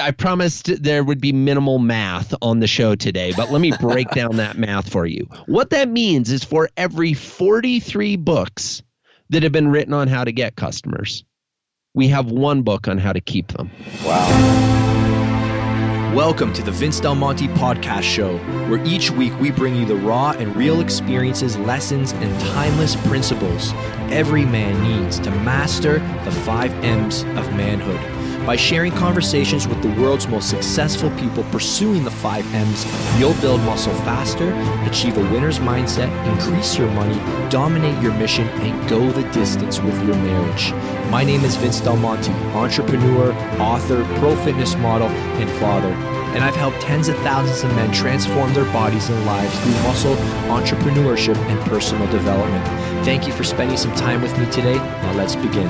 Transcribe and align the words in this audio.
I 0.00 0.10
promised 0.10 0.82
there 0.82 1.04
would 1.04 1.20
be 1.20 1.32
minimal 1.32 1.78
math 1.78 2.34
on 2.40 2.60
the 2.60 2.66
show 2.66 2.94
today, 2.94 3.32
but 3.36 3.50
let 3.50 3.60
me 3.60 3.72
break 3.80 4.10
down 4.14 4.36
that 4.36 4.56
math 4.56 4.90
for 4.90 5.06
you. 5.06 5.28
What 5.46 5.70
that 5.70 5.88
means 5.88 6.30
is 6.30 6.44
for 6.44 6.70
every 6.76 7.12
43 7.14 8.16
books 8.16 8.82
that 9.30 9.42
have 9.42 9.52
been 9.52 9.68
written 9.68 9.92
on 9.92 10.08
how 10.08 10.24
to 10.24 10.32
get 10.32 10.56
customers, 10.56 11.24
we 11.94 12.08
have 12.08 12.30
one 12.30 12.62
book 12.62 12.88
on 12.88 12.96
how 12.98 13.12
to 13.12 13.20
keep 13.20 13.48
them. 13.48 13.70
Wow. 14.04 14.72
Welcome 16.14 16.52
to 16.54 16.62
the 16.62 16.70
Vince 16.70 17.00
Del 17.00 17.14
Monte 17.14 17.48
podcast 17.48 18.02
show, 18.02 18.36
where 18.68 18.84
each 18.84 19.10
week 19.10 19.38
we 19.40 19.50
bring 19.50 19.74
you 19.74 19.86
the 19.86 19.96
raw 19.96 20.32
and 20.32 20.54
real 20.54 20.80
experiences, 20.80 21.56
lessons, 21.58 22.12
and 22.12 22.40
timeless 22.40 22.96
principles 23.06 23.72
every 24.12 24.44
man 24.44 24.82
needs 24.82 25.18
to 25.20 25.30
master 25.30 25.98
the 26.24 26.30
five 26.30 26.72
M's 26.84 27.22
of 27.22 27.50
manhood. 27.54 28.21
By 28.46 28.56
sharing 28.56 28.90
conversations 28.90 29.68
with 29.68 29.80
the 29.82 30.00
world's 30.00 30.26
most 30.26 30.50
successful 30.50 31.10
people 31.12 31.44
pursuing 31.44 32.02
the 32.02 32.10
five 32.10 32.44
M's, 32.52 32.84
you'll 33.16 33.40
build 33.40 33.60
muscle 33.60 33.94
faster, 34.02 34.52
achieve 34.84 35.16
a 35.16 35.20
winner's 35.32 35.60
mindset, 35.60 36.10
increase 36.26 36.76
your 36.76 36.90
money, 36.90 37.14
dominate 37.50 38.02
your 38.02 38.12
mission, 38.14 38.48
and 38.48 38.88
go 38.90 39.12
the 39.12 39.22
distance 39.30 39.78
with 39.78 39.94
your 40.04 40.16
marriage. 40.16 40.72
My 41.08 41.22
name 41.22 41.44
is 41.44 41.54
Vince 41.54 41.80
Del 41.80 41.96
Monte, 41.96 42.32
entrepreneur, 42.52 43.32
author, 43.60 44.02
pro 44.18 44.34
fitness 44.44 44.74
model, 44.74 45.08
and 45.08 45.48
father. 45.60 45.92
And 46.34 46.42
I've 46.42 46.56
helped 46.56 46.80
tens 46.80 47.06
of 47.06 47.16
thousands 47.18 47.62
of 47.62 47.70
men 47.76 47.92
transform 47.92 48.52
their 48.54 48.70
bodies 48.72 49.08
and 49.08 49.24
lives 49.24 49.56
through 49.60 49.82
muscle, 49.84 50.16
entrepreneurship, 50.48 51.36
and 51.36 51.60
personal 51.70 52.10
development. 52.10 52.64
Thank 53.04 53.28
you 53.28 53.32
for 53.32 53.44
spending 53.44 53.76
some 53.76 53.94
time 53.94 54.20
with 54.20 54.36
me 54.36 54.46
today. 54.46 54.74
Now 54.76 55.12
let's 55.12 55.36
begin. 55.36 55.68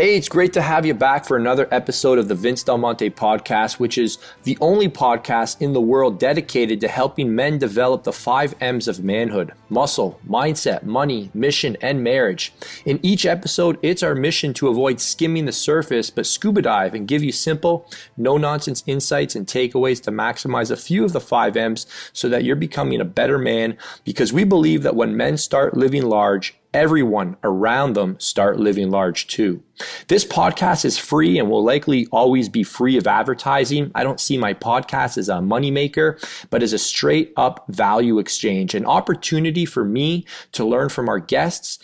Hey, 0.00 0.16
it's 0.16 0.30
great 0.30 0.54
to 0.54 0.62
have 0.62 0.86
you 0.86 0.94
back 0.94 1.26
for 1.26 1.36
another 1.36 1.68
episode 1.70 2.18
of 2.18 2.26
the 2.26 2.34
Vince 2.34 2.62
Del 2.62 2.78
Monte 2.78 3.10
podcast, 3.10 3.78
which 3.78 3.98
is 3.98 4.16
the 4.44 4.56
only 4.62 4.88
podcast 4.88 5.60
in 5.60 5.74
the 5.74 5.80
world 5.82 6.18
dedicated 6.18 6.80
to 6.80 6.88
helping 6.88 7.34
men 7.34 7.58
develop 7.58 8.04
the 8.04 8.12
five 8.14 8.54
M's 8.62 8.88
of 8.88 9.04
manhood 9.04 9.52
muscle, 9.68 10.18
mindset, 10.26 10.84
money, 10.84 11.30
mission, 11.34 11.76
and 11.82 12.02
marriage. 12.02 12.50
In 12.86 12.98
each 13.02 13.26
episode, 13.26 13.78
it's 13.82 14.02
our 14.02 14.14
mission 14.14 14.54
to 14.54 14.68
avoid 14.68 15.02
skimming 15.02 15.44
the 15.44 15.52
surface, 15.52 16.08
but 16.08 16.24
scuba 16.24 16.62
dive 16.62 16.94
and 16.94 17.06
give 17.06 17.22
you 17.22 17.30
simple, 17.30 17.86
no 18.16 18.38
nonsense 18.38 18.82
insights 18.86 19.36
and 19.36 19.46
takeaways 19.46 20.02
to 20.04 20.10
maximize 20.10 20.70
a 20.70 20.78
few 20.78 21.04
of 21.04 21.12
the 21.12 21.20
five 21.20 21.58
M's 21.58 21.86
so 22.14 22.26
that 22.30 22.42
you're 22.42 22.56
becoming 22.56 23.02
a 23.02 23.04
better 23.04 23.36
man 23.36 23.76
because 24.04 24.32
we 24.32 24.44
believe 24.44 24.82
that 24.82 24.96
when 24.96 25.14
men 25.14 25.36
start 25.36 25.76
living 25.76 26.04
large, 26.04 26.58
everyone 26.72 27.36
around 27.42 27.94
them 27.94 28.18
start 28.18 28.58
living 28.58 28.90
large 28.90 29.26
too. 29.26 29.62
This 30.08 30.24
podcast 30.24 30.84
is 30.84 30.98
free 30.98 31.38
and 31.38 31.48
will 31.48 31.64
likely 31.64 32.06
always 32.12 32.48
be 32.48 32.62
free 32.62 32.96
of 32.96 33.06
advertising. 33.06 33.90
I 33.94 34.04
don't 34.04 34.20
see 34.20 34.36
my 34.36 34.52
podcast 34.52 35.16
as 35.16 35.28
a 35.28 35.34
moneymaker, 35.34 36.22
but 36.50 36.62
as 36.62 36.72
a 36.72 36.78
straight 36.78 37.32
up 37.36 37.64
value 37.68 38.18
exchange, 38.18 38.74
an 38.74 38.84
opportunity 38.84 39.64
for 39.64 39.84
me 39.84 40.26
to 40.52 40.64
learn 40.64 40.90
from 40.90 41.08
our 41.08 41.18
guests 41.18 41.78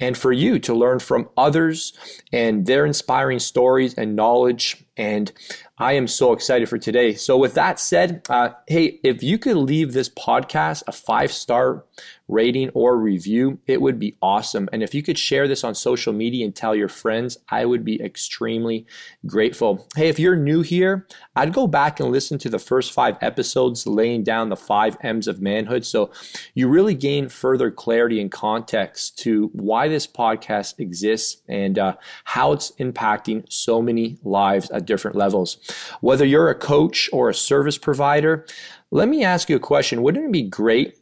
and 0.00 0.16
for 0.16 0.32
you 0.32 0.58
to 0.60 0.74
learn 0.74 0.98
from 0.98 1.28
others 1.36 1.92
and 2.32 2.66
their 2.66 2.86
inspiring 2.86 3.38
stories 3.38 3.94
and 3.94 4.16
knowledge. 4.16 4.84
And 4.96 5.32
I 5.78 5.94
am 5.94 6.06
so 6.06 6.32
excited 6.32 6.68
for 6.68 6.78
today. 6.78 7.14
So, 7.14 7.36
with 7.36 7.54
that 7.54 7.80
said, 7.80 8.22
uh, 8.28 8.50
hey, 8.68 9.00
if 9.02 9.22
you 9.22 9.38
could 9.38 9.56
leave 9.56 9.92
this 9.92 10.08
podcast 10.08 10.82
a 10.86 10.92
five 10.92 11.32
star 11.32 11.84
rating 12.32 12.70
or 12.70 12.96
review, 12.96 13.58
it 13.66 13.80
would 13.80 13.98
be 13.98 14.16
awesome. 14.22 14.68
And 14.72 14.82
if 14.82 14.94
you 14.94 15.02
could 15.02 15.18
share 15.18 15.46
this 15.46 15.62
on 15.62 15.74
social 15.74 16.12
media 16.12 16.44
and 16.44 16.56
tell 16.56 16.74
your 16.74 16.88
friends, 16.88 17.36
I 17.50 17.66
would 17.66 17.84
be 17.84 18.00
extremely 18.02 18.86
grateful. 19.26 19.86
Hey, 19.94 20.08
if 20.08 20.18
you're 20.18 20.36
new 20.36 20.62
here, 20.62 21.06
I'd 21.36 21.52
go 21.52 21.66
back 21.66 22.00
and 22.00 22.10
listen 22.10 22.38
to 22.38 22.48
the 22.48 22.58
first 22.58 22.92
five 22.92 23.18
episodes 23.20 23.86
laying 23.86 24.24
down 24.24 24.48
the 24.48 24.56
five 24.56 24.96
M's 25.02 25.28
of 25.28 25.42
manhood. 25.42 25.84
So 25.84 26.10
you 26.54 26.68
really 26.68 26.94
gain 26.94 27.28
further 27.28 27.70
clarity 27.70 28.20
and 28.20 28.32
context 28.32 29.18
to 29.20 29.50
why 29.52 29.88
this 29.88 30.06
podcast 30.06 30.80
exists 30.80 31.42
and 31.48 31.78
uh, 31.78 31.96
how 32.24 32.52
it's 32.52 32.72
impacting 32.72 33.44
so 33.52 33.82
many 33.82 34.18
lives 34.24 34.70
at 34.70 34.86
different 34.86 35.16
levels. 35.16 35.58
Whether 36.00 36.24
you're 36.24 36.48
a 36.48 36.54
coach 36.54 37.10
or 37.12 37.28
a 37.28 37.34
service 37.34 37.76
provider, 37.76 38.46
let 38.90 39.08
me 39.08 39.24
ask 39.24 39.48
you 39.48 39.56
a 39.56 39.60
question. 39.60 40.02
Wouldn't 40.02 40.26
it 40.26 40.32
be 40.32 40.42
great 40.42 40.98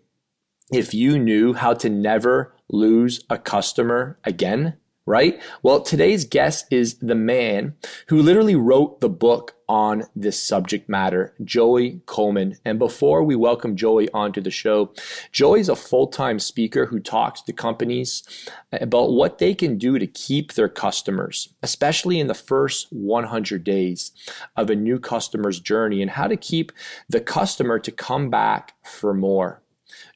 if 0.72 0.94
you 0.94 1.18
knew 1.18 1.52
how 1.52 1.74
to 1.74 1.88
never 1.88 2.54
lose 2.68 3.24
a 3.28 3.38
customer 3.38 4.18
again? 4.24 4.76
Right? 5.06 5.42
Well, 5.62 5.80
today's 5.80 6.24
guest 6.24 6.66
is 6.70 6.98
the 6.98 7.16
man 7.16 7.74
who 8.08 8.22
literally 8.22 8.54
wrote 8.54 9.00
the 9.00 9.08
book 9.08 9.56
on 9.66 10.04
this 10.14 10.40
subject 10.40 10.88
matter, 10.88 11.34
Joey 11.42 12.02
Coleman. 12.06 12.58
And 12.64 12.78
before 12.78 13.24
we 13.24 13.34
welcome 13.34 13.74
Joey 13.74 14.08
onto 14.10 14.40
the 14.40 14.52
show, 14.52 14.92
Joey's 15.32 15.68
a 15.68 15.74
full 15.74 16.08
time 16.08 16.38
speaker 16.38 16.86
who 16.86 17.00
talks 17.00 17.40
to 17.42 17.52
companies 17.52 18.22
about 18.70 19.10
what 19.10 19.38
they 19.38 19.54
can 19.54 19.78
do 19.78 19.98
to 19.98 20.06
keep 20.06 20.52
their 20.52 20.68
customers, 20.68 21.48
especially 21.62 22.20
in 22.20 22.28
the 22.28 22.34
first 22.34 22.86
100 22.92 23.64
days 23.64 24.12
of 24.56 24.70
a 24.70 24.76
new 24.76 25.00
customer's 25.00 25.58
journey, 25.58 26.02
and 26.02 26.12
how 26.12 26.28
to 26.28 26.36
keep 26.36 26.70
the 27.08 27.20
customer 27.20 27.80
to 27.80 27.90
come 27.90 28.30
back 28.30 28.74
for 28.84 29.12
more. 29.12 29.62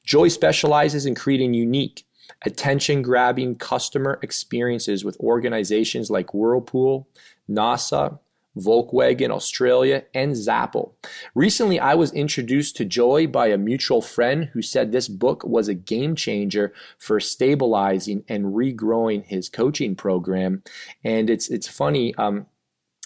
Joey 0.04 0.30
specializes 0.30 1.06
in 1.06 1.14
creating 1.14 1.54
unique, 1.54 2.04
attention 2.44 3.02
grabbing 3.02 3.56
customer 3.56 4.18
experiences 4.22 5.04
with 5.04 5.18
organizations 5.20 6.10
like 6.10 6.34
Whirlpool, 6.34 7.08
NASA, 7.48 8.18
Volkswagen 8.56 9.30
Australia, 9.30 10.04
and 10.14 10.34
Zappos. 10.34 10.92
Recently, 11.34 11.80
I 11.80 11.94
was 11.94 12.12
introduced 12.12 12.76
to 12.76 12.84
Joey 12.84 13.26
by 13.26 13.48
a 13.48 13.58
mutual 13.58 14.00
friend 14.00 14.44
who 14.52 14.62
said 14.62 14.92
this 14.92 15.08
book 15.08 15.44
was 15.44 15.68
a 15.68 15.74
game 15.74 16.14
changer 16.14 16.72
for 16.98 17.18
stabilizing 17.18 18.24
and 18.28 18.54
regrowing 18.54 19.24
his 19.24 19.48
coaching 19.48 19.96
program. 19.96 20.62
And 21.02 21.28
it's 21.30 21.48
it's 21.48 21.68
funny. 21.68 22.14
Um, 22.14 22.46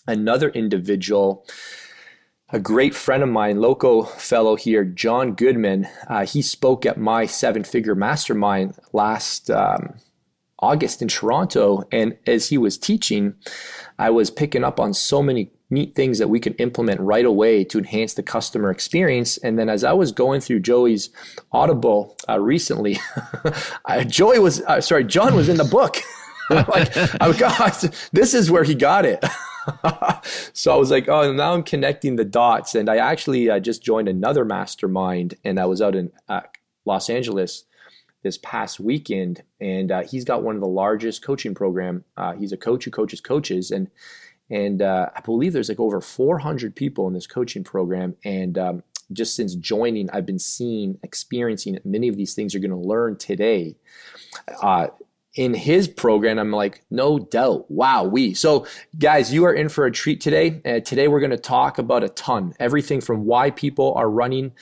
another 0.06 0.48
individual 0.50 1.47
a 2.50 2.59
great 2.59 2.94
friend 2.94 3.22
of 3.22 3.28
mine, 3.28 3.60
local 3.60 4.04
fellow 4.04 4.56
here, 4.56 4.84
John 4.84 5.34
Goodman, 5.34 5.86
uh, 6.09 6.25
he 6.25 6.41
spoke 6.41 6.86
at 6.86 6.98
my 6.98 7.26
seven 7.26 7.62
figure 7.62 7.94
mastermind 7.94 8.75
last 8.92 9.50
um, 9.50 9.97
August 10.59 11.03
in 11.03 11.09
Toronto. 11.09 11.86
And 11.92 12.16
as 12.26 12.48
he 12.48 12.56
was 12.56 12.78
teaching, 12.78 13.34
I 13.98 14.10
was 14.10 14.31
picking 14.31 14.64
up 14.64 14.81
on 14.81 14.94
so 14.94 15.22
many 15.22 15.50
neat 15.70 15.94
things 15.94 16.19
that 16.19 16.28
we 16.28 16.41
can 16.41 16.54
implement 16.54 17.00
right 17.00 17.26
away 17.26 17.64
to 17.64 17.78
enhance 17.78 18.14
the 18.14 18.22
customer 18.22 18.70
experience. 18.70 19.36
And 19.36 19.59
then 19.59 19.69
as 19.69 19.84
I 19.84 19.92
was 19.92 20.10
going 20.10 20.41
through 20.41 20.60
Joey's 20.60 21.10
Audible 21.53 22.16
uh, 22.28 22.41
recently, 22.41 22.98
Joey 24.06 24.38
was, 24.38 24.62
uh, 24.62 24.80
sorry, 24.80 25.04
John 25.04 25.36
was 25.36 25.50
in 25.50 25.59
the 25.59 25.65
book. 25.65 25.98
like, 26.50 26.91
oh 27.20 27.34
gosh, 27.38 27.82
this 28.12 28.32
is 28.32 28.50
where 28.50 28.65
he 28.65 28.75
got 28.75 29.04
it. 29.04 29.22
so 30.53 30.73
I 30.73 30.77
was 30.77 30.91
like, 30.91 31.09
oh, 31.09 31.33
now 31.33 31.55
I'm 31.55 31.62
connecting 31.62 32.17
the 32.17 32.25
dots. 32.25 32.75
And 32.75 32.89
I 32.89 32.97
actually 32.97 33.51
uh, 33.51 33.61
just 33.61 33.83
joined 33.83 34.09
another 34.09 34.45
mastermind, 34.45 35.34
and 35.45 35.59
I 35.59 35.67
was 35.67 35.83
out 35.83 35.95
in 35.95 36.11
uh, 36.29 36.43
Los 36.84 37.11
Angeles 37.11 37.65
this 38.23 38.39
past 38.39 38.81
weekend, 38.81 39.43
and 39.61 39.93
uh, 39.93 40.03
he's 40.03 40.25
got 40.25 40.43
one 40.43 40.55
of 40.55 40.61
the 40.61 40.69
largest 40.69 41.23
coaching 41.23 41.55
program. 41.55 42.05
Uh, 42.17 42.34
he's 42.34 42.53
a 42.53 42.57
coach 42.57 42.84
who 42.84 42.91
coaches 42.91 43.21
coaches, 43.21 43.71
and 43.71 43.89
and 44.51 44.83
uh, 44.83 45.11
I 45.15 45.21
believe 45.21 45.53
there's 45.53 45.69
like 45.69 45.81
over 45.81 46.01
400 46.01 46.75
people 46.75 47.07
in 47.07 47.12
this 47.15 47.27
coaching 47.27 47.65
program, 47.65 48.17
and 48.25 48.59
um, 48.59 48.83
just 49.12 49.37
since 49.37 49.55
joining, 49.55 50.11
I've 50.11 50.27
been 50.27 50.39
seeing, 50.39 50.99
experiencing 51.03 51.78
many 51.84 52.09
of 52.09 52.17
these 52.17 52.34
things 52.34 52.53
you're 52.53 52.61
going 52.61 52.71
to 52.71 52.89
learn 52.89 53.17
today. 53.17 53.77
Uh, 54.61 54.89
in 55.38 55.54
his 55.54 55.87
program. 55.87 56.37
I'm 56.37 56.50
like, 56.50 56.82
no 56.91 57.21
doubt. 57.21 57.71
Wow, 57.71 58.03
we. 58.03 58.34
So, 58.34 58.66
guys, 58.99 59.33
you 59.33 59.45
are 59.45 59.54
in 59.54 59.68
for 59.68 59.86
a 59.86 59.92
treat 59.92 60.21
today. 60.21 60.60
Uh, 60.65 60.80
today, 60.80 61.07
we're 61.07 61.21
going 61.21 61.30
to 61.30 61.36
talk 61.36 61.78
about 61.78 62.03
a 62.03 62.09
ton 62.09 62.54
everything 62.59 63.01
from 63.01 63.24
why 63.24 63.51
people 63.53 63.95
are 63.95 64.10
running 64.10 64.53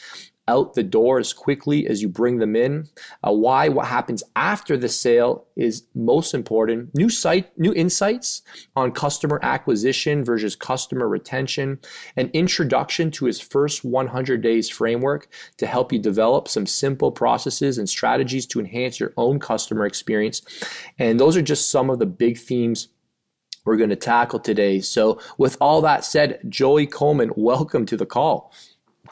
out 0.48 0.75
the 0.75 0.82
door 0.82 1.19
as 1.19 1.32
quickly 1.32 1.87
as 1.87 2.02
you 2.02 2.08
bring 2.08 2.38
them 2.38 2.54
in. 2.54 2.88
Uh, 3.26 3.32
why 3.32 3.69
what 3.69 3.87
happens 3.87 4.22
after 4.34 4.76
the 4.76 4.88
sale 4.88 5.46
is 5.56 5.84
most 5.94 6.34
important. 6.34 6.94
New 6.94 7.08
site, 7.08 7.56
new 7.58 7.72
insights 7.75 8.43
on 8.75 8.93
customer 8.93 9.40
acquisition 9.43 10.25
versus 10.25 10.54
customer 10.54 11.08
retention. 11.08 11.78
An 12.16 12.31
introduction 12.32 13.10
to 13.12 13.25
his 13.25 13.40
first 13.40 13.84
100 13.84 14.40
days 14.40 14.69
framework 14.69 15.28
to 15.56 15.66
help 15.66 15.93
you 15.93 15.98
develop 15.98 16.49
some 16.49 16.66
simple 16.66 17.10
processes 17.10 17.78
and 17.78 17.88
strategies 17.88 18.46
to 18.46 18.60
enhance 18.60 19.00
your 19.00 19.12
own 19.16 19.38
customer 19.38 19.87
experience. 19.87 20.42
And 20.99 21.19
those 21.19 21.37
are 21.37 21.42
just 21.42 21.70
some 21.70 21.90
of 21.90 21.99
the 21.99 22.06
big 22.06 22.38
themes 22.38 22.88
we're 23.66 23.76
going 23.76 23.90
to 23.90 23.96
tackle 23.96 24.38
today. 24.38 24.81
So, 24.81 25.20
with 25.38 25.56
all 25.60 25.81
that 25.82 26.04
said, 26.04 26.40
Joey 26.49 26.87
Coleman, 26.87 27.32
welcome 27.37 27.84
to 27.87 27.96
the 27.96 28.06
call. 28.06 28.52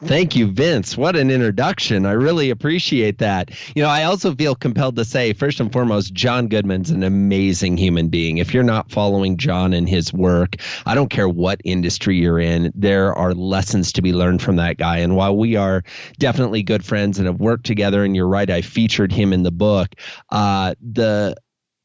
Thank 0.02 0.37
you, 0.37 0.50
Vince. 0.50 0.96
What 0.96 1.17
an 1.17 1.31
introduction. 1.31 2.06
I 2.06 2.12
really 2.12 2.50
appreciate 2.50 3.19
that. 3.19 3.50
You 3.75 3.82
know, 3.82 3.88
I 3.88 4.05
also 4.05 4.35
feel 4.35 4.55
compelled 4.55 4.96
to 4.96 5.05
say, 5.05 5.32
first 5.32 5.61
and 5.61 5.73
foremost, 5.73 6.12
John 6.12 6.49
Goodman's 6.49 6.91
an 6.91 7.02
amazing 7.02 7.76
human 7.76 8.08
being. 8.08 8.38
If 8.38 8.52
you're 8.52 8.62
not 8.62 8.91
following 8.91 9.37
John 9.37 9.73
and 9.73 9.88
his 9.88 10.12
work, 10.12 10.56
I 10.87 10.94
don't 10.94 11.11
care 11.11 11.29
what 11.29 11.61
industry 11.64 12.17
you're 12.17 12.41
in, 12.41 12.73
there 12.75 13.14
are 13.14 13.35
lessons 13.35 13.93
to 13.93 14.02
be 14.02 14.12
learned 14.12 14.43
from 14.43 14.56
that 14.56 14.79
guy. 14.79 14.99
And 14.99 15.17
while 15.17 15.37
we 15.37 15.56
are 15.56 15.82
definitely 16.19 16.62
good 16.62 16.85
friends 16.85 17.19
and 17.19 17.26
have 17.26 17.41
worked 17.41 17.67
together, 17.67 18.05
and 18.05 18.14
you're 18.17 18.29
right, 18.29 18.50
I 18.50 18.62
featured 18.62 19.12
him 19.12 19.32
in 19.32 19.43
the 19.43 19.52
book, 19.52 19.94
uh, 20.31 20.75
the 20.81 21.37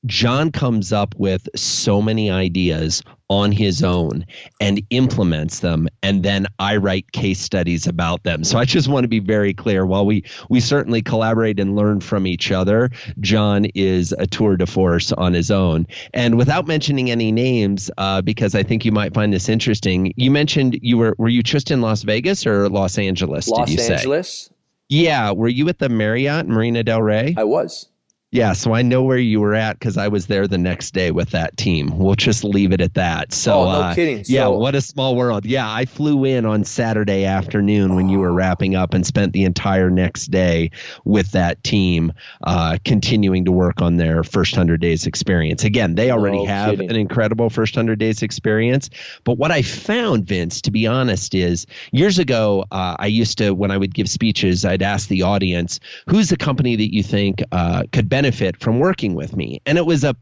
John 0.05 0.51
comes 0.51 0.93
up 0.93 1.13
with 1.17 1.47
so 1.55 2.01
many 2.01 2.29
ideas 2.29 3.03
on 3.29 3.51
his 3.51 3.83
own 3.83 4.25
and 4.59 4.81
implements 4.89 5.59
them 5.59 5.87
and 6.01 6.23
then 6.23 6.47
I 6.57 6.77
write 6.77 7.11
case 7.11 7.39
studies 7.39 7.85
about 7.85 8.23
them. 8.23 8.43
So 8.43 8.57
I 8.57 8.65
just 8.65 8.87
want 8.87 9.03
to 9.03 9.07
be 9.07 9.19
very 9.19 9.53
clear 9.53 9.85
while 9.85 10.05
we 10.05 10.23
we 10.49 10.59
certainly 10.59 11.01
collaborate 11.01 11.59
and 11.59 11.75
learn 11.75 11.99
from 11.99 12.25
each 12.25 12.51
other, 12.51 12.89
John 13.19 13.65
is 13.75 14.13
a 14.13 14.25
tour 14.25 14.57
de 14.57 14.65
force 14.65 15.11
on 15.11 15.33
his 15.33 15.51
own. 15.51 15.85
And 16.13 16.37
without 16.37 16.65
mentioning 16.65 17.11
any 17.11 17.31
names 17.31 17.91
uh, 17.97 18.21
because 18.21 18.55
I 18.55 18.63
think 18.63 18.85
you 18.85 18.91
might 18.91 19.13
find 19.13 19.31
this 19.31 19.47
interesting, 19.47 20.13
you 20.15 20.31
mentioned 20.31 20.79
you 20.81 20.97
were 20.97 21.15
were 21.17 21.29
you 21.29 21.43
just 21.43 21.69
in 21.69 21.81
Las 21.81 22.03
Vegas 22.03 22.47
or 22.47 22.69
Los 22.69 22.97
Angeles 22.97 23.47
Los 23.47 23.67
did 23.67 23.73
you 23.73 23.77
say? 23.77 23.89
Los 23.91 23.99
Angeles? 23.99 24.29
say? 24.29 24.55
Yeah, 24.89 25.31
were 25.31 25.47
you 25.47 25.69
at 25.69 25.77
the 25.77 25.89
Marriott 25.89 26.47
Marina 26.47 26.83
Del 26.83 27.01
Rey? 27.03 27.35
I 27.37 27.43
was. 27.43 27.89
Yeah, 28.31 28.53
so 28.53 28.73
I 28.75 28.83
know 28.83 29.01
where 29.01 29.17
you 29.17 29.39
were 29.39 29.55
at 29.55 29.79
because 29.79 29.97
I 29.97 30.07
was 30.07 30.27
there 30.27 30.47
the 30.47 30.59
next 30.59 30.93
day 30.93 31.09
with 31.09 31.31
that 31.31 31.57
team. 31.57 31.97
We'll 31.97 32.13
just 32.13 32.43
leave 32.43 32.71
it 32.71 32.79
at 32.79 32.93
that. 32.93 33.33
So, 33.33 33.61
oh, 33.61 33.65
no 33.65 33.71
uh, 33.71 33.95
kidding. 33.95 34.23
yeah, 34.27 34.45
what 34.45 34.75
a 34.75 34.81
small 34.81 35.15
world. 35.15 35.47
Yeah, 35.47 35.67
I 35.67 35.85
flew 35.85 36.25
in 36.25 36.45
on 36.45 36.63
Saturday 36.63 37.25
afternoon 37.25 37.95
when 37.95 38.07
you 38.07 38.19
were 38.19 38.31
wrapping 38.31 38.75
up 38.75 38.93
and 38.93 39.03
spent 39.03 39.33
the 39.33 39.45
entire 39.45 39.89
next 39.89 40.27
day 40.27 40.69
with 41.05 41.31
that 41.31 41.63
team, 41.63 42.13
uh, 42.43 42.77
continuing 42.85 43.45
to 43.45 43.51
work 43.51 43.81
on 43.81 43.97
their 43.97 44.23
first 44.23 44.53
100 44.53 44.79
days 44.79 45.07
experience. 45.07 45.63
Again, 45.63 45.95
they 45.95 46.11
already 46.11 46.37
No 46.37 46.45
have 46.45 46.71
kidding. 46.73 46.91
an 46.91 46.97
incredible 46.97 47.49
first 47.49 47.75
100 47.75 47.97
days 47.97 48.21
experience. 48.21 48.91
But 49.23 49.39
what 49.39 49.49
I 49.49 49.63
found, 49.63 50.27
Vince, 50.27 50.61
to 50.61 50.71
be 50.71 50.85
honest, 50.85 51.33
is 51.33 51.65
years 51.91 52.19
ago, 52.19 52.63
uh, 52.71 52.95
I 52.99 53.07
used 53.07 53.39
to, 53.39 53.55
when 53.55 53.71
I 53.71 53.77
would 53.77 53.95
give 53.95 54.07
speeches, 54.07 54.65
I'd 54.65 54.83
ask 54.83 55.07
the 55.09 55.23
audience, 55.23 55.79
who's 56.07 56.29
the 56.29 56.37
company 56.37 56.75
that 56.75 56.93
you 56.93 57.01
think 57.01 57.41
uh, 57.51 57.85
could 57.91 58.07
benefit 58.07 58.18
from 58.59 58.79
working 58.79 59.15
with 59.15 59.35
me? 59.35 59.61
And 59.65 59.77
it 59.77 59.85
was 59.85 60.03
a 60.03 60.15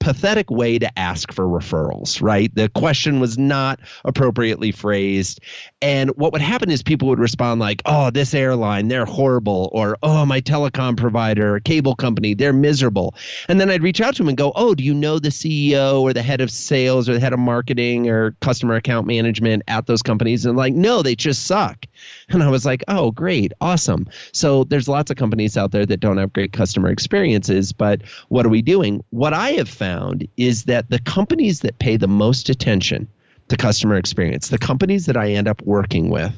pathetic 0.00 0.50
way 0.50 0.78
to 0.78 0.98
ask 0.98 1.32
for 1.32 1.44
referrals, 1.44 2.22
right? 2.22 2.54
The 2.54 2.68
question 2.70 3.20
was 3.20 3.36
not 3.36 3.80
appropriately 4.04 4.72
phrased. 4.72 5.40
And 5.82 6.10
what 6.10 6.32
would 6.32 6.40
happen 6.40 6.70
is 6.70 6.82
people 6.82 7.08
would 7.08 7.18
respond 7.18 7.60
like, 7.60 7.82
oh, 7.84 8.10
this 8.10 8.32
airline, 8.32 8.88
they're 8.88 9.04
horrible, 9.04 9.68
or 9.72 9.98
oh, 10.02 10.24
my 10.24 10.40
telecom 10.40 10.96
provider 10.96 11.60
cable 11.60 11.94
company, 11.94 12.34
they're 12.34 12.52
miserable. 12.52 13.14
And 13.48 13.60
then 13.60 13.70
I'd 13.70 13.82
reach 13.82 14.00
out 14.00 14.14
to 14.14 14.22
them 14.22 14.28
and 14.28 14.38
go, 14.38 14.52
oh, 14.54 14.74
do 14.74 14.84
you 14.84 14.94
know 14.94 15.18
the 15.18 15.28
CEO 15.30 16.00
or 16.00 16.12
the 16.12 16.22
head 16.22 16.40
of 16.40 16.50
sales 16.50 17.08
or 17.08 17.14
the 17.14 17.20
head 17.20 17.32
of 17.32 17.38
marketing 17.38 18.08
or 18.08 18.32
customer 18.40 18.76
account 18.76 19.06
management 19.06 19.62
at 19.68 19.86
those 19.86 20.02
companies? 20.02 20.46
And 20.46 20.56
like, 20.56 20.74
no, 20.74 21.02
they 21.02 21.16
just 21.16 21.46
suck. 21.46 21.86
And 22.28 22.42
I 22.42 22.50
was 22.50 22.66
like, 22.66 22.84
oh, 22.88 23.10
great, 23.10 23.52
awesome. 23.60 24.06
So 24.32 24.64
there's 24.64 24.88
lots 24.88 25.10
of 25.10 25.16
companies 25.16 25.56
out 25.56 25.70
there 25.70 25.86
that 25.86 26.00
don't 26.00 26.18
have 26.18 26.32
great 26.32 26.52
customer 26.52 26.90
experiences, 26.90 27.72
but 27.72 28.02
what 28.28 28.44
are 28.44 28.50
we 28.50 28.62
doing? 28.62 29.02
What 29.10 29.32
I 29.32 29.52
have 29.52 29.68
found 29.68 30.28
is 30.36 30.64
that 30.64 30.90
the 30.90 30.98
companies 30.98 31.60
that 31.60 31.78
pay 31.78 31.96
the 31.96 32.08
most 32.08 32.50
attention 32.50 33.08
to 33.48 33.56
customer 33.56 33.96
experience, 33.96 34.48
the 34.48 34.58
companies 34.58 35.06
that 35.06 35.16
I 35.16 35.30
end 35.32 35.48
up 35.48 35.62
working 35.62 36.10
with, 36.10 36.34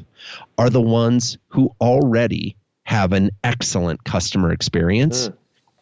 are 0.59 0.71
the 0.71 0.81
ones 0.81 1.39
who 1.49 1.75
already 1.81 2.57
have 2.85 3.13
an 3.13 3.31
excellent 3.43 4.05
customer 4.05 4.53
experience 4.53 5.29
Mm. 5.29 5.35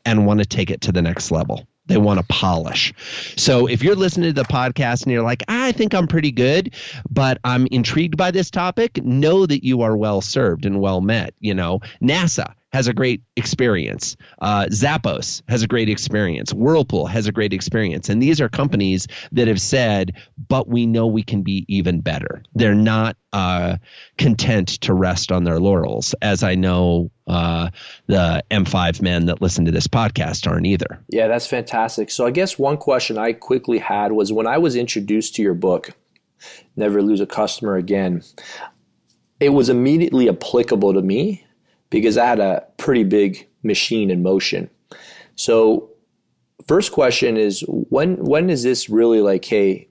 and 0.06 0.26
want 0.26 0.40
to 0.40 0.46
take 0.46 0.70
it 0.70 0.82
to 0.82 0.92
the 0.92 1.02
next 1.02 1.30
level. 1.30 1.66
They 1.88 1.96
want 1.96 2.20
to 2.20 2.26
polish. 2.29 2.94
So 3.37 3.67
if 3.67 3.82
you're 3.82 3.96
listening 3.96 4.35
to 4.35 4.43
the 4.43 4.49
podcast 4.49 5.02
and 5.02 5.12
you're 5.12 5.23
like, 5.23 5.43
I 5.49 5.73
think 5.73 5.94
I'm 5.94 6.06
pretty 6.06 6.31
good, 6.31 6.75
but 7.11 7.38
I'm 7.44 7.67
intrigued 7.67 8.17
by 8.17 8.31
this 8.31 8.50
topic, 8.50 9.02
know 9.05 9.46
that 9.46 9.64
you 9.64 9.82
are 9.82 9.96
well 9.96 10.20
served 10.20 10.64
and 10.64 10.81
well 10.81 11.00
met. 11.00 11.35
You 11.40 11.55
know, 11.55 11.81
NASA 12.00 12.55
has 12.72 12.86
a 12.86 12.92
great 12.92 13.22
experience. 13.36 14.16
Uh, 14.40 14.66
Zappos 14.66 15.42
has 15.48 15.62
a 15.62 15.66
great 15.66 15.88
experience. 15.88 16.52
Whirlpool 16.52 17.06
has 17.06 17.26
a 17.26 17.32
great 17.32 17.52
experience. 17.52 18.08
And 18.08 18.22
these 18.22 18.40
are 18.40 18.48
companies 18.48 19.06
that 19.32 19.48
have 19.48 19.60
said, 19.60 20.12
but 20.48 20.68
we 20.68 20.86
know 20.86 21.06
we 21.06 21.22
can 21.22 21.42
be 21.42 21.64
even 21.68 22.00
better. 22.00 22.42
They're 22.54 22.74
not 22.74 23.16
uh, 23.32 23.78
content 24.18 24.68
to 24.82 24.92
rest 24.92 25.32
on 25.32 25.44
their 25.44 25.58
laurels, 25.60 26.14
as 26.20 26.42
I 26.42 26.54
know 26.54 27.10
uh, 27.26 27.70
the 28.06 28.44
M5 28.50 29.00
men 29.00 29.26
that 29.26 29.40
listen 29.40 29.64
to 29.64 29.70
this 29.70 29.86
podcast 29.86 30.46
aren't 30.46 30.66
either. 30.66 31.02
Yeah, 31.08 31.28
that's 31.28 31.46
fantastic. 31.46 32.10
So 32.10 32.26
I 32.26 32.30
guess 32.30 32.58
one 32.58 32.76
question 32.76 33.18
I 33.18 33.32
quickly 33.32 33.78
had 33.78 34.12
was 34.12 34.32
when 34.32 34.46
I 34.46 34.58
was 34.58 34.76
introduced 34.76 35.34
to 35.36 35.42
your 35.42 35.54
book, 35.54 35.90
Never 36.76 37.02
Lose 37.02 37.20
a 37.20 37.26
Customer 37.26 37.76
Again, 37.76 38.22
it 39.40 39.50
was 39.50 39.68
immediately 39.68 40.28
applicable 40.28 40.92
to 40.94 41.00
me 41.02 41.44
because 41.90 42.17
I 42.17 42.26
had 42.26 42.40
a 42.40 42.64
pretty 42.76 43.05
big 43.05 43.49
machine 43.62 44.11
in 44.11 44.23
motion. 44.23 44.70
So 45.37 45.90
first 46.67 46.93
question 46.93 47.37
is 47.37 47.64
when 47.67 48.17
when 48.25 48.50
is 48.50 48.62
this 48.62 48.88
really 48.88 49.20
like, 49.20 49.44
hey, 49.44 49.88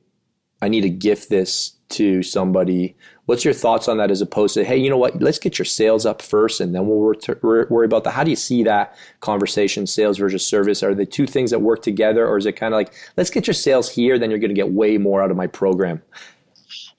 I 0.61 0.69
need 0.69 0.81
to 0.81 0.89
gift 0.89 1.29
this 1.29 1.73
to 1.89 2.21
somebody? 2.21 2.95
What's 3.25 3.45
your 3.45 3.53
thoughts 3.53 3.87
on 3.87 3.97
that 3.97 4.11
as 4.11 4.21
opposed 4.21 4.53
to, 4.55 4.63
hey, 4.63 4.77
you 4.77 4.89
know 4.89 4.97
what, 4.97 5.21
let's 5.21 5.39
get 5.39 5.57
your 5.57 5.65
sales 5.65 6.05
up 6.05 6.21
first 6.21 6.59
and 6.59 6.73
then 6.73 6.87
we'll 6.87 6.97
wor- 6.97 7.15
wor- 7.41 7.67
worry 7.69 7.85
about 7.85 8.03
that. 8.03 8.11
How 8.11 8.23
do 8.23 8.29
you 8.29 8.35
see 8.35 8.63
that 8.63 8.95
conversation, 9.19 9.87
sales 9.87 10.17
versus 10.17 10.45
service? 10.45 10.83
Are 10.83 10.95
the 10.95 11.05
two 11.05 11.27
things 11.27 11.51
that 11.51 11.59
work 11.59 11.81
together 11.81 12.27
or 12.27 12.37
is 12.37 12.45
it 12.45 12.53
kind 12.53 12.73
of 12.73 12.77
like, 12.77 12.93
let's 13.15 13.29
get 13.29 13.47
your 13.47 13.53
sales 13.53 13.89
here, 13.89 14.17
then 14.17 14.29
you're 14.29 14.39
going 14.39 14.49
to 14.49 14.55
get 14.55 14.71
way 14.71 14.97
more 14.97 15.21
out 15.21 15.31
of 15.31 15.37
my 15.37 15.47
program? 15.47 16.01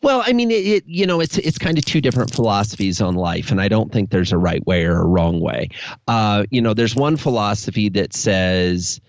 Well, 0.01 0.23
I 0.25 0.33
mean, 0.33 0.51
it, 0.51 0.67
it 0.67 0.85
you 0.87 1.07
know, 1.07 1.21
it's 1.21 1.39
it's 1.39 1.59
kind 1.59 1.77
of 1.77 1.85
two 1.85 2.01
different 2.01 2.33
philosophies 2.33 3.01
on 3.01 3.15
life, 3.15 3.51
and 3.51 3.61
I 3.61 3.69
don't 3.69 3.93
think 3.93 4.11
there's 4.11 4.33
a 4.33 4.39
right 4.39 4.65
way 4.67 4.85
or 4.85 5.01
a 5.01 5.05
wrong 5.05 5.41
way. 5.41 5.71
Uh, 6.07 6.45
you 6.51 6.63
know, 6.63 6.73
there's 6.75 6.95
one 6.95 7.17
philosophy 7.17 7.89
that 7.91 8.15
says 8.15 9.01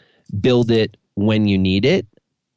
build 0.42 0.72
it 0.72 0.98
when 1.16 1.48
you 1.48 1.58
need 1.58 1.86
it. 1.86 2.08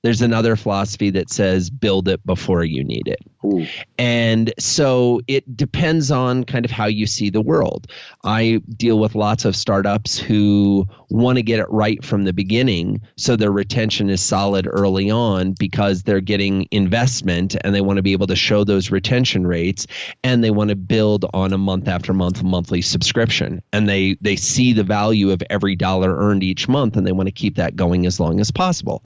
There's 0.03 0.23
another 0.23 0.57
philosophy 0.57 1.11
that 1.11 1.31
says 1.31 1.71
build 1.71 2.09
it 2.09 2.25
before 2.27 2.65
you 2.65 2.83
need 2.83 3.07
it. 3.07 3.21
Ooh. 3.45 3.67
And 3.99 4.53
so 4.59 5.21
it 5.27 5.57
depends 5.57 6.11
on 6.11 6.45
kind 6.45 6.65
of 6.65 6.71
how 6.71 6.87
you 6.87 7.07
see 7.07 7.31
the 7.31 7.41
world. 7.41 7.87
I 8.25 8.61
deal 8.77 8.99
with 8.99 9.15
lots 9.15 9.45
of 9.45 9.57
startups 9.57 10.19
who 10.19 10.87
want 11.09 11.37
to 11.37 11.43
get 11.43 11.61
it 11.61 11.67
right 11.69 12.05
from 12.05 12.25
the 12.25 12.33
beginning 12.33 13.01
so 13.17 13.37
their 13.37 13.53
retention 13.53 14.09
is 14.11 14.21
solid 14.21 14.67
early 14.71 15.11
on 15.11 15.53
because 15.59 16.03
they're 16.03 16.21
getting 16.21 16.67
investment 16.71 17.57
and 17.63 17.75
they 17.75 17.81
want 17.81 17.99
to 17.99 18.03
be 18.03 18.13
able 18.13 18.27
to 18.29 18.37
show 18.37 18.65
those 18.65 18.91
retention 18.91 19.47
rates 19.47 19.87
and 20.25 20.43
they 20.43 20.51
want 20.51 20.71
to 20.71 20.77
build 20.77 21.27
on 21.35 21.53
a 21.53 21.59
month 21.59 21.87
after 21.87 22.13
month 22.13 22.43
monthly 22.43 22.81
subscription 22.81 23.63
and 23.73 23.89
they 23.89 24.17
they 24.21 24.37
see 24.37 24.73
the 24.73 24.85
value 24.85 25.31
of 25.31 25.43
every 25.51 25.77
dollar 25.77 26.17
earned 26.17 26.43
each 26.43 26.69
month 26.69 26.97
and 26.97 27.07
they 27.07 27.13
want 27.13 27.27
to 27.27 27.33
keep 27.33 27.57
that 27.57 27.77
going 27.77 28.07
as 28.07 28.19
long 28.19 28.41
as 28.41 28.51
possible. 28.51 29.03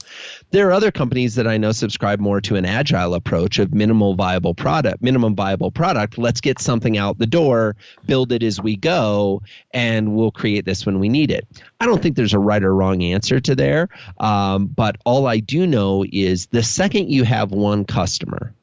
There 0.51 0.69
are 0.69 0.71
other 0.71 0.91
companies 0.91 1.35
that 1.35 1.45
I 1.45 1.57
know 1.57 1.73
subscribe 1.73 2.21
more 2.21 2.39
to 2.41 2.55
an 2.55 2.63
agile 2.63 3.13
approach 3.15 3.59
of 3.59 3.73
minimal 3.73 4.15
viable 4.15 4.53
product, 4.53 5.03
minimum 5.03 5.35
viable 5.35 5.71
product. 5.71 6.17
Let's 6.17 6.39
get 6.39 6.59
something 6.59 6.97
out 6.97 7.17
the 7.17 7.27
door, 7.27 7.75
build 8.05 8.31
it 8.31 8.43
as 8.43 8.61
we 8.61 8.77
go, 8.77 9.41
and 9.73 10.15
we'll 10.15 10.31
create 10.31 10.63
this 10.63 10.85
when 10.85 10.99
we 10.99 11.09
need 11.09 11.31
it. 11.31 11.45
I 11.81 11.85
don't 11.85 12.01
think 12.01 12.15
there's 12.15 12.33
a 12.33 12.39
right 12.39 12.63
or 12.63 12.73
wrong 12.73 13.03
answer 13.03 13.41
to 13.41 13.55
there, 13.55 13.89
um, 14.19 14.67
but 14.67 14.97
all 15.05 15.27
I 15.27 15.39
do 15.39 15.67
know 15.67 16.05
is 16.09 16.45
the 16.47 16.63
second 16.63 17.11
you 17.11 17.25
have 17.25 17.51
one 17.51 17.83
customer, 17.83 18.53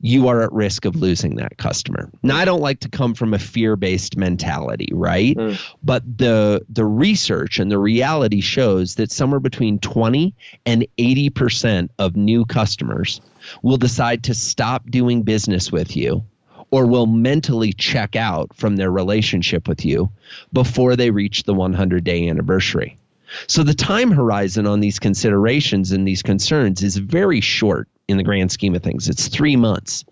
you 0.00 0.28
are 0.28 0.42
at 0.42 0.52
risk 0.52 0.84
of 0.84 0.96
losing 0.96 1.36
that 1.36 1.56
customer. 1.56 2.10
Now, 2.22 2.36
I 2.36 2.44
don't 2.44 2.60
like 2.60 2.80
to 2.80 2.88
come 2.88 3.14
from 3.14 3.32
a 3.32 3.38
fear-based 3.38 4.16
mentality, 4.16 4.90
right? 4.92 5.36
Mm. 5.36 5.58
But 5.82 6.18
the 6.18 6.64
the 6.68 6.84
research 6.84 7.58
and 7.58 7.70
the 7.70 7.78
reality 7.78 8.40
shows 8.40 8.96
that 8.96 9.10
somewhere 9.10 9.40
between 9.40 9.78
20 9.78 10.34
and 10.66 10.86
80% 10.98 11.88
of 11.98 12.16
new 12.16 12.44
customers 12.44 13.20
will 13.62 13.78
decide 13.78 14.24
to 14.24 14.34
stop 14.34 14.90
doing 14.90 15.22
business 15.22 15.72
with 15.72 15.96
you 15.96 16.24
or 16.70 16.86
will 16.86 17.06
mentally 17.06 17.72
check 17.72 18.16
out 18.16 18.54
from 18.54 18.76
their 18.76 18.90
relationship 18.90 19.68
with 19.68 19.84
you 19.84 20.10
before 20.52 20.96
they 20.96 21.10
reach 21.10 21.44
the 21.44 21.54
100 21.54 22.04
day 22.04 22.28
anniversary. 22.28 22.98
So 23.46 23.62
the 23.62 23.74
time 23.74 24.10
horizon 24.10 24.66
on 24.66 24.80
these 24.80 24.98
considerations 24.98 25.92
and 25.92 26.06
these 26.06 26.22
concerns 26.22 26.82
is 26.82 26.96
very 26.96 27.40
short 27.40 27.88
in 28.08 28.16
the 28.16 28.22
grand 28.22 28.52
scheme 28.52 28.74
of 28.74 28.82
things. 28.82 29.08
It's 29.08 29.28
three 29.28 29.56
months. 29.56 30.04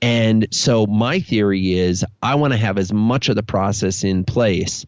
And 0.00 0.46
so 0.52 0.86
my 0.86 1.20
theory 1.20 1.72
is 1.72 2.04
I 2.22 2.36
want 2.36 2.52
to 2.52 2.58
have 2.58 2.78
as 2.78 2.92
much 2.92 3.28
of 3.28 3.36
the 3.36 3.42
process 3.42 4.04
in 4.04 4.24
place 4.24 4.86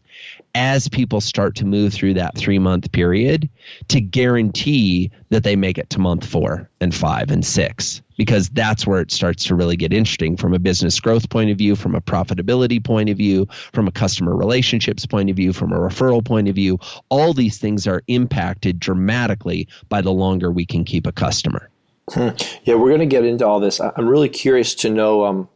as 0.53 0.87
people 0.87 1.19
start 1.19 1.55
to 1.55 1.65
move 1.65 1.93
through 1.93 2.13
that 2.13 2.37
three 2.37 2.59
month 2.59 2.89
period 2.93 3.49
to 3.89 3.99
guarantee 3.99 5.11
that 5.29 5.43
they 5.43 5.57
make 5.57 5.77
it 5.77 5.89
to 5.89 5.99
month 5.99 6.25
four 6.25 6.69
and 6.79 6.95
five 6.95 7.29
and 7.29 7.45
six 7.45 8.01
because 8.15 8.47
that's 8.47 8.87
where 8.87 9.01
it 9.01 9.11
starts 9.11 9.43
to 9.43 9.55
really 9.55 9.75
get 9.75 9.91
interesting 9.91 10.37
from 10.37 10.53
a 10.53 10.59
business 10.59 10.97
growth 11.01 11.29
point 11.29 11.49
of 11.49 11.57
view, 11.57 11.75
from 11.75 11.93
a 11.93 11.99
profitability 11.99 12.81
point 12.81 13.09
of 13.09 13.17
view, 13.17 13.45
from 13.73 13.89
a 13.89 13.91
customer 13.91 14.33
relationships 14.33 15.05
point 15.05 15.29
of 15.29 15.35
view, 15.35 15.51
from 15.51 15.73
a 15.73 15.77
referral 15.77 16.23
point 16.23 16.47
of 16.47 16.55
view. 16.55 16.79
All 17.09 17.33
these 17.33 17.57
things 17.57 17.85
are 17.85 18.01
impacted 18.07 18.79
dramatically 18.79 19.67
by 19.89 19.99
the 19.99 20.13
longer 20.13 20.49
we 20.49 20.65
can 20.65 20.85
keep 20.85 21.05
a 21.05 21.11
customer. 21.11 21.69
Hmm. 22.11 22.29
Yeah, 22.63 22.75
we're 22.75 22.89
going 22.89 22.99
to 22.99 23.05
get 23.05 23.25
into 23.25 23.47
all 23.47 23.59
this. 23.59 23.79
I'm 23.79 24.07
really 24.07 24.29
curious 24.29 24.75
to 24.75 24.89
know 24.89 25.25
um, 25.25 25.49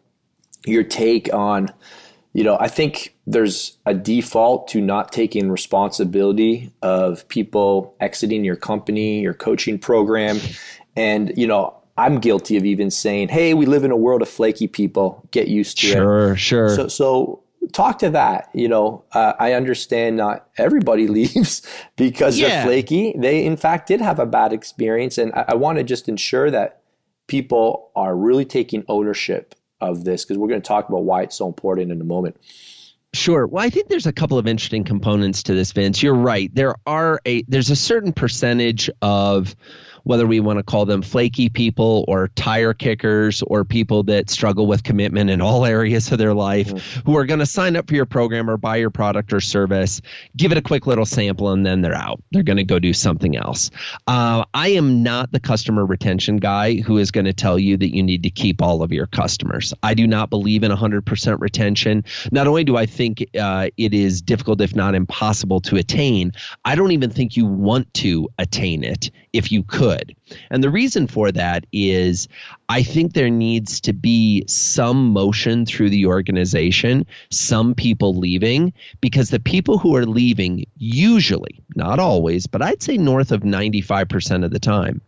your 0.66 0.84
take 0.84 1.34
on 1.34 1.72
you 2.34 2.44
know, 2.44 2.58
I 2.60 2.68
think 2.68 3.16
there's 3.26 3.78
a 3.86 3.94
default 3.94 4.68
to 4.70 4.82
not 4.82 5.12
taking 5.12 5.52
responsibility 5.52 6.72
of 6.82 7.28
people 7.28 7.96
exiting 8.00 8.44
your 8.44 8.56
company, 8.56 9.22
your 9.22 9.34
coaching 9.34 9.80
program. 9.80 10.40
And, 10.96 11.34
you 11.36 11.48
know, 11.48 11.76
I'm 11.98 12.20
guilty 12.20 12.56
of 12.56 12.66
even 12.66 12.92
saying, 12.92 13.30
hey, 13.30 13.54
we 13.54 13.66
live 13.66 13.84
in 13.84 13.92
a 13.92 13.98
world 13.98 14.22
of 14.22 14.30
flaky 14.30 14.68
people. 14.68 15.28
Get 15.32 15.48
used 15.48 15.80
to 15.80 15.88
sure, 15.88 16.34
it. 16.34 16.38
Sure, 16.38 16.70
sure. 16.70 16.76
So, 16.76 16.88
so 16.88 17.44
talk 17.74 18.00
to 18.00 18.10
that. 18.12 18.50
You 18.54 18.68
know, 18.68 19.04
uh, 19.12 19.34
I 19.40 19.54
understand 19.54 20.18
not 20.18 20.48
everybody 20.58 21.08
leaves 21.20 21.62
because 21.96 22.38
yeah. 22.38 22.50
they're 22.50 22.64
flaky. 22.64 23.14
They, 23.18 23.46
in 23.46 23.58
fact, 23.58 23.88
did 23.88 24.02
have 24.02 24.20
a 24.20 24.26
bad 24.26 24.54
experience. 24.54 25.18
And 25.18 25.34
I, 25.34 25.46
I 25.50 25.56
want 25.56 25.78
to 25.78 25.84
just 25.84 26.10
ensure 26.10 26.52
that 26.52 26.82
people 27.28 27.92
are 27.96 28.16
really 28.16 28.46
taking 28.46 28.84
ownership 28.88 29.56
of 29.82 30.04
this 30.04 30.26
because 30.26 30.38
we're 30.38 30.48
going 30.48 30.62
to 30.62 30.68
talk 30.68 30.90
about 30.90 31.04
why 31.04 31.22
it's 31.22 31.38
so 31.38 31.48
important 31.48 31.92
in 31.92 32.02
a 32.02 32.06
moment. 32.06 32.38
Sure. 33.14 33.48
Well, 33.48 33.64
I 33.64 33.70
think 33.70 33.88
there's 33.88 34.06
a 34.06 34.14
couple 34.14 34.38
of 34.38 34.46
interesting 34.46 34.84
components 34.84 35.44
to 35.44 35.56
this, 35.56 35.72
Vince. 35.72 36.04
You're 36.04 36.14
right. 36.14 36.54
There 36.54 36.76
are 36.86 37.20
a 37.26 37.44
there's 37.48 37.72
a 37.72 37.76
certain 37.76 38.14
percentage 38.14 38.90
of 39.02 39.56
whether 40.10 40.26
we 40.26 40.40
want 40.40 40.58
to 40.58 40.64
call 40.64 40.86
them 40.86 41.04
flaky 41.04 41.50
people 41.50 42.04
or 42.08 42.30
tire 42.30 42.74
kickers 42.74 43.44
or 43.44 43.64
people 43.64 44.02
that 44.02 44.28
struggle 44.28 44.66
with 44.66 44.82
commitment 44.82 45.30
in 45.30 45.40
all 45.40 45.66
areas 45.68 46.12
of 46.12 46.18
their 46.18 46.34
life 46.34 46.74
mm-hmm. 46.74 47.02
who 47.06 47.16
are 47.16 47.28
going 47.28 47.40
to 47.40 47.46
sign 47.46 47.76
up 47.76 47.88
for 47.88 47.94
your 47.94 48.08
program 48.08 48.50
or 48.50 48.58
buy 48.58 48.78
your 48.78 48.90
product 48.90 49.32
or 49.32 49.40
service, 49.40 50.02
give 50.36 50.52
it 50.52 50.58
a 50.58 50.64
quick 50.64 50.88
little 50.88 51.06
sample, 51.06 51.52
and 51.52 51.64
then 51.64 51.82
they're 51.82 51.94
out. 51.94 52.20
They're 52.32 52.42
going 52.42 52.58
to 52.58 52.64
go 52.64 52.80
do 52.80 52.92
something 52.92 53.38
else. 53.38 53.70
Uh, 54.08 54.46
I 54.52 54.70
am 54.70 55.04
not 55.04 55.32
the 55.32 55.40
customer 55.40 55.86
retention 55.86 56.38
guy 56.38 56.78
who 56.78 56.98
is 56.98 57.12
going 57.12 57.26
to 57.26 57.34
tell 57.34 57.60
you 57.60 57.78
that 57.78 57.96
you 57.96 58.02
need 58.02 58.24
to 58.24 58.32
keep 58.32 58.64
all 58.64 58.82
of 58.82 58.92
your 58.92 59.06
customers. 59.06 59.76
I 59.84 59.94
do 59.94 60.08
not 60.08 60.32
believe 60.32 60.64
in 60.64 60.72
100% 60.72 61.40
retention. 61.40 62.04
Not 62.32 62.48
only 62.48 62.64
do 62.64 62.78
I 62.78 62.88
think 62.88 63.24
uh, 63.40 63.70
it 63.78 63.94
is 63.94 64.24
difficult, 64.24 64.60
if 64.60 64.76
not 64.76 64.96
impossible, 64.96 65.62
to 65.62 65.76
attain, 65.76 66.32
I 66.66 66.74
don't 66.74 66.94
even 66.94 67.12
think 67.12 67.38
you 67.38 67.46
want 67.46 67.94
to 67.96 68.28
attain 68.40 68.84
it 68.84 69.12
if 69.34 69.52
you 69.52 69.62
could. 69.62 69.99
And 70.50 70.64
the 70.64 70.70
reason 70.70 71.08
for 71.08 71.32
that 71.32 71.66
is 71.72 72.28
I 72.70 72.84
think 72.84 73.14
there 73.14 73.30
needs 73.30 73.82
to 73.82 73.94
be 73.94 74.44
some 74.48 75.10
motion 75.10 75.66
through 75.66 75.90
the 75.90 76.06
organization, 76.06 77.06
some 77.30 77.76
people 77.76 78.16
leaving, 78.16 78.74
because 79.02 79.30
the 79.30 79.40
people 79.40 79.78
who 79.78 79.96
are 79.96 80.06
leaving, 80.06 80.66
usually, 80.78 81.62
not 81.76 82.00
always, 82.00 82.48
but 82.48 82.62
I'd 82.62 82.84
say 82.84 82.98
north 82.98 83.32
of 83.32 83.42
95% 83.42 84.46
of 84.46 84.52
the 84.52 84.60
time, 84.60 85.02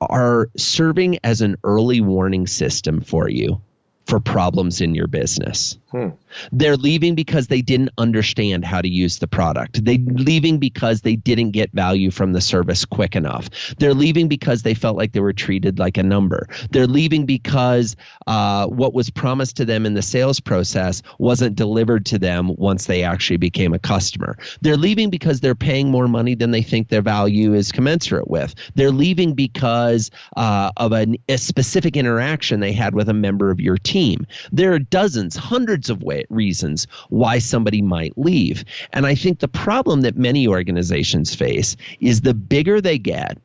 are 0.00 0.48
serving 0.56 1.18
as 1.24 1.40
an 1.40 1.56
early 1.64 2.00
warning 2.00 2.46
system 2.46 3.00
for 3.00 3.28
you 3.28 3.60
for 4.06 4.20
problems 4.20 4.80
in 4.80 4.94
your 4.94 5.06
business. 5.06 5.78
Hmm. 5.90 6.08
They're 6.52 6.76
leaving 6.76 7.14
because 7.14 7.46
they 7.46 7.62
didn't 7.62 7.90
understand 7.96 8.62
how 8.66 8.82
to 8.82 8.88
use 8.88 9.20
the 9.20 9.26
product. 9.26 9.82
They're 9.86 9.96
leaving 9.96 10.58
because 10.58 11.00
they 11.00 11.16
didn't 11.16 11.52
get 11.52 11.72
value 11.72 12.10
from 12.10 12.34
the 12.34 12.42
service 12.42 12.84
quick 12.84 13.16
enough. 13.16 13.48
They're 13.78 13.94
leaving 13.94 14.28
because 14.28 14.64
they 14.64 14.74
felt 14.74 14.98
like 14.98 15.12
they 15.12 15.20
were 15.20 15.32
treated 15.32 15.78
like 15.78 15.96
a 15.96 16.02
number. 16.02 16.46
They're 16.72 16.86
leaving 16.86 17.24
because 17.24 17.96
uh, 18.26 18.66
what 18.66 18.92
was 18.92 19.08
promised 19.08 19.56
to 19.56 19.64
them 19.64 19.86
in 19.86 19.94
the 19.94 20.02
sales 20.02 20.40
process 20.40 21.00
wasn't 21.18 21.56
delivered 21.56 22.04
to 22.06 22.18
them 22.18 22.54
once 22.56 22.84
they 22.84 23.02
actually 23.02 23.38
became 23.38 23.72
a 23.72 23.78
customer. 23.78 24.36
They're 24.60 24.76
leaving 24.76 25.08
because 25.08 25.40
they're 25.40 25.54
paying 25.54 25.90
more 25.90 26.06
money 26.06 26.34
than 26.34 26.50
they 26.50 26.62
think 26.62 26.88
their 26.88 27.00
value 27.00 27.54
is 27.54 27.72
commensurate 27.72 28.28
with. 28.28 28.54
They're 28.74 28.90
leaving 28.90 29.32
because 29.32 30.10
uh, 30.36 30.70
of 30.76 30.92
an, 30.92 31.16
a 31.30 31.38
specific 31.38 31.96
interaction 31.96 32.60
they 32.60 32.72
had 32.72 32.94
with 32.94 33.08
a 33.08 33.14
member 33.14 33.50
of 33.50 33.58
your 33.58 33.78
team. 33.78 34.26
There 34.52 34.74
are 34.74 34.78
dozens, 34.78 35.34
hundreds 35.34 35.77
hundreds 35.78 35.90
of 35.90 36.02
way, 36.02 36.24
reasons 36.28 36.88
why 37.08 37.38
somebody 37.38 37.80
might 37.82 38.18
leave. 38.18 38.64
And 38.92 39.06
I 39.06 39.14
think 39.14 39.38
the 39.38 39.46
problem 39.46 40.00
that 40.00 40.16
many 40.16 40.48
organizations 40.48 41.36
face 41.36 41.76
is 42.00 42.20
the 42.20 42.34
bigger 42.34 42.80
they 42.80 42.98
get, 42.98 43.38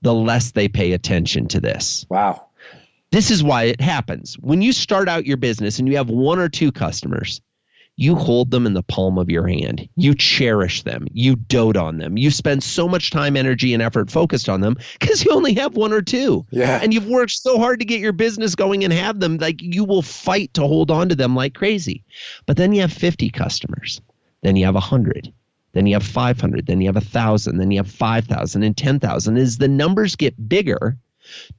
the 0.00 0.14
less 0.14 0.52
they 0.52 0.68
pay 0.68 0.92
attention 0.92 1.48
to 1.48 1.60
this. 1.60 2.06
Wow. 2.08 2.46
This 3.10 3.30
is 3.30 3.44
why 3.44 3.64
it 3.64 3.80
happens. 3.80 4.38
When 4.40 4.62
you 4.62 4.72
start 4.72 5.06
out 5.08 5.26
your 5.26 5.36
business 5.36 5.78
and 5.78 5.86
you 5.86 5.98
have 5.98 6.08
one 6.08 6.38
or 6.38 6.48
two 6.48 6.72
customers, 6.72 7.42
you 7.96 8.14
hold 8.14 8.50
them 8.50 8.66
in 8.66 8.74
the 8.74 8.82
palm 8.82 9.16
of 9.16 9.30
your 9.30 9.46
hand. 9.46 9.88
You 9.96 10.14
cherish 10.14 10.82
them. 10.82 11.06
You 11.12 11.34
dote 11.34 11.78
on 11.78 11.96
them. 11.96 12.18
You 12.18 12.30
spend 12.30 12.62
so 12.62 12.86
much 12.88 13.10
time, 13.10 13.36
energy, 13.36 13.72
and 13.72 13.82
effort 13.82 14.10
focused 14.10 14.50
on 14.50 14.60
them 14.60 14.76
because 15.00 15.24
you 15.24 15.32
only 15.32 15.54
have 15.54 15.76
one 15.76 15.94
or 15.94 16.02
two. 16.02 16.44
Yeah. 16.50 16.78
And 16.82 16.92
you've 16.92 17.06
worked 17.06 17.32
so 17.32 17.58
hard 17.58 17.80
to 17.80 17.86
get 17.86 18.00
your 18.00 18.12
business 18.12 18.54
going 18.54 18.84
and 18.84 18.92
have 18.92 19.18
them. 19.18 19.38
Like 19.38 19.62
you 19.62 19.84
will 19.84 20.02
fight 20.02 20.54
to 20.54 20.66
hold 20.66 20.90
on 20.90 21.08
to 21.08 21.14
them 21.14 21.34
like 21.34 21.54
crazy. 21.54 22.04
But 22.44 22.58
then 22.58 22.74
you 22.74 22.82
have 22.82 22.92
50 22.92 23.30
customers. 23.30 24.02
Then 24.42 24.56
you 24.56 24.66
have 24.66 24.74
100. 24.74 25.32
Then 25.72 25.86
you 25.86 25.94
have 25.94 26.04
500. 26.06 26.66
Then 26.66 26.80
you 26.82 26.88
have 26.88 26.96
1,000. 26.96 27.56
Then 27.56 27.70
you 27.70 27.78
have 27.78 27.90
5,000 27.90 28.62
and 28.62 28.76
10,000. 28.76 29.36
As 29.38 29.58
the 29.58 29.68
numbers 29.68 30.16
get 30.16 30.48
bigger, 30.48 30.98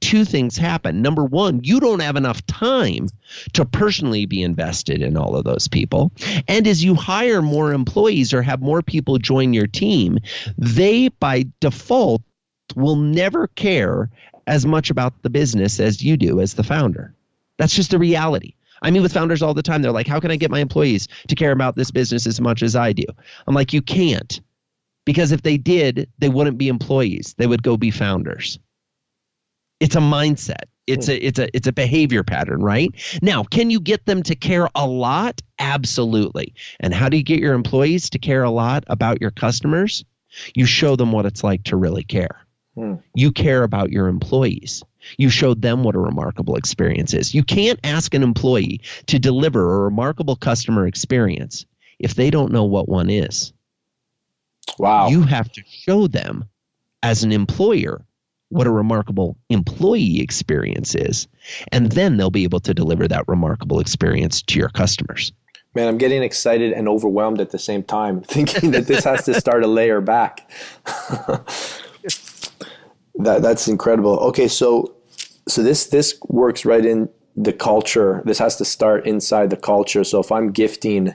two 0.00 0.24
things 0.24 0.56
happen. 0.56 1.02
Number 1.02 1.24
one, 1.24 1.60
you 1.62 1.80
don't 1.80 2.00
have 2.00 2.16
enough 2.16 2.44
time 2.46 3.08
to 3.54 3.64
personally 3.64 4.26
be 4.26 4.42
invested 4.42 5.02
in 5.02 5.16
all 5.16 5.36
of 5.36 5.44
those 5.44 5.68
people. 5.68 6.12
And 6.46 6.66
as 6.66 6.82
you 6.82 6.94
hire 6.94 7.42
more 7.42 7.72
employees 7.72 8.32
or 8.32 8.42
have 8.42 8.60
more 8.60 8.82
people 8.82 9.18
join 9.18 9.54
your 9.54 9.66
team, 9.66 10.18
they 10.56 11.08
by 11.08 11.46
default 11.60 12.22
will 12.76 12.96
never 12.96 13.46
care 13.48 14.10
as 14.46 14.64
much 14.66 14.90
about 14.90 15.22
the 15.22 15.30
business 15.30 15.80
as 15.80 16.02
you 16.02 16.16
do 16.16 16.40
as 16.40 16.54
the 16.54 16.64
founder. 16.64 17.14
That's 17.58 17.74
just 17.74 17.90
the 17.90 17.98
reality. 17.98 18.54
I 18.80 18.90
mean, 18.90 19.02
with 19.02 19.12
founders 19.12 19.42
all 19.42 19.54
the 19.54 19.62
time, 19.62 19.82
they're 19.82 19.92
like, 19.92 20.06
how 20.06 20.20
can 20.20 20.30
I 20.30 20.36
get 20.36 20.50
my 20.50 20.60
employees 20.60 21.08
to 21.26 21.34
care 21.34 21.52
about 21.52 21.74
this 21.74 21.90
business 21.90 22.26
as 22.26 22.40
much 22.40 22.62
as 22.62 22.76
I 22.76 22.92
do? 22.92 23.04
I'm 23.46 23.54
like, 23.54 23.72
you 23.72 23.82
can't. 23.82 24.40
Because 25.04 25.32
if 25.32 25.42
they 25.42 25.56
did, 25.56 26.08
they 26.18 26.28
wouldn't 26.28 26.58
be 26.58 26.68
employees. 26.68 27.34
They 27.38 27.46
would 27.46 27.62
go 27.62 27.76
be 27.76 27.90
founders 27.90 28.58
it's 29.80 29.96
a 29.96 30.00
mindset. 30.00 30.64
It's 30.86 31.06
hmm. 31.06 31.12
a 31.12 31.14
it's 31.16 31.38
a 31.38 31.56
it's 31.56 31.66
a 31.66 31.72
behavior 31.72 32.22
pattern 32.24 32.62
right? 32.62 32.90
Now 33.22 33.42
can 33.44 33.70
you 33.70 33.80
get 33.80 34.06
them 34.06 34.22
to 34.24 34.34
care 34.34 34.68
a 34.74 34.86
lot? 34.86 35.40
Absolutely. 35.58 36.54
And 36.80 36.94
how 36.94 37.08
do 37.08 37.16
you 37.16 37.22
get 37.22 37.40
your 37.40 37.54
employees 37.54 38.10
to 38.10 38.18
care 38.18 38.42
a 38.42 38.50
lot 38.50 38.84
about 38.88 39.20
your 39.20 39.30
customers? 39.30 40.04
You 40.54 40.66
show 40.66 40.96
them 40.96 41.12
what 41.12 41.26
it's 41.26 41.42
like 41.42 41.64
to 41.64 41.76
really 41.76 42.04
care. 42.04 42.44
Hmm. 42.74 42.94
you 43.12 43.32
care 43.32 43.64
about 43.64 43.90
your 43.90 44.06
employees. 44.06 44.84
You 45.16 45.30
showed 45.30 45.62
them 45.62 45.82
what 45.82 45.96
a 45.96 45.98
remarkable 45.98 46.54
experience 46.54 47.12
is. 47.12 47.34
You 47.34 47.42
can't 47.42 47.80
ask 47.82 48.14
an 48.14 48.22
employee 48.22 48.82
to 49.06 49.18
deliver 49.18 49.74
a 49.74 49.80
remarkable 49.80 50.36
customer 50.36 50.86
experience 50.86 51.66
if 51.98 52.14
they 52.14 52.30
don't 52.30 52.52
know 52.52 52.64
what 52.64 52.88
one 52.88 53.10
is. 53.10 53.52
Wow. 54.78 55.08
You 55.08 55.22
have 55.22 55.50
to 55.52 55.62
show 55.66 56.06
them 56.06 56.44
as 57.02 57.24
an 57.24 57.32
employer 57.32 58.04
what 58.50 58.66
a 58.66 58.70
remarkable 58.70 59.36
employee 59.50 60.20
experience 60.20 60.94
is. 60.94 61.28
And 61.72 61.92
then 61.92 62.16
they'll 62.16 62.30
be 62.30 62.44
able 62.44 62.60
to 62.60 62.72
deliver 62.74 63.06
that 63.08 63.24
remarkable 63.28 63.80
experience 63.80 64.42
to 64.42 64.58
your 64.58 64.70
customers. 64.70 65.32
Man, 65.74 65.86
I'm 65.86 65.98
getting 65.98 66.22
excited 66.22 66.72
and 66.72 66.88
overwhelmed 66.88 67.40
at 67.40 67.50
the 67.50 67.58
same 67.58 67.82
time, 67.82 68.20
thinking 68.24 68.70
that 68.72 68.86
this 68.86 69.04
has 69.04 69.24
to 69.26 69.38
start 69.38 69.62
a 69.64 69.66
layer 69.66 70.00
back. 70.00 70.50
that 73.16 73.42
that's 73.42 73.68
incredible. 73.68 74.18
Okay, 74.20 74.48
so 74.48 74.94
so 75.46 75.62
this 75.62 75.86
this 75.86 76.18
works 76.28 76.64
right 76.64 76.84
in 76.84 77.08
the 77.36 77.52
culture. 77.52 78.22
This 78.24 78.38
has 78.38 78.56
to 78.56 78.64
start 78.64 79.06
inside 79.06 79.50
the 79.50 79.56
culture. 79.56 80.04
So 80.04 80.20
if 80.20 80.32
I'm 80.32 80.50
gifting 80.52 81.14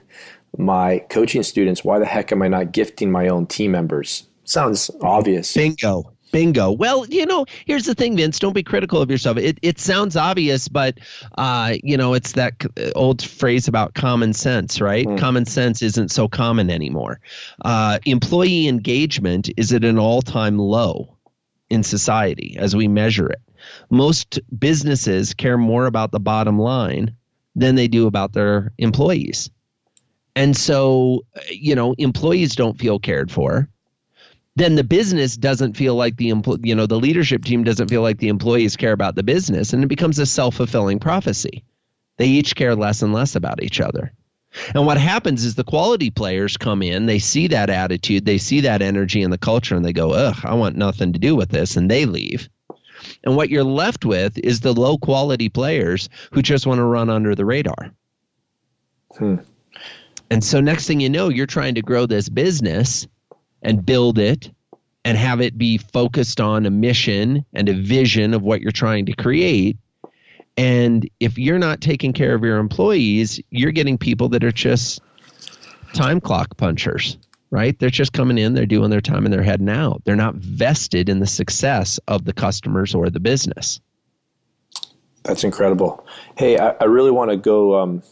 my 0.58 1.00
coaching 1.10 1.44
students, 1.44 1.84
why 1.84 2.00
the 2.00 2.06
heck 2.06 2.32
am 2.32 2.42
I 2.42 2.48
not 2.48 2.72
gifting 2.72 3.12
my 3.12 3.28
own 3.28 3.48
team 3.48 3.72
members? 3.72 4.28
Sounds 4.46 4.92
obvious. 5.02 5.54
Bingo. 5.54 6.13
Bingo. 6.34 6.72
Well, 6.72 7.06
you 7.06 7.26
know, 7.26 7.46
here's 7.66 7.86
the 7.86 7.94
thing, 7.94 8.18
Vince. 8.18 8.40
Don't 8.40 8.54
be 8.54 8.64
critical 8.64 9.02
of 9.02 9.10
yourself. 9.10 9.38
It 9.38 9.60
it 9.62 9.80
sounds 9.80 10.18
obvious, 10.18 10.68
but 10.68 10.98
uh, 11.38 11.76
you 11.84 11.96
know, 11.96 12.16
it's 12.16 12.34
that 12.34 12.56
old 12.96 13.22
phrase 13.22 13.70
about 13.70 13.94
common 13.94 14.34
sense, 14.34 14.82
right? 14.82 15.06
Mm. 15.06 15.20
Common 15.20 15.46
sense 15.46 15.82
isn't 15.82 16.10
so 16.10 16.28
common 16.28 16.70
anymore. 16.70 17.22
Uh, 17.64 18.00
employee 18.06 18.68
engagement 18.68 19.50
is 19.56 19.72
at 19.72 19.86
an 19.86 20.00
all-time 20.00 20.58
low 20.58 21.16
in 21.70 21.84
society 21.84 22.58
as 22.60 22.76
we 22.76 22.88
measure 22.88 23.28
it. 23.28 23.42
Most 23.92 24.40
businesses 24.58 25.34
care 25.36 25.58
more 25.58 25.86
about 25.86 26.12
the 26.12 26.20
bottom 26.20 26.58
line 26.60 27.16
than 27.56 27.76
they 27.76 27.88
do 27.88 28.08
about 28.08 28.34
their 28.34 28.74
employees. 28.80 29.52
And 30.36 30.58
so, 30.58 31.26
you 31.52 31.76
know, 31.76 31.94
employees 32.00 32.56
don't 32.56 32.80
feel 32.80 32.98
cared 32.98 33.32
for. 33.32 33.70
Then 34.56 34.76
the 34.76 34.84
business 34.84 35.36
doesn't 35.36 35.78
feel 35.78 35.96
like 35.96 36.18
the 36.18 36.34
you 36.62 36.76
know 36.76 36.86
the 36.86 37.00
leadership 37.00 37.44
team 37.44 37.64
doesn't 37.64 37.90
feel 37.90 38.02
like 38.02 38.20
the 38.20 38.28
employees 38.28 38.78
care 38.78 38.92
about 38.92 39.16
the 39.16 39.24
business, 39.24 39.74
and 39.74 39.84
it 39.84 39.88
becomes 39.88 40.20
a 40.20 40.26
self 40.26 40.56
fulfilling 40.56 41.00
prophecy. 41.00 41.64
They 42.18 42.28
each 42.28 42.56
care 42.56 42.76
less 42.76 43.02
and 43.02 43.14
less 43.14 43.36
about 43.36 43.64
each 43.64 43.82
other. 43.82 44.14
And 44.76 44.86
what 44.86 44.98
happens 44.98 45.44
is 45.44 45.56
the 45.56 45.64
quality 45.64 46.12
players 46.12 46.58
come 46.58 46.84
in, 46.84 47.08
they 47.08 47.18
see 47.18 47.48
that 47.48 47.72
attitude, 47.72 48.26
they 48.26 48.38
see 48.38 48.62
that 48.62 48.84
energy 48.84 49.24
in 49.24 49.32
the 49.32 49.38
culture, 49.38 49.76
and 49.76 49.84
they 49.84 49.94
go, 49.94 50.12
ugh, 50.12 50.38
I 50.44 50.54
want 50.54 50.76
nothing 50.76 51.14
to 51.14 51.20
do 51.20 51.36
with 51.36 51.50
this, 51.50 51.76
and 51.76 51.90
they 51.90 52.06
leave. 52.06 52.48
And 53.24 53.36
what 53.36 53.50
you're 53.50 53.64
left 53.64 54.06
with 54.06 54.38
is 54.38 54.60
the 54.60 54.74
low 54.74 55.00
quality 55.00 55.50
players 55.50 56.08
who 56.32 56.44
just 56.44 56.68
want 56.68 56.78
to 56.78 56.84
run 56.84 57.10
under 57.10 57.34
the 57.34 57.46
radar. 57.46 57.92
Hmm. 59.18 59.38
And 60.30 60.44
so, 60.44 60.62
next 60.62 60.88
thing 60.88 61.00
you 61.00 61.10
know, 61.10 61.30
you're 61.30 61.46
trying 61.46 61.76
to 61.76 61.82
grow 61.82 62.06
this 62.06 62.30
business 62.30 63.08
and 63.64 63.86
build 63.86 64.20
it 64.20 64.52
and 65.06 65.18
have 65.18 65.42
it 65.42 65.58
be 65.58 65.78
focused 65.78 66.40
on 66.40 66.66
a 66.66 66.70
mission 66.70 67.46
and 67.54 67.68
a 67.70 67.74
vision 67.74 68.34
of 68.34 68.42
what 68.42 68.62
you're 68.62 68.72
trying 68.72 69.06
to 69.08 69.14
create. 69.14 69.78
And 70.56 71.10
if 71.20 71.38
you're 71.38 71.60
not 71.60 71.82
taking 71.82 72.14
care 72.14 72.36
of 72.36 72.44
your 72.44 72.58
employees, 72.58 73.42
you're 73.50 73.72
getting 73.72 73.98
people 73.98 74.30
that 74.30 74.44
are 74.44 74.52
just 74.52 75.02
time 75.94 76.22
clock 76.22 76.58
punchers, 76.58 77.18
right? 77.50 77.78
They're 77.78 77.90
just 77.90 78.14
coming 78.14 78.38
in, 78.38 78.54
they're 78.54 78.66
doing 78.66 78.90
their 78.90 79.02
time 79.02 79.26
and 79.26 79.34
they're 79.34 79.44
heading 79.44 79.70
out. 79.70 80.04
They're 80.06 80.16
not 80.16 80.36
vested 80.36 81.10
in 81.10 81.20
the 81.20 81.28
success 81.28 82.00
of 82.08 82.24
the 82.24 82.34
customers 82.34 82.94
or 82.94 83.10
the 83.10 83.20
business. 83.20 83.82
That's 85.24 85.44
incredible. 85.44 86.06
Hey, 86.38 86.58
I, 86.58 86.72
I 86.72 86.84
really 86.86 87.12
want 87.12 87.32
to 87.32 87.38
go 87.38 87.80
um, 87.80 88.04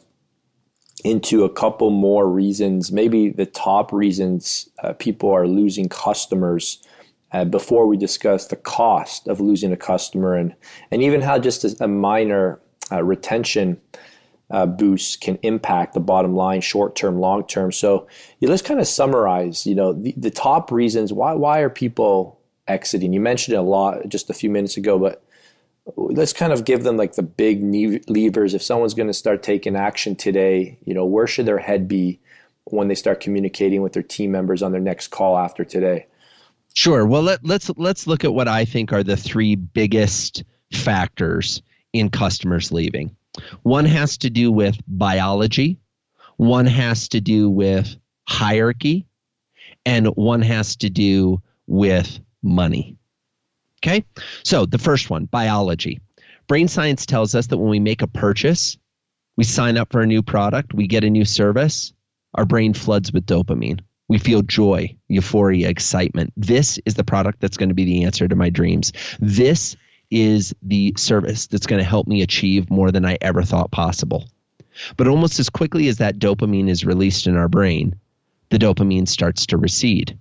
into 1.04 1.44
a 1.44 1.50
couple 1.50 1.90
more 1.90 2.28
reasons, 2.28 2.92
maybe 2.92 3.30
the 3.30 3.46
top 3.46 3.92
reasons 3.92 4.70
uh, 4.84 4.94
people 4.94 5.32
are 5.32 5.48
losing 5.48 5.90
customers. 5.90 6.82
Uh, 7.34 7.46
before 7.46 7.88
we 7.88 7.96
discuss 7.96 8.48
the 8.48 8.58
cost 8.58 9.26
of 9.30 9.40
losing 9.40 9.72
a 9.72 9.78
customer 9.78 10.36
and 10.36 10.54
and 10.92 11.02
even 11.02 11.22
how 11.22 11.40
just 11.40 11.80
a, 11.80 11.88
minor 11.88 12.60
uh, 12.92 13.02
retention 13.02 13.80
uh, 14.50 14.66
boost 14.66 15.22
can 15.22 15.38
impact 15.42 15.94
the 15.94 16.02
bottom 16.02 16.36
line 16.36 16.60
short 16.60 16.94
term 16.94 17.18
long 17.22 17.48
term 17.48 17.72
so 17.72 18.06
yeah, 18.40 18.50
let's 18.50 18.62
kind 18.62 18.82
of 18.82 18.86
summarize 18.86 19.66
you 19.66 19.74
know 19.74 19.94
the, 19.94 20.14
the 20.18 20.30
top 20.30 20.74
reasons 20.74 21.14
why 21.14 21.32
why 21.32 21.60
are 21.60 21.70
people 21.70 22.38
exiting 22.68 23.14
you 23.14 23.22
mentioned 23.22 23.54
it 23.54 23.60
a 23.60 23.62
lot 23.62 24.10
just 24.10 24.30
a 24.30 24.34
few 24.34 24.50
minutes 24.50 24.76
ago 24.76 25.00
but 25.00 25.24
let's 25.96 26.34
kind 26.34 26.54
of 26.54 26.66
give 26.66 26.84
them 26.84 26.98
like 26.98 27.14
the 27.14 27.24
big 27.24 27.62
levers. 28.08 28.54
If 28.54 28.62
someone's 28.62 28.94
going 28.94 29.08
to 29.08 29.14
start 29.14 29.44
taking 29.44 29.76
action 29.76 30.16
today 30.16 30.78
you 30.86 30.94
know 30.94 31.06
where 31.06 31.28
should 31.28 31.46
their 31.46 31.58
head 31.58 31.88
be 31.88 32.20
when 32.66 32.88
they 32.88 32.96
start 32.96 33.20
communicating 33.20 33.82
with 33.82 33.94
their 33.94 34.04
team 34.04 34.32
members 34.32 34.62
on 34.62 34.72
their 34.72 34.82
next 34.82 35.08
call 35.08 35.38
after 35.38 35.64
today? 35.64 36.08
Sure. 36.74 37.06
Well 37.06 37.24
let, 37.24 37.44
let's 37.44 37.70
let's 37.78 38.08
look 38.08 38.24
at 38.24 38.34
what 38.34 38.48
i 38.48 38.64
think 38.66 38.94
are 38.94 39.04
the 39.04 39.18
three 39.18 39.56
biggest 39.56 40.44
factors 40.74 41.62
in 41.94 42.10
customers 42.10 42.72
leaving. 42.72 43.16
One 43.64 43.86
has 43.86 44.18
to 44.20 44.30
do 44.30 44.52
with 44.52 44.78
biology. 44.88 45.80
One 46.38 46.66
has 46.66 47.10
to 47.10 47.22
do 47.22 47.50
with 47.50 47.96
hierarchy. 48.28 49.06
And 49.86 50.08
one 50.08 50.42
has 50.42 50.76
to 50.78 50.90
do 50.90 51.42
with 51.68 52.20
money 52.44 52.98
Okay. 53.84 54.06
So 54.44 54.66
the 54.66 54.78
first 54.78 55.10
one, 55.10 55.26
biology. 55.26 56.00
Brain 56.48 56.68
science 56.68 57.06
tells 57.06 57.34
us 57.34 57.48
that 57.48 57.58
when 57.58 57.70
we 57.70 57.80
make 57.80 58.02
a 58.02 58.08
purchase, 58.08 58.78
we 59.38 59.44
sign 59.44 59.78
up 59.78 59.92
for 59.92 60.02
a 60.02 60.08
new 60.08 60.22
product, 60.22 60.74
we 60.74 60.88
get 60.88 61.04
a 61.04 61.10
new 61.10 61.26
service, 61.26 61.94
our 62.36 62.46
brain 62.46 62.74
floods 62.74 63.12
with 63.12 63.26
dopamine. 63.26 63.80
We 64.08 64.18
feel 64.18 64.42
joy, 64.42 64.98
euphoria, 65.08 65.70
excitement. 65.70 66.34
This 66.36 66.78
is 66.86 66.96
the 66.96 67.04
product 67.04 67.40
that's 67.40 67.58
going 67.58 67.70
to 67.70 67.76
be 67.76 67.86
the 67.86 68.04
answer 68.04 68.28
to 68.28 68.36
my 68.36 68.50
dreams. 68.50 68.92
This 69.20 69.78
is 70.10 70.54
the 70.62 70.94
service 70.98 71.48
that's 71.48 71.66
going 71.66 71.80
to 71.80 71.88
help 71.88 72.08
me 72.08 72.22
achieve 72.22 72.70
more 72.70 72.92
than 72.92 73.06
I 73.06 73.18
ever 73.22 73.44
thought 73.44 73.72
possible. 73.72 74.30
But 74.98 75.08
almost 75.08 75.40
as 75.40 75.50
quickly 75.50 75.88
as 75.88 75.98
that 75.98 76.20
dopamine 76.20 76.70
is 76.70 76.86
released 76.86 77.26
in 77.26 77.38
our 77.38 77.48
brain, 77.48 77.96
the 78.50 78.60
dopamine 78.60 79.08
starts 79.08 79.46
to 79.48 79.58
recede. 79.58 80.20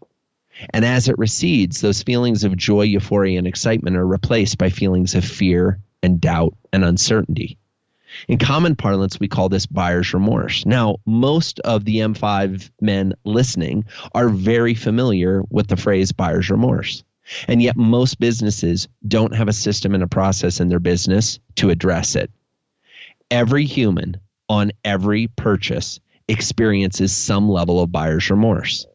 And 0.69 0.85
as 0.85 1.09
it 1.09 1.19
recedes, 1.19 1.81
those 1.81 2.03
feelings 2.03 2.45
of 2.45 2.57
joy, 2.57 2.83
euphoria, 2.83 3.39
and 3.39 3.47
excitement 3.47 3.97
are 3.97 4.07
replaced 4.07 4.59
by 4.59 4.71
feelings 4.71 5.15
of 5.15 5.25
fear 5.25 5.81
and 6.03 6.21
doubt 6.21 6.55
and 6.73 6.85
uncertainty. 6.85 7.59
In 8.29 8.39
common 8.39 8.77
parlance, 8.77 9.21
we 9.21 9.29
call 9.29 9.49
this 9.49 9.67
buyer's 9.67 10.13
remorse. 10.13 10.67
Now, 10.67 10.97
most 11.07 11.61
of 11.61 11.85
the 11.85 11.99
M5 11.99 12.71
men 12.81 13.15
listening 13.25 13.85
are 14.15 14.29
very 14.29 14.75
familiar 14.75 15.43
with 15.49 15.69
the 15.69 15.77
phrase 15.77 16.13
buyer's 16.13 16.51
remorse. 16.51 17.05
And 17.47 17.63
yet, 17.63 17.77
most 17.77 18.19
businesses 18.19 18.89
don't 19.07 19.37
have 19.37 19.47
a 19.47 19.53
system 19.53 19.95
and 19.95 20.03
a 20.03 20.09
process 20.09 20.61
in 20.61 20.69
their 20.69 20.81
business 20.81 21.39
to 21.57 21.71
address 21.71 22.17
it. 22.17 22.31
Every 23.31 23.65
human 23.65 24.19
on 24.49 24.73
every 24.85 25.29
purchase 25.29 26.01
experiences 26.27 27.17
some 27.17 27.49
level 27.49 27.81
of 27.81 27.93
buyer's 27.93 28.29
remorse. 28.31 28.87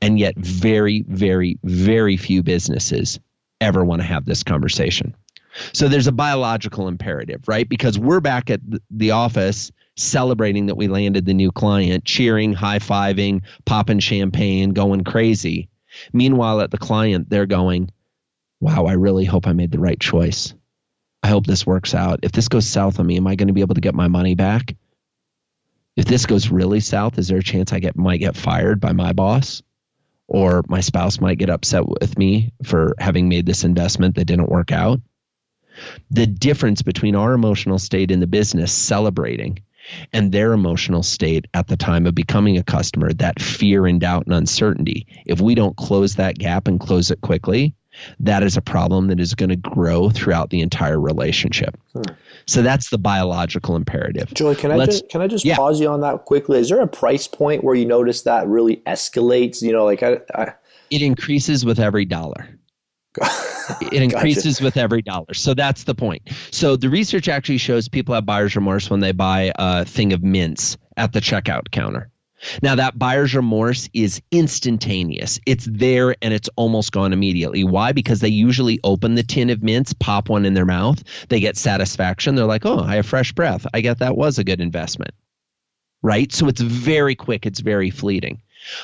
And 0.00 0.18
yet, 0.18 0.36
very, 0.36 1.04
very, 1.08 1.58
very 1.64 2.16
few 2.16 2.42
businesses 2.42 3.18
ever 3.60 3.84
want 3.84 4.02
to 4.02 4.06
have 4.06 4.24
this 4.24 4.42
conversation. 4.42 5.14
So 5.72 5.88
there's 5.88 6.06
a 6.06 6.12
biological 6.12 6.88
imperative, 6.88 7.48
right? 7.48 7.68
Because 7.68 7.98
we're 7.98 8.20
back 8.20 8.50
at 8.50 8.60
the 8.90 9.12
office 9.12 9.72
celebrating 9.96 10.66
that 10.66 10.76
we 10.76 10.88
landed 10.88 11.24
the 11.24 11.32
new 11.32 11.50
client, 11.50 12.04
cheering, 12.04 12.52
high 12.52 12.78
fiving, 12.78 13.40
popping 13.64 13.98
champagne, 13.98 14.70
going 14.70 15.04
crazy. 15.04 15.68
Meanwhile, 16.12 16.60
at 16.60 16.70
the 16.70 16.78
client, 16.78 17.30
they're 17.30 17.46
going, 17.46 17.90
wow, 18.60 18.84
I 18.84 18.92
really 18.92 19.24
hope 19.24 19.46
I 19.46 19.54
made 19.54 19.70
the 19.70 19.78
right 19.78 19.98
choice. 19.98 20.52
I 21.22 21.28
hope 21.28 21.46
this 21.46 21.66
works 21.66 21.94
out. 21.94 22.20
If 22.22 22.32
this 22.32 22.48
goes 22.48 22.66
south 22.66 23.00
on 23.00 23.06
me, 23.06 23.16
am 23.16 23.26
I 23.26 23.36
going 23.36 23.48
to 23.48 23.54
be 23.54 23.62
able 23.62 23.74
to 23.74 23.80
get 23.80 23.94
my 23.94 24.08
money 24.08 24.34
back? 24.34 24.74
if 25.96 26.04
this 26.04 26.26
goes 26.26 26.50
really 26.50 26.80
south, 26.80 27.18
is 27.18 27.28
there 27.28 27.38
a 27.38 27.42
chance 27.42 27.72
I 27.72 27.80
get 27.80 27.96
might 27.96 28.18
get 28.18 28.36
fired 28.36 28.80
by 28.80 28.92
my 28.92 29.12
boss? 29.12 29.62
Or 30.28 30.64
my 30.68 30.80
spouse 30.80 31.20
might 31.20 31.38
get 31.38 31.50
upset 31.50 31.84
with 31.86 32.18
me 32.18 32.52
for 32.64 32.94
having 32.98 33.28
made 33.28 33.46
this 33.46 33.64
investment 33.64 34.16
that 34.16 34.24
didn't 34.24 34.48
work 34.48 34.72
out. 34.72 35.00
The 36.10 36.26
difference 36.26 36.82
between 36.82 37.14
our 37.14 37.32
emotional 37.32 37.78
state 37.78 38.10
in 38.10 38.20
the 38.20 38.26
business 38.26 38.72
celebrating 38.72 39.60
and 40.12 40.32
their 40.32 40.52
emotional 40.52 41.02
state 41.02 41.46
at 41.54 41.68
the 41.68 41.76
time 41.76 42.06
of 42.06 42.14
becoming 42.14 42.58
a 42.58 42.64
customer, 42.64 43.12
that 43.14 43.40
fear 43.40 43.86
and 43.86 44.00
doubt 44.00 44.26
and 44.26 44.34
uncertainty, 44.34 45.06
if 45.26 45.40
we 45.40 45.54
don't 45.54 45.76
close 45.76 46.16
that 46.16 46.38
gap 46.38 46.66
and 46.66 46.80
close 46.80 47.10
it 47.10 47.20
quickly, 47.20 47.74
that 48.20 48.42
is 48.42 48.56
a 48.56 48.62
problem 48.62 49.08
that 49.08 49.20
is 49.20 49.34
going 49.34 49.48
to 49.50 49.56
grow 49.56 50.10
throughout 50.10 50.50
the 50.50 50.60
entire 50.60 51.00
relationship. 51.00 51.78
Hmm. 51.94 52.02
So 52.48 52.62
that's 52.62 52.90
the 52.90 52.98
biological 52.98 53.74
imperative. 53.74 54.32
Joey, 54.32 54.54
can 54.54 54.70
I 54.70 54.84
just 54.84 55.08
can 55.08 55.20
I 55.20 55.26
just 55.26 55.44
yeah. 55.44 55.56
pause 55.56 55.80
you 55.80 55.88
on 55.88 56.00
that 56.02 56.24
quickly? 56.24 56.60
Is 56.60 56.68
there 56.68 56.80
a 56.80 56.86
price 56.86 57.26
point 57.26 57.64
where 57.64 57.74
you 57.74 57.84
notice 57.84 58.22
that 58.22 58.46
really 58.46 58.76
escalates? 58.86 59.62
You 59.62 59.72
know, 59.72 59.84
like 59.84 60.02
I, 60.02 60.20
I 60.34 60.54
it 60.90 61.02
increases 61.02 61.64
with 61.64 61.80
every 61.80 62.04
dollar. 62.04 62.48
it 63.80 64.02
increases 64.02 64.56
gotcha. 64.56 64.64
with 64.64 64.76
every 64.76 65.02
dollar. 65.02 65.34
So 65.34 65.54
that's 65.54 65.84
the 65.84 65.94
point. 65.94 66.22
So 66.50 66.76
the 66.76 66.88
research 66.88 67.28
actually 67.28 67.58
shows 67.58 67.88
people 67.88 68.14
have 68.14 68.26
buyer's 68.26 68.54
remorse 68.54 68.90
when 68.90 69.00
they 69.00 69.12
buy 69.12 69.52
a 69.56 69.84
thing 69.84 70.12
of 70.12 70.22
mints 70.22 70.76
at 70.96 71.12
the 71.12 71.20
checkout 71.20 71.70
counter. 71.72 72.10
Now, 72.62 72.74
that 72.74 72.98
buyer's 72.98 73.34
remorse 73.34 73.88
is 73.92 74.20
instantaneous. 74.30 75.40
It's 75.46 75.66
there 75.70 76.14
and 76.22 76.32
it's 76.32 76.48
almost 76.56 76.92
gone 76.92 77.12
immediately. 77.12 77.64
Why? 77.64 77.92
Because 77.92 78.20
they 78.20 78.28
usually 78.28 78.80
open 78.84 79.14
the 79.14 79.22
tin 79.22 79.50
of 79.50 79.62
mints, 79.62 79.92
pop 79.92 80.28
one 80.28 80.44
in 80.44 80.54
their 80.54 80.66
mouth, 80.66 81.02
they 81.28 81.40
get 81.40 81.56
satisfaction. 81.56 82.34
They're 82.34 82.46
like, 82.46 82.66
oh, 82.66 82.80
I 82.80 82.96
have 82.96 83.06
fresh 83.06 83.32
breath. 83.32 83.66
I 83.74 83.80
get 83.80 83.98
that 83.98 84.16
was 84.16 84.38
a 84.38 84.44
good 84.44 84.60
investment. 84.60 85.12
Right? 86.02 86.32
So 86.32 86.46
it's 86.46 86.60
very 86.60 87.14
quick, 87.14 87.46
it's 87.46 87.60
very 87.60 87.90
fleeting. 87.90 88.40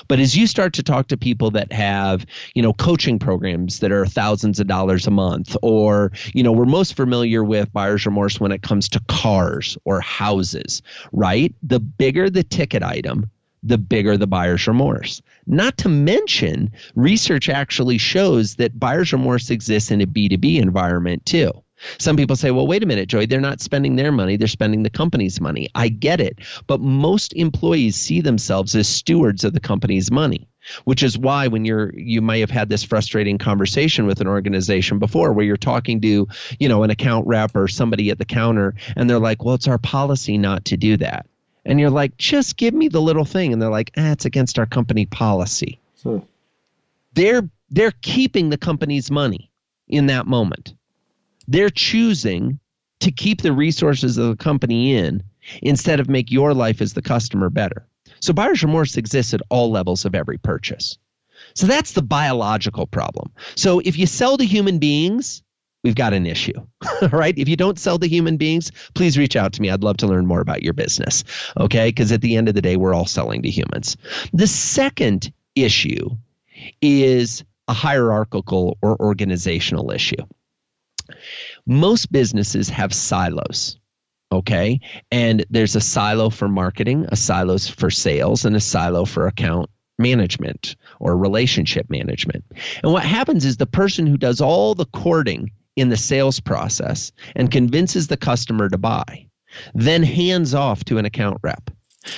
But 0.09 0.20
as 0.20 0.37
you 0.37 0.46
start 0.46 0.72
to 0.75 0.83
talk 0.83 1.09
to 1.09 1.16
people 1.16 1.51
that 1.53 1.72
have, 1.72 2.25
you 2.55 2.62
know, 2.62 2.72
coaching 2.72 3.18
programs 3.18 3.81
that 3.81 3.92
are 3.92 4.07
thousands 4.07 4.61
of 4.61 4.66
dollars 4.66 5.07
a 5.07 5.11
month, 5.11 5.57
or, 5.62 6.12
you 6.35 6.42
know, 6.42 6.53
we're 6.53 6.64
most 6.64 6.94
familiar 6.94 7.42
with 7.44 7.72
buyer's 7.72 8.07
remorse 8.07 8.40
when 8.40 8.53
it 8.53 8.62
comes 8.62 8.88
to 8.90 9.01
cars 9.09 9.77
or 9.85 10.01
houses, 10.01 10.83
right? 11.12 11.55
The 11.62 11.81
bigger 11.81 12.31
the 12.31 12.44
ticket 12.44 12.83
item, 12.83 13.31
the 13.62 13.79
bigger 13.79 14.16
the 14.16 14.27
buyer's 14.27 14.66
remorse. 14.66 15.22
Not 15.46 15.79
to 15.79 15.88
mention, 15.88 16.72
research 16.94 17.48
actually 17.48 17.98
shows 17.98 18.57
that 18.57 18.79
buyer's 18.79 19.12
remorse 19.12 19.51
exists 19.51 19.90
in 19.90 20.01
a 20.01 20.07
B2B 20.07 20.61
environment 20.61 21.25
too. 21.27 21.53
Some 21.98 22.16
people 22.16 22.37
say, 22.37 22.53
well, 22.53 22.66
wait 22.66 22.85
a 22.85 22.87
minute, 22.87 23.09
Joey, 23.09 23.27
they're 23.27 23.40
not 23.40 23.61
spending 23.61 23.96
their 23.96 24.12
money, 24.12 24.37
they're 24.37 24.46
spending 24.46 24.85
the 24.85 24.90
company's 24.90 25.40
money. 25.40 25.68
I 25.75 25.88
get 25.88 26.20
it. 26.20 26.38
But 26.68 26.81
most 26.81 27.33
employees 27.33 27.96
see 27.96 28.20
themselves 28.20 28.77
as 28.77 28.87
stewards 28.88 29.42
of 29.42 29.53
the 29.53 29.61
company's 29.61 30.11
money. 30.11 30.48
which 30.85 31.03
is 31.03 31.18
why 31.18 31.48
when 31.48 31.64
you're 31.64 31.92
you 31.96 32.22
may 32.22 32.40
have 32.40 32.51
had 32.51 32.68
this 32.68 32.85
frustrating 32.85 33.38
conversation 33.38 34.07
with 34.07 34.20
an 34.20 34.29
organization 34.29 34.98
before 34.98 35.33
where 35.33 35.44
you're 35.44 35.57
talking 35.57 36.01
to 36.01 36.29
you 36.59 36.68
know 36.68 36.83
an 36.83 36.90
account 36.90 37.27
rep 37.27 37.55
or 37.57 37.68
somebody 37.68 38.11
at 38.11 38.18
the 38.18 38.25
counter 38.25 38.75
and 38.96 39.09
they're 39.09 39.18
like 39.18 39.44
well 39.44 39.55
it's 39.55 39.68
our 39.68 39.79
policy 39.79 40.38
not 40.38 40.64
to 40.64 40.77
do 40.77 40.96
that 40.96 41.27
and 41.64 41.81
you're 41.81 41.90
like 41.90 42.16
just 42.16 42.57
give 42.57 42.75
me 42.75 42.88
the 42.88 43.01
little 43.01 43.25
thing 43.25 43.53
and 43.53 43.61
they're 43.61 43.70
like 43.70 43.90
eh, 43.96 44.12
it's 44.12 44.25
against 44.25 44.59
our 44.59 44.66
company 44.66 45.07
policy 45.07 45.79
hmm. 46.03 46.18
they're 47.14 47.48
they're 47.70 47.92
keeping 48.03 48.51
the 48.51 48.59
company's 48.59 49.11
money 49.11 49.51
in 49.88 50.07
that 50.07 50.27
moment 50.27 50.75
they're 51.48 51.70
choosing 51.70 52.59
to 53.01 53.11
keep 53.11 53.42
the 53.42 53.53
resources 53.53 54.16
of 54.18 54.29
the 54.29 54.42
company 54.42 54.94
in 54.94 55.22
instead 55.61 55.98
of 55.98 56.09
make 56.09 56.31
your 56.31 56.55
life 56.55 56.81
as 56.81 56.92
the 56.92 57.03
customer 57.03 57.51
better 57.51 57.87
so 58.22 58.33
buyer's 58.33 58.62
remorse 58.62 58.96
exists 58.96 59.35
at 59.35 59.42
all 59.51 59.70
levels 59.70 60.05
of 60.05 60.14
every 60.14 60.38
purchase. 60.38 60.96
So 61.55 61.66
that's 61.66 61.92
the 61.92 62.03
biological 62.03 62.87
problem. 62.87 63.33
So 63.57 63.81
if 63.81 63.98
you 63.98 64.07
sell 64.07 64.38
to 64.38 64.44
human 64.44 64.79
beings, 64.79 65.42
we've 65.82 65.94
got 65.94 66.12
an 66.12 66.26
issue, 66.26 66.52
right? 67.12 67.36
If 67.36 67.48
you 67.48 67.56
don't 67.56 67.78
sell 67.78 67.98
to 67.98 68.08
human 68.08 68.36
beings, 68.36 68.70
please 68.94 69.18
reach 69.18 69.36
out 69.36 69.52
to 69.54 69.62
me. 69.62 69.70
I'd 69.70 69.82
love 69.82 69.96
to 69.98 70.06
learn 70.06 70.26
more 70.26 70.40
about 70.40 70.62
your 70.62 70.72
business, 70.72 71.24
okay? 71.56 71.88
Because 71.88 72.12
at 72.12 72.20
the 72.20 72.36
end 72.36 72.48
of 72.48 72.54
the 72.54 72.62
day, 72.62 72.76
we're 72.76 72.94
all 72.94 73.06
selling 73.06 73.42
to 73.42 73.50
humans. 73.50 73.96
The 74.32 74.46
second 74.46 75.32
issue 75.54 76.10
is 76.80 77.44
a 77.68 77.72
hierarchical 77.72 78.78
or 78.82 79.00
organizational 79.00 79.90
issue. 79.90 80.24
Most 81.66 82.10
businesses 82.10 82.68
have 82.68 82.92
silos 82.92 83.78
okay 84.32 84.80
and 85.10 85.44
there's 85.50 85.76
a 85.76 85.80
silo 85.80 86.30
for 86.30 86.48
marketing 86.48 87.06
a 87.10 87.16
silo 87.16 87.58
for 87.58 87.90
sales 87.90 88.44
and 88.44 88.56
a 88.56 88.60
silo 88.60 89.04
for 89.04 89.26
account 89.26 89.68
management 89.98 90.74
or 91.00 91.16
relationship 91.16 91.90
management 91.90 92.42
and 92.82 92.92
what 92.92 93.04
happens 93.04 93.44
is 93.44 93.58
the 93.58 93.66
person 93.66 94.06
who 94.06 94.16
does 94.16 94.40
all 94.40 94.74
the 94.74 94.86
courting 94.86 95.50
in 95.76 95.88
the 95.88 95.96
sales 95.96 96.40
process 96.40 97.12
and 97.37 97.50
convinces 97.50 98.06
the 98.06 98.16
customer 98.16 98.68
to 98.68 98.78
buy 98.78 99.26
then 99.74 100.02
hands 100.02 100.54
off 100.54 100.85
to 100.85 100.98
an 100.98 101.04
account 101.04 101.38
rep 101.42 101.70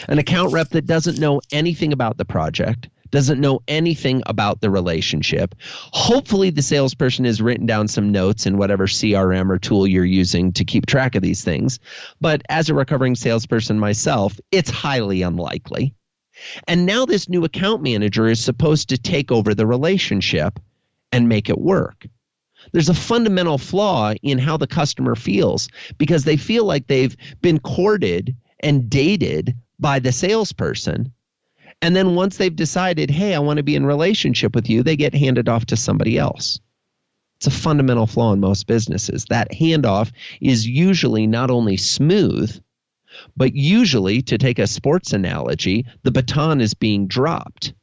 an 0.09 0.19
account 0.19 0.53
rep 0.53 0.71
that 0.71 0.87
doesn't 0.87 1.19
know 1.19 1.41
anything 1.53 1.93
about 1.93 2.17
the 2.17 2.25
project 2.25 2.89
doesn't 3.15 3.41
know 3.41 3.61
anything 3.69 4.25
about 4.27 4.61
the 4.61 4.69
relationship. 4.69 5.55
Hopefully, 5.93 6.51
the 6.51 6.63
salesperson 6.63 7.25
has 7.25 7.41
written 7.41 7.65
down 7.65 7.87
some 7.87 8.11
notes 8.11 8.45
in 8.45 8.59
whatever 8.59 8.89
CRM 8.89 9.51
or 9.51 9.59
tool 9.59 9.87
you're 9.87 10.05
using 10.05 10.53
to 10.53 10.65
keep 10.65 10.87
track 10.87 11.15
of 11.15 11.23
these 11.23 11.45
things. 11.45 11.79
But 12.21 12.43
as 12.49 12.69
a 12.69 12.75
recovering 12.75 13.15
salesperson 13.15 13.79
myself, 13.79 14.41
it's 14.51 14.69
highly 14.69 15.23
unlikely. 15.23 15.95
And 16.67 16.87
now 16.87 17.07
this 17.07 17.29
new 17.29 17.45
account 17.45 17.85
manager 17.85 18.27
is 18.27 18.41
supposed 18.41 18.89
to 18.89 18.99
take 18.99 19.31
over 19.31 19.55
the 19.55 19.67
relationship 19.67 20.59
and 21.13 21.29
make 21.29 21.49
it 21.49 21.59
work. 21.59 22.09
There's 22.75 22.91
a 22.91 22.95
fundamental 22.95 23.57
flaw 23.57 24.13
in 24.23 24.39
how 24.39 24.59
the 24.59 24.67
customer 24.67 25.15
feels 25.15 25.71
because 25.97 26.25
they 26.25 26.37
feel 26.37 26.67
like 26.67 26.87
they've 26.87 27.17
been 27.41 27.59
courted 27.59 28.37
and 28.61 28.91
dated 28.91 29.57
by 29.79 29.99
the 29.99 30.13
salesperson 30.13 31.11
and 31.85 31.95
then 31.95 32.15
once 32.15 32.39
they've 32.39 32.57
decided, 32.57 33.11
hey, 33.11 33.35
I 33.35 33.41
want 33.41 33.59
to 33.59 33.63
be 33.63 33.75
in 33.75 33.85
relationship 33.85 34.55
with 34.55 34.71
you, 34.71 34.83
they 34.83 34.97
get 34.97 35.15
handed 35.15 35.51
off 35.51 35.67
to 35.67 35.77
somebody 35.77 36.19
else. 36.19 36.59
It's 37.37 37.47
a 37.47 37.51
fundamental 37.51 38.07
flaw 38.07 38.33
in 38.33 38.41
most 38.41 38.67
businesses. 38.67 39.27
That 39.27 39.53
handoff 39.53 40.11
is 40.41 40.67
usually 40.67 41.27
not 41.27 41.51
only 41.51 41.77
smooth, 41.77 42.59
but 43.37 43.55
usually, 43.55 44.23
to 44.23 44.39
take 44.39 44.59
a 44.59 44.67
sports 44.67 45.13
analogy, 45.13 45.85
the 46.05 46.11
baton 46.11 46.63
is 46.63 46.73
being 46.73 47.07
dropped. 47.07 47.75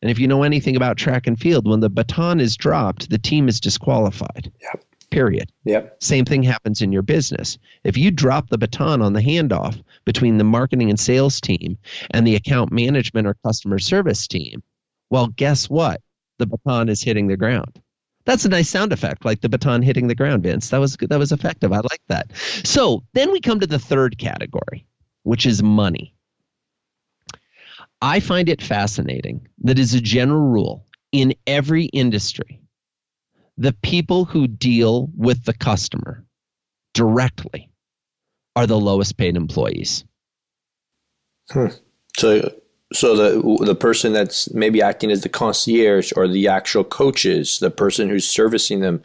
And 0.00 0.10
if 0.10 0.18
you 0.18 0.28
know 0.28 0.42
anything 0.42 0.76
about 0.76 0.96
track 0.96 1.26
and 1.26 1.38
field, 1.38 1.68
when 1.68 1.80
the 1.80 1.90
baton 1.90 2.40
is 2.40 2.56
dropped, 2.56 3.10
the 3.10 3.18
team 3.18 3.48
is 3.48 3.60
disqualified. 3.60 4.52
Yep. 4.62 4.84
Period. 5.10 5.50
Yep. 5.64 6.02
Same 6.02 6.24
thing 6.24 6.42
happens 6.42 6.82
in 6.82 6.92
your 6.92 7.02
business. 7.02 7.58
If 7.82 7.96
you 7.96 8.10
drop 8.10 8.48
the 8.48 8.58
baton 8.58 9.00
on 9.00 9.14
the 9.14 9.22
handoff 9.22 9.82
between 10.04 10.38
the 10.38 10.44
marketing 10.44 10.90
and 10.90 11.00
sales 11.00 11.40
team 11.40 11.78
and 12.10 12.26
the 12.26 12.36
account 12.36 12.70
management 12.70 13.26
or 13.26 13.34
customer 13.44 13.78
service 13.78 14.28
team, 14.28 14.62
well, 15.10 15.28
guess 15.28 15.70
what? 15.70 16.02
The 16.38 16.46
baton 16.46 16.88
is 16.88 17.02
hitting 17.02 17.26
the 17.26 17.36
ground. 17.36 17.80
That's 18.26 18.44
a 18.44 18.50
nice 18.50 18.68
sound 18.68 18.92
effect, 18.92 19.24
like 19.24 19.40
the 19.40 19.48
baton 19.48 19.80
hitting 19.80 20.06
the 20.06 20.14
ground, 20.14 20.42
Vince. 20.42 20.68
That 20.68 20.80
was 20.80 20.98
that 21.00 21.18
was 21.18 21.32
effective. 21.32 21.72
I 21.72 21.78
like 21.78 22.02
that. 22.08 22.30
So 22.36 23.02
then 23.14 23.32
we 23.32 23.40
come 23.40 23.58
to 23.60 23.66
the 23.66 23.78
third 23.78 24.18
category, 24.18 24.86
which 25.22 25.46
is 25.46 25.62
money. 25.62 26.14
I 28.00 28.20
find 28.20 28.48
it 28.48 28.62
fascinating 28.62 29.46
that 29.62 29.78
as 29.78 29.94
a 29.94 30.00
general 30.00 30.46
rule, 30.46 30.86
in 31.12 31.34
every 31.46 31.86
industry, 31.86 32.60
the 33.56 33.72
people 33.82 34.24
who 34.24 34.46
deal 34.46 35.10
with 35.16 35.44
the 35.44 35.54
customer 35.54 36.24
directly 36.94 37.70
are 38.54 38.66
the 38.66 38.78
lowest 38.78 39.16
paid 39.16 39.36
employees. 39.36 40.04
Hmm. 41.50 41.68
So, 42.16 42.52
so 42.92 43.16
the 43.16 43.64
the 43.64 43.74
person 43.74 44.12
that's 44.12 44.52
maybe 44.52 44.80
acting 44.80 45.10
as 45.10 45.22
the 45.22 45.28
concierge 45.28 46.12
or 46.16 46.28
the 46.28 46.48
actual 46.48 46.84
coaches, 46.84 47.58
the 47.58 47.70
person 47.70 48.08
who's 48.08 48.28
servicing 48.28 48.80
them, 48.80 49.02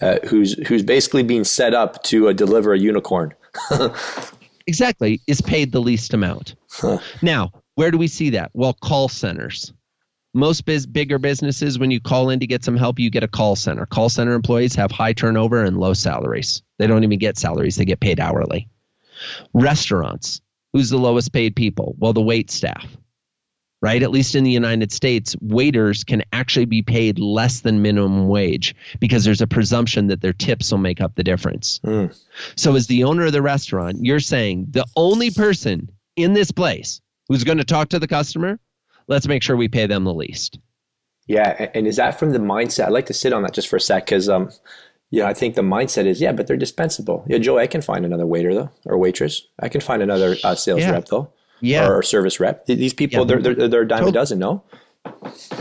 uh, 0.00 0.18
who's 0.26 0.54
who's 0.66 0.82
basically 0.82 1.22
being 1.22 1.44
set 1.44 1.74
up 1.74 2.02
to 2.04 2.28
uh, 2.28 2.32
deliver 2.32 2.72
a 2.72 2.78
unicorn. 2.78 3.34
exactly, 4.66 5.20
is 5.26 5.40
paid 5.40 5.72
the 5.72 5.80
least 5.80 6.14
amount. 6.14 6.54
Huh. 6.70 6.98
Now, 7.20 7.52
where 7.74 7.90
do 7.90 7.98
we 7.98 8.08
see 8.08 8.30
that? 8.30 8.50
Well, 8.54 8.74
call 8.74 9.08
centers. 9.08 9.72
Most 10.34 10.64
biz, 10.64 10.86
bigger 10.86 11.18
businesses 11.18 11.78
when 11.78 11.90
you 11.90 12.00
call 12.00 12.30
in 12.30 12.40
to 12.40 12.46
get 12.46 12.64
some 12.64 12.76
help 12.76 12.98
you 12.98 13.10
get 13.10 13.22
a 13.22 13.28
call 13.28 13.54
center. 13.54 13.84
Call 13.84 14.08
center 14.08 14.32
employees 14.32 14.74
have 14.74 14.90
high 14.90 15.12
turnover 15.12 15.62
and 15.62 15.78
low 15.78 15.92
salaries. 15.92 16.62
They 16.78 16.86
don't 16.86 17.04
even 17.04 17.18
get 17.18 17.36
salaries. 17.36 17.76
They 17.76 17.84
get 17.84 18.00
paid 18.00 18.18
hourly. 18.18 18.68
Restaurants 19.52 20.40
who's 20.72 20.88
the 20.88 20.98
lowest 20.98 21.32
paid 21.32 21.54
people? 21.54 21.94
Well 21.98 22.12
the 22.12 22.22
wait 22.22 22.50
staff 22.50 22.86
right? 23.82 24.04
At 24.04 24.12
least 24.12 24.34
in 24.34 24.44
the 24.44 24.50
united 24.50 24.92
states 24.92 25.36
waiters 25.42 26.04
can 26.04 26.22
actually 26.32 26.64
be 26.64 26.80
paid 26.80 27.18
less 27.18 27.60
than 27.60 27.82
minimum 27.82 28.28
wage 28.28 28.74
because 29.00 29.24
there's 29.24 29.42
a 29.42 29.46
presumption 29.46 30.06
that 30.06 30.22
their 30.22 30.32
tips 30.32 30.70
will 30.70 30.78
make 30.78 31.00
up 31.00 31.16
the 31.16 31.24
difference. 31.24 31.80
Mm. 31.80 32.16
so 32.56 32.74
as 32.76 32.86
the 32.86 33.04
owner 33.04 33.26
of 33.26 33.32
the 33.32 33.42
restaurant 33.42 33.98
you're 34.00 34.20
saying 34.20 34.68
the 34.70 34.86
only 34.96 35.30
person 35.30 35.90
in 36.16 36.32
this 36.32 36.50
place 36.50 37.00
who's 37.28 37.44
going 37.44 37.58
to 37.58 37.64
talk 37.64 37.88
to 37.90 37.98
the 37.98 38.08
customer 38.08 38.58
let's 39.08 39.28
make 39.28 39.42
sure 39.42 39.56
we 39.56 39.68
pay 39.68 39.86
them 39.86 40.04
the 40.04 40.14
least. 40.14 40.58
Yeah, 41.26 41.70
and 41.74 41.86
is 41.86 41.96
that 41.96 42.18
from 42.18 42.30
the 42.30 42.38
mindset? 42.38 42.86
I'd 42.86 42.92
like 42.92 43.06
to 43.06 43.14
sit 43.14 43.32
on 43.32 43.42
that 43.42 43.52
just 43.54 43.68
for 43.68 43.76
a 43.76 43.80
sec 43.80 44.06
because, 44.06 44.28
um, 44.28 44.50
yeah, 45.10 45.26
I 45.26 45.34
think 45.34 45.54
the 45.54 45.62
mindset 45.62 46.06
is 46.06 46.20
yeah, 46.20 46.32
but 46.32 46.46
they're 46.46 46.56
dispensable. 46.56 47.24
Yeah, 47.28 47.38
Joe, 47.38 47.58
I 47.58 47.66
can 47.66 47.80
find 47.80 48.04
another 48.04 48.26
waiter 48.26 48.52
though, 48.52 48.70
or 48.86 48.98
waitress. 48.98 49.46
I 49.60 49.68
can 49.68 49.80
find 49.80 50.02
another 50.02 50.36
uh, 50.42 50.54
sales 50.54 50.80
yeah. 50.80 50.90
rep 50.90 51.06
though, 51.06 51.32
yeah, 51.60 51.86
or 51.86 52.02
service 52.02 52.40
rep. 52.40 52.66
These 52.66 52.94
people, 52.94 53.20
yeah. 53.20 53.24
they're, 53.24 53.54
they're 53.54 53.68
they're 53.68 53.82
a 53.82 53.88
dime 53.88 53.98
totally. 53.98 54.10
a 54.10 54.14
dozen, 54.14 54.38
no? 54.40 54.64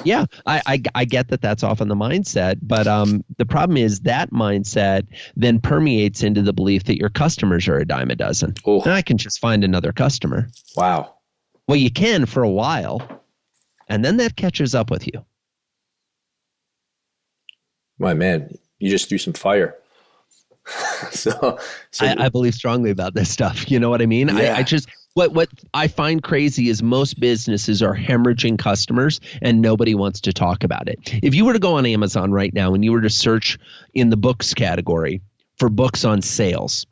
Yeah, 0.04 0.26
I, 0.46 0.62
I, 0.68 0.82
I 0.94 1.06
get 1.06 1.30
that 1.30 1.42
that's 1.42 1.64
often 1.64 1.88
the 1.88 1.96
mindset, 1.96 2.60
but 2.62 2.86
um, 2.86 3.24
the 3.38 3.46
problem 3.46 3.76
is 3.76 4.02
that 4.02 4.32
mindset 4.32 5.08
then 5.36 5.60
permeates 5.60 6.22
into 6.22 6.44
the 6.44 6.54
belief 6.54 6.84
that 6.84 6.98
your 6.98 7.10
customers 7.10 7.68
are 7.68 7.78
a 7.78 7.86
dime 7.86 8.12
a 8.12 8.16
dozen. 8.16 8.54
Oh. 8.66 8.82
And 8.82 8.94
I 8.94 9.02
can 9.02 9.18
just 9.18 9.40
find 9.40 9.64
another 9.64 9.92
customer. 9.92 10.48
Wow. 10.76 11.16
Well, 11.72 11.80
you 11.80 11.90
can 11.90 12.26
for 12.26 12.44
a 12.44 12.50
while, 12.50 13.02
and 13.88 14.04
then 14.04 14.18
that 14.18 14.36
catches 14.36 14.76
up 14.76 14.92
with 14.92 15.08
you. 15.08 15.24
My 17.98 18.14
man, 18.14 18.58
you 18.80 18.90
just 18.90 19.08
threw 19.08 19.18
some 19.18 19.32
fire. 19.32 19.78
so, 21.12 21.58
so 21.92 22.06
I, 22.06 22.26
I, 22.26 22.28
believe 22.28 22.56
strongly 22.56 22.90
about 22.90 23.14
this 23.14 23.30
stuff. 23.30 23.72
You 23.72 23.80
know 23.80 23.90
what 23.90 24.02
I 24.02 24.06
mean? 24.06 24.28
Yeah. 24.28 24.56
I, 24.56 24.58
I 24.58 24.64
just 24.64 24.90
what 25.14 25.32
what 25.32 25.48
I 25.74 25.88
find 25.88 26.22
crazy 26.22 26.68
is 26.68 26.84
most 26.84 27.22
businesses 27.22 27.82
are 27.82 27.96
hemorrhaging 27.96 28.60
customers 28.60 29.22
and 29.42 29.62
nobody 29.62 29.96
wants 29.96 30.20
to 30.22 30.34
talk 30.34 30.66
about 30.66 30.90
it. 30.90 31.00
If 31.24 31.36
you 31.36 31.46
were 31.46 31.54
to 31.54 31.60
go 31.60 31.76
on 31.76 31.86
Amazon 31.86 32.34
right 32.34 32.54
now 32.54 32.74
and 32.74 32.84
you 32.84 32.92
were 32.92 33.02
to 33.02 33.10
search 33.10 33.58
in 33.94 34.10
the 34.10 34.18
books 34.18 34.54
category 34.54 35.22
for 35.58 35.70
books 35.70 36.04
on 36.04 36.22
sales, 36.22 36.86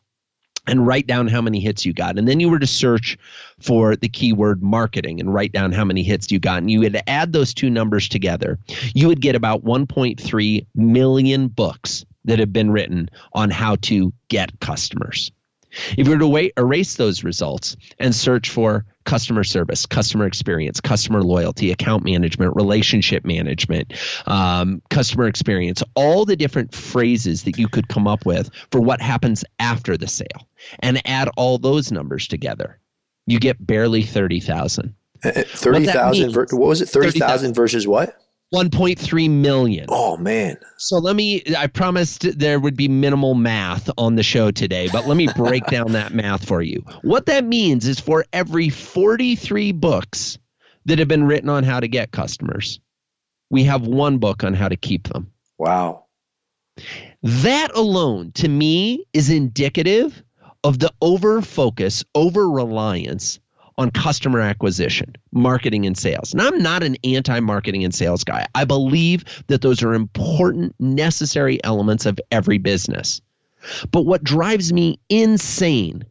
and 0.67 0.85
write 0.85 1.07
down 1.07 1.27
how 1.27 1.41
many 1.41 1.59
hits 1.59 1.85
you 1.85 1.93
got. 1.93 2.17
And 2.17 2.27
then 2.27 2.39
you 2.39 2.49
were 2.49 2.59
to 2.59 2.67
search 2.67 3.17
for 3.59 3.95
the 3.95 4.09
keyword 4.09 4.61
marketing 4.61 5.19
and 5.19 5.33
write 5.33 5.51
down 5.51 5.71
how 5.71 5.85
many 5.85 6.03
hits 6.03 6.31
you 6.31 6.39
got. 6.39 6.59
And 6.59 6.71
you 6.71 6.79
would 6.81 6.99
add 7.07 7.33
those 7.33 7.53
two 7.53 7.69
numbers 7.69 8.07
together. 8.07 8.59
You 8.93 9.07
would 9.07 9.21
get 9.21 9.35
about 9.35 9.63
1.3 9.63 10.65
million 10.75 11.47
books 11.47 12.05
that 12.25 12.39
have 12.39 12.53
been 12.53 12.71
written 12.71 13.09
on 13.33 13.49
how 13.49 13.77
to 13.77 14.13
get 14.27 14.59
customers. 14.59 15.31
If 15.71 16.07
you 16.07 16.13
were 16.13 16.19
to 16.19 16.27
wait, 16.27 16.53
erase 16.57 16.95
those 16.95 17.23
results 17.23 17.75
and 17.99 18.13
search 18.15 18.49
for 18.49 18.85
customer 19.05 19.43
service, 19.43 19.85
customer 19.85 20.25
experience, 20.25 20.81
customer 20.81 21.21
loyalty, 21.23 21.71
account 21.71 22.03
management, 22.03 22.55
relationship 22.55 23.25
management, 23.25 23.93
um, 24.27 24.81
customer 24.89 25.27
experience, 25.27 25.83
all 25.95 26.25
the 26.25 26.35
different 26.35 26.73
phrases 26.73 27.43
that 27.43 27.57
you 27.57 27.67
could 27.67 27.87
come 27.87 28.07
up 28.07 28.25
with 28.25 28.49
for 28.71 28.81
what 28.81 29.01
happens 29.01 29.43
after 29.59 29.97
the 29.97 30.07
sale, 30.07 30.47
and 30.79 31.01
add 31.07 31.29
all 31.37 31.57
those 31.57 31.91
numbers 31.91 32.27
together, 32.27 32.79
you 33.25 33.39
get 33.39 33.65
barely 33.65 34.03
30,000. 34.03 34.95
Thirty 35.21 35.85
thousand. 35.85 36.33
What, 36.33 36.53
what 36.53 36.67
was 36.67 36.81
it? 36.81 36.87
Thirty 36.87 37.19
thousand 37.19 37.53
versus 37.53 37.85
what? 37.85 38.15
1.3 38.53 39.29
million. 39.29 39.85
Oh 39.89 40.17
man. 40.17 40.57
So 40.77 40.97
let 40.97 41.15
me 41.15 41.43
I 41.57 41.67
promised 41.67 42.39
there 42.39 42.59
would 42.59 42.75
be 42.75 42.87
minimal 42.87 43.35
math 43.35 43.89
on 43.97 44.15
the 44.15 44.23
show 44.23 44.49
today, 44.49 44.89
but 44.91 45.05
let 45.05 45.17
me 45.17 45.27
break 45.35 45.65
down 45.71 45.91
that 45.91 46.13
math 46.13 46.47
for 46.47 46.61
you. 46.61 46.83
What 47.03 47.27
that 47.27 47.45
means 47.45 47.87
is 47.87 47.99
for 47.99 48.25
every 48.33 48.69
43 48.69 49.71
books 49.73 50.39
that 50.85 50.99
have 50.99 51.07
been 51.07 51.25
written 51.25 51.49
on 51.49 51.63
how 51.63 51.79
to 51.79 51.87
get 51.87 52.11
customers, 52.11 52.79
we 53.51 53.65
have 53.65 53.85
one 53.85 54.17
book 54.17 54.43
on 54.43 54.55
how 54.55 54.69
to 54.69 54.77
keep 54.77 55.07
them. 55.07 55.31
Wow. 55.59 56.05
That 57.21 57.75
alone 57.75 58.31
to 58.35 58.47
me 58.47 59.05
is 59.13 59.29
indicative 59.29 60.23
of 60.63 60.79
the 60.79 60.91
over 61.01 61.41
focus, 61.41 62.03
over 62.15 62.49
reliance 62.49 63.39
on 63.79 63.89
customer 63.89 64.41
acquisition, 64.41 65.15
marketing, 65.31 65.85
and 65.85 65.97
sales. 65.97 66.33
And 66.33 66.41
I'm 66.41 66.61
not 66.61 66.83
an 66.83 66.97
anti 67.05 67.39
marketing 67.39 67.85
and 67.85 67.95
sales 67.95 68.25
guy. 68.25 68.45
I 68.53 68.65
believe 68.65 69.23
that 69.47 69.61
those 69.61 69.81
are 69.81 69.93
important, 69.93 70.75
necessary 70.79 71.63
elements 71.63 72.05
of 72.05 72.19
every 72.29 72.57
business. 72.57 73.21
But 73.89 74.01
what 74.01 74.21
drives 74.21 74.73
me 74.73 74.99
insane 75.07 76.03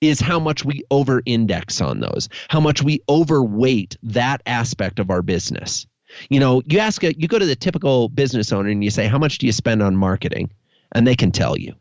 is 0.00 0.18
how 0.18 0.40
much 0.40 0.64
we 0.64 0.82
over 0.90 1.22
index 1.26 1.82
on 1.82 2.00
those, 2.00 2.30
how 2.48 2.60
much 2.60 2.82
we 2.82 3.00
overweight 3.06 3.98
that 4.04 4.40
aspect 4.46 4.98
of 4.98 5.10
our 5.10 5.20
business. 5.20 5.86
You 6.30 6.40
know, 6.40 6.62
you 6.64 6.78
ask 6.78 7.04
a, 7.04 7.14
you 7.18 7.28
go 7.28 7.38
to 7.38 7.46
the 7.46 7.54
typical 7.54 8.08
business 8.08 8.50
owner 8.50 8.70
and 8.70 8.82
you 8.82 8.90
say, 8.90 9.06
How 9.06 9.18
much 9.18 9.38
do 9.38 9.46
you 9.46 9.52
spend 9.52 9.82
on 9.82 9.94
marketing? 9.94 10.52
And 10.92 11.06
they 11.06 11.16
can 11.16 11.32
tell 11.32 11.58
you. 11.58 11.74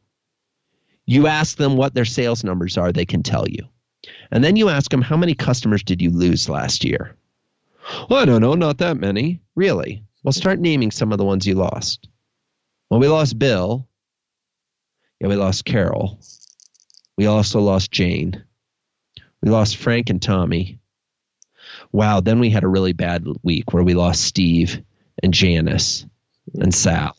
You 1.06 1.28
ask 1.28 1.56
them 1.56 1.78
what 1.78 1.94
their 1.94 2.06
sales 2.06 2.44
numbers 2.44 2.78
are, 2.78 2.92
they 2.92 3.06
can 3.06 3.24
tell 3.24 3.48
you. 3.48 3.70
And 4.32 4.44
then 4.44 4.56
you 4.56 4.70
ask 4.70 4.89
them, 4.89 5.02
how 5.02 5.18
many 5.18 5.34
customers 5.34 5.84
did 5.84 6.02
you 6.02 6.10
lose 6.10 6.50
last 6.50 6.84
year? 6.84 7.16
Well, 8.10 8.20
I 8.20 8.26
don't 8.26 8.42
know, 8.42 8.54
not 8.54 8.80
that 8.80 8.98
many. 8.98 9.42
Really? 9.56 10.04
Well, 10.24 10.32
start 10.32 10.60
naming 10.60 10.92
some 10.92 11.12
of 11.12 11.18
the 11.18 11.26
ones 11.26 11.46
you 11.46 11.56
lost. 11.56 12.08
Well, 12.89 13.00
we 13.00 13.08
lost 13.08 13.38
Bill. 13.38 13.88
Yeah, 15.20 15.28
we 15.28 15.36
lost 15.36 15.66
Carol. 15.66 16.20
We 17.18 17.28
also 17.28 17.60
lost 17.60 17.92
Jane. 17.92 18.44
We 19.42 19.50
lost 19.50 19.78
Frank 19.78 20.10
and 20.10 20.22
Tommy. 20.22 20.80
Wow, 21.92 22.22
then 22.22 22.39
we 22.39 22.50
had 22.50 22.63
a 22.63 22.68
really 22.68 22.94
bad 22.94 23.26
week 23.44 23.74
where 23.74 23.84
we 23.84 23.94
lost 23.94 24.24
Steve 24.24 24.82
and 25.22 25.34
Janice 25.34 26.06
and 26.54 26.74
Sal. 26.74 27.16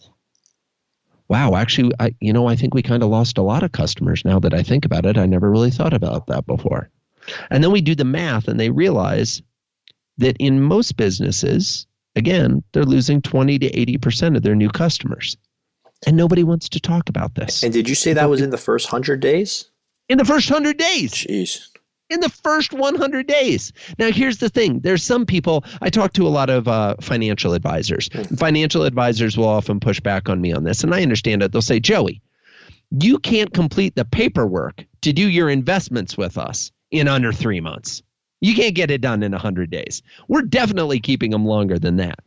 Wow, 1.29 1.55
actually, 1.57 1.93
I, 1.99 2.15
you 2.21 2.33
know, 2.33 2.47
I 2.47 2.57
think 2.57 2.75
we 2.75 2.83
kind 2.83 3.03
of 3.03 3.09
lost 3.09 3.39
a 3.39 3.43
lot 3.43 3.63
of 3.63 3.73
customers 3.73 4.25
now 4.25 4.39
that 4.41 4.53
I 4.53 4.63
think 4.63 4.85
about 4.85 5.07
it. 5.07 5.17
I 5.17 5.27
never 5.27 5.51
really 5.51 5.71
thought 5.71 5.95
about 5.95 6.27
that 6.27 6.47
before. 6.47 6.91
And 7.51 7.65
then 7.65 7.73
we 7.73 7.81
do 7.81 7.95
the 7.95 8.05
math 8.05 8.49
and 8.49 8.61
they 8.61 8.71
realize 8.71 9.43
that 10.19 10.37
in 10.39 10.61
most 10.61 10.97
businesses, 10.97 11.87
again, 12.15 12.63
they're 12.73 12.85
losing 12.85 13.23
20 13.23 13.59
to 13.61 13.71
80% 13.71 14.37
of 14.37 14.43
their 14.43 14.55
new 14.55 14.69
customers. 14.69 15.37
And 16.07 16.17
nobody 16.17 16.45
wants 16.45 16.69
to 16.71 16.81
talk 16.81 17.09
about 17.09 17.35
this. 17.35 17.63
And 17.63 17.73
did 17.73 17.89
you 17.89 17.95
say 17.95 18.13
that 18.13 18.29
was 18.29 18.43
in 18.43 18.51
the 18.51 18.59
first 18.59 18.93
100 18.93 19.21
days? 19.21 19.71
In 20.11 20.19
the 20.19 20.25
first 20.25 20.51
100 20.51 20.77
days. 20.77 21.13
Jeez. 21.13 21.69
In 22.11 22.21
the 22.21 22.29
first 22.29 22.73
100 22.73 23.27
days. 23.27 23.73
Now, 23.99 24.11
here's 24.11 24.39
the 24.39 24.51
thing 24.51 24.81
there's 24.81 25.03
some 25.03 25.25
people, 25.25 25.65
I 25.81 25.89
talk 25.89 26.13
to 26.15 26.27
a 26.27 26.29
lot 26.29 26.51
of 26.51 26.69
uh, 26.69 26.97
financial 27.01 27.55
advisors. 27.55 28.09
Mm. 28.11 28.39
Financial 28.39 28.83
advisors 28.83 29.39
will 29.39 29.49
often 29.49 29.81
push 29.81 30.01
back 30.01 30.29
on 30.29 30.41
me 30.41 30.53
on 30.53 30.65
this, 30.65 30.85
and 30.85 30.95
I 30.95 31.03
understand 31.03 31.43
it. 31.43 31.51
They'll 31.51 31.63
say, 31.63 31.81
Joey, 31.81 32.21
you 32.91 33.19
can't 33.19 33.53
complete 33.53 33.95
the 33.95 34.05
paperwork 34.05 34.85
to 35.03 35.13
do 35.13 35.29
your 35.29 35.49
investments 35.49 36.17
with 36.17 36.39
us 36.39 36.73
in 36.91 37.09
under 37.09 37.33
three 37.33 37.61
months. 37.61 38.03
You 38.41 38.55
can't 38.55 38.75
get 38.75 38.91
it 38.91 39.01
done 39.01 39.23
in 39.23 39.33
100 39.33 39.71
days. 39.71 40.03
We're 40.29 40.43
definitely 40.43 41.01
keeping 41.01 41.31
them 41.31 41.47
longer 41.47 41.79
than 41.79 41.97
that. 41.97 42.19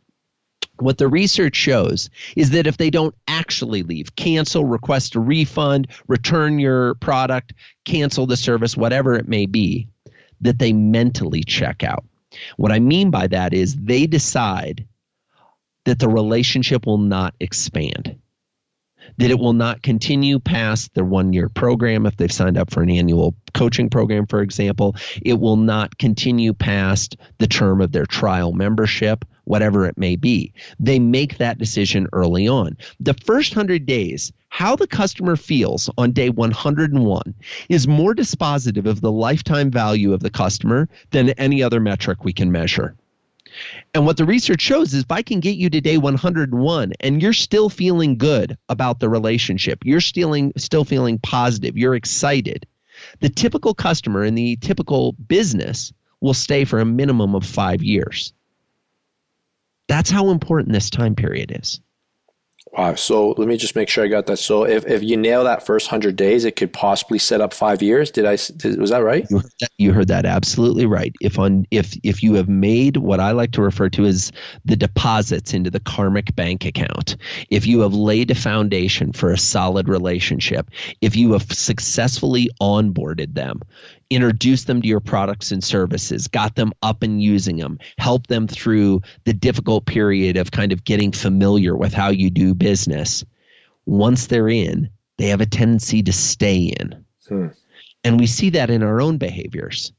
What 0.80 0.98
the 0.98 1.08
research 1.08 1.56
shows 1.56 2.10
is 2.36 2.50
that 2.50 2.66
if 2.66 2.76
they 2.76 2.90
don't 2.90 3.14
actually 3.26 3.82
leave, 3.82 4.14
cancel, 4.16 4.64
request 4.64 5.14
a 5.14 5.20
refund, 5.20 5.88
return 6.06 6.58
your 6.58 6.94
product, 6.96 7.54
cancel 7.84 8.26
the 8.26 8.36
service, 8.36 8.76
whatever 8.76 9.14
it 9.14 9.28
may 9.28 9.46
be, 9.46 9.88
that 10.40 10.58
they 10.58 10.72
mentally 10.72 11.42
check 11.42 11.82
out. 11.82 12.04
What 12.56 12.72
I 12.72 12.78
mean 12.78 13.10
by 13.10 13.26
that 13.28 13.54
is 13.54 13.76
they 13.76 14.06
decide 14.06 14.86
that 15.84 15.98
the 15.98 16.08
relationship 16.08 16.86
will 16.86 16.98
not 16.98 17.34
expand 17.40 18.18
that 19.16 19.30
it 19.30 19.38
will 19.38 19.52
not 19.52 19.82
continue 19.82 20.38
past 20.38 20.94
their 20.94 21.04
one 21.04 21.32
year 21.32 21.48
program 21.48 22.06
if 22.06 22.16
they've 22.16 22.32
signed 22.32 22.58
up 22.58 22.70
for 22.70 22.82
an 22.82 22.90
annual 22.90 23.34
coaching 23.54 23.88
program, 23.88 24.26
for 24.26 24.42
example. 24.42 24.94
It 25.22 25.34
will 25.34 25.56
not 25.56 25.98
continue 25.98 26.52
past 26.52 27.16
the 27.38 27.46
term 27.46 27.80
of 27.80 27.92
their 27.92 28.06
trial 28.06 28.52
membership, 28.52 29.24
whatever 29.48 29.86
it 29.86 29.98
may 29.98 30.14
be. 30.14 30.52
They 30.78 30.98
make 30.98 31.38
that 31.38 31.58
decision 31.58 32.06
early 32.12 32.46
on. 32.46 32.76
The 33.00 33.14
first 33.14 33.56
100 33.56 33.86
days, 33.86 34.32
how 34.50 34.76
the 34.76 34.86
customer 34.86 35.36
feels 35.36 35.90
on 35.98 36.12
day 36.12 36.30
101 36.30 37.34
is 37.68 37.88
more 37.88 38.14
dispositive 38.14 38.86
of 38.86 39.00
the 39.00 39.12
lifetime 39.12 39.70
value 39.70 40.12
of 40.12 40.20
the 40.20 40.30
customer 40.30 40.88
than 41.10 41.30
any 41.30 41.62
other 41.62 41.80
metric 41.80 42.24
we 42.24 42.32
can 42.32 42.52
measure. 42.52 42.94
And 43.94 44.04
what 44.04 44.18
the 44.18 44.24
research 44.24 44.60
shows 44.60 44.92
is 44.94 45.02
if 45.02 45.10
I 45.10 45.22
can 45.22 45.40
get 45.40 45.56
you 45.56 45.70
to 45.70 45.80
day 45.80 45.98
101 45.98 46.92
and 47.00 47.22
you're 47.22 47.32
still 47.32 47.70
feeling 47.70 48.18
good 48.18 48.56
about 48.68 49.00
the 49.00 49.08
relationship, 49.08 49.80
you're 49.84 50.00
still, 50.00 50.52
still 50.56 50.84
feeling 50.84 51.18
positive, 51.18 51.76
you're 51.76 51.94
excited, 51.94 52.66
the 53.20 53.28
typical 53.28 53.74
customer 53.74 54.24
in 54.24 54.34
the 54.34 54.56
typical 54.56 55.12
business 55.12 55.92
will 56.20 56.34
stay 56.34 56.64
for 56.64 56.80
a 56.80 56.84
minimum 56.84 57.34
of 57.34 57.44
five 57.44 57.82
years. 57.82 58.32
That's 59.88 60.10
how 60.10 60.30
important 60.30 60.72
this 60.72 60.90
time 60.90 61.14
period 61.14 61.58
is. 61.58 61.80
Wow. 62.72 62.94
So 62.96 63.30
let 63.38 63.48
me 63.48 63.56
just 63.56 63.74
make 63.74 63.88
sure 63.88 64.04
I 64.04 64.08
got 64.08 64.26
that. 64.26 64.36
So 64.36 64.64
if, 64.64 64.86
if 64.86 65.02
you 65.02 65.16
nail 65.16 65.44
that 65.44 65.64
first 65.64 65.88
hundred 65.88 66.16
days, 66.16 66.44
it 66.44 66.54
could 66.54 66.72
possibly 66.72 67.18
set 67.18 67.40
up 67.40 67.54
five 67.54 67.80
years. 67.80 68.10
Did 68.10 68.26
I? 68.26 68.36
Did, 68.36 68.78
was 68.78 68.90
that 68.90 68.98
right? 68.98 69.26
You 69.30 69.38
heard 69.38 69.52
that, 69.60 69.70
you 69.78 69.92
heard 69.92 70.08
that 70.08 70.26
absolutely 70.26 70.84
right. 70.84 71.14
If 71.20 71.38
on 71.38 71.64
if 71.70 71.96
if 72.04 72.22
you 72.22 72.34
have 72.34 72.48
made 72.48 72.98
what 72.98 73.20
I 73.20 73.30
like 73.30 73.52
to 73.52 73.62
refer 73.62 73.88
to 73.90 74.04
as 74.04 74.32
the 74.66 74.76
deposits 74.76 75.54
into 75.54 75.70
the 75.70 75.80
karmic 75.80 76.36
bank 76.36 76.66
account, 76.66 77.16
if 77.48 77.66
you 77.66 77.80
have 77.80 77.94
laid 77.94 78.30
a 78.30 78.34
foundation 78.34 79.12
for 79.12 79.30
a 79.30 79.38
solid 79.38 79.88
relationship, 79.88 80.70
if 81.00 81.16
you 81.16 81.32
have 81.32 81.50
successfully 81.50 82.50
onboarded 82.60 83.34
them, 83.34 83.62
introduce 84.10 84.64
them 84.64 84.82
to 84.82 84.88
your 84.88 85.00
products 85.00 85.52
and 85.52 85.62
services, 85.62 86.28
got 86.28 86.54
them 86.54 86.72
up 86.82 87.02
and 87.02 87.22
using 87.22 87.56
them, 87.56 87.78
help 87.98 88.26
them 88.26 88.48
through 88.48 89.02
the 89.24 89.32
difficult 89.32 89.86
period 89.86 90.36
of 90.36 90.50
kind 90.50 90.72
of 90.72 90.84
getting 90.84 91.12
familiar 91.12 91.76
with 91.76 91.92
how 91.92 92.08
you 92.08 92.30
do 92.30 92.54
business. 92.54 93.24
Once 93.86 94.26
they're 94.26 94.48
in, 94.48 94.90
they 95.18 95.28
have 95.28 95.40
a 95.40 95.46
tendency 95.46 96.02
to 96.02 96.12
stay 96.12 96.74
in. 96.78 97.04
Hmm. 97.28 97.48
And 98.04 98.18
we 98.18 98.26
see 98.26 98.50
that 98.50 98.70
in 98.70 98.82
our 98.82 99.00
own 99.00 99.18
behaviors. 99.18 99.92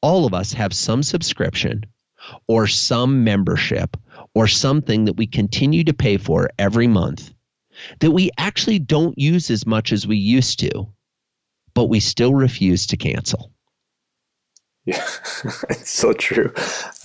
All 0.00 0.26
of 0.26 0.34
us 0.34 0.52
have 0.52 0.72
some 0.72 1.02
subscription 1.02 1.84
or 2.48 2.66
some 2.66 3.24
membership 3.24 3.96
or 4.34 4.48
something 4.48 5.04
that 5.04 5.16
we 5.16 5.26
continue 5.26 5.84
to 5.84 5.94
pay 5.94 6.16
for 6.16 6.50
every 6.58 6.86
month 6.86 7.32
that 8.00 8.10
we 8.10 8.30
actually 8.38 8.78
don't 8.78 9.18
use 9.18 9.50
as 9.50 9.66
much 9.66 9.92
as 9.92 10.06
we 10.06 10.16
used 10.16 10.60
to 10.60 10.86
but 11.74 11.84
we 11.84 12.00
still 12.00 12.34
refuse 12.34 12.86
to 12.88 12.96
cancel. 12.96 13.50
Yeah, 14.86 14.96
it's 15.70 15.90
so 15.90 16.12
true. 16.12 16.52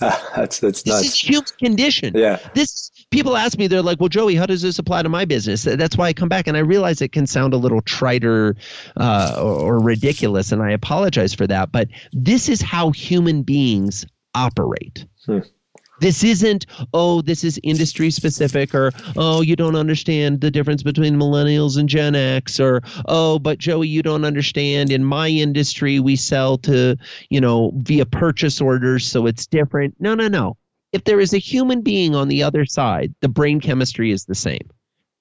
Uh, 0.00 0.18
that's 0.36 0.58
that's 0.58 0.84
nuts. 0.84 1.00
This 1.00 1.14
is 1.14 1.20
human 1.20 1.46
condition. 1.58 2.12
Yeah. 2.14 2.38
This 2.54 2.90
people 3.10 3.38
ask 3.38 3.56
me, 3.56 3.68
they're 3.68 3.80
like, 3.80 4.00
"Well, 4.00 4.10
Joey, 4.10 4.34
how 4.34 4.44
does 4.44 4.60
this 4.60 4.78
apply 4.78 5.02
to 5.02 5.08
my 5.08 5.24
business?" 5.24 5.64
That's 5.64 5.96
why 5.96 6.08
I 6.08 6.12
come 6.12 6.28
back, 6.28 6.46
and 6.46 6.58
I 6.58 6.60
realize 6.60 7.00
it 7.00 7.12
can 7.12 7.26
sound 7.26 7.54
a 7.54 7.56
little 7.56 7.80
triter 7.80 8.56
uh, 8.98 9.34
or, 9.38 9.76
or 9.76 9.78
ridiculous, 9.80 10.52
and 10.52 10.62
I 10.62 10.72
apologize 10.72 11.32
for 11.32 11.46
that. 11.46 11.72
But 11.72 11.88
this 12.12 12.50
is 12.50 12.60
how 12.60 12.90
human 12.90 13.44
beings 13.44 14.04
operate. 14.34 15.06
Hmm. 15.24 15.38
This 16.00 16.24
isn't, 16.24 16.66
oh, 16.94 17.20
this 17.20 17.44
is 17.44 17.60
industry 17.62 18.10
specific, 18.10 18.74
or 18.74 18.90
oh, 19.16 19.42
you 19.42 19.54
don't 19.54 19.76
understand 19.76 20.40
the 20.40 20.50
difference 20.50 20.82
between 20.82 21.16
millennials 21.16 21.78
and 21.78 21.88
Gen 21.88 22.14
X, 22.14 22.58
or 22.58 22.82
oh, 23.06 23.38
but 23.38 23.58
Joey, 23.58 23.88
you 23.88 24.02
don't 24.02 24.24
understand. 24.24 24.90
In 24.90 25.04
my 25.04 25.28
industry, 25.28 26.00
we 26.00 26.16
sell 26.16 26.58
to, 26.58 26.96
you 27.28 27.40
know, 27.40 27.72
via 27.76 28.06
purchase 28.06 28.60
orders, 28.60 29.04
so 29.06 29.26
it's 29.26 29.46
different. 29.46 29.94
No, 30.00 30.14
no, 30.14 30.28
no. 30.28 30.56
If 30.92 31.04
there 31.04 31.20
is 31.20 31.34
a 31.34 31.38
human 31.38 31.82
being 31.82 32.14
on 32.14 32.28
the 32.28 32.42
other 32.42 32.64
side, 32.64 33.14
the 33.20 33.28
brain 33.28 33.60
chemistry 33.60 34.10
is 34.10 34.24
the 34.24 34.34
same. 34.34 34.70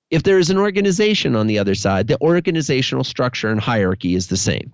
If 0.10 0.24
there 0.24 0.39
is 0.39 0.50
an 0.50 0.58
organization 0.58 1.36
on 1.36 1.48
the 1.48 1.60
other 1.60 1.76
side, 1.76 2.08
the 2.08 2.20
organizational 2.22 3.04
structure 3.04 3.50
and 3.50 3.60
hierarchy 3.60 4.15
is 4.15 4.28
the 4.28 4.38
same. 4.38 4.72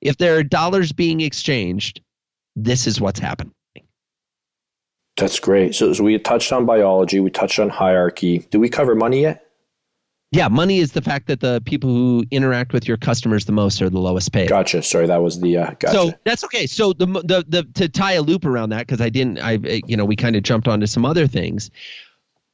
If 0.00 0.16
there 0.16 0.38
are 0.38 0.42
dollars 0.42 0.92
being 0.92 1.20
exchanged, 1.20 2.00
this 2.54 2.86
is 2.86 3.00
what's 3.00 3.18
happened. 3.18 3.52
That's 5.16 5.40
great. 5.40 5.74
So, 5.74 5.92
so 5.92 6.04
we 6.04 6.18
touched 6.18 6.52
on 6.52 6.66
biology, 6.66 7.20
we 7.20 7.30
touched 7.30 7.58
on 7.58 7.70
hierarchy. 7.70 8.38
Did 8.50 8.58
we 8.58 8.68
cover 8.68 8.94
money 8.94 9.22
yet? 9.22 9.46
Yeah, 10.32 10.48
money 10.48 10.80
is 10.80 10.92
the 10.92 11.00
fact 11.00 11.28
that 11.28 11.40
the 11.40 11.62
people 11.64 11.88
who 11.88 12.24
interact 12.30 12.72
with 12.72 12.86
your 12.86 12.96
customers 12.96 13.44
the 13.44 13.52
most 13.52 13.80
are 13.80 13.88
the 13.88 14.00
lowest 14.00 14.32
paid. 14.32 14.48
Gotcha. 14.48 14.82
Sorry, 14.82 15.06
that 15.06 15.22
was 15.22 15.40
the 15.40 15.56
uh, 15.56 15.70
gotcha. 15.78 15.92
So 15.92 16.12
that's 16.24 16.44
okay. 16.44 16.66
So 16.66 16.92
the 16.92 17.06
the 17.06 17.44
the 17.48 17.62
to 17.74 17.88
tie 17.88 18.14
a 18.14 18.22
loop 18.22 18.44
around 18.44 18.70
that 18.70 18.86
because 18.86 19.00
I 19.00 19.08
didn't 19.08 19.38
I 19.38 19.52
you 19.86 19.96
know 19.96 20.04
we 20.04 20.16
kind 20.16 20.36
of 20.36 20.42
jumped 20.42 20.68
onto 20.68 20.86
some 20.86 21.04
other 21.04 21.26
things. 21.26 21.70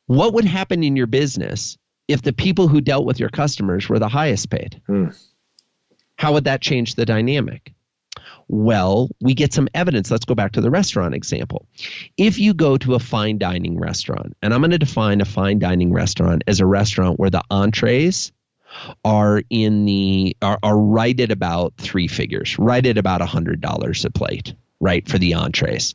What 0.06 0.34
would 0.34 0.44
happen 0.44 0.84
in 0.84 0.96
your 0.96 1.06
business 1.06 1.78
if 2.08 2.22
the 2.22 2.32
people 2.32 2.68
who 2.68 2.80
dealt 2.80 3.06
with 3.06 3.18
your 3.18 3.30
customers 3.30 3.88
were 3.88 3.98
the 3.98 4.08
highest 4.08 4.50
paid? 4.50 4.80
Hmm. 4.86 5.06
How 6.16 6.34
would 6.34 6.44
that 6.44 6.60
change 6.60 6.94
the 6.94 7.06
dynamic? 7.06 7.72
Well, 8.54 9.08
we 9.18 9.32
get 9.32 9.54
some 9.54 9.70
evidence. 9.72 10.10
Let's 10.10 10.26
go 10.26 10.34
back 10.34 10.52
to 10.52 10.60
the 10.60 10.70
restaurant 10.70 11.14
example. 11.14 11.66
If 12.18 12.38
you 12.38 12.52
go 12.52 12.76
to 12.76 12.94
a 12.94 12.98
fine 12.98 13.38
dining 13.38 13.80
restaurant, 13.80 14.36
and 14.42 14.52
I'm 14.52 14.60
going 14.60 14.72
to 14.72 14.78
define 14.78 15.22
a 15.22 15.24
fine 15.24 15.58
dining 15.58 15.90
restaurant 15.90 16.44
as 16.46 16.60
a 16.60 16.66
restaurant 16.66 17.18
where 17.18 17.30
the 17.30 17.42
entrees 17.50 18.30
are 19.06 19.42
in 19.48 19.86
the 19.86 20.36
are, 20.42 20.58
are 20.62 20.78
right 20.78 21.18
at 21.18 21.30
about 21.30 21.78
three 21.78 22.08
figures, 22.08 22.58
right 22.58 22.84
at 22.84 22.98
about 22.98 23.22
a 23.22 23.26
hundred 23.26 23.62
dollars 23.62 24.04
a 24.04 24.10
plate, 24.10 24.52
right 24.80 25.08
for 25.08 25.16
the 25.16 25.32
entrees. 25.32 25.94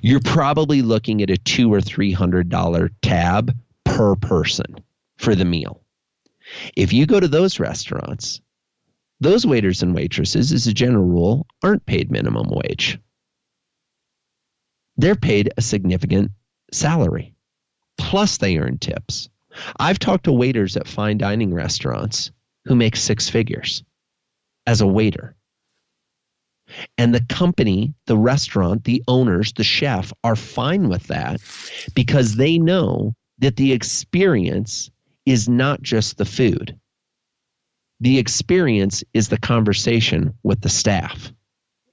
You're 0.00 0.20
probably 0.20 0.80
looking 0.80 1.20
at 1.20 1.28
a 1.28 1.36
two 1.36 1.70
or 1.70 1.82
three 1.82 2.12
hundred 2.12 2.48
dollar 2.48 2.90
tab 3.02 3.54
per 3.84 4.16
person 4.16 4.82
for 5.18 5.34
the 5.34 5.44
meal. 5.44 5.82
If 6.74 6.94
you 6.94 7.04
go 7.04 7.20
to 7.20 7.28
those 7.28 7.60
restaurants, 7.60 8.40
those 9.20 9.46
waiters 9.46 9.82
and 9.82 9.94
waitresses, 9.94 10.52
as 10.52 10.66
a 10.66 10.72
general 10.72 11.04
rule, 11.04 11.46
aren't 11.62 11.86
paid 11.86 12.10
minimum 12.10 12.48
wage. 12.48 12.98
They're 14.96 15.16
paid 15.16 15.52
a 15.56 15.62
significant 15.62 16.32
salary, 16.72 17.34
plus 17.96 18.38
they 18.38 18.58
earn 18.58 18.78
tips. 18.78 19.28
I've 19.78 19.98
talked 19.98 20.24
to 20.24 20.32
waiters 20.32 20.76
at 20.76 20.86
fine 20.86 21.18
dining 21.18 21.52
restaurants 21.52 22.30
who 22.64 22.74
make 22.74 22.96
six 22.96 23.28
figures 23.28 23.82
as 24.66 24.80
a 24.80 24.86
waiter. 24.86 25.34
And 26.98 27.14
the 27.14 27.24
company, 27.28 27.94
the 28.06 28.16
restaurant, 28.16 28.84
the 28.84 29.02
owners, 29.08 29.52
the 29.54 29.64
chef 29.64 30.12
are 30.22 30.36
fine 30.36 30.88
with 30.88 31.04
that 31.04 31.40
because 31.94 32.36
they 32.36 32.58
know 32.58 33.14
that 33.38 33.56
the 33.56 33.72
experience 33.72 34.90
is 35.24 35.48
not 35.48 35.80
just 35.80 36.18
the 36.18 36.24
food 36.24 36.78
the 38.00 38.18
experience 38.18 39.02
is 39.12 39.28
the 39.28 39.38
conversation 39.38 40.34
with 40.42 40.60
the 40.60 40.68
staff, 40.68 41.32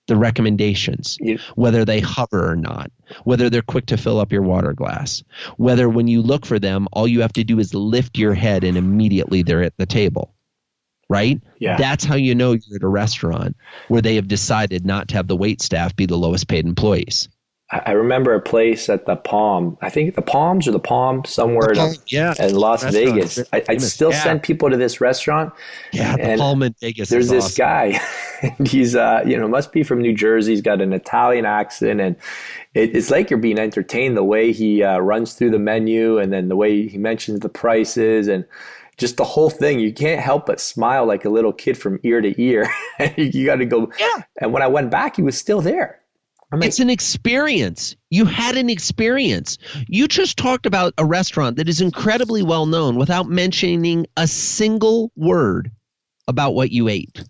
the 0.08 0.16
recommendations, 0.16 1.18
Yeah. 1.20 1.38
whether 1.56 1.84
they 1.86 2.00
hover 2.00 2.52
or 2.52 2.56
not, 2.56 2.92
whether 3.24 3.50
they're 3.50 3.62
quick 3.64 3.88
to 3.88 3.98
fill 3.98 4.20
up 4.20 4.32
your 4.32 4.44
water 4.44 4.74
glass, 4.74 5.24
whether 5.58 5.90
when 5.90 6.08
you 6.08 6.22
look 6.22 6.46
for 6.46 6.60
them, 6.60 6.88
all 6.92 7.08
you 7.08 7.22
have 7.22 7.34
to 7.34 7.44
do 7.44 7.58
is 7.60 7.74
lift 7.74 8.18
your 8.18 8.34
head 8.36 8.64
and 8.64 8.78
immediately 8.78 9.42
they're 9.42 9.64
at 9.64 9.78
the 9.78 9.86
table. 9.86 10.32
Right? 11.08 11.40
Yeah. 11.60 11.78
That's 11.78 12.04
how 12.04 12.16
you 12.16 12.34
know 12.34 12.54
you're 12.54 12.78
at 12.78 12.84
a 12.84 12.88
restaurant 12.88 13.56
where 13.90 14.02
they 14.02 14.16
have 14.16 14.28
decided 14.28 14.86
not 14.88 15.10
to 15.10 15.16
have 15.18 15.28
the 15.28 15.36
wait 15.36 15.62
staff 15.62 15.96
be 15.96 16.08
the 16.08 16.18
lowest 16.18 16.48
paid 16.48 16.66
employees. 16.66 17.30
I 17.72 17.94
remember 17.94 18.36
a 18.36 18.40
place 18.40 18.90
at 18.90 19.08
the 19.08 19.16
Palm. 19.16 19.76
I 19.82 19.90
think 19.90 20.14
the 20.14 20.22
Palms 20.22 20.68
or 20.68 20.72
the 20.72 20.80
Palm 20.80 21.26
somewhere 21.26 21.72
in, 21.72 21.96
yeah. 22.08 22.36
in 22.38 22.54
Las. 22.54 22.84
Vegas. 22.84 23.40
I, 23.52 23.64
I'd 23.68 23.82
still 23.82 24.12
Yeah. 24.12 24.24
send 24.24 24.44
people 24.44 24.70
to 24.70 24.78
this 24.78 25.02
restaurant. 25.02 25.52
Yeah, 25.92 26.16
the 26.16 26.38
Palm 26.38 26.62
in 26.62 26.76
Vegas. 26.80 27.10
There's 27.10 27.26
is 27.26 27.32
this 27.32 27.60
awesome. 27.60 27.98
guy, 28.00 28.56
he's 28.66 28.96
uh, 28.96 29.24
you 29.26 29.36
know, 29.36 29.48
must 29.48 29.72
be 29.72 29.82
from 29.82 30.00
New 30.00 30.14
Jersey. 30.14 30.52
He's 30.52 30.62
got 30.62 30.80
an 30.80 30.94
Italian 30.94 31.46
accent, 31.46 32.00
and 32.02 32.16
it, 32.76 32.96
it's 32.96 33.10
like 33.10 33.32
you're 33.32 33.40
being 33.40 33.58
entertained 33.58 34.16
the 34.16 34.24
way 34.24 34.52
he 34.52 34.84
uh, 34.84 35.00
runs 35.00 35.34
through 35.34 35.50
the 35.50 35.60
menu, 35.60 36.20
and 36.20 36.32
then 36.32 36.50
the 36.50 36.56
way 36.56 36.88
he 36.88 37.00
mentions 37.00 37.40
the 37.40 37.50
prices, 37.50 38.28
and 38.28 38.46
just 38.98 39.18
the 39.18 39.24
whole 39.24 39.50
thing. 39.50 39.80
You 39.80 39.92
can't 39.92 40.22
help 40.22 40.46
but 40.46 40.60
smile 40.60 41.08
like 41.08 41.26
a 41.26 41.30
little 41.30 41.52
kid 41.52 41.80
from 41.80 42.00
ear 42.04 42.22
to 42.22 42.40
ear. 42.40 42.70
you 43.18 43.44
got 43.44 43.56
to 43.56 43.66
go. 43.66 43.92
Yeah. 44.00 44.22
And 44.40 44.54
when 44.54 44.62
I 44.62 44.68
went 44.68 44.92
back, 44.92 45.16
he 45.16 45.24
was 45.24 45.36
still 45.36 45.62
there. 45.62 46.00
I'm 46.52 46.60
like, 46.60 46.68
It's 46.68 46.80
an 46.80 46.90
experience. 46.90 47.96
You 48.10 48.26
had 48.26 48.56
an 48.58 48.70
experience. 48.70 49.58
You 49.88 50.08
just 50.08 50.38
talked 50.38 50.66
about 50.66 50.94
a 50.98 51.06
restaurant 51.06 51.58
that 51.58 51.68
is 51.68 51.82
incredibly 51.82 52.44
well 52.44 52.66
known 52.66 52.96
without 52.96 53.28
mentioning 53.28 54.06
a 54.16 54.28
single 54.28 55.12
word 55.16 55.72
about 56.28 56.54
what 56.54 56.72
you 56.72 56.88
ate. 56.88 57.24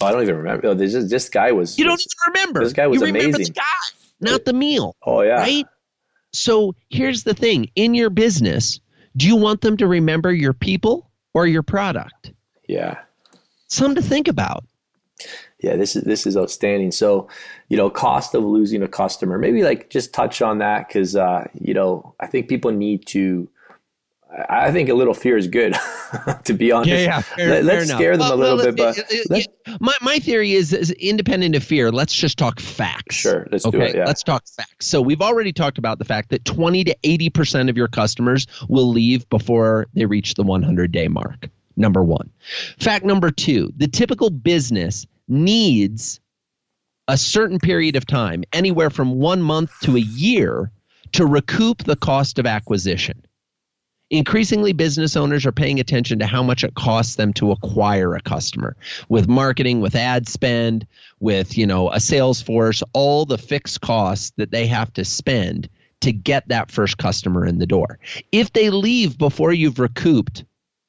I 0.00 0.12
don't 0.12 0.22
even 0.22 0.36
remember. 0.36 0.68
Oh, 0.68 0.74
This, 0.74 0.92
this 1.10 1.28
guy 1.28 1.52
was. 1.52 1.78
You 1.78 1.84
don't 1.84 2.00
even 2.00 2.34
remember. 2.34 2.62
This 2.64 2.72
guy 2.72 2.86
was 2.86 3.00
you 3.00 3.06
remember 3.06 3.36
amazing. 3.36 3.54
the 3.54 3.60
guy, 3.60 3.96
not 4.20 4.44
the 4.44 4.52
meal, 4.52 4.94
Oh 5.04 5.22
yeah. 5.22 5.34
right? 5.40 5.66
So 6.32 6.74
here's 6.90 7.22
the 7.24 7.32
thing: 7.34 7.70
in 7.76 7.94
your 7.94 8.10
business, 8.10 8.78
do 9.16 9.26
you 9.26 9.36
want 9.36 9.62
them 9.62 9.78
to 9.78 9.86
remember 9.86 10.30
your 10.32 10.52
people 10.52 11.10
or 11.32 11.46
your 11.46 11.62
product? 11.62 12.32
Yeah. 12.68 12.98
Something 13.68 14.02
to 14.02 14.08
think 14.08 14.28
about. 14.28 14.64
Yeah, 15.62 15.76
this 15.76 15.96
is 15.96 16.04
this 16.04 16.26
is 16.26 16.36
outstanding. 16.36 16.90
So, 16.92 17.28
you 17.68 17.76
know, 17.76 17.88
cost 17.88 18.34
of 18.34 18.44
losing 18.44 18.82
a 18.82 18.88
customer. 18.88 19.38
Maybe 19.38 19.62
like 19.62 19.88
just 19.90 20.12
touch 20.12 20.42
on 20.42 20.58
that 20.58 20.86
because 20.88 21.16
uh, 21.16 21.48
you 21.58 21.72
know 21.74 22.14
I 22.20 22.26
think 22.26 22.48
people 22.48 22.70
need 22.72 23.06
to. 23.08 23.48
I 24.48 24.66
I 24.66 24.72
think 24.72 24.90
a 24.90 24.94
little 24.94 25.14
fear 25.14 25.38
is 25.38 25.46
good, 25.46 25.74
to 26.44 26.52
be 26.52 26.72
honest. 26.72 26.90
yeah, 26.90 27.20
Fair, 27.22 27.62
Let, 27.62 27.78
us 27.78 27.88
scare 27.88 28.16
them 28.18 28.30
a 28.32 28.34
little 28.34 28.58
bit, 28.58 28.76
but 28.76 28.98
let's- 29.30 29.46
my 29.80 29.94
my 30.02 30.18
theory 30.18 30.52
is, 30.52 30.72
is 30.74 30.90
independent 30.92 31.54
of 31.56 31.64
fear. 31.64 31.90
Let's 31.90 32.14
just 32.14 32.36
talk 32.36 32.60
facts. 32.60 33.14
sure, 33.16 33.48
let's 33.50 33.64
Okay, 33.64 33.78
do 33.78 33.84
it. 33.84 33.94
Yeah. 33.96 34.04
let's 34.04 34.22
talk 34.22 34.44
facts. 34.46 34.86
So 34.86 35.00
we've 35.00 35.22
already 35.22 35.52
talked 35.54 35.78
about 35.78 35.98
the 35.98 36.04
fact 36.04 36.28
that 36.30 36.44
20 36.44 36.84
to 36.84 36.96
80 37.02 37.30
percent 37.30 37.70
of 37.70 37.76
your 37.78 37.88
customers 37.88 38.46
will 38.68 38.88
leave 38.88 39.26
before 39.30 39.86
they 39.94 40.04
reach 40.04 40.34
the 40.34 40.42
100 40.42 40.92
day 40.92 41.08
mark. 41.08 41.48
Number 41.76 42.02
one. 42.04 42.28
Fact 42.78 43.04
number 43.06 43.30
two: 43.30 43.72
the 43.76 43.88
typical 43.88 44.28
business 44.28 45.06
needs 45.28 46.20
a 47.08 47.16
certain 47.16 47.58
period 47.58 47.96
of 47.96 48.06
time, 48.06 48.44
anywhere 48.52 48.90
from 48.90 49.18
one 49.18 49.42
month 49.42 49.72
to 49.80 49.96
a 49.96 50.00
year, 50.00 50.70
to 51.12 51.24
recoup 51.24 51.84
the 51.84 51.96
cost 51.96 52.38
of 52.38 52.46
acquisition. 52.46 53.24
Increasingly, 54.10 54.72
business 54.72 55.16
owners 55.16 55.44
are 55.46 55.52
paying 55.52 55.80
attention 55.80 56.20
to 56.20 56.26
how 56.26 56.42
much 56.42 56.62
it 56.62 56.74
costs 56.74 57.16
them 57.16 57.32
to 57.34 57.50
acquire 57.50 58.14
a 58.14 58.20
customer 58.20 58.76
with 59.08 59.26
marketing, 59.26 59.80
with 59.80 59.96
ad 59.96 60.28
spend, 60.28 60.86
with 61.18 61.58
you 61.58 61.66
know 61.66 61.90
a 61.90 61.98
sales 61.98 62.40
force, 62.40 62.84
all 62.92 63.24
the 63.24 63.38
fixed 63.38 63.80
costs 63.80 64.32
that 64.36 64.52
they 64.52 64.66
have 64.66 64.92
to 64.92 65.04
spend 65.04 65.68
to 66.02 66.12
get 66.12 66.46
that 66.48 66.70
first 66.70 66.98
customer 66.98 67.44
in 67.44 67.58
the 67.58 67.66
door. 67.66 67.98
If 68.30 68.52
they 68.52 68.70
leave 68.70 69.18
before 69.18 69.52
you've 69.52 69.80
recouped 69.80 70.44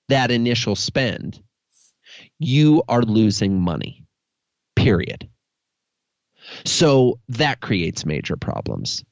that 0.09 0.29
initial 0.29 0.75
spend, 0.75 1.41
you 2.37 2.83
are 2.87 3.01
losing 3.01 3.59
money. 3.59 4.06
Period. 4.87 5.27
So 6.63 7.19
that 7.27 7.59
creates 7.59 8.05
major 8.05 8.37
problems. 8.37 9.03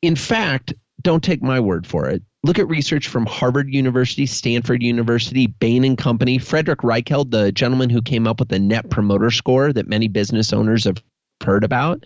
In 0.00 0.16
fact, 0.16 0.72
don't 1.02 1.22
take 1.22 1.42
my 1.42 1.60
word 1.60 1.86
for 1.86 2.08
it. 2.08 2.22
Look 2.42 2.58
at 2.58 2.66
research 2.66 3.08
from 3.08 3.26
Harvard 3.26 3.68
University, 3.74 4.24
Stanford 4.24 4.82
University, 4.82 5.48
Bain 5.48 5.84
and 5.84 5.98
Company, 5.98 6.38
Frederick 6.38 6.78
Reichheld, 6.78 7.30
the 7.30 7.52
gentleman 7.52 7.90
who 7.90 8.00
came 8.00 8.26
up 8.26 8.40
with 8.40 8.48
the 8.48 8.58
net 8.58 8.88
promoter 8.88 9.30
score 9.30 9.70
that 9.70 9.86
many 9.86 10.08
business 10.08 10.54
owners 10.54 10.84
have 10.84 11.02
heard 11.44 11.62
about. 11.62 12.04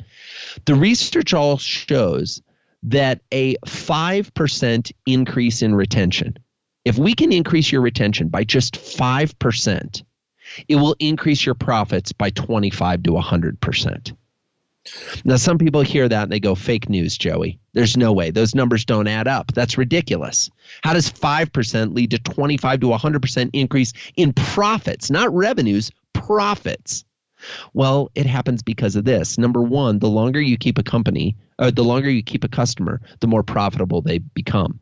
The 0.64 0.74
research 0.74 1.32
all 1.32 1.58
shows 1.58 2.42
that 2.82 3.20
a 3.30 3.54
5% 3.66 4.92
increase 5.06 5.62
in 5.62 5.76
retention, 5.76 6.38
if 6.84 6.98
we 6.98 7.14
can 7.14 7.30
increase 7.30 7.70
your 7.70 7.82
retention 7.82 8.30
by 8.30 8.42
just 8.42 8.74
5%, 8.74 10.02
it 10.68 10.76
will 10.76 10.96
increase 10.98 11.44
your 11.44 11.54
profits 11.54 12.12
by 12.12 12.30
25 12.30 13.02
to 13.04 13.10
100%. 13.10 14.16
Now, 15.24 15.36
some 15.36 15.58
people 15.58 15.82
hear 15.82 16.08
that 16.08 16.24
and 16.24 16.32
they 16.32 16.40
go, 16.40 16.54
fake 16.54 16.88
news, 16.88 17.18
Joey. 17.18 17.60
There's 17.74 17.96
no 17.96 18.12
way. 18.12 18.30
Those 18.30 18.54
numbers 18.54 18.84
don't 18.84 19.06
add 19.06 19.28
up. 19.28 19.52
That's 19.52 19.76
ridiculous. 19.76 20.50
How 20.82 20.94
does 20.94 21.10
5% 21.10 21.94
lead 21.94 22.10
to 22.12 22.18
25 22.18 22.80
to 22.80 22.86
100% 22.86 23.50
increase 23.52 23.92
in 24.16 24.32
profits, 24.32 25.10
not 25.10 25.32
revenues, 25.34 25.90
profits? 26.14 27.04
Well, 27.72 28.10
it 28.14 28.26
happens 28.26 28.62
because 28.62 28.96
of 28.96 29.04
this. 29.04 29.38
Number 29.38 29.62
one, 29.62 29.98
the 29.98 30.08
longer 30.08 30.40
you 30.40 30.56
keep 30.56 30.78
a 30.78 30.82
company, 30.82 31.36
or 31.58 31.70
the 31.70 31.84
longer 31.84 32.10
you 32.10 32.22
keep 32.22 32.44
a 32.44 32.48
customer, 32.48 33.00
the 33.20 33.26
more 33.26 33.42
profitable 33.42 34.02
they 34.02 34.18
become 34.18 34.80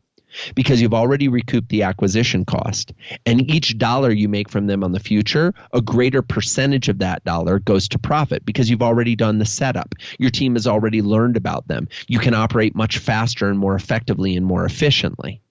because 0.55 0.81
you've 0.81 0.93
already 0.93 1.27
recouped 1.27 1.69
the 1.69 1.83
acquisition 1.83 2.45
cost. 2.45 2.93
And 3.25 3.49
each 3.49 3.77
dollar 3.77 4.11
you 4.11 4.29
make 4.29 4.49
from 4.49 4.67
them 4.67 4.83
on 4.83 4.91
the 4.91 4.99
future, 4.99 5.53
a 5.73 5.81
greater 5.81 6.21
percentage 6.21 6.89
of 6.89 6.99
that 6.99 7.23
dollar 7.23 7.59
goes 7.59 7.87
to 7.89 7.99
profit 7.99 8.45
because 8.45 8.69
you've 8.69 8.81
already 8.81 9.15
done 9.15 9.39
the 9.39 9.45
setup. 9.45 9.95
Your 10.19 10.29
team 10.29 10.55
has 10.55 10.67
already 10.67 11.01
learned 11.01 11.37
about 11.37 11.67
them. 11.67 11.87
You 12.07 12.19
can 12.19 12.33
operate 12.33 12.75
much 12.75 12.97
faster 12.97 13.49
and 13.49 13.59
more 13.59 13.75
effectively 13.75 14.35
and 14.35 14.45
more 14.45 14.65
efficiently. 14.65 15.41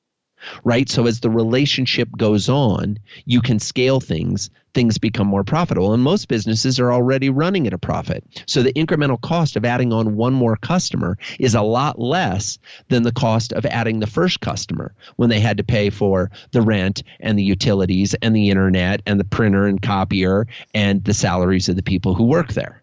Right? 0.65 0.89
So 0.89 1.07
as 1.07 1.21
the 1.21 1.31
relationship 1.31 2.09
goes 2.17 2.49
on, 2.49 2.99
you 3.25 3.41
can 3.41 3.59
scale 3.59 4.01
things, 4.01 4.51
things 4.75 4.99
become 4.99 5.27
more 5.27 5.45
profitable. 5.45 5.93
And 5.93 6.03
most 6.03 6.29
businesses 6.29 6.79
are 6.79 6.93
already 6.93 7.31
running 7.31 7.67
at 7.67 7.73
a 7.73 7.79
profit. 7.79 8.25
So 8.47 8.63
the 8.63 8.73
incremental 8.75 9.21
cost 9.21 9.57
of 9.57 9.65
adding 9.65 9.93
on 9.93 10.17
one 10.17 10.35
more 10.35 10.57
customer 10.57 11.19
is 11.39 11.55
a 11.55 11.63
lot 11.63 11.99
less 11.99 12.59
than 12.89 13.03
the 13.03 13.13
cost 13.13 13.53
of 13.53 13.67
adding 13.67 14.01
the 14.01 14.07
first 14.07 14.41
customer 14.41 14.95
when 15.17 15.31
they 15.31 15.41
had 15.41 15.57
to 15.57 15.65
pay 15.65 15.91
for 15.91 16.31
the 16.53 16.63
rent 16.63 17.03
and 17.21 17.39
the 17.39 17.45
utilities 17.45 18.15
and 18.23 18.35
the 18.35 18.51
internet 18.51 19.03
and 19.07 19.19
the 19.19 19.25
printer 19.25 19.67
and 19.67 19.83
copier 19.83 20.47
and 20.75 21.05
the 21.05 21.15
salaries 21.15 21.69
of 21.69 21.77
the 21.77 21.83
people 21.83 22.15
who 22.15 22.25
work 22.25 22.53
there. 22.53 22.83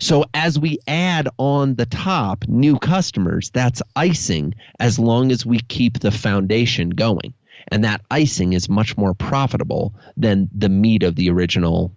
So 0.00 0.24
as 0.34 0.58
we 0.58 0.78
add 0.86 1.28
on 1.38 1.74
the 1.74 1.86
top 1.86 2.44
new 2.48 2.78
customers, 2.78 3.50
that's 3.50 3.82
icing 3.96 4.54
as 4.80 4.98
long 4.98 5.30
as 5.30 5.44
we 5.46 5.60
keep 5.60 6.00
the 6.00 6.10
foundation 6.10 6.90
going. 6.90 7.34
And 7.68 7.84
that 7.84 8.02
icing 8.10 8.52
is 8.52 8.68
much 8.68 8.96
more 8.96 9.14
profitable 9.14 9.94
than 10.16 10.50
the 10.54 10.68
meat 10.68 11.02
of 11.02 11.16
the 11.16 11.30
original 11.30 11.94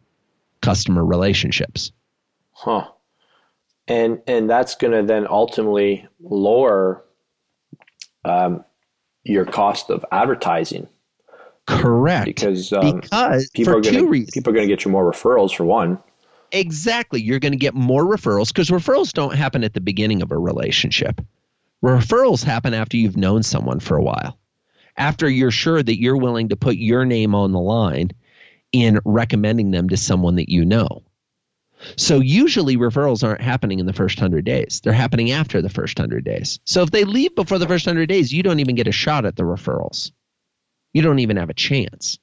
customer 0.61 1.05
relationships. 1.05 1.91
Huh. 2.51 2.88
And 3.88 4.21
and 4.27 4.49
that's 4.49 4.75
going 4.75 4.93
to 4.93 5.03
then 5.03 5.27
ultimately 5.29 6.07
lower 6.19 7.03
um, 8.25 8.65
your 9.23 9.45
cost 9.45 9.89
of 9.89 10.05
advertising. 10.11 10.88
Correct. 11.67 12.25
Because 12.25 12.71
um, 12.73 13.01
because 13.01 13.49
people 13.49 13.73
for 13.73 13.79
are 13.79 13.81
gonna, 13.81 14.25
people 14.31 14.51
are 14.51 14.55
going 14.55 14.67
to 14.67 14.73
get 14.73 14.85
you 14.85 14.91
more 14.91 15.09
referrals 15.09 15.55
for 15.55 15.65
one. 15.65 15.99
Exactly. 16.51 17.21
You're 17.21 17.39
going 17.39 17.51
to 17.51 17.57
get 17.57 17.73
more 17.73 18.03
referrals 18.03 18.47
because 18.47 18.69
referrals 18.69 19.11
don't 19.11 19.35
happen 19.35 19.63
at 19.63 19.73
the 19.73 19.81
beginning 19.81 20.21
of 20.21 20.31
a 20.31 20.37
relationship. 20.37 21.21
Referrals 21.83 22.43
happen 22.43 22.73
after 22.73 22.97
you've 22.97 23.17
known 23.17 23.43
someone 23.43 23.79
for 23.79 23.97
a 23.97 24.03
while, 24.03 24.39
after 24.95 25.29
you're 25.29 25.51
sure 25.51 25.81
that 25.81 25.99
you're 25.99 26.17
willing 26.17 26.49
to 26.49 26.55
put 26.55 26.77
your 26.77 27.05
name 27.05 27.35
on 27.35 27.51
the 27.51 27.59
line 27.59 28.11
in 28.71 28.99
recommending 29.05 29.71
them 29.71 29.89
to 29.89 29.97
someone 29.97 30.35
that 30.35 30.49
you 30.49 30.65
know. 30.65 31.03
So 31.95 32.19
usually 32.19 32.75
referrals 32.75 33.23
aren't 33.23 33.41
happening 33.41 33.79
in 33.79 33.85
the 33.85 33.93
first 33.93 34.17
100 34.17 34.43
days. 34.43 34.81
They're 34.83 34.93
happening 34.93 35.31
after 35.31 35.61
the 35.61 35.69
first 35.69 35.99
100 35.99 36.23
days. 36.23 36.59
So 36.65 36.81
if 36.81 36.89
they 36.89 37.03
leave 37.03 37.35
before 37.35 37.59
the 37.59 37.67
first 37.67 37.85
100 37.85 38.07
days, 38.07 38.33
you 38.33 38.41
don't 38.41 38.59
even 38.59 38.75
get 38.75 38.87
a 38.87 38.91
shot 38.91 39.25
at 39.25 39.35
the 39.35 39.43
referrals. 39.43 40.11
You 40.93 41.03
don't 41.03 41.19
even 41.19 41.37
have 41.37 41.51
a 41.51 41.53
chance 41.53 42.17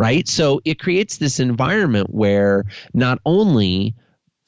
right? 0.00 0.26
So 0.26 0.62
it 0.64 0.78
creates 0.78 1.18
this 1.18 1.40
environment 1.40 2.08
where 2.08 2.64
not 2.94 3.18
only 3.26 3.94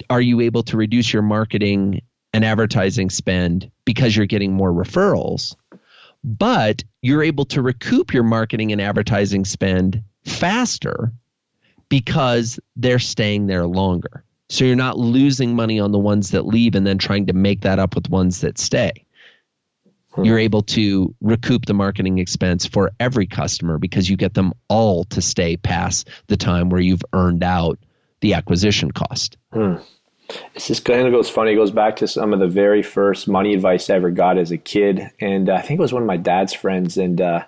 are 0.09 0.23
you 0.23 0.41
able 0.41 0.63
to 0.63 0.79
reduce 0.79 1.13
your 1.13 1.21
marketing 1.21 2.01
and 2.33 2.43
advertising 2.43 3.11
spend 3.11 3.71
because 3.85 4.17
you're 4.17 4.25
getting 4.25 4.55
more 4.55 4.73
referrals, 4.73 5.55
but 6.25 6.83
you're 7.03 7.23
able 7.23 7.45
to 7.45 7.61
recoup 7.61 8.15
your 8.15 8.23
marketing 8.23 8.73
and 8.73 8.81
advertising 8.81 9.45
spend 9.45 10.03
faster 10.25 11.13
because 11.91 12.59
they're 12.75 12.99
staying 12.99 13.47
there 13.47 13.67
longer. 13.67 14.25
So 14.49 14.65
you're 14.65 14.75
not 14.75 14.97
losing 14.97 15.55
money 15.55 15.79
on 15.79 15.93
the 15.93 15.99
ones 15.99 16.31
that 16.31 16.47
leave 16.47 16.75
and 16.75 16.87
then 16.87 16.97
trying 16.97 17.27
to 17.27 17.35
make 17.35 17.61
that 17.61 17.79
up 17.79 17.95
with 17.95 18.09
ones 18.09 18.41
that 18.41 18.57
stay. 18.57 19.05
Hmm. 20.15 20.25
You're 20.25 20.39
able 20.39 20.63
to 20.63 21.15
recoup 21.21 21.67
the 21.67 21.75
marketing 21.75 22.19
expense 22.19 22.67
for 22.67 22.93
every 23.01 23.27
customer 23.27 23.79
because 23.79 24.11
you 24.11 24.17
get 24.17 24.35
them 24.35 24.53
all 24.69 25.05
to 25.05 25.23
stay 25.23 25.57
past 25.57 26.09
the 26.27 26.37
time 26.37 26.69
where 26.69 26.81
you've 26.81 27.05
earned 27.13 27.43
out 27.43 27.79
the 28.21 28.35
acquisition 28.35 28.91
cost. 28.91 29.37
Hmm. 29.53 29.77
It's 30.55 30.69
just 30.69 30.85
kind 30.85 31.07
of 31.07 31.13
goes 31.13 31.29
funny. 31.29 31.53
It 31.53 31.57
goes 31.57 31.71
back 31.71 31.97
to 31.97 32.09
some 32.09 32.33
of 32.33 32.41
the 32.41 32.47
very 32.47 32.83
first 32.83 33.29
money 33.29 33.55
advice 33.55 33.91
I 33.91 33.95
ever 33.95 34.11
got 34.11 34.39
as 34.39 34.51
a 34.51 34.57
kid, 34.57 35.11
and 35.21 35.49
uh, 35.49 35.55
I 35.55 35.63
think 35.63 35.79
it 35.79 35.83
was 35.83 35.93
one 35.93 36.03
of 36.03 36.07
my 36.07 36.17
dad's 36.17 36.55
friends, 36.55 36.97
and 36.97 37.21
uh, 37.21 37.45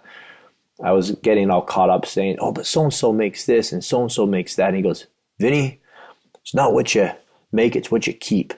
I 0.83 0.93
was 0.93 1.13
getting 1.13 1.51
all 1.51 1.63
caught 1.63 1.89
up 1.89 2.05
saying, 2.05 2.37
"Oh, 2.41 2.53
but 2.53 2.67
so 2.67 2.83
and 2.83 2.93
so 2.93 3.13
makes 3.13 3.47
this, 3.47 3.73
and 3.73 3.83
so 3.83 4.03
and 4.03 4.13
so 4.13 4.27
makes 4.27 4.57
that," 4.57 4.69
and 4.69 4.77
he 4.77 4.83
goes, 4.83 5.07
"Vinny, 5.39 5.81
it's 6.43 6.55
not 6.55 6.75
what 6.75 6.95
you 6.95 7.11
make; 7.53 7.75
it's 7.75 7.91
what 7.91 8.07
you 8.07 8.13
keep." 8.13 8.53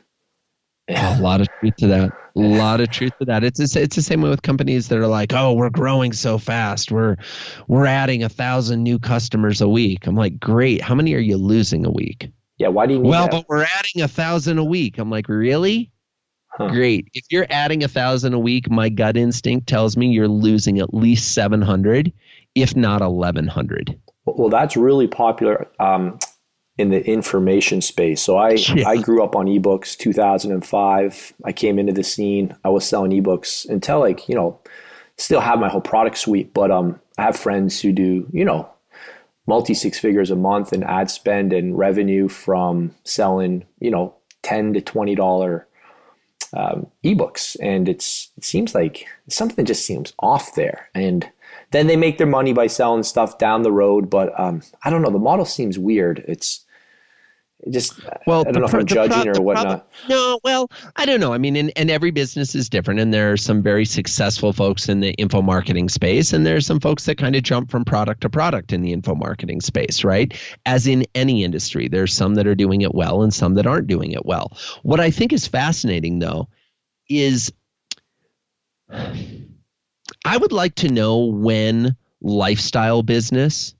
a 0.88 1.20
lot 1.20 1.40
of 1.40 1.48
truth 1.60 1.76
to 1.76 1.86
that. 1.88 2.12
A 2.36 2.40
lot 2.40 2.80
of 2.80 2.90
truth 2.90 3.12
to 3.18 3.24
that. 3.26 3.44
It's 3.44 3.58
it's 3.76 3.96
the 3.96 4.02
same 4.02 4.20
way 4.20 4.28
with 4.28 4.42
companies 4.42 4.88
that 4.88 4.98
are 4.98 5.06
like, 5.06 5.32
oh, 5.32 5.54
we're 5.54 5.70
growing 5.70 6.12
so 6.12 6.36
fast. 6.38 6.92
We're 6.92 7.16
we're 7.66 7.86
adding 7.86 8.22
a 8.22 8.28
thousand 8.28 8.82
new 8.82 8.98
customers 8.98 9.60
a 9.60 9.68
week. 9.68 10.06
I'm 10.06 10.16
like, 10.16 10.38
great. 10.38 10.82
How 10.82 10.94
many 10.94 11.14
are 11.14 11.18
you 11.18 11.36
losing 11.38 11.86
a 11.86 11.90
week? 11.90 12.30
Yeah. 12.58 12.68
Why 12.68 12.86
do 12.86 12.94
you? 12.94 13.00
Need 13.00 13.08
Well, 13.08 13.24
that? 13.24 13.30
but 13.32 13.46
we're 13.48 13.64
adding 13.64 14.02
a 14.02 14.08
thousand 14.08 14.58
a 14.58 14.64
week. 14.64 14.98
I'm 14.98 15.10
like, 15.10 15.28
really? 15.28 15.90
Huh. 16.48 16.68
Great. 16.68 17.08
If 17.14 17.24
you're 17.30 17.46
adding 17.50 17.84
a 17.84 17.88
thousand 17.88 18.32
a 18.34 18.38
week, 18.38 18.70
my 18.70 18.88
gut 18.88 19.16
instinct 19.16 19.66
tells 19.66 19.96
me 19.96 20.08
you're 20.08 20.26
losing 20.28 20.78
at 20.78 20.94
least 20.94 21.34
700, 21.34 22.12
if 22.54 22.74
not 22.74 23.02
1100. 23.02 23.98
Well, 24.24 24.48
that's 24.48 24.74
really 24.76 25.06
popular. 25.06 25.68
Um, 25.78 26.18
in 26.78 26.90
the 26.90 27.04
information 27.06 27.80
space. 27.80 28.20
So 28.20 28.36
I 28.36 28.50
yeah. 28.74 28.88
I 28.88 28.96
grew 28.96 29.22
up 29.22 29.34
on 29.34 29.46
ebooks 29.46 29.96
2005. 29.96 31.32
I 31.44 31.52
came 31.52 31.78
into 31.78 31.92
the 31.92 32.04
scene. 32.04 32.54
I 32.64 32.68
was 32.68 32.86
selling 32.86 33.10
ebooks 33.10 33.68
until 33.68 34.00
like, 34.00 34.28
you 34.28 34.34
know, 34.34 34.58
still 35.16 35.40
have 35.40 35.58
my 35.58 35.68
whole 35.68 35.80
product 35.80 36.18
suite, 36.18 36.52
but 36.52 36.70
um 36.70 37.00
I 37.18 37.22
have 37.22 37.36
friends 37.36 37.80
who 37.80 37.92
do, 37.92 38.28
you 38.32 38.44
know, 38.44 38.68
multi 39.46 39.74
six 39.74 39.98
figures 39.98 40.30
a 40.30 40.36
month 40.36 40.72
in 40.72 40.82
ad 40.82 41.10
spend 41.10 41.52
and 41.52 41.78
revenue 41.78 42.28
from 42.28 42.94
selling, 43.04 43.64
you 43.80 43.90
know, 43.90 44.14
10 44.42 44.74
to 44.74 44.80
20 44.80 45.14
dollar 45.14 45.66
um, 46.52 46.86
ebooks 47.04 47.56
and 47.60 47.88
it's 47.88 48.30
it 48.36 48.44
seems 48.44 48.74
like 48.74 49.06
something 49.28 49.64
just 49.64 49.84
seems 49.84 50.12
off 50.20 50.54
there 50.54 50.88
and 50.94 51.28
then 51.72 51.86
they 51.86 51.96
make 51.96 52.18
their 52.18 52.26
money 52.26 52.52
by 52.52 52.66
selling 52.66 53.02
stuff 53.02 53.38
down 53.38 53.62
the 53.62 53.72
road 53.72 54.08
but 54.08 54.38
um, 54.38 54.62
i 54.84 54.90
don't 54.90 55.02
know 55.02 55.10
the 55.10 55.18
model 55.18 55.44
seems 55.44 55.78
weird 55.78 56.24
it's 56.28 56.64
just 57.70 58.00
well, 58.26 58.44
I 58.46 58.52
don't 58.52 58.62
know 58.62 58.68
if 58.68 58.74
I'm 58.74 58.86
judging 58.86 59.28
or 59.28 59.42
whatnot. 59.42 59.64
Problem, 59.64 59.88
no, 60.08 60.40
well, 60.44 60.70
I 60.94 61.04
don't 61.04 61.20
know. 61.20 61.32
I 61.32 61.38
mean, 61.38 61.56
and, 61.56 61.72
and 61.76 61.90
every 61.90 62.10
business 62.10 62.54
is 62.54 62.68
different, 62.68 63.00
and 63.00 63.12
there 63.12 63.32
are 63.32 63.36
some 63.36 63.62
very 63.62 63.84
successful 63.84 64.52
folks 64.52 64.88
in 64.88 65.00
the 65.00 65.12
info 65.14 65.42
marketing 65.42 65.88
space, 65.88 66.32
and 66.32 66.46
there 66.46 66.56
are 66.56 66.60
some 66.60 66.80
folks 66.80 67.06
that 67.06 67.18
kind 67.18 67.34
of 67.34 67.42
jump 67.42 67.70
from 67.70 67.84
product 67.84 68.22
to 68.22 68.30
product 68.30 68.72
in 68.72 68.82
the 68.82 68.92
info 68.92 69.14
marketing 69.14 69.60
space, 69.60 70.04
right? 70.04 70.34
As 70.64 70.86
in 70.86 71.04
any 71.14 71.44
industry, 71.44 71.88
there's 71.88 72.12
some 72.12 72.36
that 72.36 72.46
are 72.46 72.54
doing 72.54 72.82
it 72.82 72.94
well 72.94 73.22
and 73.22 73.34
some 73.34 73.54
that 73.54 73.66
aren't 73.66 73.88
doing 73.88 74.12
it 74.12 74.24
well. 74.24 74.56
What 74.82 75.00
I 75.00 75.10
think 75.10 75.32
is 75.32 75.46
fascinating, 75.46 76.18
though, 76.18 76.48
is 77.08 77.52
I 78.88 80.36
would 80.36 80.52
like 80.52 80.76
to 80.76 80.88
know 80.88 81.26
when 81.26 81.96
lifestyle 82.20 83.02
business 83.02 83.74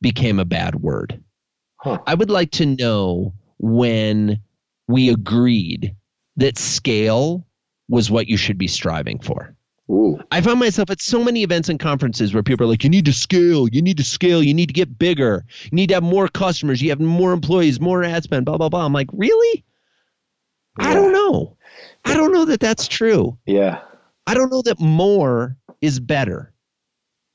became 0.00 0.38
a 0.38 0.44
bad 0.44 0.74
word 0.74 1.22
Huh. 1.86 1.98
I 2.04 2.14
would 2.14 2.30
like 2.30 2.50
to 2.52 2.66
know 2.66 3.32
when 3.58 4.40
we 4.88 5.10
agreed 5.10 5.94
that 6.36 6.58
scale 6.58 7.46
was 7.88 8.10
what 8.10 8.26
you 8.26 8.36
should 8.36 8.58
be 8.58 8.66
striving 8.66 9.20
for. 9.20 9.54
Ooh. 9.88 10.18
I 10.32 10.40
found 10.40 10.58
myself 10.58 10.90
at 10.90 11.00
so 11.00 11.22
many 11.22 11.44
events 11.44 11.68
and 11.68 11.78
conferences 11.78 12.34
where 12.34 12.42
people 12.42 12.66
are 12.66 12.68
like, 12.68 12.82
you 12.82 12.90
need 12.90 13.04
to 13.04 13.12
scale, 13.12 13.68
you 13.68 13.82
need 13.82 13.98
to 13.98 14.02
scale, 14.02 14.42
you 14.42 14.52
need 14.52 14.66
to 14.66 14.72
get 14.72 14.98
bigger, 14.98 15.44
you 15.62 15.76
need 15.76 15.90
to 15.90 15.94
have 15.94 16.02
more 16.02 16.26
customers, 16.26 16.82
you 16.82 16.90
have 16.90 16.98
more 16.98 17.32
employees, 17.32 17.80
more 17.80 18.02
ad 18.02 18.24
spend, 18.24 18.46
blah, 18.46 18.58
blah, 18.58 18.68
blah. 18.68 18.84
I'm 18.84 18.92
like, 18.92 19.10
really? 19.12 19.64
Yeah. 20.80 20.88
I 20.88 20.94
don't 20.94 21.12
know. 21.12 21.56
I 22.04 22.14
don't 22.14 22.32
know 22.32 22.46
that 22.46 22.58
that's 22.58 22.88
true. 22.88 23.38
Yeah. 23.46 23.80
I 24.26 24.34
don't 24.34 24.50
know 24.50 24.62
that 24.62 24.80
more 24.80 25.56
is 25.80 26.00
better. 26.00 26.52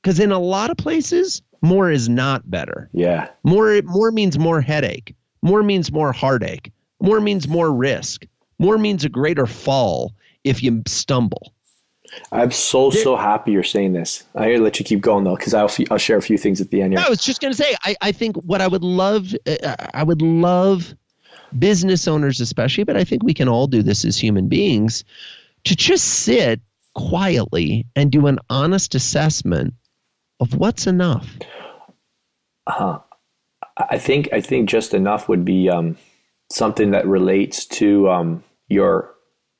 Because 0.02 0.20
in 0.20 0.30
a 0.30 0.38
lot 0.38 0.70
of 0.70 0.76
places, 0.76 1.40
more 1.62 1.90
is 1.90 2.08
not 2.08 2.50
better. 2.50 2.90
Yeah. 2.92 3.28
More 3.44 3.80
more 3.82 4.10
means 4.10 4.38
more 4.38 4.60
headache. 4.60 5.14
More 5.42 5.62
means 5.62 5.90
more 5.90 6.12
heartache. 6.12 6.72
More 7.00 7.20
means 7.20 7.48
more 7.48 7.72
risk. 7.72 8.26
More 8.58 8.78
means 8.78 9.04
a 9.04 9.08
greater 9.08 9.46
fall 9.46 10.12
if 10.44 10.62
you 10.62 10.82
stumble. 10.86 11.52
I'm 12.30 12.50
so 12.50 12.90
so 12.90 13.16
happy 13.16 13.52
you're 13.52 13.62
saying 13.62 13.94
this. 13.94 14.24
I'm 14.34 14.50
gonna 14.50 14.62
let 14.62 14.78
you 14.78 14.84
keep 14.84 15.00
going 15.00 15.24
though, 15.24 15.36
because 15.36 15.54
I'll 15.54 15.70
I'll 15.90 15.98
share 15.98 16.18
a 16.18 16.22
few 16.22 16.36
things 16.36 16.60
at 16.60 16.70
the 16.70 16.82
end. 16.82 16.92
Here. 16.92 17.02
I 17.04 17.08
was 17.08 17.24
just 17.24 17.40
gonna 17.40 17.54
say 17.54 17.74
I 17.84 17.96
I 18.02 18.12
think 18.12 18.36
what 18.36 18.60
I 18.60 18.68
would 18.68 18.84
love 18.84 19.34
uh, 19.46 19.76
I 19.94 20.02
would 20.02 20.20
love 20.20 20.94
business 21.58 22.06
owners 22.08 22.40
especially, 22.40 22.84
but 22.84 22.96
I 22.96 23.04
think 23.04 23.22
we 23.22 23.34
can 23.34 23.48
all 23.48 23.66
do 23.66 23.82
this 23.82 24.04
as 24.04 24.18
human 24.18 24.48
beings 24.48 25.04
to 25.64 25.76
just 25.76 26.04
sit 26.04 26.60
quietly 26.94 27.86
and 27.96 28.10
do 28.12 28.26
an 28.26 28.38
honest 28.50 28.94
assessment 28.94 29.74
of 30.42 30.54
what's 30.54 30.86
enough? 30.86 31.28
Uh, 32.66 32.98
I 33.76 33.98
think 33.98 34.28
I 34.32 34.40
think 34.40 34.68
just 34.68 34.92
enough 34.92 35.28
would 35.28 35.44
be 35.44 35.70
um, 35.70 35.96
something 36.50 36.90
that 36.90 37.06
relates 37.06 37.64
to 37.66 38.10
um, 38.10 38.44
your 38.68 39.14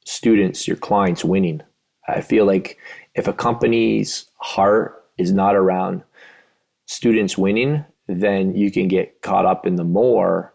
students, 0.05 0.69
your 0.69 0.77
clients 0.77 1.25
winning. 1.25 1.63
I 2.09 2.21
feel 2.21 2.45
like 2.45 2.79
if 3.15 3.29
a 3.29 3.33
company's 3.33 4.27
heart 4.39 5.05
is 5.19 5.33
not 5.33 5.55
around 5.55 6.03
students 6.87 7.39
winning, 7.39 7.85
then 8.09 8.55
you 8.55 8.71
can 8.71 8.89
get 8.89 9.23
caught 9.23 9.47
up 9.47 9.67
in 9.67 9.77
the 9.77 9.85
more. 9.85 10.53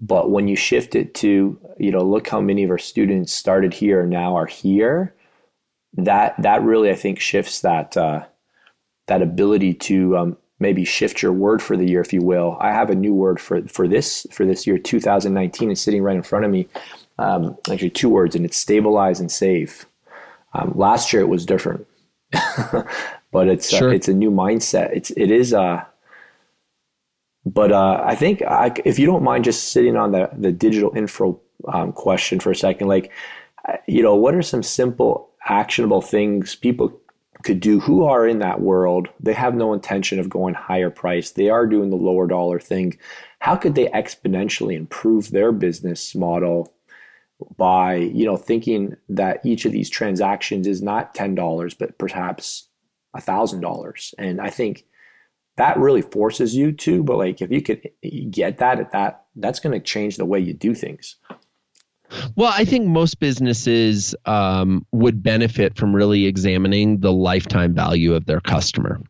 But 0.00 0.30
when 0.30 0.48
you 0.48 0.56
shift 0.56 0.94
it 0.94 1.14
to, 1.14 1.58
you 1.78 1.90
know, 1.90 2.02
look 2.02 2.28
how 2.28 2.40
many 2.40 2.64
of 2.64 2.70
our 2.70 2.78
students 2.78 3.32
started 3.32 3.74
here 3.74 4.00
and 4.00 4.10
now 4.10 4.36
are 4.36 4.46
here, 4.46 5.14
that 5.94 6.40
that 6.42 6.62
really 6.62 6.90
I 6.90 6.94
think 6.94 7.20
shifts 7.20 7.60
that 7.60 7.96
uh, 7.96 8.24
that 9.08 9.22
ability 9.22 9.74
to 9.74 10.16
um, 10.16 10.36
maybe 10.60 10.84
shift 10.84 11.22
your 11.22 11.32
word 11.32 11.60
for 11.60 11.76
the 11.76 11.86
year, 11.86 12.00
if 12.00 12.12
you 12.12 12.20
will. 12.22 12.56
I 12.60 12.72
have 12.72 12.90
a 12.90 12.94
new 12.94 13.14
word 13.14 13.40
for 13.40 13.62
for 13.68 13.88
this 13.88 14.26
for 14.30 14.46
this 14.46 14.66
year, 14.66 14.78
2019. 14.78 15.70
It's 15.70 15.80
sitting 15.80 16.02
right 16.02 16.16
in 16.16 16.22
front 16.22 16.44
of 16.44 16.50
me. 16.50 16.68
Um, 17.18 17.56
actually, 17.70 17.90
two 17.90 18.08
words, 18.08 18.34
and 18.34 18.44
it's 18.44 18.56
stabilize 18.56 19.20
and 19.20 19.30
save. 19.30 19.86
Um, 20.54 20.72
last 20.74 21.12
year 21.12 21.22
it 21.22 21.28
was 21.28 21.44
different, 21.44 21.86
but 23.32 23.48
it's 23.48 23.72
uh, 23.72 23.78
sure. 23.78 23.90
uh, 23.90 23.92
it's 23.92 24.08
a 24.08 24.14
new 24.14 24.30
mindset. 24.30 24.94
It's 24.94 25.10
it 25.10 25.30
is. 25.30 25.52
Uh, 25.52 25.84
but 27.44 27.72
uh, 27.72 28.02
I 28.04 28.14
think 28.14 28.42
I, 28.42 28.72
if 28.84 28.98
you 28.98 29.06
don't 29.06 29.22
mind 29.22 29.44
just 29.44 29.72
sitting 29.72 29.96
on 29.96 30.12
the 30.12 30.30
the 30.36 30.52
digital 30.52 30.94
info 30.96 31.40
um, 31.66 31.92
question 31.92 32.40
for 32.40 32.50
a 32.50 32.56
second, 32.56 32.88
like 32.88 33.10
uh, 33.68 33.76
you 33.86 34.02
know, 34.02 34.14
what 34.14 34.34
are 34.34 34.42
some 34.42 34.62
simple 34.62 35.30
actionable 35.48 36.02
things 36.02 36.54
people 36.54 37.00
could 37.42 37.60
do 37.60 37.80
who 37.80 38.04
are 38.04 38.26
in 38.26 38.40
that 38.40 38.60
world 38.60 39.08
they 39.20 39.32
have 39.32 39.54
no 39.54 39.72
intention 39.72 40.18
of 40.18 40.28
going 40.28 40.54
higher 40.54 40.90
price 40.90 41.30
they 41.30 41.48
are 41.48 41.66
doing 41.66 41.90
the 41.90 41.96
lower 41.96 42.26
dollar 42.26 42.58
thing. 42.58 42.98
How 43.40 43.54
could 43.54 43.74
they 43.74 43.86
exponentially 43.88 44.74
improve 44.74 45.30
their 45.30 45.52
business 45.52 46.14
model 46.14 46.72
by 47.56 47.94
you 47.94 48.24
know 48.24 48.36
thinking 48.36 48.96
that 49.08 49.44
each 49.44 49.64
of 49.64 49.72
these 49.72 49.88
transactions 49.88 50.66
is 50.66 50.82
not 50.82 51.14
$10 51.14 51.78
but 51.78 51.98
perhaps 51.98 52.68
$1000 53.16 54.14
and 54.18 54.40
i 54.40 54.50
think 54.50 54.84
that 55.56 55.78
really 55.78 56.02
forces 56.02 56.54
you 56.54 56.72
to 56.72 57.02
but 57.02 57.16
like 57.16 57.40
if 57.40 57.50
you 57.50 57.62
could 57.62 57.88
get 58.30 58.58
that 58.58 58.80
at 58.80 58.90
that 58.92 59.24
that's 59.36 59.60
going 59.60 59.72
to 59.72 59.84
change 59.84 60.16
the 60.16 60.24
way 60.24 60.38
you 60.38 60.52
do 60.52 60.74
things 60.74 61.16
well, 62.36 62.52
I 62.54 62.64
think 62.64 62.86
most 62.86 63.20
businesses 63.20 64.14
um, 64.24 64.86
would 64.92 65.22
benefit 65.22 65.76
from 65.76 65.94
really 65.94 66.26
examining 66.26 67.00
the 67.00 67.12
lifetime 67.12 67.74
value 67.74 68.14
of 68.14 68.24
their 68.24 68.40
customer, 68.40 69.00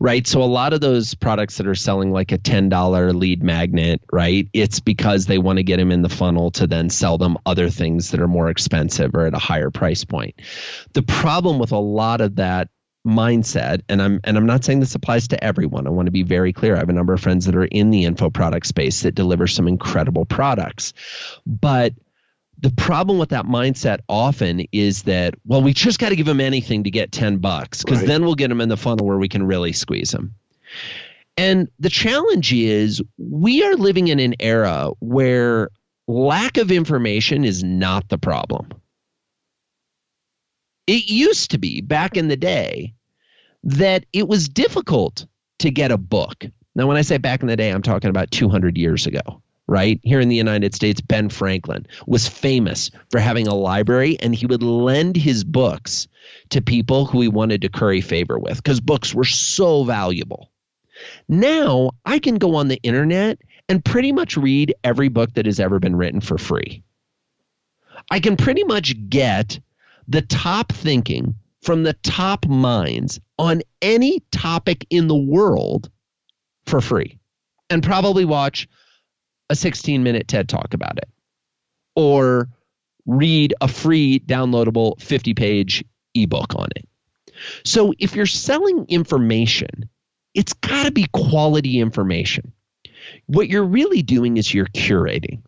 right? 0.00 0.26
So, 0.26 0.42
a 0.42 0.44
lot 0.44 0.72
of 0.72 0.80
those 0.80 1.14
products 1.14 1.58
that 1.58 1.66
are 1.66 1.74
selling 1.74 2.12
like 2.12 2.32
a 2.32 2.38
$10 2.38 3.14
lead 3.14 3.42
magnet, 3.42 4.00
right? 4.12 4.48
It's 4.52 4.80
because 4.80 5.26
they 5.26 5.38
want 5.38 5.58
to 5.58 5.62
get 5.62 5.76
them 5.76 5.92
in 5.92 6.02
the 6.02 6.08
funnel 6.08 6.50
to 6.52 6.66
then 6.66 6.88
sell 6.90 7.18
them 7.18 7.36
other 7.44 7.68
things 7.68 8.10
that 8.10 8.20
are 8.20 8.28
more 8.28 8.48
expensive 8.48 9.14
or 9.14 9.26
at 9.26 9.34
a 9.34 9.38
higher 9.38 9.70
price 9.70 10.04
point. 10.04 10.40
The 10.94 11.02
problem 11.02 11.58
with 11.58 11.72
a 11.72 11.78
lot 11.78 12.20
of 12.20 12.36
that 12.36 12.68
mindset 13.06 13.82
and 13.88 14.02
I'm 14.02 14.18
and 14.24 14.36
I'm 14.36 14.46
not 14.46 14.64
saying 14.64 14.80
this 14.80 14.96
applies 14.96 15.28
to 15.28 15.42
everyone. 15.42 15.86
I 15.86 15.90
want 15.90 16.06
to 16.06 16.12
be 16.12 16.24
very 16.24 16.52
clear. 16.52 16.74
I 16.74 16.80
have 16.80 16.88
a 16.88 16.92
number 16.92 17.12
of 17.12 17.20
friends 17.20 17.46
that 17.46 17.54
are 17.54 17.64
in 17.64 17.90
the 17.90 18.04
info 18.04 18.30
product 18.30 18.66
space 18.66 19.02
that 19.02 19.14
deliver 19.14 19.46
some 19.46 19.68
incredible 19.68 20.24
products. 20.24 20.92
But 21.46 21.94
the 22.58 22.70
problem 22.70 23.18
with 23.18 23.28
that 23.30 23.44
mindset 23.44 23.98
often 24.08 24.64
is 24.72 25.02
that 25.04 25.34
well 25.44 25.62
we 25.62 25.72
just 25.72 25.98
got 25.98 26.08
to 26.08 26.16
give 26.16 26.26
them 26.26 26.40
anything 26.40 26.84
to 26.84 26.90
get 26.90 27.12
10 27.12 27.38
bucks 27.38 27.82
because 27.84 27.98
right. 27.98 28.06
then 28.06 28.24
we'll 28.24 28.34
get 28.34 28.48
them 28.48 28.60
in 28.60 28.68
the 28.68 28.76
funnel 28.76 29.06
where 29.06 29.18
we 29.18 29.28
can 29.28 29.46
really 29.46 29.72
squeeze 29.72 30.10
them 30.10 30.34
and 31.36 31.68
the 31.78 31.90
challenge 31.90 32.52
is 32.52 33.02
we 33.18 33.62
are 33.62 33.74
living 33.74 34.08
in 34.08 34.18
an 34.18 34.34
era 34.40 34.90
where 35.00 35.68
lack 36.08 36.56
of 36.56 36.70
information 36.70 37.44
is 37.44 37.62
not 37.62 38.08
the 38.08 38.18
problem. 38.18 38.68
It 40.86 41.10
used 41.10 41.50
to 41.50 41.58
be 41.58 41.80
back 41.80 42.16
in 42.16 42.28
the 42.28 42.36
day 42.36 42.94
that 43.64 44.06
it 44.12 44.28
was 44.28 44.48
difficult 44.48 45.26
to 45.58 45.70
get 45.70 45.90
a 45.90 45.98
book. 45.98 46.44
Now 46.74 46.86
when 46.86 46.98
i 46.98 47.02
say 47.02 47.16
back 47.16 47.40
in 47.40 47.48
the 47.48 47.56
day 47.56 47.70
i'm 47.70 47.82
talking 47.82 48.10
about 48.10 48.30
200 48.30 48.76
years 48.76 49.06
ago 49.06 49.42
right? 49.68 50.00
Here 50.02 50.20
in 50.20 50.28
the 50.28 50.36
United 50.36 50.74
States, 50.74 51.00
Ben 51.00 51.28
Franklin 51.28 51.86
was 52.06 52.28
famous 52.28 52.90
for 53.10 53.18
having 53.18 53.46
a 53.46 53.54
library 53.54 54.16
and 54.20 54.34
he 54.34 54.46
would 54.46 54.62
lend 54.62 55.16
his 55.16 55.44
books 55.44 56.08
to 56.50 56.62
people 56.62 57.04
who 57.04 57.20
he 57.20 57.28
wanted 57.28 57.62
to 57.62 57.68
curry 57.68 58.00
favor 58.00 58.38
with 58.38 58.56
because 58.56 58.80
books 58.80 59.14
were 59.14 59.24
so 59.24 59.84
valuable. 59.84 60.50
Now 61.28 61.90
I 62.04 62.18
can 62.18 62.36
go 62.36 62.56
on 62.56 62.68
the 62.68 62.80
internet 62.82 63.40
and 63.68 63.84
pretty 63.84 64.12
much 64.12 64.36
read 64.36 64.74
every 64.84 65.08
book 65.08 65.34
that 65.34 65.46
has 65.46 65.60
ever 65.60 65.78
been 65.78 65.96
written 65.96 66.20
for 66.20 66.38
free. 66.38 66.82
I 68.10 68.20
can 68.20 68.36
pretty 68.36 68.64
much 68.64 68.94
get 69.08 69.58
the 70.06 70.22
top 70.22 70.72
thinking 70.72 71.34
from 71.62 71.82
the 71.82 71.94
top 71.94 72.46
minds 72.46 73.18
on 73.38 73.62
any 73.82 74.20
topic 74.30 74.86
in 74.90 75.08
the 75.08 75.16
world 75.16 75.90
for 76.66 76.80
free 76.80 77.18
and 77.70 77.82
probably 77.82 78.24
watch 78.24 78.68
a 79.50 79.54
16 79.54 80.02
minute 80.02 80.28
TED 80.28 80.48
talk 80.48 80.74
about 80.74 80.98
it 80.98 81.08
or 81.94 82.48
read 83.06 83.54
a 83.60 83.68
free 83.68 84.20
downloadable 84.20 85.00
50 85.00 85.34
page 85.34 85.84
ebook 86.14 86.54
on 86.56 86.68
it. 86.76 86.86
So 87.64 87.92
if 87.98 88.14
you're 88.14 88.26
selling 88.26 88.86
information, 88.88 89.88
it's 90.34 90.52
got 90.52 90.84
to 90.84 90.90
be 90.90 91.06
quality 91.12 91.80
information. 91.80 92.52
What 93.26 93.48
you're 93.48 93.64
really 93.64 94.02
doing 94.02 94.36
is 94.36 94.52
you're 94.52 94.66
curating. 94.66 95.42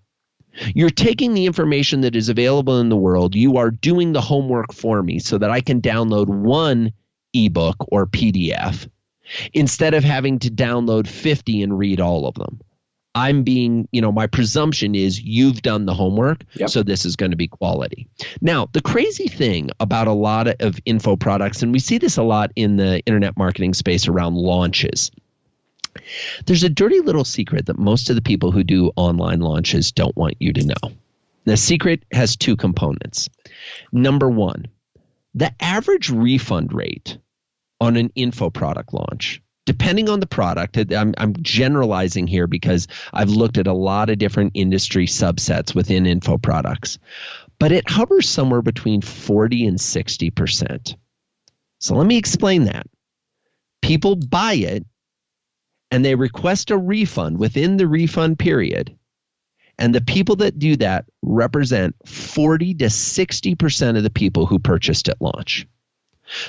You're 0.75 0.91
taking 0.91 1.35
the 1.35 1.47
information 1.47 2.01
that 2.01 2.17
is 2.17 2.29
available 2.29 2.81
in 2.81 2.89
the 2.89 2.97
world, 2.97 3.35
you 3.35 3.59
are 3.59 3.71
doing 3.71 4.13
the 4.13 4.21
homework 4.21 4.73
for 4.73 5.03
me 5.03 5.19
so 5.19 5.39
that 5.39 5.51
I 5.51 5.61
can 5.61 5.81
download 5.81 6.27
one 6.29 6.93
ebook 7.33 7.77
or 7.93 8.07
PDF 8.07 8.89
instead 9.53 9.95
of 9.95 10.03
having 10.03 10.39
to 10.41 10.51
download 10.51 11.07
50 11.07 11.63
and 11.63 11.79
read 11.79 12.01
all 12.01 12.27
of 12.27 12.35
them. 12.35 12.61
I'm 13.19 13.43
being, 13.43 13.89
you 13.91 14.01
know, 14.01 14.13
my 14.13 14.29
presumption 14.29 14.95
is 14.95 15.21
you've 15.21 15.61
done 15.61 15.87
the 15.87 15.95
homework, 15.95 16.45
yep. 16.55 16.71
so 16.71 16.85
this 16.85 17.05
is 17.05 17.17
going 17.17 17.33
to 17.33 17.37
be 17.37 17.49
quality. 17.49 18.07
Now, 18.41 18.69
the 18.73 18.81
crazy 18.81 19.27
thing 19.27 19.71
about 19.81 20.07
a 20.07 20.13
lot 20.13 20.47
of 20.61 20.79
info 20.85 21.17
products, 21.17 21.65
and 21.65 21.73
we 21.73 21.81
see 21.81 21.99
this 21.99 22.17
a 22.17 22.23
lot 22.23 22.53
in 22.55 22.77
the 22.77 23.01
internet 23.07 23.37
marketing 23.37 23.75
space 23.75 24.07
around 24.07 24.37
launches. 24.37 25.11
There's 26.47 26.63
a 26.63 26.69
dirty 26.69 27.01
little 27.01 27.25
secret 27.25 27.67
that 27.67 27.77
most 27.77 28.09
of 28.09 28.15
the 28.15 28.23
people 28.23 28.53
who 28.53 28.63
do 28.63 28.93
online 28.95 29.41
launches 29.41 29.91
don't 29.91 30.17
want 30.17 30.37
you 30.39 30.53
to 30.53 30.65
know. 30.65 30.93
The 31.45 31.57
secret 31.57 32.05
has 32.13 32.37
two 32.37 32.55
components. 32.55 33.29
Number 33.91 34.31
one, 34.31 34.67
the 35.35 35.53
average 35.59 36.09
refund 36.09 36.73
rate 36.73 37.19
on 37.81 37.97
an 37.97 38.13
info 38.15 38.51
product 38.51 38.95
launch 38.95 39.43
depending 39.69 40.09
on 40.09 40.19
the 40.19 40.27
product, 40.27 40.79
I'm, 40.79 41.13
I'm 41.19 41.35
generalizing 41.43 42.27
here 42.27 42.47
because 42.47 42.89
I've 43.13 43.29
looked 43.29 43.59
at 43.59 43.67
a 43.67 43.75
lot 43.75 44.09
of 44.09 44.17
different 44.17 44.53
industry 44.55 45.07
subsets 45.07 45.75
within 45.75 46.07
info 46.07 46.39
products, 46.39 46.99
but 47.59 47.71
it 47.71 47.87
hovers 47.87 48.27
somewhere 48.27 48.63
between 48.63 49.03
40 49.03 49.67
and 49.67 49.79
60%. 49.79 50.97
So 51.81 51.95
let 51.95 52.07
me 52.07 52.17
explain 52.17 52.65
that. 52.65 52.87
People 53.83 54.17
buy 54.17 54.55
it 54.55 54.87
and 55.91 56.03
they 56.03 56.15
request 56.15 56.71
a 56.71 56.79
refund 56.79 57.37
within 57.37 57.77
the 57.77 57.87
refund 57.87 58.39
period. 58.39 58.97
And 59.79 59.95
the 59.95 60.01
people 60.01 60.37
that 60.37 60.59
do 60.59 60.77
that 60.77 61.05
represent 61.21 61.95
40 62.07 62.73
to 62.77 62.87
60% 62.87 63.97
of 63.99 64.03
the 64.03 64.09
people 64.09 64.47
who 64.47 64.61
purchased 64.61 65.11
at 65.11 65.21
launch. 65.21 65.67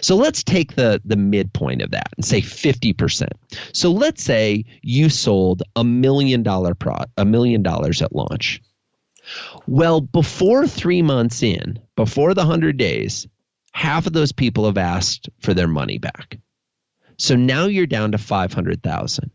So 0.02 0.16
let's 0.16 0.44
take 0.44 0.76
the, 0.76 1.02
the 1.06 1.16
midpoint 1.16 1.82
of 1.82 1.92
that 1.92 2.10
and 2.18 2.26
say 2.26 2.42
50%. 2.42 3.28
So 3.74 3.92
let's 3.92 4.24
say 4.24 4.66
you 4.82 5.10
sold 5.10 5.64
a 5.76 5.84
million 5.84 6.44
dollar 6.44 6.76
pro 6.76 6.98
a 7.18 7.26
million 7.26 7.64
dollars 7.64 8.02
at 8.02 8.16
launch. 8.16 8.62
Well, 9.68 10.02
before 10.02 10.68
three 10.68 11.02
months 11.02 11.44
in, 11.44 11.80
before 11.96 12.34
the 12.34 12.42
100 12.42 12.78
days, 12.78 13.28
half 13.74 14.08
of 14.08 14.14
those 14.14 14.32
people 14.32 14.66
have 14.66 14.78
asked 14.78 15.30
for 15.40 15.54
their 15.54 15.68
money 15.68 15.98
back. 15.98 16.40
So 17.18 17.36
now 17.36 17.66
you're 17.66 17.86
down 17.86 18.12
to 18.14 18.18
500,000. 18.18 19.32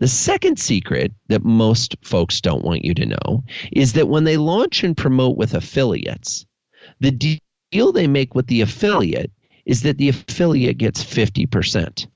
The 0.00 0.08
second 0.08 0.58
secret 0.58 1.12
that 1.28 1.44
most 1.44 1.96
folks 2.02 2.40
don't 2.40 2.64
want 2.64 2.84
you 2.84 2.94
to 2.94 3.06
know 3.06 3.44
is 3.72 3.92
that 3.94 4.08
when 4.08 4.24
they 4.24 4.36
launch 4.36 4.82
and 4.82 4.96
promote 4.96 5.36
with 5.36 5.54
affiliates, 5.54 6.46
the 7.00 7.10
deal 7.10 7.92
they 7.92 8.06
make 8.06 8.34
with 8.34 8.46
the 8.46 8.62
affiliate 8.62 9.30
is 9.70 9.82
that 9.82 9.98
the 9.98 10.08
affiliate 10.08 10.78
gets 10.78 11.02
50%. 11.02 12.08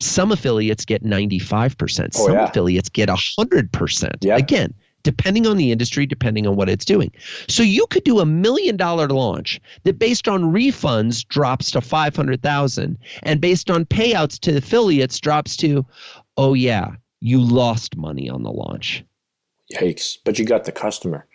Some 0.00 0.32
affiliates 0.32 0.86
get 0.86 1.04
95%. 1.04 2.14
Some 2.14 2.32
yeah. 2.32 2.44
affiliates 2.44 2.88
get 2.88 3.10
100%. 3.10 4.16
Yeah. 4.22 4.36
Again, 4.36 4.72
depending 5.02 5.46
on 5.46 5.58
the 5.58 5.70
industry, 5.70 6.06
depending 6.06 6.46
on 6.46 6.56
what 6.56 6.70
it's 6.70 6.86
doing. 6.86 7.12
So 7.46 7.62
you 7.62 7.86
could 7.88 8.04
do 8.04 8.20
a 8.20 8.24
million 8.24 8.78
dollar 8.78 9.06
launch 9.08 9.60
that 9.84 9.98
based 9.98 10.28
on 10.28 10.44
refunds 10.44 11.28
drops 11.28 11.70
to 11.72 11.82
500,000 11.82 12.98
and 13.22 13.40
based 13.40 13.70
on 13.70 13.84
payouts 13.84 14.38
to 14.40 14.56
affiliates 14.56 15.20
drops 15.20 15.58
to 15.58 15.84
oh 16.38 16.54
yeah, 16.54 16.92
you 17.20 17.38
lost 17.38 17.98
money 17.98 18.30
on 18.30 18.44
the 18.44 18.50
launch. 18.50 19.04
Yikes, 19.74 20.16
but 20.24 20.38
you 20.38 20.46
got 20.46 20.64
the 20.64 20.72
customer. 20.72 21.26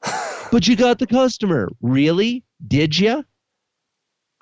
but 0.52 0.68
you 0.68 0.76
got 0.76 1.00
the 1.00 1.06
customer. 1.08 1.68
Really? 1.82 2.44
Did 2.68 2.96
you? 2.96 3.24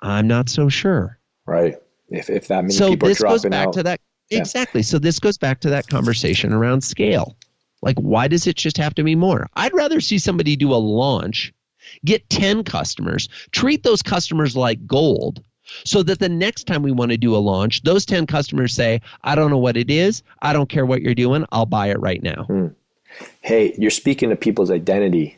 I'm 0.03 0.27
not 0.27 0.49
so 0.49 0.69
sure. 0.69 1.19
Right. 1.45 1.75
If, 2.09 2.29
if 2.29 2.47
that 2.49 2.63
many 2.63 2.73
so 2.73 2.95
this 2.95 3.21
goes 3.21 3.43
back 3.43 3.67
out. 3.67 3.73
to 3.73 3.83
that 3.83 3.99
yeah. 4.29 4.39
exactly. 4.39 4.83
So 4.83 4.99
this 4.99 5.19
goes 5.19 5.37
back 5.37 5.61
to 5.61 5.69
that 5.71 5.87
conversation 5.87 6.53
around 6.53 6.81
scale. 6.81 7.35
Like, 7.81 7.97
why 7.97 8.27
does 8.27 8.47
it 8.47 8.55
just 8.55 8.77
have 8.77 8.95
to 8.95 9.03
be 9.03 9.15
more? 9.15 9.47
I'd 9.55 9.73
rather 9.73 9.99
see 9.99 10.19
somebody 10.19 10.55
do 10.55 10.73
a 10.73 10.75
launch 10.75 11.53
Get 12.05 12.29
10 12.29 12.63
customers. 12.63 13.29
Treat 13.51 13.83
those 13.83 14.01
customers 14.01 14.55
like 14.55 14.85
gold 14.85 15.43
so 15.85 16.03
that 16.03 16.19
the 16.19 16.29
next 16.29 16.67
time 16.67 16.83
we 16.83 16.91
want 16.91 17.11
to 17.11 17.17
do 17.17 17.35
a 17.35 17.37
launch, 17.37 17.83
those 17.83 18.05
10 18.05 18.27
customers 18.27 18.73
say, 18.73 19.01
I 19.23 19.35
don't 19.35 19.49
know 19.49 19.57
what 19.57 19.77
it 19.77 19.89
is. 19.89 20.23
I 20.41 20.53
don't 20.53 20.69
care 20.69 20.85
what 20.85 21.01
you're 21.01 21.15
doing. 21.15 21.45
I'll 21.51 21.65
buy 21.65 21.87
it 21.87 21.99
right 21.99 22.21
now. 22.21 22.43
Hmm. 22.45 22.67
Hey, 23.41 23.75
you're 23.77 23.91
speaking 23.91 24.29
to 24.29 24.35
people's 24.35 24.71
identity 24.71 25.37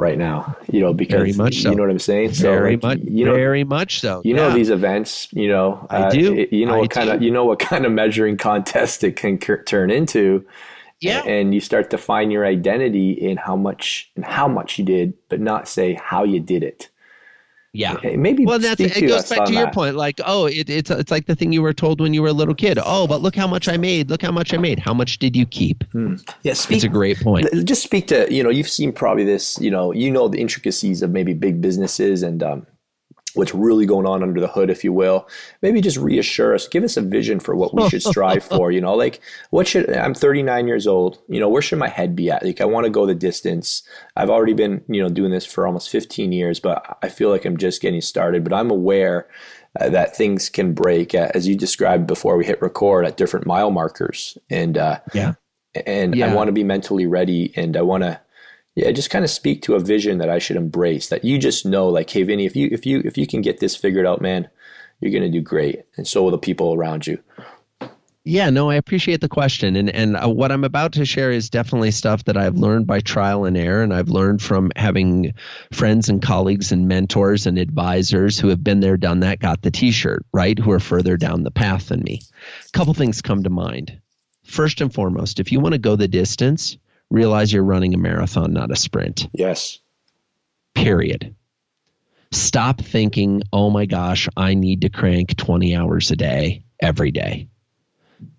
right 0.00 0.18
now, 0.18 0.56
you 0.70 0.80
know, 0.80 0.92
because 0.92 1.18
very 1.18 1.32
much 1.32 1.62
so. 1.62 1.70
you 1.70 1.76
know 1.76 1.82
what 1.82 1.90
I'm 1.90 1.98
saying? 1.98 2.34
So 2.34 2.50
very 2.50 2.72
like, 2.76 2.82
much, 2.82 3.08
you 3.08 3.24
know, 3.24 3.34
very 3.34 3.64
much 3.64 4.00
so. 4.00 4.22
You 4.24 4.34
yeah. 4.34 4.48
know, 4.48 4.54
these 4.54 4.70
events, 4.70 5.28
you 5.32 5.48
know, 5.48 5.86
I 5.90 6.02
uh, 6.04 6.10
do. 6.10 6.48
you 6.50 6.66
know, 6.66 6.74
I 6.74 6.78
what 6.78 6.90
kind 6.90 7.10
of, 7.10 7.22
you 7.22 7.30
know, 7.30 7.44
what 7.44 7.58
kind 7.58 7.86
of 7.86 7.92
measuring 7.92 8.36
contest 8.36 9.04
it 9.04 9.16
can 9.16 9.38
turn 9.38 9.90
into. 9.90 10.44
Yeah. 11.00 11.22
And 11.22 11.54
you 11.54 11.60
start 11.60 11.88
to 11.90 11.98
find 11.98 12.30
your 12.30 12.44
identity 12.44 13.12
in 13.12 13.38
how 13.38 13.56
much 13.56 14.10
and 14.16 14.24
how 14.24 14.48
much 14.48 14.78
you 14.78 14.84
did, 14.84 15.14
but 15.30 15.40
not 15.40 15.66
say 15.66 15.94
how 15.94 16.24
you 16.24 16.40
did 16.40 16.62
it. 16.62 16.89
Yeah, 17.72 17.98
maybe. 18.16 18.44
Well, 18.44 18.58
that's 18.58 18.80
it. 18.80 19.06
Goes 19.06 19.28
back 19.28 19.46
to 19.46 19.52
your 19.52 19.66
that. 19.66 19.74
point. 19.74 19.94
Like, 19.94 20.20
oh, 20.26 20.46
it, 20.46 20.68
it's 20.68 20.90
it's 20.90 21.10
like 21.12 21.26
the 21.26 21.36
thing 21.36 21.52
you 21.52 21.62
were 21.62 21.72
told 21.72 22.00
when 22.00 22.12
you 22.12 22.20
were 22.20 22.28
a 22.28 22.32
little 22.32 22.54
kid. 22.54 22.80
Oh, 22.84 23.06
but 23.06 23.22
look 23.22 23.36
how 23.36 23.46
much 23.46 23.68
I 23.68 23.76
made. 23.76 24.10
Look 24.10 24.22
how 24.22 24.32
much 24.32 24.52
I 24.52 24.56
made. 24.56 24.80
How 24.80 24.92
much 24.92 25.20
did 25.20 25.36
you 25.36 25.46
keep? 25.46 25.84
Hmm. 25.92 26.16
Yeah, 26.42 26.54
speak, 26.54 26.76
it's 26.76 26.84
a 26.84 26.88
great 26.88 27.20
point. 27.20 27.48
Just 27.64 27.84
speak 27.84 28.08
to 28.08 28.32
you 28.32 28.42
know 28.42 28.50
you've 28.50 28.68
seen 28.68 28.92
probably 28.92 29.24
this. 29.24 29.56
You 29.60 29.70
know, 29.70 29.92
you 29.92 30.10
know 30.10 30.26
the 30.26 30.40
intricacies 30.40 31.00
of 31.02 31.10
maybe 31.10 31.32
big 31.32 31.60
businesses 31.60 32.24
and 32.24 32.42
um, 32.42 32.66
what's 33.34 33.54
really 33.54 33.86
going 33.86 34.06
on 34.06 34.22
under 34.22 34.40
the 34.40 34.48
hood, 34.48 34.70
if 34.70 34.84
you 34.84 34.92
will. 34.92 35.28
Maybe 35.62 35.80
just 35.80 35.96
reassure 35.96 36.54
us, 36.54 36.68
give 36.68 36.84
us 36.84 36.96
a 36.96 37.02
vision 37.02 37.40
for 37.40 37.54
what 37.54 37.74
we 37.74 37.88
should 37.88 38.02
strive 38.02 38.44
for. 38.44 38.70
You 38.70 38.80
know, 38.80 38.94
like 38.94 39.20
what 39.50 39.68
should 39.68 39.90
I'm 39.94 40.14
39 40.14 40.66
years 40.66 40.86
old. 40.86 41.18
You 41.28 41.40
know, 41.40 41.48
where 41.48 41.62
should 41.62 41.78
my 41.78 41.88
head 41.88 42.16
be 42.16 42.30
at? 42.30 42.44
Like 42.44 42.60
I 42.60 42.64
want 42.64 42.84
to 42.84 42.90
go 42.90 43.06
the 43.06 43.14
distance. 43.14 43.82
I've 44.16 44.30
already 44.30 44.54
been 44.54 44.82
you 44.88 45.02
know 45.02 45.08
doing 45.08 45.30
this 45.30 45.46
for 45.46 45.66
almost 45.66 45.90
15 45.90 46.32
years, 46.32 46.60
but 46.60 46.98
I 47.02 47.08
feel 47.08 47.30
like 47.30 47.44
I'm 47.44 47.56
just 47.56 47.82
getting 47.82 48.00
started. 48.00 48.44
But 48.44 48.52
I'm 48.52 48.70
aware. 48.70 49.28
Uh, 49.78 49.88
that 49.88 50.16
things 50.16 50.48
can 50.48 50.72
break, 50.74 51.14
uh, 51.14 51.30
as 51.32 51.46
you 51.46 51.56
described 51.56 52.04
before 52.04 52.36
we 52.36 52.44
hit 52.44 52.60
record, 52.60 53.06
at 53.06 53.16
different 53.16 53.46
mile 53.46 53.70
markers, 53.70 54.36
and 54.50 54.76
uh, 54.76 54.98
yeah, 55.14 55.34
and 55.86 56.16
yeah. 56.16 56.26
I 56.26 56.34
want 56.34 56.48
to 56.48 56.52
be 56.52 56.64
mentally 56.64 57.06
ready, 57.06 57.52
and 57.54 57.76
I 57.76 57.82
want 57.82 58.02
to 58.02 58.20
yeah, 58.74 58.90
just 58.92 59.10
kind 59.10 59.24
of 59.24 59.30
speak 59.30 59.62
to 59.62 59.74
a 59.74 59.80
vision 59.80 60.18
that 60.18 60.30
I 60.30 60.38
should 60.38 60.56
embrace 60.56 61.08
that 61.08 61.24
you 61.24 61.38
just 61.38 61.66
know 61.66 61.88
like, 61.88 62.10
hey 62.10 62.22
Vinny, 62.22 62.46
if 62.46 62.54
you 62.54 62.68
if 62.70 62.86
you 62.86 63.02
if 63.04 63.18
you 63.18 63.26
can 63.26 63.42
get 63.42 63.60
this 63.60 63.76
figured 63.76 64.06
out, 64.06 64.20
man, 64.20 64.48
you're 65.00 65.12
gonna 65.12 65.30
do 65.30 65.40
great. 65.40 65.82
And 65.96 66.06
so 66.06 66.22
will 66.22 66.30
the 66.30 66.38
people 66.38 66.74
around 66.74 67.06
you. 67.06 67.18
Yeah, 68.22 68.50
no, 68.50 68.68
I 68.68 68.74
appreciate 68.74 69.22
the 69.22 69.30
question, 69.30 69.76
and 69.76 69.88
and 69.88 70.14
uh, 70.14 70.28
what 70.28 70.52
I'm 70.52 70.62
about 70.62 70.92
to 70.92 71.06
share 71.06 71.32
is 71.32 71.48
definitely 71.48 71.90
stuff 71.90 72.24
that 72.24 72.36
I've 72.36 72.56
learned 72.56 72.86
by 72.86 73.00
trial 73.00 73.46
and 73.46 73.56
error, 73.56 73.82
and 73.82 73.94
I've 73.94 74.10
learned 74.10 74.42
from 74.42 74.70
having 74.76 75.32
friends 75.72 76.10
and 76.10 76.20
colleagues 76.20 76.70
and 76.70 76.86
mentors 76.86 77.46
and 77.46 77.58
advisors 77.58 78.38
who 78.38 78.48
have 78.48 78.62
been 78.62 78.80
there, 78.80 78.98
done 78.98 79.20
that, 79.20 79.40
got 79.40 79.62
the 79.62 79.70
T-shirt 79.70 80.24
right, 80.34 80.58
who 80.58 80.70
are 80.70 80.80
further 80.80 81.16
down 81.16 81.44
the 81.44 81.50
path 81.50 81.88
than 81.88 82.00
me. 82.00 82.20
A 82.68 82.72
couple 82.72 82.92
things 82.92 83.22
come 83.22 83.42
to 83.42 83.50
mind. 83.50 83.98
First 84.44 84.82
and 84.82 84.92
foremost, 84.92 85.40
if 85.40 85.50
you 85.50 85.58
want 85.58 85.72
to 85.72 85.78
go 85.78 85.96
the 85.96 86.06
distance, 86.06 86.76
realize 87.10 87.52
you're 87.52 87.64
running 87.64 87.94
a 87.94 87.98
marathon, 87.98 88.52
not 88.52 88.70
a 88.70 88.76
sprint. 88.76 89.28
Yes. 89.32 89.78
Period. 90.74 91.34
Stop 92.32 92.80
thinking, 92.80 93.42
oh 93.52 93.70
my 93.70 93.86
gosh, 93.86 94.28
I 94.36 94.54
need 94.54 94.82
to 94.82 94.88
crank 94.88 95.36
20 95.36 95.74
hours 95.74 96.10
a 96.10 96.16
day 96.16 96.64
every 96.80 97.10
day. 97.10 97.48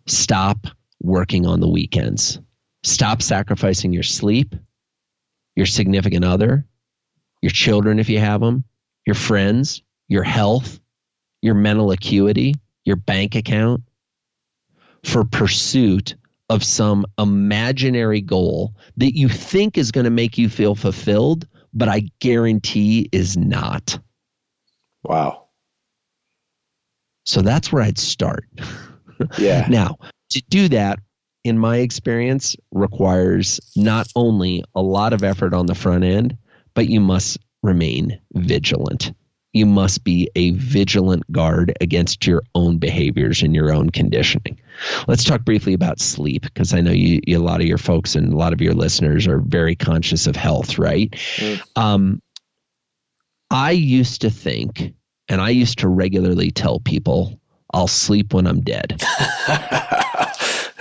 Stop 0.07 0.67
working 1.01 1.45
on 1.45 1.59
the 1.59 1.67
weekends. 1.67 2.39
Stop 2.83 3.21
sacrificing 3.21 3.91
your 3.91 4.03
sleep, 4.03 4.55
your 5.55 5.65
significant 5.65 6.23
other, 6.23 6.65
your 7.41 7.51
children 7.51 7.99
if 7.99 8.09
you 8.09 8.19
have 8.19 8.39
them, 8.39 8.63
your 9.05 9.15
friends, 9.15 9.83
your 10.07 10.23
health, 10.23 10.79
your 11.41 11.55
mental 11.55 11.91
acuity, 11.91 12.55
your 12.85 12.95
bank 12.95 13.35
account 13.35 13.83
for 15.03 15.23
pursuit 15.23 16.15
of 16.51 16.65
some 16.65 17.05
imaginary 17.17 18.19
goal 18.19 18.75
that 18.97 19.15
you 19.15 19.29
think 19.29 19.77
is 19.77 19.89
going 19.89 20.03
to 20.03 20.09
make 20.09 20.37
you 20.37 20.49
feel 20.49 20.75
fulfilled, 20.75 21.47
but 21.73 21.87
I 21.87 22.09
guarantee 22.19 23.07
is 23.13 23.37
not. 23.37 23.97
Wow. 25.01 25.47
So 27.25 27.41
that's 27.41 27.71
where 27.71 27.81
I'd 27.81 27.97
start. 27.97 28.45
Yeah. 29.37 29.67
now, 29.69 29.99
to 30.31 30.41
do 30.49 30.67
that, 30.69 30.97
in 31.43 31.59
my 31.59 31.77
experience, 31.77 32.55
requires 32.71 33.59
not 33.75 34.07
only 34.15 34.63
a 34.73 34.81
lot 34.81 35.13
of 35.13 35.23
effort 35.23 35.53
on 35.53 35.67
the 35.67 35.75
front 35.75 36.03
end, 36.03 36.35
but 36.73 36.89
you 36.89 36.99
must 36.99 37.37
remain 37.61 38.19
vigilant 38.33 39.13
you 39.53 39.65
must 39.65 40.03
be 40.03 40.29
a 40.35 40.51
vigilant 40.51 41.29
guard 41.31 41.73
against 41.81 42.25
your 42.25 42.43
own 42.55 42.77
behaviors 42.77 43.43
and 43.43 43.53
your 43.53 43.73
own 43.73 43.89
conditioning. 43.89 44.59
Let's 45.07 45.23
talk 45.23 45.43
briefly 45.43 45.73
about 45.73 45.99
sleep 45.99 46.43
because 46.43 46.73
I 46.73 46.81
know 46.81 46.91
you, 46.91 47.19
you, 47.27 47.37
a 47.37 47.43
lot 47.43 47.59
of 47.59 47.67
your 47.67 47.77
folks 47.77 48.15
and 48.15 48.31
a 48.31 48.37
lot 48.37 48.53
of 48.53 48.61
your 48.61 48.73
listeners 48.73 49.27
are 49.27 49.39
very 49.39 49.75
conscious 49.75 50.27
of 50.27 50.35
health, 50.35 50.77
right? 50.77 51.11
Mm. 51.11 51.61
Um, 51.75 52.21
I 53.49 53.71
used 53.71 54.21
to 54.21 54.29
think, 54.29 54.93
and 55.27 55.41
I 55.41 55.49
used 55.49 55.79
to 55.79 55.89
regularly 55.89 56.51
tell 56.51 56.79
people, 56.79 57.39
I'll 57.73 57.87
sleep 57.87 58.33
when 58.33 58.47
I'm 58.47 58.61
dead. 58.61 59.03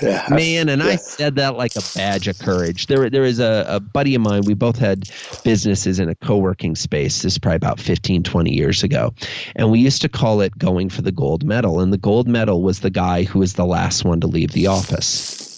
Yeah, 0.02 0.26
Man, 0.30 0.68
and 0.68 0.82
yeah. 0.82 0.88
I 0.88 0.96
said 0.96 1.36
that 1.36 1.56
like 1.56 1.76
a 1.76 1.82
badge 1.94 2.28
of 2.28 2.38
courage. 2.38 2.86
There, 2.86 3.10
there 3.10 3.24
is 3.24 3.38
a, 3.38 3.64
a 3.68 3.80
buddy 3.80 4.14
of 4.14 4.22
mine. 4.22 4.42
We 4.46 4.54
both 4.54 4.78
had 4.78 5.08
businesses 5.44 5.98
in 5.98 6.08
a 6.08 6.14
co-working 6.14 6.76
space. 6.76 7.22
This 7.22 7.34
is 7.34 7.38
probably 7.38 7.56
about 7.56 7.80
15, 7.80 8.22
20 8.22 8.54
years 8.54 8.82
ago. 8.82 9.12
And 9.56 9.70
we 9.70 9.78
used 9.78 10.02
to 10.02 10.08
call 10.08 10.40
it 10.40 10.56
going 10.58 10.88
for 10.88 11.02
the 11.02 11.12
gold 11.12 11.44
medal. 11.44 11.80
And 11.80 11.92
the 11.92 11.98
gold 11.98 12.28
medal 12.28 12.62
was 12.62 12.80
the 12.80 12.90
guy 12.90 13.24
who 13.24 13.40
was 13.40 13.54
the 13.54 13.66
last 13.66 14.04
one 14.04 14.20
to 14.20 14.26
leave 14.26 14.52
the 14.52 14.66
office. 14.66 15.48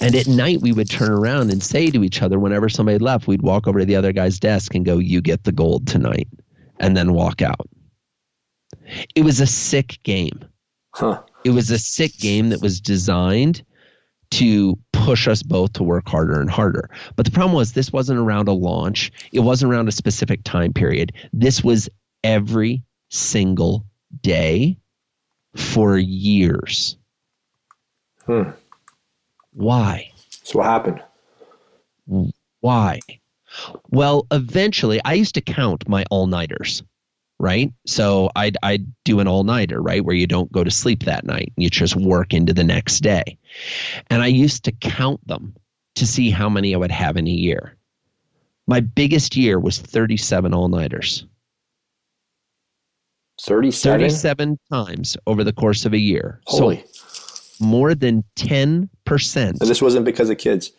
And 0.00 0.14
at 0.14 0.26
night, 0.26 0.60
we 0.60 0.72
would 0.72 0.90
turn 0.90 1.10
around 1.10 1.50
and 1.50 1.62
say 1.62 1.90
to 1.90 2.04
each 2.04 2.22
other, 2.22 2.38
whenever 2.38 2.68
somebody 2.68 2.98
left, 2.98 3.26
we'd 3.26 3.42
walk 3.42 3.66
over 3.66 3.80
to 3.80 3.84
the 3.84 3.96
other 3.96 4.12
guy's 4.12 4.38
desk 4.38 4.74
and 4.74 4.84
go, 4.84 4.98
You 4.98 5.20
get 5.20 5.44
the 5.44 5.52
gold 5.52 5.86
tonight, 5.86 6.28
and 6.78 6.96
then 6.96 7.12
walk 7.12 7.42
out. 7.42 7.68
It 9.14 9.24
was 9.24 9.40
a 9.40 9.46
sick 9.46 9.98
game. 10.02 10.44
Huh. 10.94 11.22
It 11.44 11.50
was 11.50 11.70
a 11.70 11.78
sick 11.78 12.16
game 12.18 12.48
that 12.48 12.60
was 12.60 12.80
designed 12.80 13.64
to 14.32 14.78
push 14.92 15.28
us 15.28 15.42
both 15.42 15.74
to 15.74 15.82
work 15.82 16.08
harder 16.08 16.40
and 16.40 16.50
harder. 16.50 16.90
But 17.14 17.26
the 17.26 17.32
problem 17.32 17.54
was 17.54 17.72
this 17.72 17.92
wasn't 17.92 18.18
around 18.18 18.48
a 18.48 18.52
launch. 18.52 19.12
It 19.32 19.40
wasn't 19.40 19.72
around 19.72 19.88
a 19.88 19.92
specific 19.92 20.42
time 20.42 20.72
period. 20.72 21.12
This 21.32 21.62
was 21.62 21.88
every 22.24 22.82
single 23.10 23.84
day 24.22 24.78
for 25.54 25.98
years. 25.98 26.96
Hmm. 28.26 28.50
Why? 29.52 30.10
So 30.42 30.58
what 30.58 30.66
happened? 30.66 31.02
Why? 32.60 33.00
Well, 33.90 34.26
eventually 34.32 35.00
I 35.04 35.14
used 35.14 35.34
to 35.34 35.40
count 35.40 35.88
my 35.88 36.04
all-nighters 36.10 36.82
right? 37.38 37.72
So 37.86 38.30
I'd, 38.36 38.56
I'd 38.62 38.86
do 39.04 39.20
an 39.20 39.28
all 39.28 39.44
nighter, 39.44 39.80
right? 39.80 40.04
Where 40.04 40.14
you 40.14 40.26
don't 40.26 40.50
go 40.52 40.64
to 40.64 40.70
sleep 40.70 41.04
that 41.04 41.24
night. 41.24 41.52
You 41.56 41.70
just 41.70 41.96
work 41.96 42.32
into 42.32 42.52
the 42.52 42.64
next 42.64 43.00
day. 43.00 43.38
And 44.08 44.22
I 44.22 44.28
used 44.28 44.64
to 44.64 44.72
count 44.72 45.26
them 45.26 45.54
to 45.96 46.06
see 46.06 46.30
how 46.30 46.48
many 46.48 46.74
I 46.74 46.78
would 46.78 46.90
have 46.90 47.16
in 47.16 47.26
a 47.26 47.30
year. 47.30 47.76
My 48.66 48.80
biggest 48.80 49.36
year 49.36 49.58
was 49.58 49.78
37 49.78 50.54
all 50.54 50.68
nighters. 50.68 51.26
37? 53.40 54.00
37 54.00 54.58
times 54.72 55.16
over 55.26 55.44
the 55.44 55.52
course 55.52 55.84
of 55.84 55.92
a 55.92 55.98
year. 55.98 56.40
Holy. 56.46 56.84
So 56.86 57.64
more 57.64 57.94
than 57.94 58.24
10%. 58.36 58.88
And 59.36 59.58
this 59.60 59.82
wasn't 59.82 60.04
because 60.04 60.30
of 60.30 60.38
kids. 60.38 60.72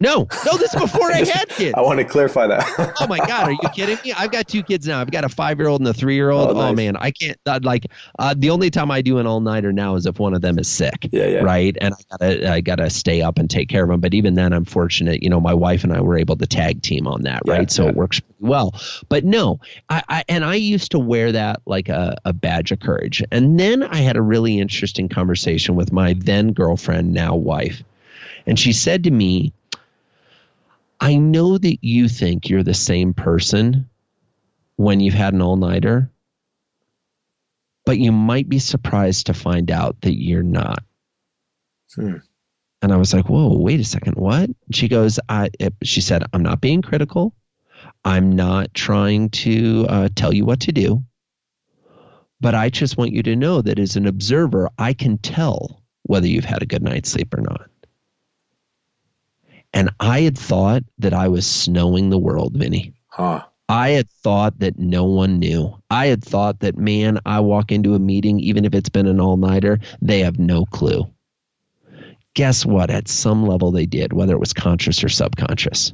No, 0.00 0.28
no, 0.46 0.56
this 0.56 0.72
is 0.74 0.80
before 0.80 1.10
I, 1.10 1.18
just, 1.24 1.34
I 1.34 1.38
had 1.38 1.48
kids. 1.48 1.74
I 1.76 1.80
want 1.80 1.98
to 1.98 2.04
clarify 2.04 2.46
that. 2.46 2.94
oh 3.00 3.08
my 3.08 3.18
God, 3.18 3.48
are 3.48 3.52
you 3.52 3.68
kidding 3.74 3.98
me? 4.04 4.12
I've 4.12 4.30
got 4.30 4.46
two 4.46 4.62
kids 4.62 4.86
now. 4.86 5.00
I've 5.00 5.10
got 5.10 5.24
a 5.24 5.28
five 5.28 5.58
year 5.58 5.66
old 5.66 5.80
and 5.80 5.88
a 5.88 5.94
three 5.94 6.14
year 6.14 6.30
old. 6.30 6.50
Oh, 6.50 6.52
nice. 6.52 6.70
oh, 6.70 6.74
man, 6.74 6.96
I 6.96 7.10
can't. 7.10 7.36
Uh, 7.44 7.58
like, 7.64 7.86
uh, 8.16 8.32
the 8.38 8.50
only 8.50 8.70
time 8.70 8.92
I 8.92 9.02
do 9.02 9.18
an 9.18 9.26
all 9.26 9.40
nighter 9.40 9.72
now 9.72 9.96
is 9.96 10.06
if 10.06 10.20
one 10.20 10.34
of 10.34 10.40
them 10.40 10.56
is 10.60 10.68
sick. 10.68 11.08
Yeah, 11.10 11.26
yeah. 11.26 11.38
Right, 11.40 11.76
and 11.80 11.94
I 11.94 12.16
gotta, 12.16 12.52
I 12.52 12.60
gotta 12.60 12.90
stay 12.90 13.22
up 13.22 13.38
and 13.38 13.50
take 13.50 13.68
care 13.68 13.82
of 13.82 13.90
them. 13.90 14.00
But 14.00 14.14
even 14.14 14.34
then, 14.34 14.52
I'm 14.52 14.64
fortunate. 14.64 15.20
You 15.24 15.30
know, 15.30 15.40
my 15.40 15.54
wife 15.54 15.82
and 15.82 15.92
I 15.92 16.00
were 16.00 16.16
able 16.16 16.36
to 16.36 16.46
tag 16.46 16.82
team 16.82 17.08
on 17.08 17.22
that. 17.22 17.42
Right, 17.44 17.62
yeah, 17.62 17.66
so 17.66 17.82
yeah. 17.82 17.90
it 17.90 17.96
works 17.96 18.20
well. 18.38 18.74
But 19.08 19.24
no, 19.24 19.58
I, 19.88 20.04
I 20.08 20.24
and 20.28 20.44
I 20.44 20.54
used 20.54 20.92
to 20.92 21.00
wear 21.00 21.32
that 21.32 21.60
like 21.66 21.88
a, 21.88 22.16
a 22.24 22.32
badge 22.32 22.70
of 22.70 22.78
courage. 22.78 23.20
And 23.32 23.58
then 23.58 23.82
I 23.82 23.96
had 23.96 24.16
a 24.16 24.22
really 24.22 24.60
interesting 24.60 25.08
conversation 25.08 25.74
with 25.74 25.92
my 25.92 26.14
then 26.16 26.52
girlfriend, 26.52 27.12
now 27.12 27.34
wife, 27.34 27.82
and 28.46 28.56
she 28.56 28.72
said 28.72 29.02
to 29.02 29.10
me 29.10 29.52
I 31.00 31.16
know 31.16 31.56
that 31.56 31.78
you 31.82 32.08
think 32.08 32.48
you're 32.48 32.62
the 32.62 32.74
same 32.74 33.14
person 33.14 33.88
when 34.76 35.00
you've 35.00 35.14
had 35.14 35.34
an 35.34 35.42
all 35.42 35.56
nighter, 35.56 36.10
but 37.84 37.98
you 37.98 38.12
might 38.12 38.48
be 38.48 38.58
surprised 38.58 39.26
to 39.26 39.34
find 39.34 39.70
out 39.70 40.00
that 40.02 40.14
you're 40.14 40.42
not. 40.42 40.82
Hmm. 41.94 42.16
And 42.80 42.92
I 42.92 42.96
was 42.96 43.12
like, 43.12 43.28
whoa, 43.28 43.56
wait 43.58 43.80
a 43.80 43.84
second, 43.84 44.14
what? 44.14 44.50
She 44.72 44.88
goes, 44.88 45.18
I, 45.28 45.50
she 45.82 46.00
said, 46.00 46.24
I'm 46.32 46.42
not 46.42 46.60
being 46.60 46.82
critical. 46.82 47.34
I'm 48.04 48.32
not 48.32 48.72
trying 48.74 49.30
to 49.30 49.86
uh, 49.88 50.08
tell 50.14 50.32
you 50.32 50.44
what 50.44 50.60
to 50.60 50.72
do, 50.72 51.04
but 52.40 52.54
I 52.54 52.70
just 52.70 52.96
want 52.96 53.12
you 53.12 53.22
to 53.24 53.36
know 53.36 53.62
that 53.62 53.78
as 53.78 53.96
an 53.96 54.06
observer, 54.06 54.70
I 54.78 54.92
can 54.92 55.18
tell 55.18 55.82
whether 56.02 56.26
you've 56.26 56.44
had 56.44 56.62
a 56.62 56.66
good 56.66 56.82
night's 56.82 57.10
sleep 57.10 57.34
or 57.34 57.40
not. 57.40 57.68
And 59.72 59.90
I 60.00 60.20
had 60.20 60.38
thought 60.38 60.82
that 60.98 61.12
I 61.12 61.28
was 61.28 61.46
snowing 61.46 62.10
the 62.10 62.18
world, 62.18 62.54
Vinny. 62.54 62.94
Huh. 63.08 63.44
I 63.68 63.90
had 63.90 64.08
thought 64.08 64.60
that 64.60 64.78
no 64.78 65.04
one 65.04 65.38
knew. 65.38 65.76
I 65.90 66.06
had 66.06 66.24
thought 66.24 66.60
that, 66.60 66.78
man, 66.78 67.20
I 67.26 67.40
walk 67.40 67.70
into 67.70 67.94
a 67.94 67.98
meeting, 67.98 68.40
even 68.40 68.64
if 68.64 68.74
it's 68.74 68.88
been 68.88 69.06
an 69.06 69.20
all 69.20 69.36
nighter, 69.36 69.78
they 70.00 70.20
have 70.20 70.38
no 70.38 70.64
clue. 70.64 71.12
Guess 72.34 72.64
what? 72.64 72.90
At 72.90 73.08
some 73.08 73.46
level, 73.46 73.70
they 73.70 73.84
did, 73.84 74.12
whether 74.12 74.32
it 74.32 74.40
was 74.40 74.54
conscious 74.54 75.04
or 75.04 75.10
subconscious. 75.10 75.92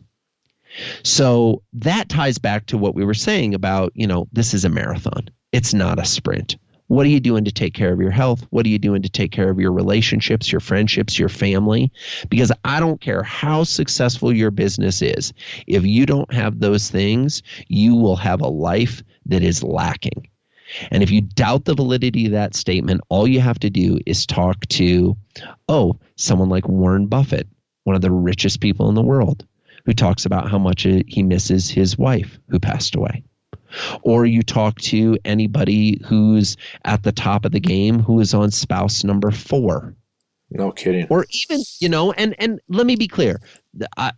So 1.03 1.63
that 1.75 2.09
ties 2.09 2.39
back 2.39 2.67
to 2.67 2.79
what 2.79 2.95
we 2.95 3.05
were 3.05 3.15
saying 3.15 3.55
about, 3.55 3.93
you 3.95 4.07
know, 4.07 4.29
this 4.33 4.55
is 4.55 4.65
a 4.65 4.69
marathon, 4.69 5.31
it's 5.53 5.75
not 5.75 5.99
a 5.99 6.05
sprint. 6.05 6.57
What 6.95 7.07
are 7.07 7.11
you 7.11 7.19
doing 7.19 7.47
to 7.47 7.51
take 7.51 7.75
care 7.75 7.93
of 7.93 8.01
your 8.01 8.13
health? 8.13 8.47
What 8.51 8.65
are 8.65 8.69
you 8.69 8.79
doing 8.79 9.03
to 9.03 9.09
take 9.09 9.33
care 9.33 9.51
of 9.51 9.59
your 9.59 9.73
relationships, 9.73 10.53
your 10.53 10.61
friendships, 10.61 11.19
your 11.19 11.29
family? 11.29 11.91
Because 12.29 12.53
I 12.65 12.79
don't 12.79 13.01
care 13.01 13.25
how 13.25 13.65
successful 13.65 14.33
your 14.33 14.53
business 14.53 15.03
is. 15.03 15.33
If 15.67 15.85
you 15.85 16.07
don't 16.07 16.33
have 16.33 16.61
those 16.61 16.89
things, 16.89 17.43
you 17.67 17.97
will 17.97 18.15
have 18.15 18.43
a 18.43 18.47
life 18.47 19.03
that 19.27 19.43
is 19.43 19.65
lacking. 19.65 20.29
And 20.93 21.03
if 21.03 21.11
you 21.11 21.21
doubt 21.21 21.65
the 21.65 21.75
validity 21.75 22.27
of 22.27 22.33
that 22.33 22.55
statement, 22.55 23.01
all 23.09 23.27
you 23.27 23.41
have 23.41 23.59
to 23.59 23.71
do 23.71 23.99
is 24.07 24.25
talk 24.25 24.65
to, 24.67 25.17
oh, 25.69 25.99
someone 26.15 26.49
like 26.49 26.69
Warren 26.69 27.09
Buffett, 27.09 27.49
one 27.83 27.97
of 27.97 28.03
the 28.03 28.13
richest 28.13 28.61
people 28.61 28.89
in 28.89 28.95
the 28.95 29.03
world, 29.03 29.45
who 29.85 29.95
talks 29.95 30.27
about 30.27 30.49
how 30.49 30.59
much 30.59 30.83
he 30.83 31.25
misses 31.25 31.69
his 31.69 31.99
wife 31.99 32.39
who 32.51 32.61
passed 32.61 32.95
away 32.95 33.25
or 34.03 34.27
you 34.27 34.43
talk 34.43 34.81
to 34.81 35.19
anybody 35.25 36.01
who's 36.05 36.57
at 36.85 37.03
the 37.03 37.13
top 37.13 37.45
of 37.45 37.53
the 37.53 37.61
game 37.61 38.01
who 38.01 38.21
is 38.21 38.35
on 38.35 38.51
spouse 38.51 39.05
number 39.05 39.31
four. 39.31 39.95
No 40.51 40.71
kidding. 40.71 41.07
Or 41.11 41.27
even, 41.31 41.63
you 41.81 41.89
know, 41.89 42.13
and 42.13 42.35
and 42.39 42.61
let 42.69 42.87
me 42.87 42.97
be 42.97 43.09
clear. 43.09 43.41
I, 43.97 44.13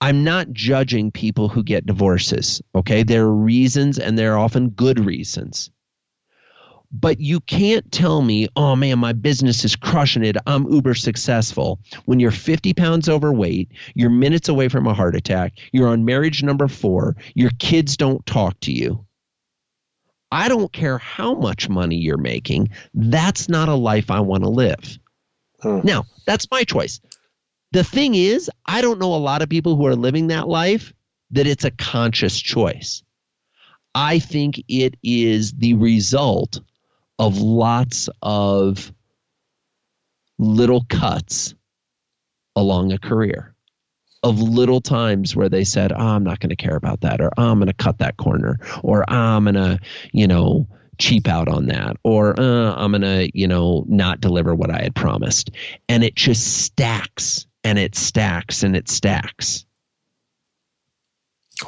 I'm 0.00 0.24
not 0.24 0.52
judging 0.52 1.10
people 1.10 1.48
who 1.48 1.62
get 1.62 1.86
divorces. 1.86 2.60
Okay. 2.74 3.04
There 3.04 3.24
are 3.24 3.34
reasons 3.34 3.98
and 3.98 4.18
there 4.18 4.34
are 4.34 4.38
often 4.38 4.70
good 4.70 5.04
reasons. 5.04 5.70
But 6.96 7.20
you 7.20 7.40
can't 7.40 7.90
tell 7.90 8.22
me, 8.22 8.46
oh 8.54 8.76
man, 8.76 9.00
my 9.00 9.12
business 9.12 9.64
is 9.64 9.74
crushing 9.74 10.24
it. 10.24 10.36
I'm 10.46 10.70
uber 10.72 10.94
successful. 10.94 11.80
When 12.04 12.20
you're 12.20 12.30
50 12.30 12.72
pounds 12.74 13.08
overweight, 13.08 13.72
you're 13.96 14.10
minutes 14.10 14.48
away 14.48 14.68
from 14.68 14.86
a 14.86 14.94
heart 14.94 15.16
attack, 15.16 15.54
you're 15.72 15.88
on 15.88 16.04
marriage 16.04 16.44
number 16.44 16.68
four, 16.68 17.16
your 17.34 17.50
kids 17.58 17.96
don't 17.96 18.24
talk 18.24 18.60
to 18.60 18.72
you. 18.72 19.04
I 20.30 20.48
don't 20.48 20.72
care 20.72 20.98
how 20.98 21.34
much 21.34 21.68
money 21.68 21.96
you're 21.96 22.16
making. 22.16 22.70
That's 22.94 23.48
not 23.48 23.68
a 23.68 23.74
life 23.74 24.10
I 24.10 24.20
want 24.20 24.44
to 24.44 24.50
live. 24.50 24.98
Hmm. 25.62 25.80
Now, 25.82 26.04
that's 26.26 26.48
my 26.50 26.62
choice. 26.62 27.00
The 27.72 27.82
thing 27.82 28.14
is, 28.14 28.48
I 28.64 28.82
don't 28.82 29.00
know 29.00 29.14
a 29.14 29.16
lot 29.16 29.42
of 29.42 29.48
people 29.48 29.74
who 29.74 29.86
are 29.86 29.96
living 29.96 30.28
that 30.28 30.46
life 30.46 30.92
that 31.32 31.48
it's 31.48 31.64
a 31.64 31.72
conscious 31.72 32.38
choice. 32.38 33.02
I 33.96 34.20
think 34.20 34.62
it 34.68 34.94
is 35.02 35.52
the 35.52 35.74
result 35.74 36.60
of 37.18 37.38
lots 37.38 38.08
of 38.22 38.92
little 40.38 40.84
cuts 40.88 41.54
along 42.56 42.92
a 42.92 42.98
career 42.98 43.54
of 44.24 44.40
little 44.40 44.80
times 44.80 45.36
where 45.36 45.50
they 45.50 45.64
said, 45.64 45.92
oh, 45.92 45.96
I'm 45.98 46.24
not 46.24 46.40
going 46.40 46.48
to 46.48 46.56
care 46.56 46.76
about 46.76 47.02
that, 47.02 47.20
or 47.20 47.30
oh, 47.36 47.50
I'm 47.50 47.58
going 47.58 47.66
to 47.66 47.74
cut 47.74 47.98
that 47.98 48.16
corner, 48.16 48.58
or 48.82 49.04
oh, 49.06 49.14
I'm 49.14 49.44
going 49.44 49.54
to, 49.54 49.78
you 50.12 50.26
know, 50.26 50.66
cheap 50.98 51.28
out 51.28 51.48
on 51.48 51.66
that, 51.66 51.98
or 52.02 52.38
uh, 52.40 52.74
I'm 52.74 52.92
going 52.92 53.02
to, 53.02 53.30
you 53.38 53.46
know, 53.46 53.84
not 53.86 54.20
deliver 54.20 54.54
what 54.54 54.70
I 54.70 54.82
had 54.82 54.94
promised. 54.94 55.50
And 55.88 56.02
it 56.02 56.14
just 56.14 56.62
stacks 56.64 57.46
and 57.62 57.78
it 57.78 57.94
stacks 57.94 58.62
and 58.62 58.74
it 58.74 58.88
stacks. 58.88 59.66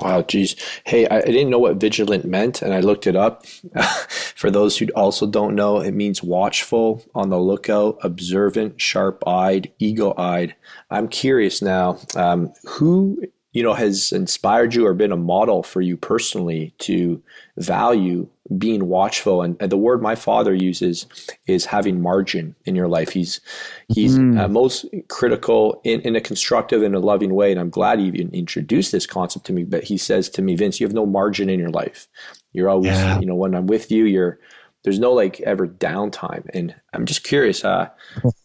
Wow, 0.01 0.23
geez. 0.23 0.57
Hey, 0.85 1.07
I, 1.09 1.19
I, 1.19 1.23
didn't 1.23 1.51
know 1.51 1.59
what 1.59 1.77
vigilant 1.77 2.25
meant, 2.25 2.63
and 2.63 2.75
I 2.75 2.81
looked 2.81 3.07
it 3.07 3.17
up. 3.17 3.47
For 4.35 4.51
those 4.51 4.77
who 4.77 4.87
also 4.95 5.27
don't 5.27 5.55
know, 5.55 5.81
it 5.81 5.93
means 5.93 6.23
watchful, 6.23 7.05
on 7.15 7.31
the 7.31 7.39
lookout, 7.39 7.99
observant, 8.03 8.81
sharp 8.81 9.27
eyed, 9.27 9.73
eagle 9.79 10.15
eyed. 10.19 10.55
I'm 10.91 11.09
curious 11.09 11.63
now, 11.63 11.99
um, 12.15 12.53
who 12.65 13.23
you 13.57 13.63
know 13.63 13.73
has 13.73 14.13
inspired 14.13 14.75
you 14.75 14.87
or 14.87 14.93
been 14.93 15.13
a 15.13 15.17
model 15.17 15.63
for 15.63 15.81
you 15.81 15.97
personally 15.97 16.75
to 16.77 17.23
value 17.57 18.29
being 18.59 18.87
watchful 18.87 19.41
and, 19.41 19.57
and 19.61 19.73
the 19.73 19.79
word 19.79 20.03
my 20.03 20.15
father 20.15 20.55
uses 20.55 21.07
is 21.47 21.65
having 21.65 22.03
margin 22.03 22.55
in 22.67 22.77
your 22.77 22.87
life 22.87 23.09
he's 23.09 23.41
he's 23.89 24.19
mm. 24.19 24.39
uh, 24.39 24.47
most 24.47 24.85
critical 25.09 25.81
in, 25.85 26.03
in 26.03 26.15
a 26.15 26.21
constructive 26.21 26.83
and 26.83 26.95
a 26.95 27.01
loving 27.01 27.35
way 27.35 27.51
and 27.51 27.59
i'm 27.59 27.71
glad 27.71 27.99
you 27.99 28.07
even 28.09 28.29
introduced 28.35 28.93
this 28.93 29.07
concept 29.07 29.47
to 29.47 29.55
me 29.55 29.65
but 29.65 29.85
he 29.85 29.97
says 29.97 30.29
to 30.29 30.43
me 30.43 30.55
vince 30.55 30.79
you 30.79 30.87
have 30.87 30.95
no 30.95 31.07
margin 31.07 31.49
in 31.49 31.59
your 31.59 31.71
life 31.71 32.09
you're 32.53 32.69
always 32.69 32.93
yeah. 32.93 33.19
you 33.19 33.25
know 33.25 33.35
when 33.35 33.55
i'm 33.55 33.67
with 33.67 33.91
you 33.91 34.05
you're 34.05 34.39
there's 34.87 35.01
no 35.01 35.13
like 35.13 35.41
ever 35.41 35.67
downtime 35.67 36.49
and 36.55 36.73
i'm 36.95 37.05
just 37.05 37.25
curious 37.25 37.65
uh 37.65 37.89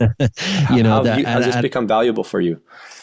you 0.74 0.82
know 0.82 0.90
how, 0.90 1.04
that, 1.04 1.20
you, 1.20 1.26
has 1.26 1.46
this 1.46 1.62
become 1.62 1.88
valuable 1.88 2.24
for 2.24 2.42
you 2.42 2.60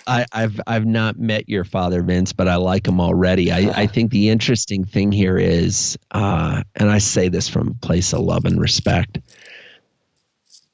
I, 0.09 0.25
have 0.33 0.59
I've 0.67 0.87
not 0.87 1.19
met 1.19 1.51
your 1.51 1.65
father, 1.65 2.03
Vince, 2.03 2.33
but 2.33 2.49
I 2.49 2.57
like 2.57 2.89
him 2.89 2.99
already. 2.99 3.53
I, 3.53 3.83
I 3.83 3.87
think 3.87 4.11
the 4.11 4.31
interesting 4.31 4.85
thing 4.85 5.13
here 5.13 5.37
is, 5.37 5.99
uh, 6.13 6.63
and 6.77 6.91
I 6.91 6.97
say 6.97 7.29
this 7.29 7.47
from 7.47 7.69
a 7.69 7.87
place 7.87 8.15
of 8.15 8.21
love 8.21 8.47
and 8.47 8.59
respect. 8.59 9.19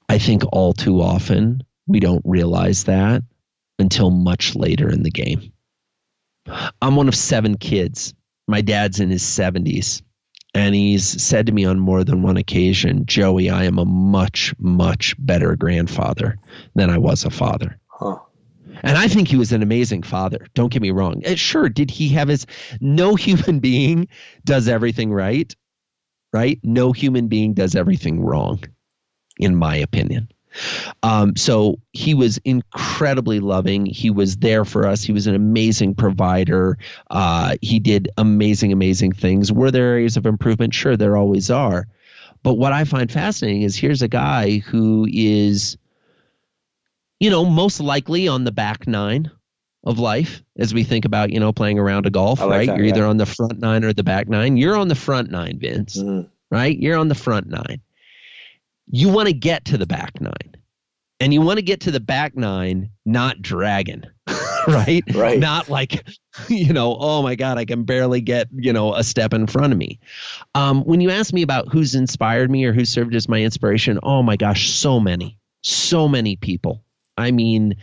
I 0.08 0.18
think 0.18 0.44
all 0.52 0.72
too 0.72 1.02
often 1.02 1.64
we 1.88 1.98
don't 1.98 2.22
realize 2.24 2.84
that 2.84 3.24
until 3.80 4.10
much 4.10 4.54
later 4.54 4.88
in 4.88 5.02
the 5.02 5.10
game. 5.10 5.52
I'm 6.80 6.94
one 6.94 7.08
of 7.08 7.16
seven 7.16 7.56
kids. 7.56 8.14
My 8.46 8.60
dad's 8.60 9.00
in 9.00 9.10
his 9.10 9.24
70s. 9.24 10.02
And 10.55 10.74
he's 10.74 11.20
said 11.22 11.46
to 11.46 11.52
me 11.52 11.64
on 11.64 11.80
more 11.80 12.05
than 12.05 12.22
one 12.22 12.36
occasion, 12.36 13.07
Joey, 13.07 13.50
I 13.50 13.64
am 13.64 13.78
a 13.78 13.84
much, 13.84 14.55
much 14.59 15.16
better 15.18 15.57
grandfather 15.57 16.38
than 16.76 16.90
I 16.90 16.98
was 16.98 17.24
a 17.24 17.30
father. 17.30 17.78
Huh. 17.88 18.18
And 18.82 18.96
I 18.96 19.09
think 19.09 19.28
he 19.28 19.36
was 19.36 19.52
an 19.52 19.62
amazing 19.62 20.02
father. 20.02 20.46
Don't 20.55 20.72
get 20.72 20.82
me 20.82 20.90
wrong. 20.90 21.22
Uh, 21.26 21.34
sure, 21.34 21.68
did 21.68 21.90
he 21.90 22.09
have 22.11 22.28
his 22.28 22.46
no 22.80 23.14
human 23.14 23.59
being 23.61 24.09
does 24.44 24.68
everything 24.68 25.12
right? 25.12 25.55
Right? 26.32 26.61
No 26.62 26.92
human 26.92 27.28
being 27.28 27.55
does 27.55 27.74
everything 27.74 28.20
wrong, 28.20 28.62
in 29.38 29.57
my 29.57 29.76
opinion. 29.76 30.28
Um, 31.02 31.36
so 31.36 31.80
he 31.92 32.14
was 32.14 32.38
incredibly 32.44 33.40
loving. 33.40 33.86
He 33.86 34.11
was 34.11 34.36
there 34.36 34.64
for 34.64 34.86
us. 34.86 35.02
He 35.02 35.12
was 35.12 35.26
an 35.26 35.34
amazing 35.34 35.94
provider. 35.94 36.78
Uh, 37.11 37.57
he 37.61 37.78
did 37.78 38.09
amazing, 38.16 38.72
amazing 38.72 39.12
things. 39.12 39.52
Were 39.52 39.70
there 39.70 39.86
areas 39.86 40.16
of 40.16 40.26
improvement? 40.26 40.74
Sure, 40.74 40.96
there 40.96 41.16
always 41.16 41.50
are. 41.50 41.86
But 42.42 42.55
what 42.55 42.72
I 42.72 42.84
find 42.84 43.11
fascinating 43.11 43.62
is 43.62 43.76
here's 43.76 44.02
a 44.02 44.09
guy 44.09 44.59
who 44.59 45.07
is 45.11 45.78
you 47.20 47.30
know, 47.30 47.44
most 47.44 47.80
likely 47.80 48.28
on 48.28 48.44
the 48.44 48.52
back 48.52 48.86
nine 48.86 49.30
of 49.82 49.98
life 49.98 50.42
as 50.59 50.74
we 50.74 50.84
think 50.84 51.05
about, 51.05 51.30
you 51.30 51.40
know, 51.40 51.52
playing 51.52 51.78
around 51.78 52.07
a 52.07 52.11
golf, 52.11 52.40
like 52.40 52.50
right? 52.50 52.66
That, 52.66 52.76
You're 52.76 52.86
yeah. 52.86 52.92
either 52.92 53.07
on 53.07 53.16
the 53.16 53.26
front 53.26 53.59
nine 53.59 53.84
or 53.84 53.92
the 53.92 54.02
back 54.02 54.28
nine. 54.28 54.57
You're 54.57 54.76
on 54.76 54.88
the 54.88 54.94
front 54.94 55.30
nine, 55.30 55.59
Vince, 55.59 55.96
mm-hmm. 55.96 56.28
right? 56.50 56.76
You're 56.76 56.98
on 56.98 57.09
the 57.09 57.14
front 57.14 57.46
nine. 57.46 57.80
You 58.87 59.09
want 59.09 59.28
to 59.28 59.35
get 59.35 59.64
to 59.66 59.78
the 59.78 59.87
back 59.87 60.20
nine. 60.20 60.55
And 61.20 61.32
you 61.32 61.41
want 61.41 61.59
to 61.59 61.62
get 61.62 61.80
to 61.82 61.91
the 61.91 62.01
back 62.01 62.37
nine, 62.37 62.91
not 63.07 63.41
dragon, 63.41 64.05
right? 64.68 65.05
Right. 65.14 65.39
Not 65.39 65.68
like, 65.68 66.07
you 66.49 66.72
know, 66.72 66.97
oh 66.99 67.22
my 67.22 67.35
God, 67.37 67.57
I 67.57 67.64
can 67.64 67.85
barely 67.85 68.20
get, 68.20 68.49
you 68.53 68.72
know, 68.72 68.95
a 68.95 69.05
step 69.05 69.32
in 69.32 69.47
front 69.47 69.72
of 69.72 69.78
me. 69.78 70.01
Um, 70.55 70.82
when 70.85 71.01
you 71.01 71.11
ask 71.11 71.32
me 71.32 71.43
about 71.43 71.72
who's 71.72 71.95
inspired 71.95 72.51
me 72.51 72.64
or 72.64 72.72
who 72.72 72.85
served 72.85 73.14
as 73.14 73.28
my 73.28 73.41
inspiration, 73.41 74.01
oh 74.03 74.22
my 74.22 74.37
gosh, 74.37 74.70
so 74.70 74.99
many, 74.99 75.39
so 75.62 76.09
many 76.09 76.37
people. 76.37 76.82
I 77.16 77.30
mean, 77.30 77.76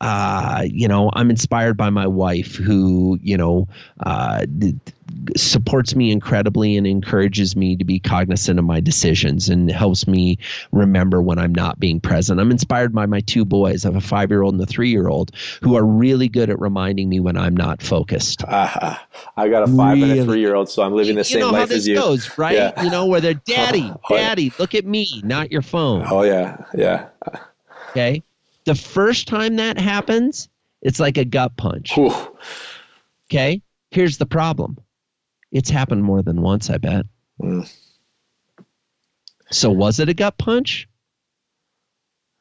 uh, 0.00 0.64
you 0.66 0.88
know, 0.88 1.10
I'm 1.12 1.30
inspired 1.30 1.76
by 1.76 1.90
my 1.90 2.06
wife 2.06 2.56
who, 2.56 3.18
you 3.22 3.36
know, 3.36 3.68
uh, 4.00 4.44
supports 5.36 5.94
me 5.94 6.10
incredibly 6.10 6.76
and 6.76 6.86
encourages 6.86 7.56
me 7.56 7.76
to 7.76 7.84
be 7.84 8.00
cognizant 8.00 8.58
of 8.58 8.64
my 8.64 8.80
decisions 8.80 9.48
and 9.48 9.70
helps 9.70 10.06
me 10.06 10.38
remember 10.72 11.22
when 11.22 11.38
I'm 11.38 11.54
not 11.54 11.78
being 11.78 12.00
present. 12.00 12.40
I'm 12.40 12.50
inspired 12.50 12.92
by 12.92 13.06
my 13.06 13.20
two 13.20 13.44
boys. 13.44 13.84
I 13.84 13.88
have 13.88 13.96
a 13.96 14.06
five 14.06 14.30
year 14.30 14.42
old 14.42 14.54
and 14.54 14.62
a 14.62 14.66
three 14.66 14.90
year 14.90 15.08
old 15.08 15.30
who 15.62 15.76
are 15.76 15.84
really 15.84 16.28
good 16.28 16.50
at 16.50 16.60
reminding 16.60 17.08
me 17.08 17.20
when 17.20 17.36
I'm 17.36 17.56
not 17.56 17.82
focused. 17.82 18.44
Uh, 18.44 18.96
I 19.36 19.48
got 19.48 19.62
a 19.62 19.66
five 19.66 19.98
really? 19.98 20.10
and 20.12 20.20
a 20.20 20.24
three 20.24 20.40
year 20.40 20.54
old, 20.54 20.68
so 20.68 20.82
I'm 20.82 20.94
living 20.94 21.14
the 21.14 21.20
you 21.20 21.24
same 21.24 21.52
life 21.52 21.70
as 21.70 21.86
you. 21.86 21.96
Goes, 21.96 22.36
right? 22.38 22.54
Yeah. 22.54 22.82
You 22.82 22.90
know, 22.90 23.06
where 23.06 23.20
they're 23.20 23.34
daddy, 23.46 23.90
oh, 23.92 24.16
daddy, 24.16 24.44
yeah. 24.44 24.50
look 24.58 24.74
at 24.74 24.84
me, 24.84 25.20
not 25.24 25.50
your 25.52 25.62
phone. 25.62 26.04
Oh, 26.10 26.22
yeah. 26.22 26.64
Yeah. 26.74 27.08
Okay. 27.90 28.22
The 28.66 28.74
first 28.74 29.28
time 29.28 29.56
that 29.56 29.78
happens, 29.78 30.48
it's 30.80 31.00
like 31.00 31.18
a 31.18 31.24
gut 31.24 31.56
punch. 31.56 31.96
Okay. 33.30 33.62
Here's 33.90 34.18
the 34.18 34.26
problem 34.26 34.78
it's 35.52 35.70
happened 35.70 36.02
more 36.02 36.22
than 36.22 36.42
once, 36.42 36.68
I 36.68 36.78
bet. 36.78 37.06
Mm. 37.40 37.72
So, 39.50 39.70
was 39.70 40.00
it 40.00 40.08
a 40.08 40.14
gut 40.14 40.36
punch? 40.36 40.88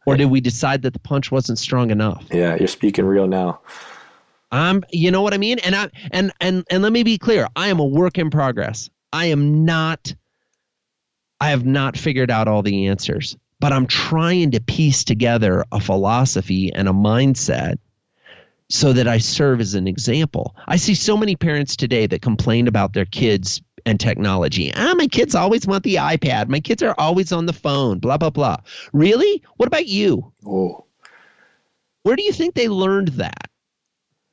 Or 0.06 0.18
did 0.18 0.26
we 0.26 0.42
decide 0.42 0.82
that 0.82 0.94
the 0.94 1.00
punch 1.00 1.32
wasn't 1.32 1.60
strong 1.60 1.92
enough? 1.92 2.26
Yeah, 2.32 2.56
you're 2.56 2.68
speaking 2.68 3.06
real 3.06 3.28
now. 3.28 3.62
I'm 4.52 4.84
you 4.92 5.12
know 5.12 5.22
what 5.22 5.34
I 5.34 5.38
mean? 5.38 5.60
And 5.60 5.76
I 5.76 5.90
and 6.12 6.32
and 6.40 6.66
and 6.70 6.84
let 6.84 6.92
me 6.92 7.04
be 7.04 7.18
clear, 7.18 7.48
I 7.56 7.70
am 7.70 7.80
a 7.80 7.86
work 7.86 8.18
in 8.18 8.30
progress. 8.30 8.90
I 9.12 9.28
am 9.28 9.66
not 9.66 10.14
I 11.40 11.50
have 11.50 11.66
not 11.66 11.98
figured 11.98 12.30
out 12.30 12.48
all 12.48 12.62
the 12.62 12.88
answers, 12.88 13.38
but 13.64 13.72
I'm 13.72 13.88
trying 13.88 14.52
to 14.52 14.60
piece 14.60 15.06
together 15.06 15.64
a 15.72 15.80
philosophy 15.80 16.74
and 16.74 16.90
a 16.90 16.92
mindset 16.92 17.78
so 18.70 18.92
that 18.92 19.08
I 19.08 19.20
serve 19.20 19.62
as 19.62 19.74
an 19.74 19.88
example. 19.88 20.54
I 20.68 20.76
see 20.76 20.96
so 20.96 21.16
many 21.16 21.38
parents 21.38 21.78
today 21.78 22.06
that 22.06 22.22
complain 22.22 22.68
about 22.68 22.92
their 22.92 23.06
kids 23.06 23.62
and 23.86 23.98
technology. 23.98 24.74
Ah, 24.76 24.96
my 24.98 25.08
kids 25.08 25.34
always 25.34 25.66
want 25.66 25.86
the 25.86 25.96
iPad. 25.96 26.50
My 26.50 26.60
kids 26.60 26.84
are 26.84 26.94
always 26.98 27.32
on 27.32 27.46
the 27.46 27.54
phone, 27.54 28.00
blah, 28.00 28.18
blah, 28.18 28.32
blah. 28.32 28.58
Really? 28.92 29.42
What 29.56 29.68
about 29.68 29.88
you? 29.88 30.34
Oh. 30.46 30.84
Where 32.02 32.18
do 32.18 32.24
you 32.24 32.34
think 32.34 32.56
they 32.56 32.68
learned 32.68 33.14
that? 33.20 33.50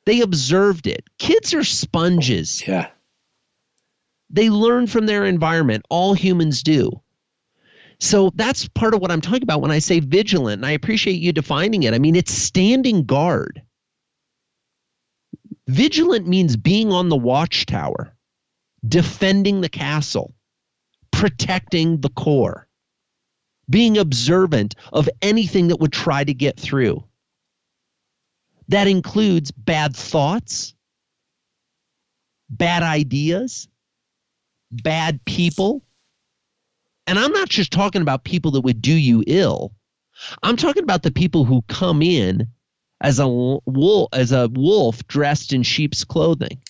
They 0.05 0.19
observed 0.19 0.87
it. 0.87 1.05
Kids 1.19 1.53
are 1.53 1.63
sponges. 1.63 2.67
Yeah. 2.67 2.89
They 4.29 4.49
learn 4.49 4.87
from 4.87 5.05
their 5.05 5.23
environment. 5.23 5.85
All 5.89 6.13
humans 6.13 6.63
do. 6.63 7.01
So 8.01 8.31
that's 8.33 8.67
part 8.67 8.95
of 8.95 8.99
what 8.99 9.11
I'm 9.11 9.21
talking 9.21 9.43
about 9.43 9.61
when 9.61 9.69
I 9.69 9.77
say 9.77 9.99
vigilant. 9.99 10.59
And 10.59 10.65
I 10.65 10.71
appreciate 10.71 11.21
you 11.21 11.31
defining 11.31 11.83
it. 11.83 11.93
I 11.93 11.99
mean, 11.99 12.15
it's 12.15 12.33
standing 12.33 13.05
guard. 13.05 13.61
Vigilant 15.67 16.27
means 16.27 16.57
being 16.57 16.91
on 16.91 17.09
the 17.09 17.15
watchtower, 17.15 18.15
defending 18.85 19.61
the 19.61 19.69
castle, 19.69 20.33
protecting 21.11 22.01
the 22.01 22.09
core, 22.09 22.67
being 23.69 23.99
observant 23.99 24.73
of 24.91 25.07
anything 25.21 25.67
that 25.67 25.79
would 25.79 25.93
try 25.93 26.23
to 26.23 26.33
get 26.33 26.59
through. 26.59 27.03
That 28.69 28.87
includes 28.87 29.51
bad 29.51 29.95
thoughts, 29.95 30.73
bad 32.49 32.81
ideas, 32.81 33.67
bad 34.71 35.23
people. 35.25 35.83
And 37.07 37.17
I'm 37.19 37.31
not 37.31 37.49
just 37.49 37.71
talking 37.71 38.01
about 38.01 38.23
people 38.23 38.51
that 38.51 38.61
would 38.61 38.81
do 38.81 38.93
you 38.93 39.23
ill. 39.27 39.73
I'm 40.43 40.55
talking 40.55 40.83
about 40.83 41.03
the 41.03 41.11
people 41.11 41.45
who 41.45 41.63
come 41.63 42.01
in 42.01 42.47
as 43.01 43.19
a 43.19 43.27
wolf 43.27 44.09
as 44.13 44.31
a 44.31 44.47
wolf 44.47 45.05
dressed 45.07 45.53
in 45.53 45.63
sheep's 45.63 46.03
clothing. 46.03 46.61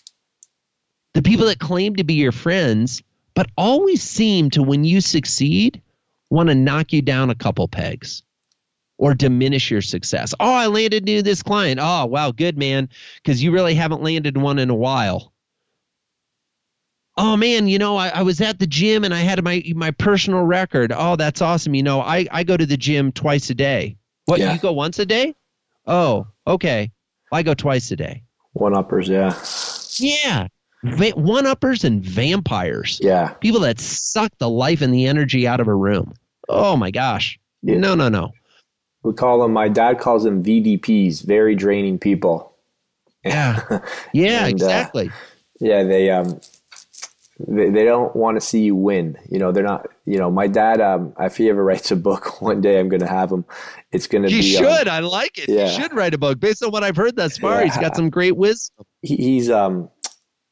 The 1.13 1.21
people 1.21 1.47
that 1.47 1.59
claim 1.59 1.97
to 1.97 2.03
be 2.03 2.13
your 2.13 2.31
friends 2.31 3.03
but 3.33 3.49
always 3.57 4.01
seem 4.01 4.49
to 4.51 4.63
when 4.63 4.83
you 4.83 5.01
succeed 5.01 5.81
want 6.29 6.49
to 6.49 6.55
knock 6.55 6.93
you 6.93 7.01
down 7.01 7.29
a 7.29 7.35
couple 7.35 7.67
pegs 7.67 8.23
or 8.97 9.13
diminish 9.13 9.71
your 9.71 9.81
success. 9.81 10.33
Oh, 10.39 10.53
I 10.53 10.67
landed 10.67 11.03
new 11.03 11.21
this 11.21 11.43
client. 11.43 11.79
Oh, 11.81 12.05
wow, 12.05 12.31
good 12.31 12.57
man, 12.57 12.89
because 13.15 13.43
you 13.43 13.51
really 13.51 13.73
haven't 13.73 14.03
landed 14.03 14.37
one 14.37 14.59
in 14.59 14.69
a 14.69 14.75
while. 14.75 15.33
Oh 17.17 17.35
man, 17.35 17.67
you 17.67 17.77
know, 17.77 17.97
I, 17.97 18.09
I 18.09 18.21
was 18.21 18.39
at 18.41 18.59
the 18.59 18.67
gym 18.67 19.03
and 19.03 19.13
I 19.13 19.19
had 19.19 19.43
my 19.43 19.63
my 19.75 19.91
personal 19.91 20.43
record. 20.43 20.93
Oh, 20.95 21.15
that's 21.15 21.41
awesome. 21.41 21.75
You 21.75 21.83
know, 21.83 22.01
I, 22.01 22.25
I 22.31 22.43
go 22.43 22.55
to 22.57 22.65
the 22.65 22.77
gym 22.77 23.11
twice 23.11 23.49
a 23.49 23.55
day. 23.55 23.97
What 24.25 24.39
Yeah. 24.39 24.53
you 24.53 24.59
go 24.59 24.71
once 24.71 24.97
a 24.99 25.05
day? 25.05 25.35
Oh, 25.87 26.27
okay. 26.47 26.91
I 27.31 27.43
go 27.43 27.53
twice 27.53 27.91
a 27.91 27.95
day. 27.95 28.23
One 28.53 28.73
uppers, 28.73 29.09
yeah. 29.09 29.33
Yeah. 29.97 30.47
Va- 30.83 31.15
one 31.19 31.45
uppers 31.45 31.83
and 31.83 32.03
vampires. 32.03 32.99
Yeah. 33.03 33.33
People 33.41 33.59
that 33.61 33.79
suck 33.79 34.31
the 34.39 34.49
life 34.49 34.81
and 34.81 34.93
the 34.93 35.05
energy 35.05 35.47
out 35.47 35.59
of 35.59 35.67
a 35.67 35.75
room. 35.75 36.13
Oh 36.49 36.75
my 36.77 36.91
gosh. 36.91 37.37
Yeah. 37.61 37.77
No, 37.77 37.93
no, 37.95 38.09
no. 38.09 38.31
We 39.03 39.13
call 39.13 39.41
them 39.41 39.51
my 39.53 39.67
dad 39.67 39.99
calls 39.99 40.23
them 40.23 40.43
VDPs, 40.43 41.23
very 41.25 41.55
draining 41.55 41.99
people. 41.99 42.55
Yeah. 43.25 43.61
Yeah, 44.13 44.45
And, 44.45 44.53
uh, 44.53 44.55
exactly. 44.65 45.11
Yeah, 45.59 45.83
they 45.83 46.09
um 46.09 46.39
they, 47.47 47.69
they 47.69 47.85
don't 47.85 48.15
want 48.15 48.35
to 48.37 48.41
see 48.41 48.61
you 48.61 48.75
win. 48.75 49.17
You 49.29 49.39
know, 49.39 49.51
they're 49.51 49.63
not 49.63 49.87
you 50.05 50.17
know, 50.17 50.31
my 50.31 50.47
dad 50.47 50.81
um 50.81 51.13
if 51.19 51.37
he 51.37 51.49
ever 51.49 51.63
writes 51.69 51.91
a 51.91 51.95
book 51.95 52.41
one 52.41 52.61
day 52.61 52.79
I'm 52.79 52.89
gonna 52.89 53.07
have 53.07 53.31
him. 53.31 53.45
It's 53.91 54.07
gonna 54.07 54.29
you 54.29 54.41
be 54.41 54.57
um, 54.57 54.63
should. 54.63 54.87
I 54.87 54.99
like 54.99 55.37
it. 55.37 55.49
yeah. 55.49 55.65
You 55.65 55.81
should 55.81 55.93
write 55.93 56.13
a 56.13 56.17
book 56.17 56.39
based 56.39 56.63
on 56.63 56.71
what 56.71 56.83
I've 56.83 56.97
heard 56.97 57.15
thus 57.15 57.37
far. 57.37 57.63
He's 57.63 57.77
got 57.77 57.95
some 57.95 58.09
great 58.09 58.35
wisdom. 58.37 58.85
he, 59.01 59.15
he's 59.15 59.49
um 59.49 59.89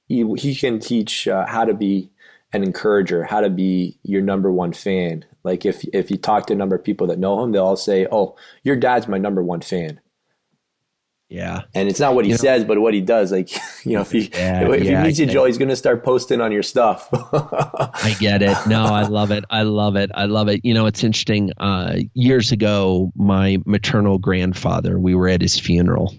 he 0.07 0.25
he 0.37 0.55
can 0.55 0.79
teach 0.79 1.27
uh, 1.27 1.45
how 1.45 1.65
to 1.65 1.73
be 1.73 2.11
an 2.51 2.63
encourager, 2.63 3.23
how 3.23 3.41
to 3.41 3.49
be 3.49 3.97
your 4.03 4.21
number 4.21 4.51
one 4.51 4.73
fan. 4.73 5.23
Like 5.43 5.65
if 5.65 5.85
if 5.93 6.09
you 6.11 6.17
talk 6.17 6.47
to 6.47 6.53
a 6.53 6.55
number 6.55 6.75
of 6.75 6.83
people 6.83 7.07
that 7.07 7.19
know 7.19 7.41
him, 7.43 7.51
they'll 7.51 7.65
all 7.65 7.75
say, 7.75 8.07
"Oh, 8.11 8.35
your 8.63 8.75
dad's 8.75 9.07
my 9.07 9.17
number 9.17 9.43
one 9.43 9.61
fan." 9.61 9.99
Yeah. 11.29 11.61
And 11.75 11.87
it's 11.87 11.99
not 11.99 12.15
what 12.15 12.25
he 12.25 12.31
You 12.31 12.37
know- 12.37 12.41
says, 12.41 12.65
but 12.65 12.79
what 12.79 12.93
he 12.95 13.01
does. 13.01 13.31
Like 13.31 13.51
you 13.85 13.93
know, 13.93 14.01
if 14.01 14.11
he 14.11 14.21
Yeah, 14.33 14.67
if 14.71 14.83
yeah, 14.83 15.01
he 15.01 15.07
meets 15.07 15.19
you, 15.19 15.27
Joe, 15.27 15.45
he's 15.45 15.57
gonna 15.59 15.75
start 15.75 16.03
posting 16.03 16.41
on 16.41 16.51
your 16.51 16.63
stuff. 16.63 17.07
I 17.13 18.15
get 18.19 18.41
it. 18.41 18.57
No, 18.67 18.83
I 18.85 19.03
love 19.03 19.29
it. 19.31 19.43
I 19.49 19.61
love 19.63 19.95
it. 19.95 20.09
I 20.15 20.25
love 20.25 20.47
it. 20.47 20.65
You 20.65 20.73
know, 20.73 20.87
it's 20.87 21.03
interesting. 21.03 21.51
Uh, 21.57 21.97
years 22.15 22.51
ago, 22.51 23.11
my 23.15 23.57
maternal 23.65 24.17
grandfather, 24.17 24.97
we 24.99 25.13
were 25.13 25.27
at 25.29 25.41
his 25.41 25.59
funeral, 25.59 26.15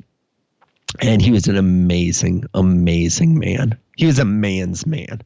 and 1.01 1.21
he 1.21 1.33
was 1.33 1.49
an 1.49 1.57
amazing, 1.57 2.45
amazing 2.55 3.39
man. 3.39 3.77
He 3.97 4.07
was 4.07 4.19
a 4.21 4.25
man's 4.25 4.87
man. 4.87 5.23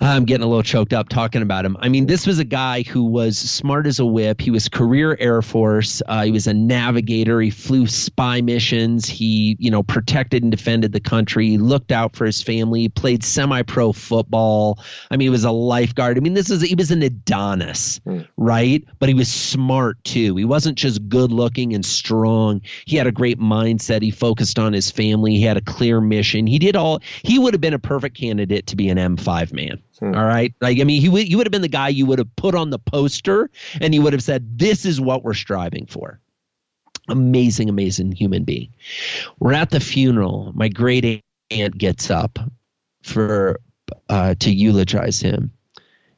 I'm 0.00 0.26
getting 0.26 0.44
a 0.44 0.46
little 0.46 0.62
choked 0.62 0.92
up 0.92 1.08
talking 1.08 1.42
about 1.42 1.64
him. 1.64 1.76
I 1.80 1.88
mean, 1.88 2.06
this 2.06 2.24
was 2.24 2.38
a 2.38 2.44
guy 2.44 2.82
who 2.82 3.02
was 3.02 3.36
smart 3.36 3.84
as 3.84 3.98
a 3.98 4.06
whip. 4.06 4.40
He 4.40 4.52
was 4.52 4.68
career 4.68 5.16
Air 5.18 5.42
Force. 5.42 6.02
Uh, 6.06 6.22
he 6.24 6.30
was 6.30 6.46
a 6.46 6.54
navigator. 6.54 7.40
He 7.40 7.50
flew 7.50 7.88
spy 7.88 8.40
missions. 8.40 9.08
He, 9.08 9.56
you 9.58 9.72
know, 9.72 9.82
protected 9.82 10.44
and 10.44 10.52
defended 10.52 10.92
the 10.92 11.00
country. 11.00 11.48
He 11.48 11.58
looked 11.58 11.90
out 11.90 12.14
for 12.14 12.26
his 12.26 12.40
family. 12.40 12.82
He 12.82 12.88
played 12.88 13.24
semi-pro 13.24 13.92
football. 13.92 14.78
I 15.10 15.16
mean, 15.16 15.26
he 15.26 15.30
was 15.30 15.42
a 15.42 15.50
lifeguard. 15.50 16.16
I 16.16 16.20
mean, 16.20 16.34
this 16.34 16.48
is 16.48 16.62
he 16.62 16.76
was 16.76 16.92
an 16.92 17.02
Adonis, 17.02 18.00
Hmm. 18.04 18.20
right? 18.36 18.84
But 19.00 19.08
he 19.08 19.16
was 19.16 19.26
smart 19.28 20.02
too. 20.04 20.36
He 20.36 20.44
wasn't 20.44 20.78
just 20.78 21.08
good 21.08 21.32
looking 21.32 21.74
and 21.74 21.84
strong. 21.84 22.60
He 22.86 22.96
had 22.96 23.08
a 23.08 23.12
great 23.12 23.40
mindset. 23.40 24.02
He 24.02 24.12
focused 24.12 24.60
on 24.60 24.72
his 24.72 24.92
family. 24.92 25.34
He 25.34 25.42
had 25.42 25.56
a 25.56 25.60
clear 25.60 26.00
mission. 26.00 26.46
He 26.46 26.60
did 26.60 26.76
all. 26.76 27.00
He 27.24 27.40
would 27.40 27.52
have 27.52 27.60
been 27.60 27.74
a 27.74 27.80
perfect 27.80 28.16
candidate 28.16 28.68
to 28.68 28.76
be 28.76 28.90
an 28.90 28.98
M5 28.98 29.52
man. 29.52 29.82
Hmm. 29.98 30.14
All 30.14 30.24
right. 30.24 30.54
Like, 30.60 30.80
I 30.80 30.84
mean, 30.84 31.00
he 31.00 31.08
would, 31.08 31.28
you 31.28 31.36
would 31.36 31.46
have 31.46 31.52
been 31.52 31.62
the 31.62 31.68
guy 31.68 31.88
you 31.88 32.06
would 32.06 32.18
have 32.18 32.34
put 32.36 32.54
on 32.54 32.70
the 32.70 32.78
poster 32.78 33.50
and 33.80 33.94
you 33.94 34.02
would 34.02 34.12
have 34.12 34.22
said, 34.22 34.58
this 34.58 34.84
is 34.84 35.00
what 35.00 35.24
we're 35.24 35.34
striving 35.34 35.86
for. 35.86 36.20
Amazing, 37.08 37.68
amazing 37.68 38.12
human 38.12 38.44
being. 38.44 38.72
We're 39.38 39.54
at 39.54 39.70
the 39.70 39.80
funeral. 39.80 40.52
My 40.54 40.68
great 40.68 41.22
aunt 41.50 41.78
gets 41.78 42.10
up 42.10 42.38
for 43.02 43.60
uh, 44.08 44.34
to 44.40 44.52
eulogize 44.52 45.20
him. 45.20 45.50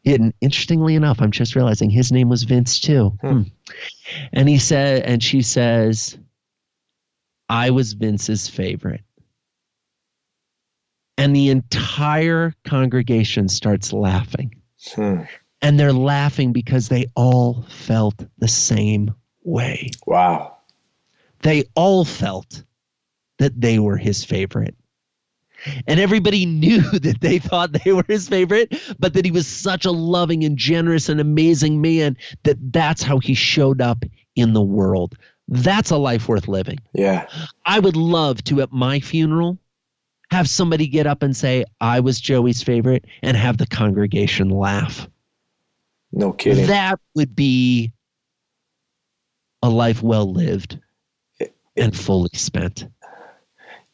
And 0.05 0.33
interestingly 0.41 0.95
enough, 0.95 1.21
I'm 1.21 1.31
just 1.31 1.55
realizing 1.55 1.91
his 1.91 2.11
name 2.11 2.29
was 2.29 2.43
Vince 2.45 2.81
too. 2.81 3.17
Hmm. 3.21 3.29
Hmm. 3.29 3.43
And 4.33 4.49
he 4.49 4.59
said, 4.59 5.05
and 5.05 5.23
she 5.23 5.43
says, 5.43 6.19
I 7.49 7.71
was 7.71 7.93
Vince's 7.93 8.49
favorite. 8.49 9.03
And 11.21 11.37
the 11.37 11.51
entire 11.51 12.55
congregation 12.65 13.49
starts 13.49 13.93
laughing. 13.93 14.55
Hmm. 14.95 15.23
And 15.61 15.79
they're 15.79 15.93
laughing 15.93 16.53
because 16.53 16.89
they 16.89 17.07
all 17.15 17.67
felt 17.69 18.25
the 18.39 18.49
same 18.49 19.15
way. 19.45 19.91
Wow. 20.07 20.57
They 21.43 21.65
all 21.75 22.07
felt 22.07 22.63
that 23.39 23.61
they 23.61 23.79
were 23.79 23.99
his 23.99 24.25
favorite. 24.25 24.75
And 25.87 26.01
everybody 26.01 26.47
knew 26.47 26.81
that 26.81 27.21
they 27.21 27.39
thought 27.39 27.73
they 27.85 27.93
were 27.93 28.05
his 28.09 28.27
favorite, 28.27 28.75
but 28.99 29.13
that 29.13 29.27
he 29.27 29.31
was 29.31 29.47
such 29.47 29.85
a 29.85 29.91
loving 29.91 30.43
and 30.43 30.57
generous 30.57 31.11
and 31.11 31.21
amazing 31.21 31.83
man 31.83 32.17
that 32.45 32.57
that's 32.73 33.03
how 33.03 33.19
he 33.19 33.35
showed 33.35 33.83
up 33.83 34.05
in 34.37 34.55
the 34.55 34.63
world. 34.63 35.17
That's 35.49 35.91
a 35.91 35.99
life 35.99 36.29
worth 36.29 36.49
living. 36.49 36.79
Yeah. 36.95 37.27
I 37.67 37.79
would 37.79 37.97
love 37.97 38.43
to, 38.45 38.63
at 38.63 38.73
my 38.73 39.01
funeral, 39.01 39.59
have 40.31 40.49
somebody 40.49 40.87
get 40.87 41.07
up 41.07 41.23
and 41.23 41.37
say, 41.37 41.65
I 41.81 42.01
was 42.01 42.21
Joey's 42.21 42.63
favorite, 42.63 43.05
and 43.23 43.37
have 43.37 43.59
the 43.59 43.67
congregation 43.67 44.51
laugh. 44.51 45.09
No 46.13 46.33
kidding. 46.33 46.67
That 46.67 47.01
would 47.15 47.35
be 47.35 47.93
a 49.63 49.69
life 49.69 50.03
well 50.03 50.31
lived 50.31 50.79
and 51.77 51.97
fully 51.97 52.31
spent. 52.35 52.87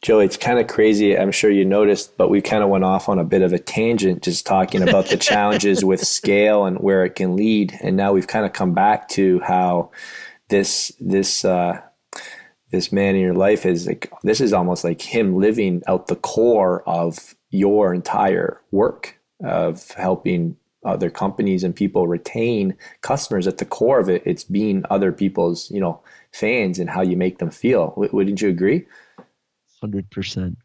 Joey, 0.01 0.25
it's 0.25 0.37
kind 0.37 0.59
of 0.59 0.67
crazy. 0.67 1.17
I'm 1.17 1.31
sure 1.31 1.49
you 1.49 1.65
noticed, 1.65 2.17
but 2.17 2.29
we 2.29 2.39
kind 2.39 2.63
of 2.63 2.69
went 2.69 2.83
off 2.83 3.09
on 3.09 3.17
a 3.17 3.23
bit 3.23 3.41
of 3.41 3.51
a 3.51 3.59
tangent 3.59 4.21
just 4.21 4.45
talking 4.45 4.87
about 4.87 5.07
the 5.07 5.17
challenges 5.17 5.83
with 5.83 5.99
scale 6.01 6.65
and 6.65 6.77
where 6.77 7.03
it 7.03 7.15
can 7.15 7.35
lead. 7.35 7.75
And 7.81 7.97
now 7.97 8.13
we've 8.13 8.27
kind 8.27 8.45
of 8.45 8.53
come 8.53 8.73
back 8.73 9.09
to 9.09 9.39
how 9.39 9.91
this 10.49 10.91
this 10.99 11.43
uh, 11.43 11.81
this 12.71 12.91
man 12.91 13.15
in 13.15 13.21
your 13.21 13.33
life 13.33 13.65
is 13.65 13.87
like 13.87 14.11
this 14.23 14.41
is 14.41 14.53
almost 14.53 14.83
like 14.83 15.01
him 15.01 15.35
living 15.37 15.81
out 15.87 16.07
the 16.07 16.15
core 16.15 16.83
of 16.87 17.35
your 17.49 17.93
entire 17.93 18.61
work 18.71 19.17
of 19.43 19.91
helping 19.91 20.55
other 20.85 21.09
companies 21.09 21.63
and 21.63 21.75
people 21.75 22.07
retain 22.07 22.75
customers 23.01 23.47
at 23.47 23.57
the 23.57 23.65
core 23.65 23.99
of 23.99 24.09
it 24.09 24.21
it's 24.25 24.43
being 24.43 24.83
other 24.89 25.11
people's 25.11 25.69
you 25.71 25.79
know 25.79 25.99
fans 26.31 26.79
and 26.79 26.89
how 26.89 27.01
you 27.01 27.17
make 27.17 27.39
them 27.39 27.49
feel 27.51 27.89
w- 27.89 28.09
wouldn't 28.13 28.41
you 28.41 28.49
agree 28.49 28.85
100% 29.83 30.55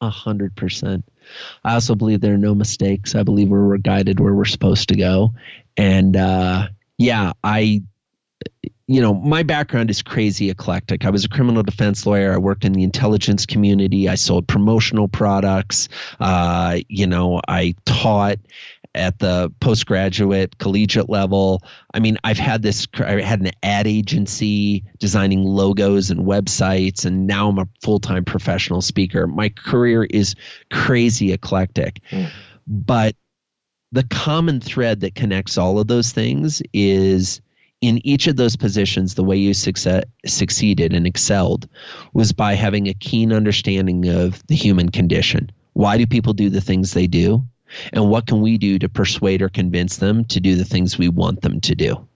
a 0.00 0.10
hundred 0.10 0.54
percent. 0.54 1.04
I 1.64 1.74
also 1.74 1.94
believe 1.94 2.20
there 2.20 2.34
are 2.34 2.38
no 2.38 2.54
mistakes. 2.54 3.14
I 3.14 3.22
believe 3.22 3.48
we're 3.48 3.76
guided 3.78 4.20
where 4.20 4.34
we're 4.34 4.44
supposed 4.44 4.88
to 4.90 4.96
go. 4.96 5.34
And 5.76 6.16
uh, 6.16 6.68
yeah, 6.98 7.32
I, 7.42 7.82
you 8.88 9.02
know, 9.02 9.12
my 9.12 9.42
background 9.42 9.90
is 9.90 10.00
crazy 10.00 10.48
eclectic. 10.48 11.04
I 11.04 11.10
was 11.10 11.26
a 11.26 11.28
criminal 11.28 11.62
defense 11.62 12.06
lawyer. 12.06 12.32
I 12.32 12.38
worked 12.38 12.64
in 12.64 12.72
the 12.72 12.82
intelligence 12.82 13.44
community. 13.44 14.08
I 14.08 14.14
sold 14.14 14.48
promotional 14.48 15.08
products. 15.08 15.90
Uh, 16.18 16.78
you 16.88 17.06
know, 17.06 17.42
I 17.46 17.74
taught 17.84 18.38
at 18.94 19.18
the 19.18 19.52
postgraduate 19.60 20.56
collegiate 20.56 21.10
level. 21.10 21.62
I 21.92 22.00
mean, 22.00 22.16
I've 22.24 22.38
had 22.38 22.62
this, 22.62 22.88
I 22.98 23.20
had 23.20 23.42
an 23.42 23.50
ad 23.62 23.86
agency 23.86 24.84
designing 24.98 25.44
logos 25.44 26.10
and 26.10 26.20
websites, 26.20 27.04
and 27.04 27.26
now 27.26 27.50
I'm 27.50 27.58
a 27.58 27.68
full 27.82 28.00
time 28.00 28.24
professional 28.24 28.80
speaker. 28.80 29.26
My 29.26 29.50
career 29.50 30.02
is 30.02 30.34
crazy 30.72 31.34
eclectic. 31.34 32.00
Mm. 32.10 32.30
But 32.66 33.16
the 33.92 34.04
common 34.04 34.60
thread 34.60 35.00
that 35.00 35.14
connects 35.14 35.58
all 35.58 35.78
of 35.78 35.88
those 35.88 36.12
things 36.12 36.62
is 36.72 37.42
in 37.80 38.04
each 38.06 38.26
of 38.26 38.36
those 38.36 38.56
positions, 38.56 39.14
the 39.14 39.24
way 39.24 39.36
you 39.36 39.52
succe- 39.52 40.04
succeeded 40.26 40.92
and 40.94 41.06
excelled 41.06 41.68
was 42.12 42.32
by 42.32 42.54
having 42.54 42.88
a 42.88 42.94
keen 42.94 43.32
understanding 43.32 44.08
of 44.08 44.44
the 44.46 44.56
human 44.56 44.88
condition. 44.88 45.50
Why 45.74 45.96
do 45.96 46.06
people 46.06 46.32
do 46.32 46.50
the 46.50 46.60
things 46.60 46.92
they 46.92 47.06
do? 47.06 47.44
And 47.92 48.08
what 48.10 48.26
can 48.26 48.40
we 48.40 48.58
do 48.58 48.78
to 48.78 48.88
persuade 48.88 49.42
or 49.42 49.48
convince 49.48 49.98
them 49.98 50.24
to 50.26 50.40
do 50.40 50.56
the 50.56 50.64
things 50.64 50.98
we 50.98 51.08
want 51.08 51.42
them 51.42 51.60
to 51.60 51.74
do? 51.74 52.08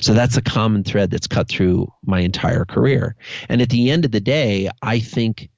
So 0.00 0.14
that's 0.14 0.36
a 0.36 0.42
common 0.42 0.84
thread 0.84 1.10
that's 1.10 1.26
cut 1.26 1.48
through 1.48 1.92
my 2.04 2.20
entire 2.20 2.64
career. 2.64 3.16
And 3.48 3.60
at 3.60 3.70
the 3.70 3.90
end 3.90 4.04
of 4.04 4.12
the 4.12 4.20
day, 4.20 4.68
I 4.80 5.00
think 5.00 5.48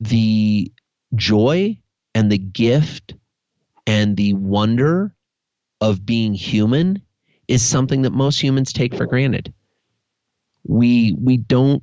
the 0.00 0.72
joy 1.14 1.78
and 2.14 2.32
the 2.32 2.38
gift 2.38 3.14
and 3.86 4.16
the 4.16 4.32
wonder 4.34 5.14
of 5.80 6.04
being 6.04 6.34
human 6.34 7.02
is 7.52 7.62
something 7.62 8.02
that 8.02 8.12
most 8.12 8.42
humans 8.42 8.72
take 8.72 8.94
for 8.94 9.06
granted. 9.06 9.52
We 10.64 11.14
we 11.20 11.36
don't 11.36 11.82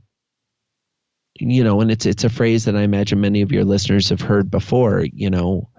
you 1.39 1.63
know, 1.63 1.79
and 1.81 1.91
it's 1.91 2.05
it's 2.05 2.23
a 2.23 2.29
phrase 2.29 2.65
that 2.65 2.75
I 2.75 2.81
imagine 2.81 3.21
many 3.21 3.41
of 3.41 3.51
your 3.51 3.63
listeners 3.63 4.09
have 4.09 4.21
heard 4.21 4.49
before. 4.49 5.05
You 5.13 5.29
know, 5.29 5.69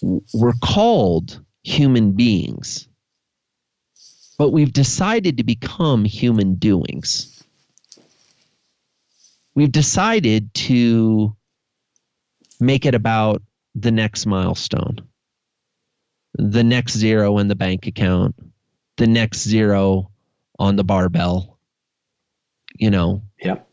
we're 0.00 0.54
called 0.62 1.40
human 1.62 2.12
beings, 2.12 2.88
but 4.38 4.50
we've 4.50 4.72
decided 4.72 5.38
to 5.38 5.44
become 5.44 6.04
human 6.04 6.54
doings. 6.54 7.42
We've 9.54 9.72
decided 9.72 10.54
to 10.54 11.36
make 12.58 12.86
it 12.86 12.94
about 12.94 13.42
the 13.74 13.90
next 13.90 14.26
milestone, 14.26 15.00
the 16.34 16.64
next 16.64 16.96
zero 16.96 17.38
in 17.38 17.48
the 17.48 17.54
bank 17.54 17.86
account, 17.86 18.36
the 18.96 19.06
next 19.06 19.42
zero 19.42 20.10
on 20.58 20.76
the 20.76 20.84
barbell. 20.84 21.58
You 22.78 22.90
know. 22.90 23.22
Yep 23.42 23.68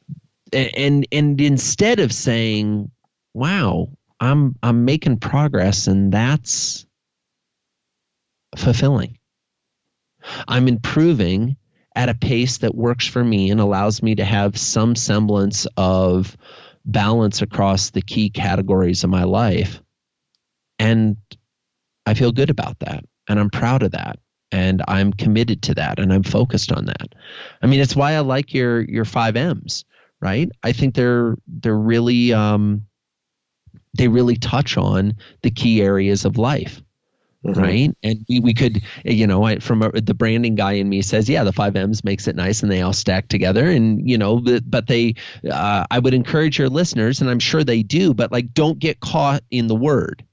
and 0.53 1.07
and 1.11 1.39
instead 1.39 1.99
of 1.99 2.11
saying, 2.11 2.91
"Wow, 3.33 3.89
I'm 4.19 4.55
I'm 4.63 4.85
making 4.85 5.17
progress," 5.17 5.87
and 5.87 6.11
that's 6.11 6.85
fulfilling. 8.57 9.17
I'm 10.47 10.67
improving 10.67 11.57
at 11.95 12.09
a 12.09 12.13
pace 12.13 12.59
that 12.59 12.75
works 12.75 13.07
for 13.07 13.23
me 13.23 13.51
and 13.51 13.59
allows 13.59 14.03
me 14.03 14.15
to 14.15 14.25
have 14.25 14.57
some 14.57 14.95
semblance 14.95 15.67
of 15.77 16.37
balance 16.85 17.41
across 17.41 17.89
the 17.89 18.01
key 18.01 18.29
categories 18.29 19.03
of 19.03 19.09
my 19.09 19.23
life. 19.23 19.81
And 20.77 21.17
I 22.05 22.13
feel 22.13 22.31
good 22.31 22.49
about 22.49 22.79
that. 22.79 23.03
And 23.27 23.39
I'm 23.39 23.49
proud 23.49 23.83
of 23.83 23.91
that. 23.91 24.19
And 24.51 24.81
I'm 24.87 25.13
committed 25.13 25.61
to 25.63 25.75
that. 25.75 25.99
And 25.99 26.11
I'm 26.11 26.23
focused 26.23 26.71
on 26.71 26.85
that. 26.85 27.13
I 27.61 27.67
mean, 27.67 27.79
it's 27.79 27.95
why 27.95 28.13
I 28.13 28.19
like 28.19 28.53
your 28.53 28.81
your 28.81 29.05
five 29.05 29.35
M's 29.35 29.85
right? 30.21 30.49
I 30.63 30.71
think 30.71 30.95
they're 30.95 31.35
they're 31.47 31.77
really 31.77 32.33
um, 32.33 32.85
they 33.97 34.07
really 34.07 34.35
touch 34.35 34.77
on 34.77 35.15
the 35.41 35.51
key 35.51 35.81
areas 35.81 36.25
of 36.25 36.37
life. 36.37 36.81
Mm-hmm. 37.45 37.61
right? 37.61 37.97
And 38.03 38.25
we, 38.27 38.41
we 38.41 38.53
could, 38.53 38.81
you 39.05 39.25
know, 39.25 39.43
I, 39.43 39.59
from 39.59 39.81
a, 39.81 39.91
the 39.91 40.13
branding 40.13 40.55
guy 40.55 40.73
in 40.73 40.89
me 40.89 41.01
says, 41.01 41.29
yeah, 41.29 41.45
the 41.45 41.53
five 41.53 41.77
M's 41.77 42.03
makes 42.03 42.27
it 42.27 42.35
nice, 42.35 42.63
and 42.63 42.69
they 42.69 42.81
all 42.81 42.91
stack 42.91 43.29
together, 43.29 43.69
and 43.69 44.09
you 44.09 44.17
know, 44.17 44.41
the, 44.41 44.61
but 44.61 44.87
they, 44.87 45.15
uh, 45.49 45.85
I 45.89 45.99
would 45.99 46.13
encourage 46.13 46.59
your 46.59 46.67
listeners, 46.67 47.21
and 47.21 47.29
I'm 47.29 47.39
sure 47.39 47.63
they 47.63 47.81
do, 47.81 48.13
but 48.13 48.33
like, 48.33 48.53
don't 48.53 48.77
get 48.77 48.99
caught 48.99 49.41
in 49.49 49.67
the 49.67 49.75
word. 49.75 50.25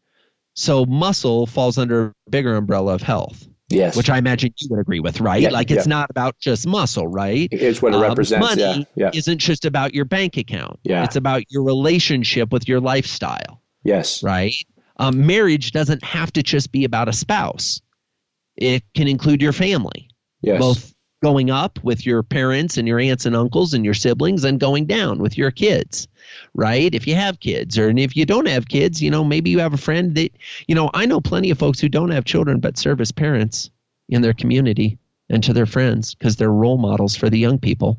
So 0.55 0.85
muscle 0.85 1.47
falls 1.47 1.79
under 1.79 2.07
a 2.07 2.31
bigger 2.31 2.57
umbrella 2.57 2.95
of 2.95 3.03
health. 3.03 3.47
Yes. 3.69 3.97
Which 3.97 4.09
I 4.09 4.19
imagine 4.19 4.55
you 4.59 4.69
would 4.71 4.79
agree 4.79 5.01
with, 5.01 5.21
right? 5.21 5.43
Yeah, 5.43 5.51
like 5.51 5.73
it's 5.73 5.87
yeah. 5.87 5.91
not 5.91 6.11
about 6.11 6.39
just 6.39 6.67
muscle, 6.69 7.09
right? 7.09 7.49
It's 7.51 7.83
what 7.83 7.93
it 7.93 7.97
um, 7.97 8.03
represents. 8.03 8.57
Money 8.57 8.87
yeah, 8.95 9.11
isn't 9.13 9.39
just 9.39 9.65
about 9.65 9.93
your 9.93 10.05
bank 10.05 10.37
account. 10.37 10.79
Yeah. 10.85 11.03
It's 11.03 11.17
about 11.17 11.51
your 11.51 11.65
relationship 11.65 12.53
with 12.53 12.69
your 12.69 12.81
lifestyle. 12.81 13.61
Yes. 13.83 14.23
Right? 14.23 14.55
Um, 14.99 15.27
marriage 15.27 15.73
doesn't 15.73 16.05
have 16.05 16.33
to 16.35 16.43
just 16.43 16.71
be 16.71 16.85
about 16.85 17.09
a 17.09 17.13
spouse. 17.13 17.81
It 18.57 18.85
can 18.95 19.09
include 19.09 19.43
your 19.43 19.53
family. 19.53 20.09
Yes. 20.43 20.61
Both 20.61 20.95
going 21.23 21.51
up 21.51 21.79
with 21.83 22.05
your 22.05 22.23
parents 22.23 22.77
and 22.77 22.87
your 22.87 23.01
aunts 23.01 23.27
and 23.27 23.35
uncles 23.35 23.75
and 23.75 23.85
your 23.85 23.95
siblings 23.95 24.45
and 24.45 24.61
going 24.61 24.87
down 24.87 25.19
with 25.19 25.37
your 25.39 25.51
kids 25.51 26.09
right? 26.55 26.95
If 26.95 27.07
you 27.07 27.15
have 27.15 27.41
kids, 27.41 27.79
or 27.79 27.89
and 27.89 27.99
if 27.99 28.17
you 28.17 28.27
don't 28.27 28.49
have 28.49 28.69
kids, 28.69 29.03
you 29.03 29.11
know, 29.11 29.25
maybe 29.25 29.51
you 29.51 29.59
have 29.59 29.75
a 29.75 29.79
friend 29.79 30.15
that, 30.17 30.33
you 30.67 30.75
know, 30.75 30.91
I 30.95 31.07
know 31.07 31.21
plenty 31.21 31.51
of 31.51 31.59
folks 31.59 31.81
who 31.81 31.89
don't 31.89 32.11
have 32.11 32.25
children 32.25 32.61
but 32.61 32.79
serve 32.79 33.01
as 33.01 33.13
parents 33.13 33.71
in 34.09 34.23
their 34.23 34.33
community 34.33 34.99
and 35.29 35.43
to 35.45 35.53
their 35.53 35.67
friends 35.67 36.15
because 36.15 36.37
they're 36.37 36.53
role 36.53 36.79
models 36.79 37.17
for 37.17 37.29
the 37.29 37.39
young 37.39 37.59
people. 37.59 37.99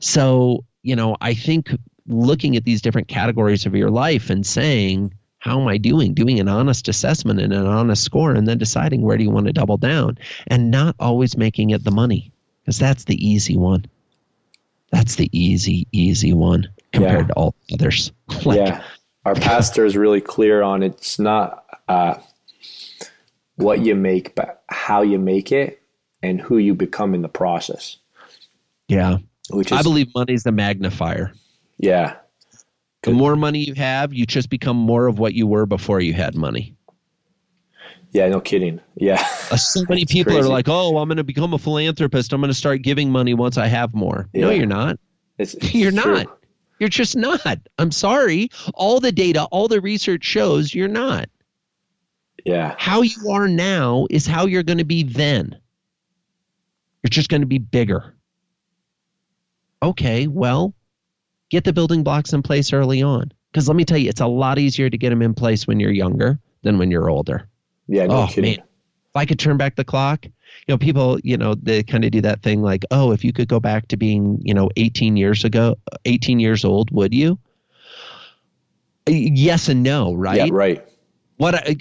So, 0.00 0.64
you 0.82 0.96
know, 0.96 1.16
I 1.20 1.34
think 1.34 1.70
looking 2.06 2.56
at 2.56 2.64
these 2.64 2.82
different 2.82 3.08
categories 3.08 3.66
of 3.66 3.74
your 3.74 3.90
life 3.90 4.30
and 4.30 4.44
saying, 4.46 5.14
how 5.46 5.60
am 5.60 5.68
I 5.68 5.78
doing? 5.78 6.12
Doing 6.12 6.40
an 6.40 6.48
honest 6.48 6.88
assessment 6.88 7.40
and 7.40 7.52
an 7.52 7.66
honest 7.66 8.02
score, 8.02 8.32
and 8.32 8.48
then 8.48 8.58
deciding 8.58 9.02
where 9.02 9.16
do 9.16 9.22
you 9.22 9.30
want 9.30 9.46
to 9.46 9.52
double 9.52 9.76
down, 9.76 10.18
and 10.48 10.72
not 10.72 10.96
always 10.98 11.36
making 11.36 11.70
it 11.70 11.84
the 11.84 11.92
money 11.92 12.32
because 12.62 12.80
that's 12.80 13.04
the 13.04 13.14
easy 13.24 13.56
one. 13.56 13.86
That's 14.90 15.14
the 15.14 15.30
easy, 15.32 15.86
easy 15.92 16.32
one 16.32 16.68
compared 16.92 17.20
yeah. 17.20 17.26
to 17.28 17.32
all 17.34 17.54
others. 17.72 18.10
like, 18.44 18.58
yeah, 18.58 18.82
our 19.24 19.36
pastor 19.36 19.84
is 19.84 19.96
really 19.96 20.20
clear 20.20 20.62
on 20.62 20.82
it's 20.82 21.16
not 21.16 21.64
uh, 21.86 22.16
what 23.54 23.84
you 23.84 23.94
make, 23.94 24.34
but 24.34 24.64
how 24.68 25.02
you 25.02 25.18
make 25.18 25.52
it 25.52 25.80
and 26.24 26.40
who 26.40 26.58
you 26.58 26.74
become 26.74 27.14
in 27.14 27.22
the 27.22 27.28
process. 27.28 27.98
Yeah, 28.88 29.18
which 29.50 29.70
is, 29.70 29.78
I 29.78 29.82
believe 29.82 30.08
money's 30.12 30.42
the 30.42 30.50
magnifier. 30.50 31.32
Yeah, 31.78 32.16
the 33.02 33.12
more 33.12 33.36
money 33.36 33.64
you 33.64 33.74
have, 33.74 34.12
you 34.12 34.26
just 34.26 34.50
become 34.50 34.76
more 34.76 35.06
of 35.06 35.18
what 35.18 35.34
you 35.34 35.46
were 35.46 35.66
before 35.66 36.00
you 36.00 36.12
had 36.12 36.34
money. 36.34 36.74
Yeah, 38.12 38.28
no 38.28 38.40
kidding. 38.40 38.80
Yeah. 38.96 39.20
Uh, 39.50 39.56
so 39.56 39.84
many 39.88 40.06
people 40.06 40.32
crazy. 40.32 40.46
are 40.46 40.50
like, 40.50 40.68
"Oh, 40.68 40.98
I'm 40.98 41.08
going 41.08 41.18
to 41.18 41.24
become 41.24 41.52
a 41.52 41.58
philanthropist. 41.58 42.32
I'm 42.32 42.40
going 42.40 42.50
to 42.50 42.54
start 42.54 42.82
giving 42.82 43.10
money 43.10 43.34
once 43.34 43.58
I 43.58 43.66
have 43.66 43.94
more." 43.94 44.28
Yeah. 44.32 44.46
No, 44.46 44.50
you're 44.50 44.66
not. 44.66 44.98
It's, 45.38 45.54
it's 45.54 45.74
you're 45.74 45.92
true. 45.92 46.14
not. 46.14 46.38
You're 46.78 46.88
just 46.88 47.16
not. 47.16 47.58
I'm 47.78 47.90
sorry. 47.90 48.50
All 48.74 49.00
the 49.00 49.12
data, 49.12 49.44
all 49.44 49.68
the 49.68 49.80
research 49.80 50.24
shows 50.24 50.74
you're 50.74 50.88
not. 50.88 51.28
Yeah. 52.44 52.74
How 52.78 53.02
you 53.02 53.30
are 53.30 53.48
now 53.48 54.06
is 54.10 54.26
how 54.26 54.46
you're 54.46 54.62
going 54.62 54.78
to 54.78 54.84
be 54.84 55.02
then. 55.02 55.58
You're 57.02 57.10
just 57.10 57.28
going 57.28 57.40
to 57.42 57.46
be 57.46 57.58
bigger. 57.58 58.14
Okay, 59.82 60.26
well, 60.26 60.74
get 61.50 61.64
the 61.64 61.72
building 61.72 62.02
blocks 62.02 62.32
in 62.32 62.42
place 62.42 62.72
early 62.72 63.02
on. 63.02 63.32
Because 63.50 63.68
let 63.68 63.76
me 63.76 63.84
tell 63.84 63.98
you, 63.98 64.08
it's 64.08 64.20
a 64.20 64.26
lot 64.26 64.58
easier 64.58 64.90
to 64.90 64.98
get 64.98 65.10
them 65.10 65.22
in 65.22 65.34
place 65.34 65.66
when 65.66 65.80
you're 65.80 65.90
younger 65.90 66.38
than 66.62 66.78
when 66.78 66.90
you're 66.90 67.08
older. 67.08 67.48
Yeah, 67.86 68.06
no 68.06 68.22
oh, 68.22 68.26
kidding. 68.26 68.56
Man. 68.56 68.66
If 68.66 69.16
I 69.16 69.24
could 69.24 69.38
turn 69.38 69.56
back 69.56 69.76
the 69.76 69.84
clock, 69.84 70.26
you 70.26 70.32
know, 70.68 70.78
people, 70.78 71.18
you 71.20 71.36
know, 71.36 71.54
they 71.54 71.82
kind 71.82 72.04
of 72.04 72.10
do 72.10 72.20
that 72.22 72.42
thing 72.42 72.60
like, 72.62 72.84
oh, 72.90 73.12
if 73.12 73.24
you 73.24 73.32
could 73.32 73.48
go 73.48 73.60
back 73.60 73.88
to 73.88 73.96
being, 73.96 74.40
you 74.42 74.52
know, 74.52 74.68
18 74.76 75.16
years 75.16 75.44
ago, 75.44 75.76
18 76.04 76.40
years 76.40 76.64
old, 76.64 76.90
would 76.90 77.14
you? 77.14 77.38
Yes 79.08 79.68
and 79.68 79.82
no, 79.82 80.14
right? 80.14 80.46
Yeah, 80.46 80.48
right. 80.50 80.84
What 81.36 81.54
I, 81.54 81.76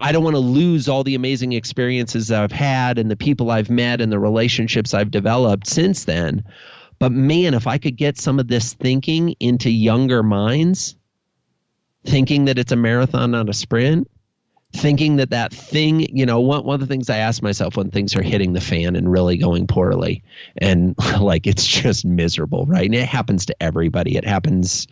I 0.00 0.12
don't 0.12 0.24
want 0.24 0.34
to 0.34 0.40
lose 0.40 0.88
all 0.88 1.04
the 1.04 1.14
amazing 1.14 1.52
experiences 1.52 2.32
I've 2.32 2.52
had 2.52 2.98
and 2.98 3.10
the 3.10 3.16
people 3.16 3.50
I've 3.50 3.70
met 3.70 4.00
and 4.00 4.10
the 4.10 4.18
relationships 4.18 4.94
I've 4.94 5.10
developed 5.10 5.66
since 5.66 6.04
then. 6.04 6.44
But 6.98 7.12
man, 7.12 7.54
if 7.54 7.66
I 7.66 7.78
could 7.78 7.96
get 7.96 8.18
some 8.18 8.38
of 8.38 8.48
this 8.48 8.74
thinking 8.74 9.36
into 9.40 9.70
younger 9.70 10.22
minds, 10.22 10.96
thinking 12.04 12.46
that 12.46 12.58
it's 12.58 12.72
a 12.72 12.76
marathon, 12.76 13.32
not 13.32 13.48
a 13.48 13.52
sprint, 13.54 14.08
thinking 14.74 15.16
that 15.16 15.30
that 15.30 15.52
thing, 15.52 16.00
you 16.16 16.26
know, 16.26 16.40
one, 16.40 16.64
one 16.64 16.74
of 16.74 16.80
the 16.80 16.86
things 16.86 17.08
I 17.08 17.18
ask 17.18 17.42
myself 17.42 17.76
when 17.76 17.90
things 17.90 18.16
are 18.16 18.22
hitting 18.22 18.52
the 18.52 18.60
fan 18.60 18.96
and 18.96 19.10
really 19.10 19.36
going 19.36 19.66
poorly 19.66 20.22
and 20.56 20.94
like 21.20 21.46
it's 21.46 21.66
just 21.66 22.04
miserable, 22.04 22.66
right? 22.66 22.86
And 22.86 22.94
it 22.94 23.08
happens 23.08 23.46
to 23.46 23.62
everybody. 23.62 24.16
It 24.16 24.24
happens 24.24 24.88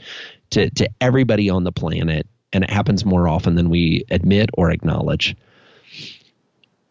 to, 0.50 0.70
to 0.70 0.88
everybody 1.00 1.50
on 1.50 1.64
the 1.64 1.72
planet 1.72 2.26
and 2.52 2.64
it 2.64 2.70
happens 2.70 3.04
more 3.04 3.26
often 3.26 3.56
than 3.56 3.70
we 3.70 4.04
admit 4.10 4.50
or 4.54 4.70
acknowledge. 4.70 5.36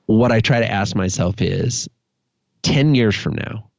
What 0.08 0.32
I 0.32 0.42
try 0.42 0.60
to 0.60 0.70
ask 0.70 0.96
myself 0.96 1.42
is 1.42 1.88
10 2.64 2.96
years 2.96 3.16
from 3.16 3.36
now, 3.36 3.71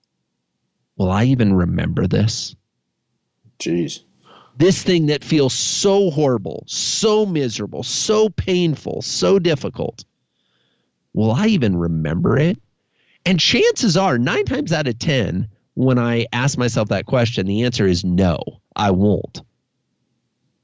will 0.96 1.10
I 1.10 1.24
even 1.24 1.52
remember 1.52 2.06
this? 2.06 2.54
Jeez 3.58 4.02
this 4.56 4.82
thing 4.82 5.06
that 5.06 5.24
feels 5.24 5.54
so 5.54 6.10
horrible, 6.10 6.64
so 6.66 7.26
miserable, 7.26 7.82
so 7.82 8.28
painful, 8.28 9.02
so 9.02 9.38
difficult. 9.38 10.04
Will 11.14 11.32
I 11.32 11.46
even 11.48 11.76
remember 11.76 12.38
it? 12.38 12.60
And 13.24 13.38
chances 13.38 13.96
are, 13.96 14.18
nine 14.18 14.44
times 14.44 14.72
out 14.72 14.88
of 14.88 14.98
10, 14.98 15.48
when 15.74 15.98
I 15.98 16.26
ask 16.32 16.58
myself 16.58 16.88
that 16.88 17.06
question, 17.06 17.46
the 17.46 17.62
answer 17.62 17.86
is 17.86 18.04
no, 18.04 18.38
I 18.74 18.90
won't. 18.90 19.42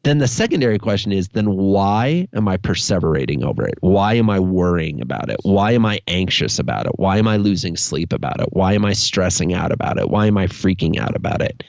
Then 0.05 0.19
the 0.19 0.29
secondary 0.29 0.79
question 0.79 1.13
is 1.13 1.29
then 1.29 1.51
why 1.51 2.29
am 2.33 2.49
I 2.49 2.57
perseverating 2.57 3.43
over 3.43 3.67
it? 3.67 3.75
Why 3.81 4.15
am 4.15 4.31
I 4.31 4.39
worrying 4.39 5.01
about 5.01 5.29
it? 5.29 5.39
Why 5.43 5.73
am 5.73 5.85
I 5.85 6.01
anxious 6.07 6.59
about 6.59 6.87
it? 6.87 6.93
Why 6.97 7.19
am 7.19 7.27
I 7.27 7.37
losing 7.37 7.77
sleep 7.77 8.13
about 8.13 8.41
it? 8.41 8.49
Why 8.53 8.75
am 8.75 8.85
I 8.85 8.93
stressing 8.93 9.53
out 9.53 9.73
about 9.73 9.99
it? 9.99 10.09
Why 10.09 10.27
am 10.27 10.39
I 10.39 10.47
freaking 10.47 10.99
out 10.99 11.17
about 11.17 11.43
it? 11.43 11.63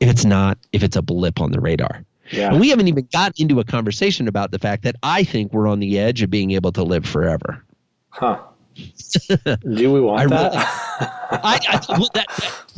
if 0.00 0.08
it's 0.08 0.24
not 0.24 0.58
if 0.72 0.82
it's 0.82 0.96
a 0.96 1.02
blip 1.02 1.40
on 1.40 1.52
the 1.52 1.60
radar. 1.60 2.04
Yeah. 2.30 2.50
And 2.50 2.60
we 2.60 2.68
haven't 2.70 2.88
even 2.88 3.08
gotten 3.10 3.34
into 3.38 3.58
a 3.60 3.64
conversation 3.64 4.28
about 4.28 4.50
the 4.50 4.58
fact 4.58 4.82
that 4.82 4.96
I 5.02 5.24
think 5.24 5.52
we're 5.52 5.66
on 5.66 5.80
the 5.80 5.98
edge 5.98 6.22
of 6.22 6.30
being 6.30 6.50
able 6.50 6.72
to 6.72 6.82
live 6.82 7.06
forever. 7.06 7.64
Huh. 8.10 8.40
Do 8.76 9.92
we 9.92 10.00
want 10.00 10.20
I 10.20 10.26
that? 10.26 10.52
Really, 10.52 10.66
I, 11.00 11.60
I 11.68 11.98
well, 11.98 12.08
that, 12.14 12.26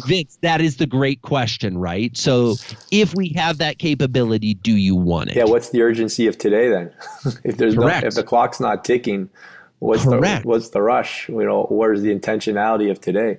Vince, 0.07 0.39
that 0.43 0.61
is 0.61 0.77
the 0.77 0.87
great 0.87 1.23
question, 1.23 1.79
right? 1.79 2.17
So, 2.17 2.57
if 2.91 3.15
we 3.15 3.31
have 3.31 3.59
that 3.59 3.79
capability, 3.79 4.55
do 4.55 4.77
you 4.77 4.95
want 4.97 5.31
it? 5.31 5.37
Yeah. 5.37 5.45
What's 5.45 5.71
the 5.71 5.83
urgency 5.83 6.27
of 6.27 6.39
today 6.39 6.69
then? 6.69 6.93
if 7.45 7.57
there's 7.57 7.75
Correct. 7.75 8.03
no, 8.03 8.09
if 8.09 8.15
the 8.15 8.23
clock's 8.23 8.61
not 8.61 8.85
ticking, 8.85 9.31
what's 9.79 10.05
Correct. 10.05 10.43
the 10.43 10.49
what's 10.49 10.71
the 10.71 10.83
rush? 10.83 11.29
You 11.29 11.45
know, 11.45 11.67
where's 11.71 12.03
the 12.03 12.15
intentionality 12.15 12.91
of 12.91 13.01
today? 13.01 13.39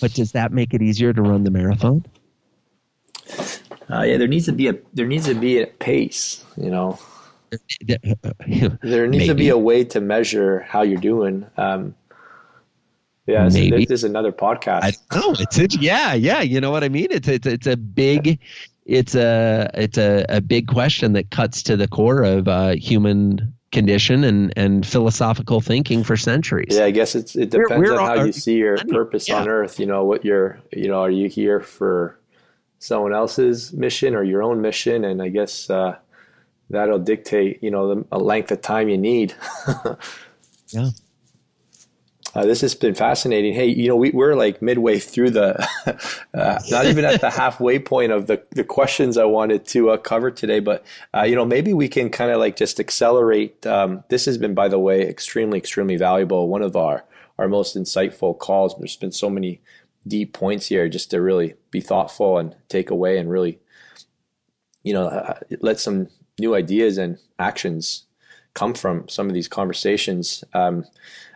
But 0.00 0.14
does 0.14 0.32
that 0.32 0.52
make 0.52 0.74
it 0.74 0.82
easier 0.82 1.12
to 1.12 1.22
run 1.22 1.44
the 1.44 1.50
marathon? 1.50 2.04
Uh, 3.90 4.02
yeah, 4.02 4.16
there 4.16 4.28
needs 4.28 4.46
to 4.46 4.52
be 4.52 4.68
a 4.68 4.74
there 4.94 5.06
needs 5.06 5.26
to 5.26 5.34
be 5.34 5.60
a 5.60 5.66
pace. 5.66 6.44
You 6.56 6.70
know, 6.70 6.98
there 7.80 9.06
needs 9.06 9.22
Maybe. 9.22 9.26
to 9.26 9.34
be 9.34 9.48
a 9.48 9.58
way 9.58 9.84
to 9.84 10.00
measure 10.00 10.60
how 10.60 10.82
you're 10.82 11.00
doing. 11.00 11.46
Um, 11.56 11.94
yeah, 13.26 13.48
so 13.48 13.58
Maybe. 13.58 13.84
this 13.84 14.00
is 14.00 14.04
another 14.04 14.32
podcast. 14.32 14.98
No, 15.14 15.32
it's, 15.38 15.58
it's 15.58 15.76
yeah, 15.78 16.14
yeah. 16.14 16.40
You 16.40 16.60
know 16.60 16.70
what 16.70 16.82
I 16.84 16.88
mean? 16.88 17.08
It's 17.10 17.28
it's 17.28 17.46
it's 17.46 17.66
a 17.66 17.76
big, 17.76 18.40
it's 18.84 19.14
a 19.14 19.70
it's 19.74 19.98
a, 19.98 20.24
a 20.28 20.40
big 20.40 20.66
question 20.66 21.12
that 21.12 21.30
cuts 21.30 21.62
to 21.64 21.76
the 21.76 21.86
core 21.86 22.22
of 22.22 22.48
uh, 22.48 22.70
human 22.70 23.54
condition 23.70 24.24
and 24.24 24.52
and 24.56 24.84
philosophical 24.84 25.60
thinking 25.60 26.02
for 26.02 26.16
centuries. 26.16 26.76
Yeah, 26.76 26.84
I 26.84 26.90
guess 26.90 27.14
it's 27.14 27.36
it 27.36 27.50
depends 27.50 27.70
we're, 27.70 27.94
we're 27.94 28.00
on 28.00 28.18
how 28.18 28.24
you 28.24 28.32
see 28.32 28.56
your 28.56 28.76
purpose 28.88 29.28
yeah. 29.28 29.40
on 29.40 29.48
Earth. 29.48 29.78
You 29.78 29.86
know 29.86 30.04
what 30.04 30.24
you're 30.24 30.60
you 30.72 30.88
know 30.88 31.02
are 31.02 31.10
you 31.10 31.28
here 31.28 31.60
for 31.60 32.18
someone 32.80 33.14
else's 33.14 33.72
mission 33.72 34.16
or 34.16 34.24
your 34.24 34.42
own 34.42 34.60
mission, 34.60 35.04
and 35.04 35.22
I 35.22 35.28
guess 35.28 35.70
uh, 35.70 35.96
that'll 36.70 36.98
dictate, 36.98 37.62
you 37.62 37.70
know, 37.70 37.94
the 37.94 38.18
length 38.18 38.50
of 38.50 38.60
time 38.60 38.88
you 38.88 38.98
need. 38.98 39.34
yeah. 40.68 40.90
Uh, 42.34 42.46
this 42.46 42.62
has 42.62 42.74
been 42.74 42.94
fascinating. 42.94 43.52
Hey, 43.52 43.66
you 43.66 43.88
know, 43.88 43.96
we, 43.96 44.10
we're 44.10 44.34
like 44.34 44.62
midway 44.62 44.98
through 44.98 45.30
the, 45.30 45.68
uh, 46.34 46.58
not 46.70 46.86
even 46.86 47.04
at 47.04 47.20
the 47.20 47.30
halfway 47.42 47.78
point 47.78 48.10
of 48.10 48.26
the, 48.26 48.42
the 48.50 48.64
questions 48.64 49.18
I 49.18 49.24
wanted 49.24 49.66
to 49.66 49.90
uh, 49.90 49.96
cover 49.98 50.30
today, 50.30 50.60
but, 50.60 50.84
uh, 51.14 51.22
you 51.22 51.34
know, 51.34 51.44
maybe 51.44 51.74
we 51.74 51.88
can 51.88 52.08
kind 52.08 52.30
of 52.30 52.38
like 52.38 52.56
just 52.56 52.80
accelerate. 52.80 53.66
Um, 53.66 54.04
this 54.08 54.24
has 54.24 54.38
been, 54.38 54.54
by 54.54 54.68
the 54.68 54.78
way, 54.78 55.02
extremely, 55.02 55.58
extremely 55.58 55.96
valuable. 55.96 56.48
One 56.48 56.62
of 56.62 56.74
our, 56.74 57.04
our 57.38 57.48
most 57.48 57.76
insightful 57.76 58.38
calls. 58.38 58.74
There's 58.78 58.96
been 58.96 59.12
so 59.12 59.28
many 59.28 59.60
deep 60.06 60.32
points 60.32 60.66
here 60.66 60.88
just 60.88 61.10
to 61.10 61.20
really 61.20 61.54
be 61.70 61.80
thoughtful 61.80 62.38
and 62.38 62.56
take 62.68 62.90
away 62.90 63.18
and 63.18 63.30
really, 63.30 63.58
you 64.82 64.94
know, 64.94 65.06
uh, 65.06 65.38
let 65.60 65.78
some 65.78 66.08
new 66.38 66.54
ideas 66.54 66.98
and 66.98 67.18
actions 67.38 68.04
come 68.54 68.74
from 68.74 69.08
some 69.08 69.28
of 69.28 69.34
these 69.34 69.48
conversations. 69.48 70.44
Um, 70.54 70.84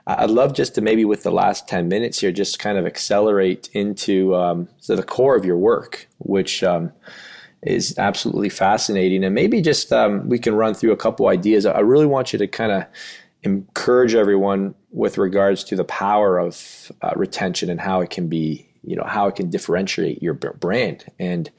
I'd 0.06 0.30
love 0.30 0.54
just 0.54 0.74
to 0.76 0.80
maybe 0.80 1.04
with 1.04 1.24
the 1.24 1.32
last 1.32 1.68
10 1.68 1.88
minutes 1.88 2.20
here, 2.20 2.30
just 2.30 2.58
kind 2.58 2.78
of 2.78 2.86
accelerate 2.86 3.68
into 3.72 4.36
um, 4.36 4.68
so 4.78 4.94
the 4.94 5.02
core 5.02 5.36
of 5.36 5.44
your 5.44 5.56
work, 5.56 6.06
which 6.18 6.62
um, 6.62 6.92
is 7.62 7.98
absolutely 7.98 8.48
fascinating. 8.48 9.24
And 9.24 9.34
maybe 9.34 9.60
just 9.60 9.92
um, 9.92 10.28
we 10.28 10.38
can 10.38 10.54
run 10.54 10.74
through 10.74 10.92
a 10.92 10.96
couple 10.96 11.26
ideas. 11.28 11.66
I 11.66 11.80
really 11.80 12.06
want 12.06 12.32
you 12.32 12.38
to 12.38 12.46
kind 12.46 12.70
of 12.70 12.84
encourage 13.42 14.14
everyone 14.14 14.74
with 14.90 15.18
regards 15.18 15.64
to 15.64 15.76
the 15.76 15.84
power 15.84 16.38
of 16.38 16.92
uh, 17.02 17.12
retention 17.16 17.68
and 17.68 17.80
how 17.80 18.00
it 18.00 18.10
can 18.10 18.28
be, 18.28 18.68
you 18.84 18.94
know, 18.94 19.04
how 19.04 19.26
it 19.26 19.34
can 19.34 19.50
differentiate 19.50 20.22
your 20.22 20.34
brand. 20.34 21.04
And 21.18 21.50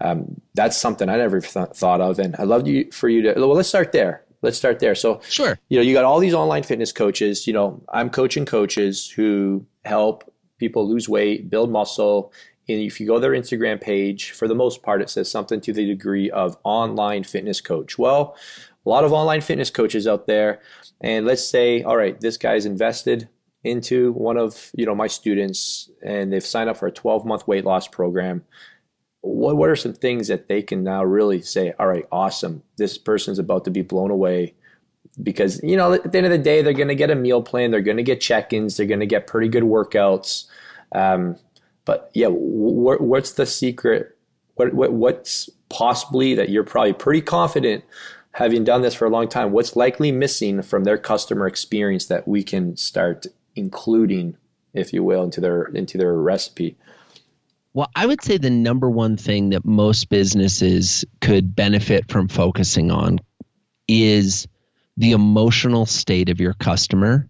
um, 0.00 0.40
that's 0.54 0.76
something 0.76 1.08
I 1.08 1.16
never 1.16 1.40
th- 1.40 1.68
thought 1.74 2.00
of. 2.00 2.18
And 2.18 2.34
I'd 2.36 2.48
love 2.48 2.66
you 2.66 2.90
for 2.90 3.08
you 3.08 3.22
to, 3.22 3.34
well, 3.36 3.54
let's 3.54 3.68
start 3.68 3.92
there. 3.92 4.24
Let's 4.44 4.56
start 4.56 4.78
there. 4.78 4.94
So, 4.94 5.20
sure. 5.28 5.58
You 5.68 5.78
know, 5.78 5.82
you 5.82 5.94
got 5.94 6.04
all 6.04 6.20
these 6.20 6.34
online 6.34 6.62
fitness 6.62 6.92
coaches. 6.92 7.46
You 7.46 7.52
know, 7.52 7.82
I'm 7.88 8.10
coaching 8.10 8.46
coaches 8.46 9.10
who 9.10 9.66
help 9.84 10.32
people 10.58 10.88
lose 10.88 11.08
weight, 11.08 11.50
build 11.50 11.70
muscle. 11.70 12.32
And 12.68 12.80
if 12.80 13.00
you 13.00 13.06
go 13.06 13.18
their 13.18 13.32
Instagram 13.32 13.80
page, 13.80 14.30
for 14.30 14.48
the 14.48 14.54
most 14.54 14.82
part, 14.82 15.02
it 15.02 15.10
says 15.10 15.30
something 15.30 15.60
to 15.62 15.72
the 15.72 15.84
degree 15.84 16.30
of 16.30 16.56
online 16.62 17.24
fitness 17.24 17.60
coach. 17.60 17.98
Well, 17.98 18.36
a 18.84 18.88
lot 18.88 19.04
of 19.04 19.12
online 19.12 19.40
fitness 19.40 19.70
coaches 19.70 20.06
out 20.06 20.26
there 20.26 20.60
and 21.00 21.26
let's 21.26 21.46
say 21.46 21.82
all 21.82 21.96
right 21.96 22.20
this 22.20 22.36
guy's 22.36 22.66
invested 22.66 23.28
into 23.62 24.12
one 24.12 24.36
of 24.36 24.70
you 24.74 24.84
know 24.84 24.94
my 24.94 25.06
students 25.06 25.90
and 26.02 26.32
they've 26.32 26.44
signed 26.44 26.68
up 26.68 26.76
for 26.76 26.86
a 26.86 26.92
12 26.92 27.24
month 27.24 27.46
weight 27.46 27.64
loss 27.64 27.88
program 27.88 28.44
what, 29.24 29.56
what 29.56 29.70
are 29.70 29.76
some 29.76 29.94
things 29.94 30.28
that 30.28 30.48
they 30.48 30.62
can 30.62 30.84
now 30.84 31.04
really 31.04 31.42
say 31.42 31.72
all 31.78 31.88
right 31.88 32.06
awesome. 32.12 32.62
This 32.76 32.98
person's 32.98 33.38
about 33.38 33.64
to 33.64 33.70
be 33.70 33.82
blown 33.82 34.10
away 34.10 34.54
because 35.22 35.62
you 35.62 35.76
know 35.76 35.92
at 35.92 36.10
the 36.10 36.18
end 36.18 36.26
of 36.26 36.32
the 36.32 36.38
day 36.38 36.62
they're 36.62 36.72
going 36.72 36.88
to 36.88 36.94
get 36.94 37.10
a 37.10 37.14
meal 37.14 37.40
plan 37.40 37.70
they're 37.70 37.80
going 37.80 37.96
to 37.96 38.02
get 38.02 38.20
check-ins 38.20 38.76
they're 38.76 38.86
going 38.86 39.00
to 39.00 39.06
get 39.06 39.26
pretty 39.26 39.48
good 39.48 39.62
workouts. 39.62 40.46
Um, 40.92 41.36
but 41.84 42.10
yeah 42.14 42.28
wh- 42.28 43.00
what's 43.00 43.32
the 43.32 43.46
secret? 43.46 44.16
What, 44.56 44.72
what, 44.72 44.92
what's 44.92 45.50
possibly 45.68 46.34
that 46.34 46.48
you're 46.48 46.62
probably 46.62 46.92
pretty 46.92 47.20
confident 47.20 47.84
having 48.34 48.64
done 48.64 48.82
this 48.82 48.94
for 48.94 49.06
a 49.06 49.10
long 49.10 49.28
time, 49.28 49.52
what's 49.52 49.76
likely 49.76 50.12
missing 50.12 50.60
from 50.60 50.84
their 50.84 50.98
customer 50.98 51.46
experience 51.46 52.06
that 52.06 52.26
we 52.26 52.42
can 52.42 52.76
start 52.76 53.26
including, 53.56 54.36
if 54.72 54.92
you 54.92 55.02
will, 55.02 55.22
into 55.22 55.40
their 55.40 55.64
into 55.66 55.96
their 55.96 56.14
recipe? 56.14 56.76
Well, 57.74 57.90
I 57.94 58.06
would 58.06 58.22
say 58.22 58.38
the 58.38 58.50
number 58.50 58.88
one 58.88 59.16
thing 59.16 59.50
that 59.50 59.64
most 59.64 60.08
businesses 60.08 61.04
could 61.20 61.56
benefit 61.56 62.10
from 62.10 62.28
focusing 62.28 62.92
on 62.92 63.18
is 63.88 64.46
the 64.96 65.10
emotional 65.10 65.84
state 65.84 66.28
of 66.28 66.40
your 66.40 66.54
customer 66.54 67.28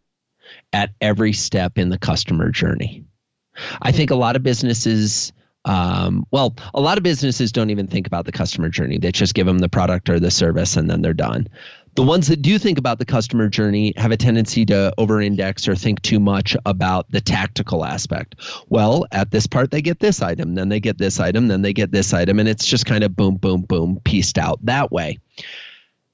at 0.71 0.91
every 1.01 1.33
step 1.33 1.79
in 1.79 1.89
the 1.89 1.99
customer 1.99 2.51
journey. 2.51 3.07
I 3.81 3.93
think 3.93 4.11
a 4.11 4.17
lot 4.17 4.37
of 4.37 4.43
businesses 4.43 5.33
um, 5.67 6.27
well, 6.31 6.55
a 6.75 6.81
lot 6.81 6.99
of 6.99 7.05
businesses 7.05 7.51
don't 7.51 7.71
even 7.71 7.87
think 7.87 8.07
about 8.07 8.27
the 8.27 8.33
customer 8.33 8.69
journey. 8.69 8.99
They 8.99 9.13
just 9.13 9.35
give 9.35 9.47
them 9.47 9.59
the 9.59 9.69
product 9.71 10.11
or 10.11 10.21
the 10.21 10.31
service 10.31 10.77
and 10.77 10.91
then 10.91 11.01
they're 11.01 11.15
done. 11.15 11.49
The 11.95 12.03
ones 12.03 12.27
that 12.27 12.43
do 12.43 12.59
think 12.59 12.79
about 12.79 12.99
the 12.99 13.05
customer 13.05 13.49
journey 13.49 13.93
have 13.97 14.11
a 14.11 14.17
tendency 14.17 14.65
to 14.67 14.93
over 14.99 15.21
index 15.21 15.69
or 15.69 15.77
think 15.77 16.03
too 16.03 16.19
much 16.19 16.57
about 16.67 17.09
the 17.11 17.21
tactical 17.21 17.85
aspect. 17.85 18.35
Well, 18.69 19.07
at 19.13 19.31
this 19.31 19.47
part, 19.47 19.71
they 19.71 19.81
get 19.81 20.01
this 20.01 20.21
item, 20.21 20.57
then 20.57 20.71
they 20.71 20.81
get 20.81 20.99
this 20.99 21.21
item, 21.21 21.47
then 21.47 21.63
they 21.63 21.73
get 21.73 21.93
this 21.93 22.13
item, 22.13 22.41
and 22.41 22.49
it's 22.49 22.67
just 22.67 22.85
kind 22.85 23.05
of 23.05 23.15
boom, 23.15 23.37
boom, 23.37 23.63
boom, 23.63 24.01
pieced 24.03 24.39
out 24.39 24.59
that 24.65 24.91
way. 24.91 25.19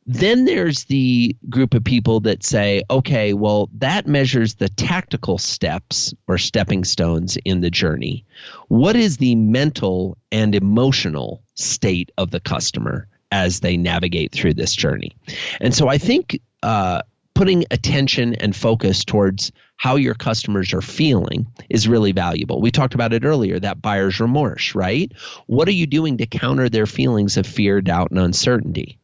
Then 0.04 0.44
there's 0.44 0.84
the 0.84 1.34
group 1.48 1.72
of 1.72 1.84
people 1.84 2.20
that 2.20 2.42
say, 2.42 2.82
okay, 2.90 3.32
well, 3.32 3.70
that 3.78 4.06
measures 4.06 4.56
the 4.56 4.68
tactical 4.68 5.38
steps 5.38 6.12
or 6.26 6.36
stepping 6.36 6.84
stones 6.84 7.38
in 7.44 7.60
the 7.62 7.70
journey. 7.70 8.26
What 8.68 8.96
is 8.96 9.16
the 9.16 9.34
mental 9.34 10.18
and 10.30 10.54
emotional 10.54 11.42
state 11.54 12.10
of 12.18 12.32
the 12.32 12.40
customer 12.40 13.08
as 13.30 13.60
they 13.60 13.76
navigate 13.76 14.32
through 14.32 14.54
this 14.54 14.74
journey? 14.74 15.12
And 15.60 15.74
so 15.74 15.88
I 15.88 15.98
think 15.98 16.40
uh, 16.62 17.02
putting 17.34 17.64
attention 17.70 18.34
and 18.34 18.54
focus 18.54 19.04
towards 19.04 19.50
how 19.76 19.96
your 19.96 20.14
customers 20.14 20.74
are 20.74 20.82
feeling 20.82 21.46
is 21.70 21.88
really 21.88 22.12
valuable. 22.12 22.60
We 22.60 22.70
talked 22.70 22.94
about 22.94 23.14
it 23.14 23.24
earlier 23.24 23.58
that 23.58 23.80
buyer's 23.80 24.20
remorse, 24.20 24.74
right? 24.74 25.10
What 25.46 25.66
are 25.68 25.72
you 25.72 25.86
doing 25.86 26.18
to 26.18 26.26
counter 26.26 26.68
their 26.68 26.84
feelings 26.84 27.38
of 27.38 27.46
fear, 27.46 27.80
doubt, 27.80 28.10
and 28.10 28.20
uncertainty? 28.20 28.99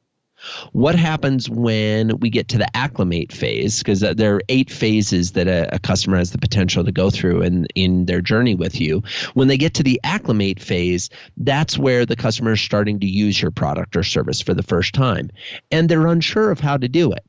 What 0.72 0.94
happens 0.94 1.48
when 1.48 2.18
we 2.18 2.30
get 2.30 2.48
to 2.48 2.58
the 2.58 2.76
acclimate 2.76 3.32
phase? 3.32 3.78
Because 3.78 4.02
uh, 4.02 4.14
there 4.14 4.36
are 4.36 4.42
eight 4.48 4.70
phases 4.70 5.32
that 5.32 5.48
a, 5.48 5.74
a, 5.74 5.78
customer 5.78 6.18
has 6.18 6.30
the 6.30 6.38
potential 6.38 6.84
to 6.84 6.92
go 6.92 7.10
through 7.10 7.42
in, 7.42 7.66
in 7.74 8.06
their 8.06 8.20
journey 8.20 8.54
with 8.54 8.80
you. 8.80 9.02
When 9.34 9.48
they 9.48 9.56
get 9.56 9.74
to 9.74 9.82
the 9.82 10.00
acclimate 10.04 10.60
phase, 10.60 11.08
that's 11.36 11.78
where 11.78 12.04
the 12.04 12.16
customer 12.16 12.52
is 12.52 12.60
starting 12.60 13.00
to 13.00 13.06
use 13.06 13.40
your 13.40 13.50
product 13.50 13.96
or 13.96 14.02
service 14.02 14.40
for 14.40 14.52
the 14.52 14.62
first 14.62 14.94
time. 14.94 15.30
And 15.70 15.88
they're 15.88 16.06
unsure 16.06 16.50
of 16.50 16.60
how 16.60 16.76
to 16.76 16.88
do 16.88 17.12
it. 17.12 17.24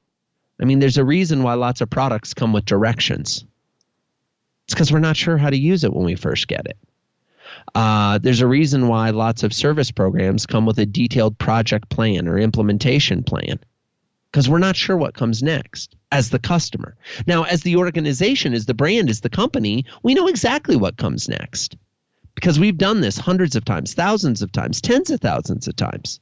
I 0.62 0.66
mean, 0.66 0.80
there's 0.80 0.98
a 0.98 1.06
reason 1.06 1.44
why 1.44 1.54
lots 1.54 1.82
of 1.82 1.90
products 1.90 2.34
come 2.34 2.52
with 2.52 2.66
directions. 2.66 3.46
It's 4.66 4.74
because 4.74 4.92
we're 4.92 5.00
not 5.00 5.16
sure 5.16 5.38
how 5.38 5.50
to 5.50 5.58
use 5.58 5.84
it 5.84 5.94
when 5.94 6.06
we 6.06 6.16
first 6.16 6.48
get 6.48 6.66
it. 6.66 6.78
Uh, 7.76 8.18
there's 8.18 8.42
a 8.42 8.48
reason 8.48 8.88
why 8.88 9.10
lots 9.10 9.44
of 9.44 9.54
service 9.54 9.92
programs 9.92 10.46
come 10.46 10.66
with 10.66 10.80
a 10.80 10.86
detailed 10.86 11.38
project 11.38 11.90
plan 11.90 12.28
or 12.28 12.38
implementation 12.38 13.24
plan 13.24 13.60
because 14.32 14.50
we're 14.50 14.60
not 14.60 14.76
sure 14.76 14.98
what 14.98 15.14
comes 15.14 15.42
next 15.42 15.96
as 16.12 16.30
the 16.30 16.40
customer. 16.40 16.96
Now, 17.26 17.44
as 17.44 17.62
the 17.62 17.78
organization, 17.78 18.54
as 18.54 18.66
the 18.66 18.74
brand, 18.74 19.10
as 19.10 19.22
the 19.22 19.30
company, 19.30 19.86
we 20.04 20.14
know 20.14 20.28
exactly 20.28 20.76
what 20.76 20.98
comes 20.98 21.28
next 21.30 21.76
because 22.36 22.60
we've 22.60 22.78
done 22.78 23.02
this 23.02 23.18
hundreds 23.18 23.56
of 23.56 23.66
times, 23.66 23.94
thousands 23.94 24.42
of 24.42 24.52
times, 24.52 24.80
tens 24.80 25.10
of 25.10 25.20
thousands 25.22 25.68
of 25.68 25.76
times. 25.76 26.20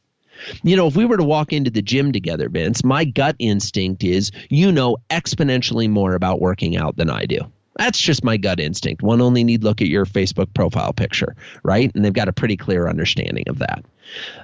You 0.63 0.75
know, 0.75 0.87
if 0.87 0.95
we 0.95 1.05
were 1.05 1.17
to 1.17 1.23
walk 1.23 1.53
into 1.53 1.71
the 1.71 1.81
gym 1.81 2.11
together, 2.11 2.49
Vince, 2.49 2.83
my 2.83 3.05
gut 3.05 3.35
instinct 3.39 4.03
is 4.03 4.31
you 4.49 4.71
know 4.71 4.97
exponentially 5.09 5.89
more 5.89 6.13
about 6.13 6.41
working 6.41 6.77
out 6.77 6.97
than 6.97 7.09
I 7.09 7.25
do. 7.25 7.39
That's 7.77 7.99
just 7.99 8.23
my 8.23 8.38
gut 8.38 8.60
instinct. 8.60 9.02
One 9.02 9.22
only 9.22 9.43
need 9.43 9.64
look 9.64 9.81
at 9.81 9.88
your 9.88 10.06
Facebook 10.06 10.53
profile 10.53 10.93
picture, 10.93 11.35
right? 11.64 11.91
And 11.93 12.06
they've 12.06 12.14
got 12.14 12.30
a 12.30 12.34
pretty 12.34 12.56
clear 12.56 12.88
understanding 12.88 13.43
of 13.47 13.60
that. 13.60 13.84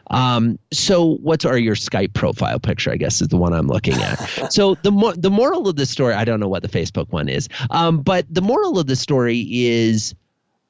Um, 0.10 0.60
so, 0.74 1.16
what's 1.18 1.46
our 1.46 1.58
your 1.58 1.76
Skype 1.76 2.14
profile 2.14 2.60
picture? 2.60 2.92
I 2.92 2.98
guess 2.98 3.22
is 3.22 3.30
the 3.30 3.38
one 3.38 3.54
I'm 3.54 3.68
looking 3.68 3.94
at. 3.94 4.18
so 4.54 4.76
the 4.76 4.92
mo- 4.92 5.14
the 5.14 5.30
moral 5.30 5.70
of 5.70 5.76
the 5.78 5.86
story, 5.86 6.14
I 6.14 6.26
don't 6.26 6.40
know 6.40 6.50
what 6.50 6.64
the 6.64 6.70
Facebook 6.70 7.10
one 7.12 7.30
is, 7.30 7.48
um, 7.70 8.02
but 8.02 8.26
the 8.30 8.42
moral 8.42 8.80
of 8.80 8.88
the 8.88 8.96
story 8.96 9.48
is, 9.50 10.14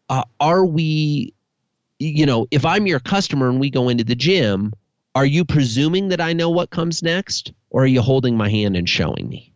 uh, 0.10 0.24
are 0.40 0.66
we, 0.66 1.34
you 2.00 2.26
know, 2.26 2.48
if 2.52 2.66
I'm 2.66 2.86
your 2.86 3.00
customer 3.00 3.50
and 3.50 3.60
we 3.60 3.70
go 3.72 3.90
into 3.90 4.04
the 4.04 4.16
gym, 4.16 4.74
are 5.16 5.26
you 5.26 5.46
presuming 5.46 6.10
that 6.10 6.22
I 6.22 6.34
know 6.34 6.50
what 6.50 6.70
comes 6.70 7.02
next, 7.02 7.54
or 7.72 7.84
are 7.84 7.88
you 7.88 8.02
holding 8.02 8.38
my 8.38 8.50
hand 8.50 8.76
and 8.76 8.88
showing 8.88 9.28
me? 9.28 9.51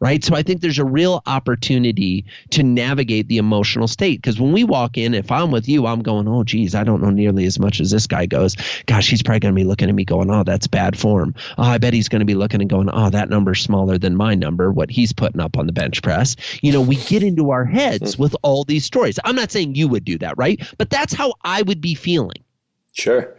Right? 0.00 0.22
So 0.22 0.34
I 0.34 0.42
think 0.42 0.60
there's 0.60 0.78
a 0.78 0.84
real 0.84 1.22
opportunity 1.26 2.24
to 2.50 2.62
navigate 2.62 3.28
the 3.28 3.38
emotional 3.38 3.88
state 3.88 4.22
because 4.22 4.40
when 4.40 4.52
we 4.52 4.64
walk 4.64 4.96
in, 4.96 5.14
if 5.14 5.30
I'm 5.32 5.50
with 5.50 5.68
you, 5.68 5.86
I'm 5.86 6.02
going, 6.02 6.28
oh, 6.28 6.44
geez, 6.44 6.74
I 6.74 6.84
don't 6.84 7.02
know 7.02 7.10
nearly 7.10 7.46
as 7.46 7.58
much 7.58 7.80
as 7.80 7.90
this 7.90 8.06
guy 8.06 8.26
goes. 8.26 8.56
Gosh, 8.86 9.10
he's 9.10 9.22
probably 9.22 9.40
going 9.40 9.54
to 9.54 9.60
be 9.60 9.64
looking 9.64 9.88
at 9.88 9.94
me 9.94 10.04
going, 10.04 10.30
oh, 10.30 10.44
that's 10.44 10.66
bad 10.66 10.98
form. 10.98 11.34
Oh, 11.56 11.64
I 11.64 11.78
bet 11.78 11.94
he's 11.94 12.08
going 12.08 12.20
to 12.20 12.26
be 12.26 12.34
looking 12.34 12.60
and 12.60 12.70
going, 12.70 12.88
oh, 12.92 13.10
that 13.10 13.28
number's 13.28 13.60
smaller 13.60 13.98
than 13.98 14.14
my 14.14 14.34
number, 14.34 14.70
what 14.70 14.90
he's 14.90 15.12
putting 15.12 15.40
up 15.40 15.56
on 15.58 15.66
the 15.66 15.72
bench 15.72 16.02
press. 16.02 16.36
You 16.62 16.72
know, 16.72 16.80
we 16.80 16.96
get 16.96 17.22
into 17.22 17.50
our 17.50 17.64
heads 17.64 18.16
mm. 18.16 18.18
with 18.20 18.36
all 18.42 18.64
these 18.64 18.84
stories. 18.84 19.18
I'm 19.24 19.36
not 19.36 19.50
saying 19.50 19.74
you 19.74 19.88
would 19.88 20.04
do 20.04 20.18
that, 20.18 20.38
right? 20.38 20.60
But 20.78 20.90
that's 20.90 21.12
how 21.12 21.34
I 21.42 21.62
would 21.62 21.80
be 21.80 21.94
feeling. 21.94 22.44
Sure. 22.92 23.34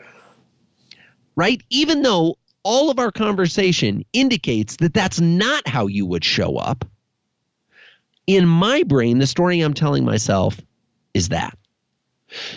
Right? 1.35 1.61
Even 1.69 2.01
though 2.01 2.37
all 2.63 2.89
of 2.89 2.99
our 2.99 3.11
conversation 3.11 4.03
indicates 4.13 4.77
that 4.77 4.93
that's 4.93 5.19
not 5.19 5.67
how 5.67 5.87
you 5.87 6.05
would 6.05 6.23
show 6.23 6.57
up. 6.57 6.85
In 8.27 8.47
my 8.47 8.83
brain, 8.83 9.19
the 9.19 9.27
story 9.27 9.61
I'm 9.61 9.73
telling 9.73 10.05
myself 10.05 10.59
is 11.13 11.29
that. 11.29 11.57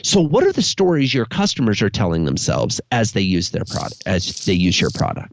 So 0.03 0.21
what 0.21 0.45
are 0.45 0.53
the 0.53 0.63
stories 0.63 1.15
your 1.15 1.25
customers 1.25 1.81
are 1.81 1.89
telling 1.89 2.25
themselves 2.25 2.81
as 2.91 3.13
they 3.13 3.23
use 3.23 3.51
their 3.51 3.65
product 3.65 4.03
as 4.05 4.45
they 4.45 4.53
use 4.53 4.79
your 4.79 4.91
product? 4.91 5.33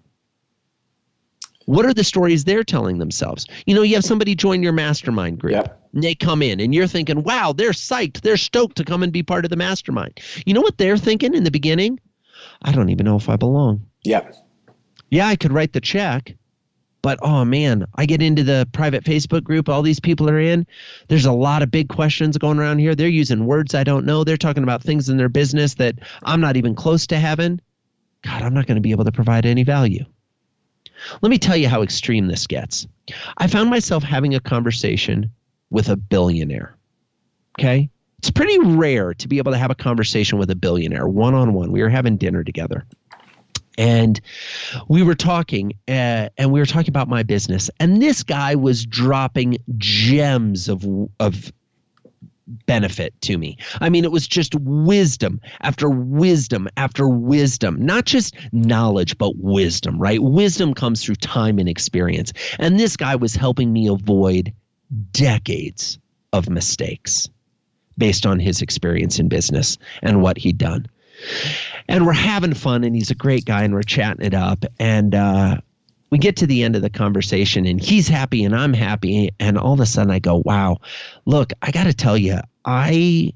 What 1.65 1.85
are 1.85 1.93
the 1.93 2.05
stories 2.05 2.45
they're 2.45 2.63
telling 2.63 2.97
themselves? 2.97 3.45
You 3.65 3.75
know, 3.75 3.81
you 3.81 3.95
have 3.95 4.05
somebody 4.05 4.33
join 4.33 4.63
your 4.63 4.71
mastermind 4.71 5.39
group. 5.39 5.53
Yep. 5.53 5.89
And 5.93 6.03
they 6.03 6.15
come 6.15 6.41
in 6.41 6.59
and 6.59 6.73
you're 6.73 6.87
thinking, 6.87 7.21
wow, 7.21 7.53
they're 7.53 7.71
psyched. 7.71 8.21
They're 8.21 8.37
stoked 8.37 8.77
to 8.77 8.85
come 8.85 9.03
and 9.03 9.11
be 9.11 9.23
part 9.23 9.45
of 9.45 9.49
the 9.49 9.57
mastermind. 9.57 10.19
You 10.45 10.53
know 10.53 10.61
what 10.61 10.77
they're 10.77 10.97
thinking 10.97 11.35
in 11.35 11.43
the 11.43 11.51
beginning? 11.51 11.99
I 12.61 12.71
don't 12.71 12.89
even 12.89 13.05
know 13.05 13.17
if 13.17 13.29
I 13.29 13.35
belong. 13.35 13.85
Yep 14.05 14.35
yeah, 15.09 15.27
I 15.27 15.35
could 15.35 15.51
write 15.51 15.73
the 15.73 15.81
check, 15.81 16.35
but 17.01 17.19
oh 17.21 17.45
man, 17.45 17.85
I 17.95 18.05
get 18.05 18.21
into 18.21 18.43
the 18.43 18.67
private 18.71 19.03
Facebook 19.03 19.43
group, 19.43 19.69
all 19.69 19.81
these 19.81 19.99
people 19.99 20.29
are 20.29 20.39
in. 20.39 20.67
There's 21.07 21.25
a 21.25 21.31
lot 21.31 21.63
of 21.63 21.71
big 21.71 21.89
questions 21.89 22.37
going 22.37 22.59
around 22.59 22.79
here. 22.79 22.95
They're 22.95 23.07
using 23.07 23.45
words 23.45 23.73
I 23.73 23.83
don't 23.83 24.05
know. 24.05 24.23
They're 24.23 24.37
talking 24.37 24.63
about 24.63 24.83
things 24.83 25.09
in 25.09 25.17
their 25.17 25.29
business 25.29 25.75
that 25.75 25.95
I'm 26.23 26.41
not 26.41 26.57
even 26.57 26.75
close 26.75 27.07
to 27.07 27.17
having. 27.17 27.61
God, 28.23 28.41
I'm 28.41 28.53
not 28.53 28.67
going 28.67 28.75
to 28.75 28.81
be 28.81 28.91
able 28.91 29.05
to 29.05 29.11
provide 29.11 29.45
any 29.45 29.63
value. 29.63 30.05
Let 31.21 31.29
me 31.29 31.37
tell 31.37 31.55
you 31.55 31.69
how 31.69 31.81
extreme 31.81 32.27
this 32.27 32.47
gets. 32.47 32.85
I 33.37 33.47
found 33.47 33.69
myself 33.69 34.03
having 34.03 34.35
a 34.35 34.41
conversation 34.41 35.31
with 35.69 35.87
a 35.87 35.95
billionaire. 35.95 36.75
Okay? 37.57 37.89
It's 38.17 38.31
pretty 38.31 38.59
rare 38.59 39.13
to 39.13 39.27
be 39.29 39.37
able 39.37 39.53
to 39.53 39.57
have 39.57 39.71
a 39.71 39.75
conversation 39.75 40.37
with 40.37 40.49
a 40.49 40.55
billionaire 40.55 41.07
one 41.07 41.33
on 41.33 41.53
one. 41.53 41.71
We 41.71 41.81
were 41.81 41.89
having 41.89 42.17
dinner 42.17 42.43
together 42.43 42.85
and 43.77 44.19
we 44.87 45.03
were 45.03 45.15
talking 45.15 45.73
uh, 45.87 46.29
and 46.37 46.51
we 46.51 46.59
were 46.59 46.65
talking 46.65 46.89
about 46.89 47.07
my 47.07 47.23
business 47.23 47.69
and 47.79 48.01
this 48.01 48.23
guy 48.23 48.55
was 48.55 48.85
dropping 48.85 49.57
gems 49.77 50.69
of 50.69 50.85
of 51.19 51.51
benefit 52.65 53.13
to 53.21 53.37
me. 53.37 53.57
I 53.79 53.89
mean, 53.89 54.03
it 54.03 54.11
was 54.11 54.27
just 54.27 54.55
wisdom 54.55 55.41
after 55.61 55.89
wisdom 55.89 56.67
after 56.77 57.07
wisdom, 57.07 57.85
not 57.85 58.05
just 58.05 58.35
knowledge, 58.51 59.17
but 59.17 59.37
wisdom, 59.37 59.99
right? 59.99 60.21
Wisdom 60.21 60.73
comes 60.73 61.03
through 61.03 61.15
time 61.15 61.59
and 61.59 61.69
experience. 61.69 62.33
And 62.57 62.79
this 62.79 62.97
guy 62.97 63.15
was 63.15 63.35
helping 63.35 63.71
me 63.71 63.87
avoid 63.87 64.53
decades 65.11 65.99
of 66.33 66.49
mistakes 66.49 67.29
based 67.97 68.25
on 68.25 68.39
his 68.39 68.61
experience 68.61 69.19
in 69.19 69.27
business 69.27 69.77
and 70.01 70.21
what 70.21 70.37
he'd 70.37 70.57
done 70.57 70.87
and 71.89 72.05
we're 72.05 72.13
having 72.13 72.53
fun 72.53 72.83
and 72.83 72.95
he's 72.95 73.09
a 73.09 73.15
great 73.15 73.45
guy 73.45 73.63
and 73.63 73.73
we're 73.73 73.81
chatting 73.81 74.23
it 74.23 74.35
up. 74.35 74.63
And 74.79 75.15
uh, 75.15 75.57
we 76.11 76.19
get 76.19 76.37
to 76.37 76.47
the 76.47 76.63
end 76.63 76.75
of 76.75 76.83
the 76.83 76.89
conversation 76.89 77.65
and 77.65 77.81
he's 77.81 78.07
happy 78.07 78.43
and 78.43 78.55
I'm 78.55 78.73
happy. 78.73 79.31
And 79.39 79.57
all 79.57 79.73
of 79.73 79.79
a 79.79 79.87
sudden 79.87 80.11
I 80.11 80.19
go 80.19 80.41
wow. 80.45 80.77
Look 81.25 81.51
I 81.61 81.71
got 81.71 81.85
to 81.85 81.93
tell 81.93 82.15
you 82.15 82.39
I 82.63 83.33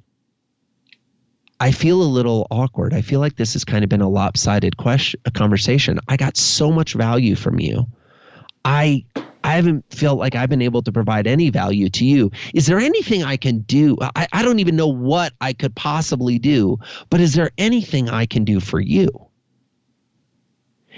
I 1.60 1.72
feel 1.72 2.02
a 2.02 2.04
little 2.04 2.46
awkward. 2.52 2.94
I 2.94 3.02
feel 3.02 3.20
like 3.20 3.36
this 3.36 3.54
has 3.54 3.66
kind 3.66 3.84
of 3.84 3.90
been 3.90 4.02
a 4.02 4.10
lopsided 4.10 4.78
question 4.78 5.20
a 5.26 5.32
conversation. 5.32 6.00
I 6.08 6.16
got 6.18 6.38
so 6.38 6.72
much 6.72 6.94
value 6.94 7.36
from 7.36 7.60
you. 7.60 7.88
I 8.64 9.06
I 9.44 9.56
haven't 9.56 9.86
felt 9.94 10.20
like 10.20 10.36
I've 10.36 10.50
been 10.50 10.62
able 10.62 10.82
to 10.84 10.92
provide 10.92 11.28
any 11.28 11.50
value 11.50 11.90
to 11.90 12.06
you. 12.06 12.32
Is 12.54 12.66
there 12.66 12.80
anything 12.80 13.24
I 13.24 13.38
can 13.38 13.60
do? 13.60 13.98
I, 14.02 14.28
I 14.32 14.42
don't 14.42 14.60
even 14.60 14.76
know 14.76 14.88
what 14.88 15.34
I 15.42 15.54
could 15.54 15.76
possibly 15.76 16.40
do, 16.40 16.80
but 17.10 17.20
is 17.20 17.34
there 17.34 17.52
anything 17.58 18.10
I 18.10 18.26
can 18.26 18.46
do 18.46 18.60
for 18.60 18.80
you? 18.80 19.10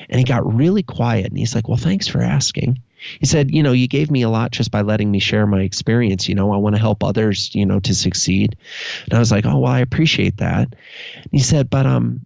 And 0.10 0.20
he 0.20 0.26
got 0.26 0.54
really 0.54 0.84
quiet 0.84 1.28
and 1.28 1.38
he's 1.38 1.56
like, 1.56 1.68
Well, 1.68 1.78
thanks 1.78 2.08
for 2.08 2.22
asking. 2.22 2.82
He 3.20 3.26
said, 3.26 3.52
You 3.52 3.64
know, 3.64 3.72
you 3.72 3.88
gave 3.88 4.12
me 4.12 4.22
a 4.22 4.30
lot 4.30 4.52
just 4.52 4.72
by 4.72 4.82
letting 4.82 5.10
me 5.10 5.20
share 5.20 5.48
my 5.48 5.62
experience. 5.62 6.28
You 6.30 6.36
know, 6.36 6.54
I 6.54 6.58
want 6.58 6.76
to 6.76 6.82
help 6.82 7.04
others, 7.04 7.54
you 7.56 7.66
know, 7.66 7.80
to 7.80 7.96
succeed. 7.96 8.58
And 9.06 9.14
I 9.14 9.20
was 9.20 9.32
like, 9.32 9.46
Oh, 9.46 9.60
well, 9.60 9.72
I 9.72 9.80
appreciate 9.80 10.38
that. 10.38 10.68
And 10.68 11.32
he 11.32 11.40
said, 11.40 11.70
But 11.70 11.86
um, 11.86 12.26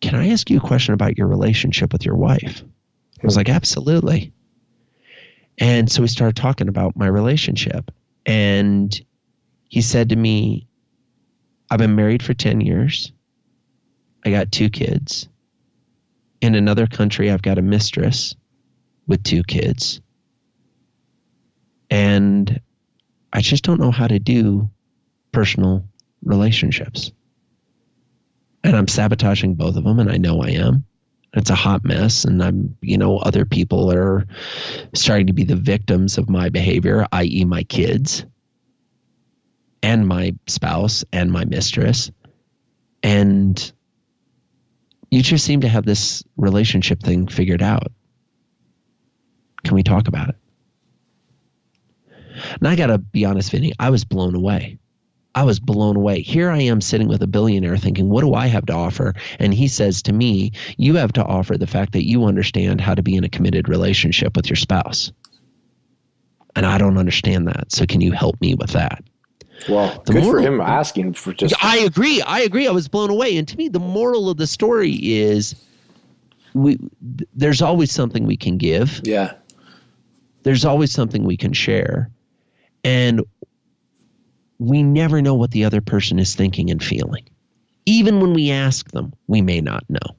can 0.00 0.14
I 0.14 0.30
ask 0.30 0.50
you 0.50 0.58
a 0.58 0.60
question 0.60 0.94
about 0.94 1.18
your 1.18 1.28
relationship 1.28 1.92
with 1.92 2.04
your 2.04 2.16
wife? 2.16 2.62
I 3.22 3.26
was 3.26 3.36
like, 3.36 3.48
Absolutely. 3.48 4.32
And 5.58 5.90
so 5.90 6.02
we 6.02 6.08
started 6.08 6.36
talking 6.36 6.68
about 6.68 6.96
my 6.96 7.06
relationship. 7.06 7.90
And 8.24 8.98
he 9.68 9.80
said 9.80 10.10
to 10.10 10.16
me, 10.16 10.68
I've 11.70 11.78
been 11.78 11.96
married 11.96 12.22
for 12.22 12.34
10 12.34 12.60
years. 12.60 13.12
I 14.24 14.30
got 14.30 14.52
two 14.52 14.70
kids. 14.70 15.28
In 16.40 16.54
another 16.54 16.86
country, 16.86 17.30
I've 17.30 17.42
got 17.42 17.58
a 17.58 17.62
mistress 17.62 18.36
with 19.06 19.22
two 19.22 19.42
kids. 19.42 20.00
And 21.90 22.60
I 23.32 23.40
just 23.40 23.64
don't 23.64 23.80
know 23.80 23.90
how 23.90 24.06
to 24.06 24.18
do 24.18 24.70
personal 25.32 25.84
relationships. 26.22 27.12
And 28.62 28.76
I'm 28.76 28.88
sabotaging 28.88 29.54
both 29.54 29.76
of 29.76 29.84
them, 29.84 30.00
and 30.00 30.10
I 30.10 30.16
know 30.16 30.42
I 30.42 30.50
am 30.50 30.84
it's 31.34 31.50
a 31.50 31.54
hot 31.54 31.84
mess 31.84 32.24
and 32.24 32.42
i'm 32.42 32.76
you 32.80 32.98
know 32.98 33.18
other 33.18 33.44
people 33.44 33.92
are 33.92 34.26
starting 34.94 35.26
to 35.26 35.32
be 35.32 35.44
the 35.44 35.56
victims 35.56 36.18
of 36.18 36.30
my 36.30 36.48
behavior 36.48 37.06
i.e 37.12 37.44
my 37.44 37.62
kids 37.62 38.24
and 39.86 40.06
my 40.06 40.34
spouse 40.48 41.04
and 41.12 41.30
my 41.30 41.44
mistress. 41.44 42.10
And 43.04 43.72
you 45.12 45.22
just 45.22 45.44
seem 45.44 45.60
to 45.60 45.68
have 45.68 45.84
this 45.84 46.24
relationship 46.36 47.00
thing 47.00 47.28
figured 47.28 47.62
out. 47.62 47.92
Can 49.62 49.76
we 49.76 49.84
talk 49.84 50.08
about 50.08 50.30
it? 50.30 50.36
And 52.58 52.66
I 52.66 52.74
got 52.74 52.88
to 52.88 52.98
be 52.98 53.24
honest, 53.24 53.52
Vinny, 53.52 53.72
I 53.78 53.90
was 53.90 54.04
blown 54.04 54.34
away. 54.34 54.78
I 55.36 55.44
was 55.44 55.60
blown 55.60 55.96
away. 55.96 56.22
Here 56.22 56.50
I 56.50 56.62
am 56.62 56.80
sitting 56.80 57.08
with 57.08 57.22
a 57.22 57.26
billionaire 57.26 57.76
thinking, 57.76 58.08
what 58.08 58.22
do 58.22 58.32
I 58.32 58.46
have 58.46 58.64
to 58.66 58.72
offer? 58.72 59.12
And 59.38 59.52
he 59.52 59.68
says 59.68 60.02
to 60.02 60.12
me, 60.14 60.52
you 60.78 60.96
have 60.96 61.12
to 61.12 61.22
offer 61.22 61.58
the 61.58 61.66
fact 61.66 61.92
that 61.92 62.08
you 62.08 62.24
understand 62.24 62.80
how 62.80 62.94
to 62.94 63.02
be 63.02 63.16
in 63.16 63.22
a 63.22 63.28
committed 63.28 63.68
relationship 63.68 64.34
with 64.34 64.48
your 64.48 64.56
spouse. 64.56 65.12
And 66.56 66.64
I 66.64 66.78
don't 66.78 66.96
understand 66.96 67.48
that. 67.48 67.70
So 67.70 67.84
can 67.84 68.00
you 68.00 68.12
help 68.12 68.40
me 68.40 68.54
with 68.54 68.70
that? 68.70 69.04
Well, 69.68 70.02
the 70.06 70.14
good 70.14 70.24
moral, 70.24 70.42
for 70.42 70.48
him 70.48 70.60
asking 70.62 71.12
for 71.12 71.34
just. 71.34 71.54
I 71.62 71.78
agree. 71.80 72.22
I 72.22 72.40
agree. 72.40 72.66
I 72.66 72.70
was 72.72 72.88
blown 72.88 73.10
away. 73.10 73.36
And 73.36 73.46
to 73.46 73.56
me, 73.58 73.68
the 73.68 73.78
moral 73.78 74.30
of 74.30 74.38
the 74.38 74.46
story 74.46 74.92
is 74.94 75.54
we 76.54 76.78
there's 77.34 77.60
always 77.60 77.92
something 77.92 78.24
we 78.24 78.38
can 78.38 78.56
give. 78.56 79.02
Yeah. 79.04 79.34
There's 80.44 80.64
always 80.64 80.92
something 80.92 81.24
we 81.24 81.36
can 81.36 81.52
share. 81.52 82.10
And 82.84 83.22
we 84.58 84.82
never 84.82 85.22
know 85.22 85.34
what 85.34 85.50
the 85.50 85.64
other 85.64 85.80
person 85.80 86.18
is 86.18 86.34
thinking 86.34 86.70
and 86.70 86.82
feeling. 86.82 87.24
Even 87.84 88.20
when 88.20 88.32
we 88.32 88.50
ask 88.50 88.90
them, 88.90 89.12
we 89.26 89.42
may 89.42 89.60
not 89.60 89.88
know. 89.88 90.16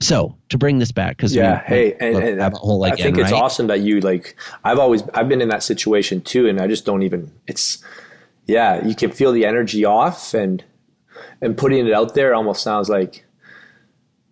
So 0.00 0.36
to 0.48 0.58
bring 0.58 0.78
this 0.78 0.92
back, 0.92 1.16
because 1.16 1.34
yeah, 1.34 1.62
we, 1.68 1.76
hey, 1.76 1.92
and, 2.00 2.16
and 2.16 2.42
I, 2.42 2.46
again, 2.46 2.92
I 2.92 2.96
think 2.96 3.18
it's 3.18 3.32
right? 3.32 3.42
awesome 3.42 3.66
that 3.66 3.80
you 3.80 4.00
like. 4.00 4.36
I've 4.64 4.78
always 4.78 5.02
I've 5.12 5.28
been 5.28 5.40
in 5.40 5.48
that 5.48 5.62
situation 5.62 6.20
too, 6.20 6.48
and 6.48 6.60
I 6.60 6.66
just 6.66 6.86
don't 6.86 7.02
even. 7.02 7.32
It's 7.46 7.82
yeah, 8.46 8.84
you 8.86 8.94
can 8.94 9.10
feel 9.10 9.32
the 9.32 9.44
energy 9.44 9.84
off, 9.84 10.32
and 10.32 10.64
and 11.40 11.56
putting 11.56 11.86
it 11.86 11.92
out 11.92 12.14
there 12.14 12.34
almost 12.34 12.62
sounds 12.62 12.88
like 12.88 13.24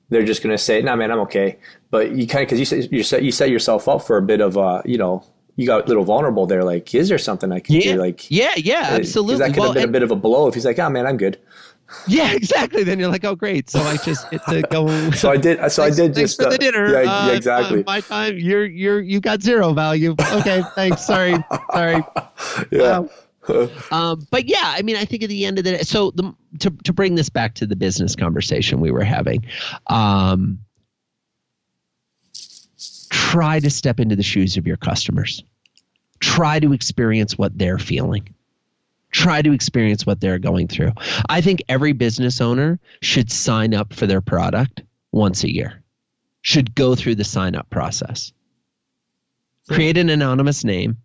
they're 0.08 0.24
just 0.24 0.42
going 0.42 0.54
to 0.54 0.62
say, 0.62 0.80
"Nah, 0.82 0.96
man, 0.96 1.10
I'm 1.10 1.20
okay." 1.20 1.58
But 1.90 2.12
you 2.12 2.26
kind 2.26 2.42
of 2.42 2.48
because 2.48 2.58
you 2.58 2.64
set, 2.64 2.92
you 2.92 3.02
set 3.02 3.22
you 3.22 3.32
set 3.32 3.50
yourself 3.50 3.88
up 3.88 4.02
for 4.02 4.16
a 4.16 4.22
bit 4.22 4.40
of 4.40 4.56
uh, 4.56 4.82
you 4.84 4.98
know 4.98 5.24
you 5.56 5.66
got 5.66 5.84
a 5.84 5.88
little 5.88 6.04
vulnerable 6.04 6.46
there. 6.46 6.64
Like, 6.64 6.94
is 6.94 7.08
there 7.08 7.18
something 7.18 7.52
I 7.52 7.60
can 7.60 7.76
yeah. 7.76 7.92
do? 7.92 7.98
Like, 7.98 8.30
yeah, 8.30 8.52
yeah, 8.56 8.88
absolutely. 8.92 9.36
That 9.38 9.50
could 9.50 9.58
well, 9.58 9.68
have 9.68 9.74
been 9.74 9.82
and, 9.84 9.90
a 9.90 9.92
bit 9.92 10.02
of 10.02 10.10
a 10.10 10.16
blow 10.16 10.48
if 10.48 10.54
he's 10.54 10.64
like, 10.64 10.78
oh 10.78 10.88
man, 10.88 11.06
I'm 11.06 11.16
good. 11.16 11.38
Yeah, 12.06 12.32
exactly. 12.32 12.84
Then 12.84 12.98
you're 12.98 13.10
like, 13.10 13.24
oh 13.24 13.34
great. 13.34 13.68
So 13.68 13.80
I 13.80 13.98
just 13.98 14.30
get 14.30 14.42
to 14.46 14.62
go. 14.62 15.10
so 15.10 15.30
I 15.30 15.36
did. 15.36 15.58
So 15.70 15.82
thanks, 15.82 15.98
I 15.98 16.06
did 16.06 16.14
just 16.14 16.40
for 16.40 16.46
uh, 16.46 16.50
the 16.50 16.58
dinner. 16.58 16.90
Yeah, 16.90 17.02
yeah 17.02 17.10
uh, 17.10 17.30
exactly. 17.32 17.80
Uh, 17.80 17.84
my 17.86 18.00
time. 18.00 18.38
You're 18.38 18.64
you're 18.64 19.00
you 19.00 19.20
got 19.20 19.42
zero 19.42 19.74
value. 19.74 20.14
Okay, 20.32 20.62
thanks. 20.74 21.04
Sorry, 21.04 21.34
sorry. 21.72 22.02
Yeah. 22.70 23.04
um, 23.90 24.26
but 24.30 24.46
yeah, 24.46 24.62
I 24.76 24.82
mean, 24.82 24.96
I 24.96 25.04
think 25.04 25.22
at 25.24 25.28
the 25.28 25.44
end 25.44 25.58
of 25.58 25.64
the 25.64 25.72
day, 25.72 25.82
so 25.82 26.12
the, 26.12 26.34
to 26.60 26.70
to 26.84 26.92
bring 26.92 27.16
this 27.16 27.28
back 27.28 27.54
to 27.56 27.66
the 27.66 27.76
business 27.76 28.16
conversation 28.16 28.80
we 28.80 28.90
were 28.90 29.04
having, 29.04 29.44
um, 29.88 30.60
try 33.12 33.60
to 33.60 33.68
step 33.68 34.00
into 34.00 34.16
the 34.16 34.22
shoes 34.22 34.56
of 34.56 34.66
your 34.66 34.78
customers. 34.78 35.44
Try 36.18 36.58
to 36.60 36.72
experience 36.72 37.36
what 37.36 37.56
they're 37.56 37.78
feeling. 37.78 38.34
Try 39.10 39.42
to 39.42 39.52
experience 39.52 40.06
what 40.06 40.18
they're 40.18 40.38
going 40.38 40.68
through. 40.68 40.92
I 41.28 41.42
think 41.42 41.62
every 41.68 41.92
business 41.92 42.40
owner 42.40 42.80
should 43.02 43.30
sign 43.30 43.74
up 43.74 43.92
for 43.92 44.06
their 44.06 44.22
product 44.22 44.82
once 45.12 45.44
a 45.44 45.52
year. 45.52 45.82
Should 46.40 46.74
go 46.74 46.94
through 46.94 47.16
the 47.16 47.24
sign 47.24 47.54
up 47.54 47.68
process. 47.68 48.32
Create 49.68 49.98
an 49.98 50.08
anonymous 50.08 50.64
name. 50.64 50.96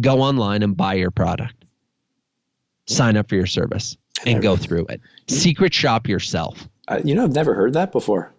Go 0.00 0.20
online 0.20 0.62
and 0.62 0.76
buy 0.76 0.94
your 0.94 1.10
product. 1.10 1.64
Sign 2.86 3.16
up 3.16 3.28
for 3.28 3.34
your 3.34 3.46
service 3.46 3.96
and 4.24 4.40
go 4.40 4.56
through 4.56 4.86
it. 4.86 5.00
Secret 5.26 5.74
shop 5.74 6.08
yourself. 6.08 6.68
Uh, 6.86 7.00
you 7.04 7.16
know 7.16 7.24
i've 7.24 7.32
never 7.32 7.54
heard 7.54 7.72
that 7.72 7.90
before. 7.90 8.32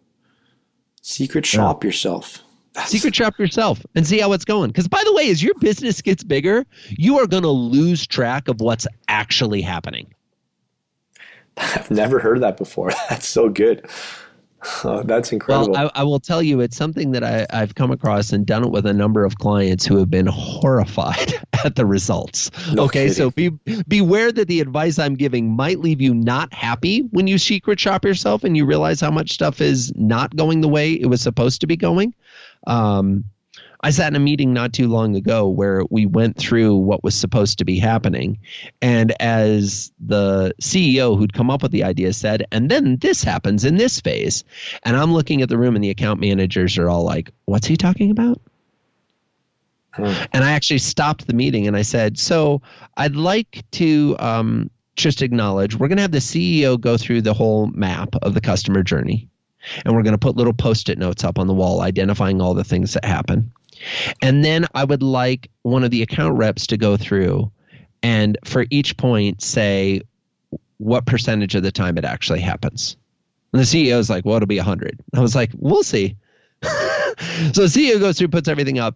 Secret 1.01 1.45
shop 1.45 1.83
yeah. 1.83 1.89
yourself 1.89 2.41
Secret 2.85 3.15
shop 3.15 3.39
yourself 3.39 3.85
and 3.95 4.05
see 4.05 4.19
how 4.19 4.33
it's 4.33 4.45
going. 4.45 4.69
Because 4.69 4.87
by 4.87 5.01
the 5.03 5.13
way, 5.13 5.29
as 5.29 5.41
your 5.41 5.55
business 5.55 6.01
gets 6.01 6.23
bigger, 6.23 6.65
you 6.89 7.19
are 7.19 7.27
going 7.27 7.43
to 7.43 7.49
lose 7.49 8.05
track 8.05 8.47
of 8.47 8.61
what's 8.61 8.87
actually 9.07 9.61
happening. 9.61 10.13
I've 11.57 11.89
never 11.89 12.19
heard 12.19 12.41
that 12.41 12.57
before. 12.57 12.91
That's 13.09 13.27
so 13.27 13.49
good. 13.49 13.87
Oh, 14.83 15.03
that's 15.03 15.31
incredible. 15.31 15.73
Well, 15.73 15.91
I, 15.93 16.01
I, 16.01 16.03
will 16.03 16.19
tell 16.19 16.41
you, 16.41 16.61
it's 16.61 16.75
something 16.75 17.11
that 17.11 17.23
I, 17.23 17.45
I've 17.51 17.75
come 17.75 17.91
across 17.91 18.33
and 18.33 18.45
done 18.45 18.63
it 18.63 18.71
with 18.71 18.87
a 18.87 18.93
number 18.93 19.23
of 19.23 19.37
clients 19.37 19.85
who 19.85 19.97
have 19.97 20.09
been 20.09 20.25
horrified 20.25 21.33
at 21.65 21.75
the 21.75 21.85
results. 21.85 22.49
No 22.73 22.85
okay, 22.85 23.07
kidding. 23.07 23.13
so 23.13 23.29
be 23.29 23.49
beware 23.87 24.31
that 24.31 24.47
the 24.47 24.59
advice 24.59 24.97
I'm 24.97 25.13
giving 25.13 25.55
might 25.55 25.79
leave 25.79 26.01
you 26.01 26.13
not 26.13 26.53
happy 26.53 27.01
when 27.11 27.27
you 27.27 27.37
secret 27.37 27.79
shop 27.79 28.03
yourself 28.03 28.43
and 28.43 28.57
you 28.57 28.65
realize 28.65 28.99
how 28.99 29.11
much 29.11 29.31
stuff 29.31 29.61
is 29.61 29.93
not 29.95 30.35
going 30.35 30.61
the 30.61 30.67
way 30.67 30.93
it 30.93 31.05
was 31.05 31.21
supposed 31.21 31.61
to 31.61 31.67
be 31.67 31.77
going. 31.77 32.13
Um, 32.65 33.25
I 33.81 33.91
sat 33.91 34.11
in 34.11 34.15
a 34.15 34.19
meeting 34.19 34.53
not 34.53 34.73
too 34.73 34.87
long 34.87 35.15
ago 35.15 35.47
where 35.47 35.83
we 35.89 36.05
went 36.05 36.37
through 36.37 36.75
what 36.75 37.03
was 37.03 37.13
supposed 37.13 37.59
to 37.59 37.65
be 37.65 37.77
happening. 37.77 38.39
And 38.81 39.13
as 39.21 39.91
the 39.99 40.53
CEO 40.61 41.17
who'd 41.17 41.33
come 41.33 41.51
up 41.51 41.61
with 41.61 41.71
the 41.71 41.83
idea 41.83 42.13
said, 42.13 42.45
and 42.51 42.71
then 42.71 42.97
this 42.97 43.23
happens 43.23 43.63
in 43.63 43.77
this 43.77 44.01
phase. 44.01 44.43
And 44.83 44.97
I'm 44.97 45.13
looking 45.13 45.41
at 45.41 45.49
the 45.49 45.57
room 45.57 45.75
and 45.75 45.83
the 45.83 45.91
account 45.91 46.19
managers 46.19 46.77
are 46.77 46.89
all 46.89 47.03
like, 47.03 47.31
what's 47.45 47.67
he 47.67 47.77
talking 47.77 48.09
about? 48.09 48.41
Hmm. 49.93 50.13
And 50.33 50.43
I 50.43 50.51
actually 50.51 50.79
stopped 50.79 51.27
the 51.27 51.33
meeting 51.33 51.67
and 51.67 51.77
I 51.77 51.83
said, 51.83 52.17
so 52.17 52.61
I'd 52.97 53.15
like 53.15 53.63
to 53.73 54.15
um, 54.19 54.71
just 54.95 55.21
acknowledge 55.21 55.75
we're 55.75 55.87
going 55.87 55.97
to 55.97 56.03
have 56.03 56.11
the 56.11 56.17
CEO 56.17 56.79
go 56.79 56.97
through 56.97 57.21
the 57.21 57.33
whole 57.33 57.67
map 57.67 58.09
of 58.21 58.33
the 58.33 58.41
customer 58.41 58.81
journey 58.81 59.29
and 59.85 59.95
we're 59.95 60.03
going 60.03 60.13
to 60.13 60.17
put 60.17 60.35
little 60.35 60.53
post-it 60.53 60.97
notes 60.97 61.23
up 61.23 61.39
on 61.39 61.47
the 61.47 61.53
wall 61.53 61.81
identifying 61.81 62.41
all 62.41 62.53
the 62.53 62.63
things 62.63 62.93
that 62.93 63.05
happen. 63.05 63.51
And 64.21 64.43
then 64.43 64.65
I 64.73 64.83
would 64.83 65.03
like 65.03 65.49
one 65.61 65.83
of 65.83 65.91
the 65.91 66.01
account 66.01 66.37
reps 66.37 66.67
to 66.67 66.77
go 66.77 66.97
through 66.97 67.51
and 68.03 68.37
for 68.43 68.65
each 68.69 68.97
point 68.97 69.41
say 69.41 70.01
what 70.77 71.05
percentage 71.05 71.55
of 71.55 71.63
the 71.63 71.71
time 71.71 71.97
it 71.97 72.05
actually 72.05 72.41
happens. 72.41 72.97
And 73.53 73.61
the 73.61 73.65
CEO 73.65 73.97
is 73.97 74.09
like, 74.09 74.25
well, 74.25 74.35
it'll 74.35 74.47
be 74.47 74.57
100. 74.57 74.99
I 75.15 75.19
was 75.19 75.35
like, 75.35 75.51
we'll 75.55 75.83
see. 75.83 76.15
so 76.63 76.69
the 76.69 77.71
CEO 77.71 77.99
goes 77.99 78.17
through, 78.17 78.27
puts 78.29 78.47
everything 78.47 78.79
up. 78.79 78.95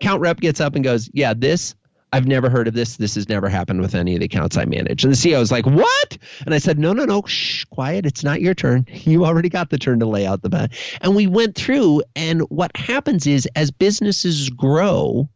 Count 0.00 0.20
rep 0.20 0.40
gets 0.40 0.60
up 0.60 0.74
and 0.74 0.84
goes, 0.84 1.08
yeah, 1.12 1.32
this 1.34 1.74
I've 2.12 2.26
never 2.26 2.48
heard 2.48 2.68
of 2.68 2.74
this. 2.74 2.96
This 2.96 3.16
has 3.16 3.28
never 3.28 3.48
happened 3.48 3.80
with 3.80 3.94
any 3.94 4.14
of 4.14 4.20
the 4.20 4.26
accounts 4.26 4.56
I 4.56 4.64
manage. 4.64 5.04
And 5.04 5.12
the 5.12 5.16
CEO 5.16 5.38
was 5.38 5.50
like, 5.50 5.66
What? 5.66 6.18
And 6.44 6.54
I 6.54 6.58
said, 6.58 6.78
No, 6.78 6.92
no, 6.92 7.04
no, 7.04 7.22
shh, 7.26 7.64
quiet. 7.64 8.06
It's 8.06 8.24
not 8.24 8.40
your 8.40 8.54
turn. 8.54 8.86
You 9.06 9.24
already 9.24 9.48
got 9.48 9.70
the 9.70 9.78
turn 9.78 10.00
to 10.00 10.06
lay 10.06 10.26
out 10.26 10.42
the 10.42 10.48
bet. 10.48 10.72
And 11.00 11.14
we 11.14 11.28
went 11.28 11.54
through, 11.54 12.02
and 12.16 12.40
what 12.42 12.76
happens 12.76 13.26
is 13.26 13.46
as 13.54 13.70
businesses 13.70 14.50
grow, 14.50 15.28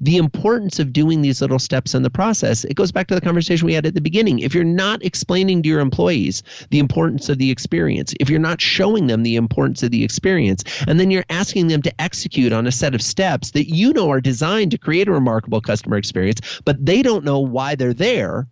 the 0.00 0.16
importance 0.16 0.78
of 0.78 0.92
doing 0.92 1.22
these 1.22 1.40
little 1.40 1.58
steps 1.58 1.94
in 1.94 2.02
the 2.02 2.10
process, 2.10 2.64
it 2.64 2.74
goes 2.74 2.92
back 2.92 3.06
to 3.08 3.14
the 3.14 3.20
conversation 3.20 3.66
we 3.66 3.74
had 3.74 3.86
at 3.86 3.94
the 3.94 4.00
beginning. 4.00 4.38
If 4.40 4.54
you're 4.54 4.64
not 4.64 5.04
explaining 5.04 5.62
to 5.62 5.68
your 5.68 5.80
employees 5.80 6.42
the 6.70 6.78
importance 6.78 7.28
of 7.28 7.38
the 7.38 7.50
experience, 7.50 8.14
if 8.20 8.28
you're 8.30 8.38
not 8.38 8.60
showing 8.60 9.06
them 9.06 9.22
the 9.22 9.36
importance 9.36 9.82
of 9.82 9.90
the 9.90 10.04
experience, 10.04 10.64
and 10.86 10.98
then 10.98 11.10
you're 11.10 11.24
asking 11.30 11.68
them 11.68 11.82
to 11.82 12.00
execute 12.00 12.52
on 12.52 12.66
a 12.66 12.72
set 12.72 12.94
of 12.94 13.02
steps 13.02 13.52
that 13.52 13.68
you 13.68 13.92
know 13.92 14.10
are 14.10 14.20
designed 14.20 14.70
to 14.70 14.78
create 14.78 15.08
a 15.08 15.12
remarkable 15.12 15.60
customer 15.60 15.96
experience, 15.96 16.40
but 16.64 16.84
they 16.84 17.02
don't 17.02 17.24
know 17.24 17.40
why 17.40 17.74
they're 17.74 17.94
there, 17.94 18.46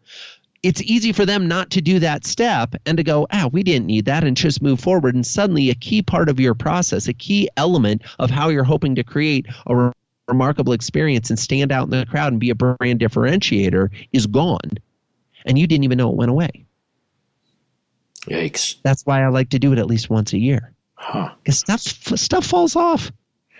it's 0.63 0.83
easy 0.83 1.13
for 1.13 1.27
them 1.27 1.49
not 1.49 1.71
to 1.71 1.81
do 1.81 1.99
that 1.99 2.25
step 2.25 2.75
and 2.87 2.97
to 2.97 3.03
go, 3.03 3.27
ah, 3.33 3.49
we 3.53 3.63
didn't 3.63 3.87
need 3.87 4.05
that 4.05 4.25
and 4.25 4.37
just 4.37 4.63
move 4.63 4.79
forward. 4.79 5.15
And 5.15 5.27
suddenly, 5.27 5.71
a 5.71 5.75
key 5.75 6.03
part 6.03 6.29
of 6.29 6.39
your 6.39 6.55
process, 6.55 7.09
a 7.09 7.13
key 7.13 7.49
element 7.57 8.03
of 8.19 8.31
how 8.31 8.49
you're 8.49 8.63
hoping 8.65 8.95
to 8.95 9.03
create 9.03 9.47
a 9.67 9.93
remarkable 10.28 10.73
experience 10.73 11.31
and 11.31 11.39
stand 11.39 11.73
out 11.73 11.85
in 11.85 11.90
the 11.90 12.07
crowd 12.07 12.32
and 12.32 12.40
be 12.40 12.51
a 12.51 12.55
brand 12.55 13.01
differentiator 13.01 13.90
is 14.12 14.27
gone. 14.27 14.78
And 15.44 15.59
you 15.59 15.66
didn't 15.66 15.85
even 15.85 15.99
know 15.99 16.11
it 16.11 16.16
went 16.16 16.31
away. 16.31 16.66
Yikes. 18.27 18.77
That's 18.85 19.05
why 19.05 19.23
I 19.23 19.28
like 19.28 19.51
to 19.51 19.59
do 19.59 19.73
it 19.73 19.78
at 19.78 19.86
least 19.86 20.09
once 20.09 20.32
a 20.32 20.39
year. 20.39 20.73
Huh. 20.94 21.31
Because 21.43 21.59
stuff, 21.59 21.81
stuff 21.81 22.47
falls 22.47 22.77
off. 22.77 23.11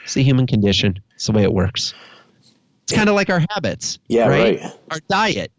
It's 0.05 0.15
the 0.15 0.23
human 0.23 0.47
condition. 0.47 1.01
It's 1.15 1.27
the 1.27 1.33
way 1.33 1.43
it 1.43 1.53
works. 1.53 1.95
It's 2.85 2.93
kind 2.93 3.09
of 3.09 3.15
like 3.15 3.31
our 3.31 3.45
habits. 3.51 3.99
Yeah, 4.09 4.29
right? 4.29 4.61
right. 4.61 4.73
Our 4.91 4.99
diet. 5.09 5.53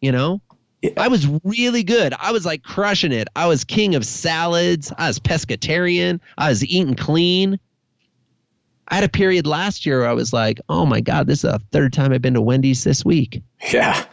You 0.00 0.12
know? 0.12 0.40
Yeah. 0.82 0.92
I 0.96 1.08
was 1.08 1.26
really 1.44 1.82
good. 1.82 2.14
I 2.18 2.32
was 2.32 2.46
like 2.46 2.62
crushing 2.62 3.12
it. 3.12 3.28
I 3.36 3.46
was 3.46 3.64
king 3.64 3.94
of 3.96 4.06
salads. 4.06 4.92
I 4.96 5.08
was 5.08 5.18
pescatarian. 5.18 6.20
I 6.38 6.48
was 6.48 6.64
eating 6.64 6.94
clean. 6.94 7.58
I 8.90 8.96
had 8.96 9.04
a 9.04 9.08
period 9.08 9.46
last 9.46 9.86
year 9.86 10.00
where 10.00 10.08
I 10.08 10.12
was 10.12 10.32
like, 10.32 10.60
oh 10.68 10.84
my 10.84 11.00
God, 11.00 11.26
this 11.26 11.44
is 11.44 11.50
the 11.50 11.60
third 11.70 11.92
time 11.92 12.12
I've 12.12 12.22
been 12.22 12.34
to 12.34 12.40
Wendy's 12.40 12.84
this 12.84 13.04
week. 13.04 13.42
Yeah. 13.72 14.04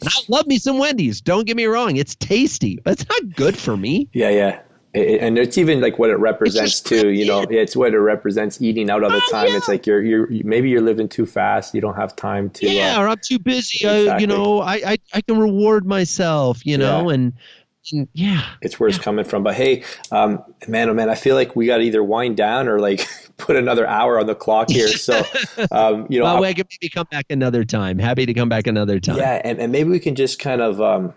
And 0.00 0.08
I 0.08 0.20
love 0.28 0.46
me 0.46 0.58
some 0.58 0.78
Wendy's. 0.78 1.20
Don't 1.20 1.46
get 1.46 1.56
me 1.56 1.66
wrong. 1.66 1.96
It's 1.96 2.14
tasty, 2.16 2.80
but 2.82 2.92
it's 2.92 3.08
not 3.08 3.36
good 3.36 3.56
for 3.56 3.76
me. 3.76 4.08
Yeah, 4.12 4.30
yeah. 4.30 4.60
It, 4.94 5.22
and 5.22 5.38
it's 5.38 5.56
even 5.56 5.80
like 5.80 5.98
what 5.98 6.10
it 6.10 6.16
represents 6.16 6.80
too. 6.80 7.10
You 7.10 7.24
know, 7.24 7.46
it's 7.48 7.76
what 7.76 7.94
it 7.94 7.98
represents 7.98 8.60
eating 8.60 8.90
out 8.90 9.02
all 9.02 9.10
the 9.10 9.22
oh, 9.24 9.30
time. 9.30 9.48
Yeah. 9.48 9.56
It's 9.56 9.68
like 9.68 9.86
you're 9.86 10.02
you're 10.02 10.28
maybe 10.44 10.68
you're 10.68 10.82
living 10.82 11.08
too 11.08 11.24
fast. 11.24 11.74
You 11.74 11.80
don't 11.80 11.96
have 11.96 12.14
time 12.14 12.50
to. 12.50 12.68
Yeah, 12.68 12.96
uh, 12.96 13.02
or 13.02 13.08
I'm 13.08 13.18
too 13.22 13.38
busy. 13.38 13.86
Exactly. 13.86 14.10
I, 14.10 14.18
you 14.18 14.26
know, 14.26 14.60
I, 14.60 14.74
I 14.74 14.98
I 15.14 15.20
can 15.22 15.38
reward 15.38 15.86
myself. 15.86 16.66
You 16.66 16.76
know, 16.76 17.08
yeah. 17.08 17.14
and 17.14 17.32
yeah, 17.90 18.46
it's 18.60 18.78
where 18.78 18.88
yeah. 18.88 18.94
it's 18.94 19.04
coming 19.04 19.24
from. 19.24 19.42
But 19.42 19.54
hey, 19.54 19.84
um, 20.10 20.44
man, 20.68 20.88
oh 20.88 20.94
man, 20.94 21.08
I 21.08 21.14
feel 21.14 21.34
like 21.34 21.56
we 21.56 21.66
got 21.66 21.78
to 21.78 21.82
either 21.82 22.02
wind 22.02 22.36
down 22.36 22.68
or 22.68 22.78
like 22.78 23.08
put 23.36 23.56
another 23.56 23.86
hour 23.86 24.20
on 24.20 24.26
the 24.26 24.34
clock 24.34 24.70
here. 24.70 24.88
So, 25.02 25.20
um, 25.72 26.06
you 26.08 26.20
know, 26.20 26.26
well, 26.26 26.40
we 26.40 26.54
can 26.54 26.66
maybe 26.70 26.88
come 26.88 27.08
back 27.10 27.26
another 27.28 27.64
time. 27.64 27.98
Happy 27.98 28.24
to 28.24 28.34
come 28.34 28.48
back 28.48 28.68
another 28.68 29.00
time. 29.00 29.16
Yeah, 29.16 29.40
and, 29.42 29.58
and 29.58 29.72
maybe 29.72 29.90
we 29.90 29.98
can 29.98 30.14
just 30.14 30.38
kind 30.38 30.60
of 30.60 30.80
um, 30.80 31.12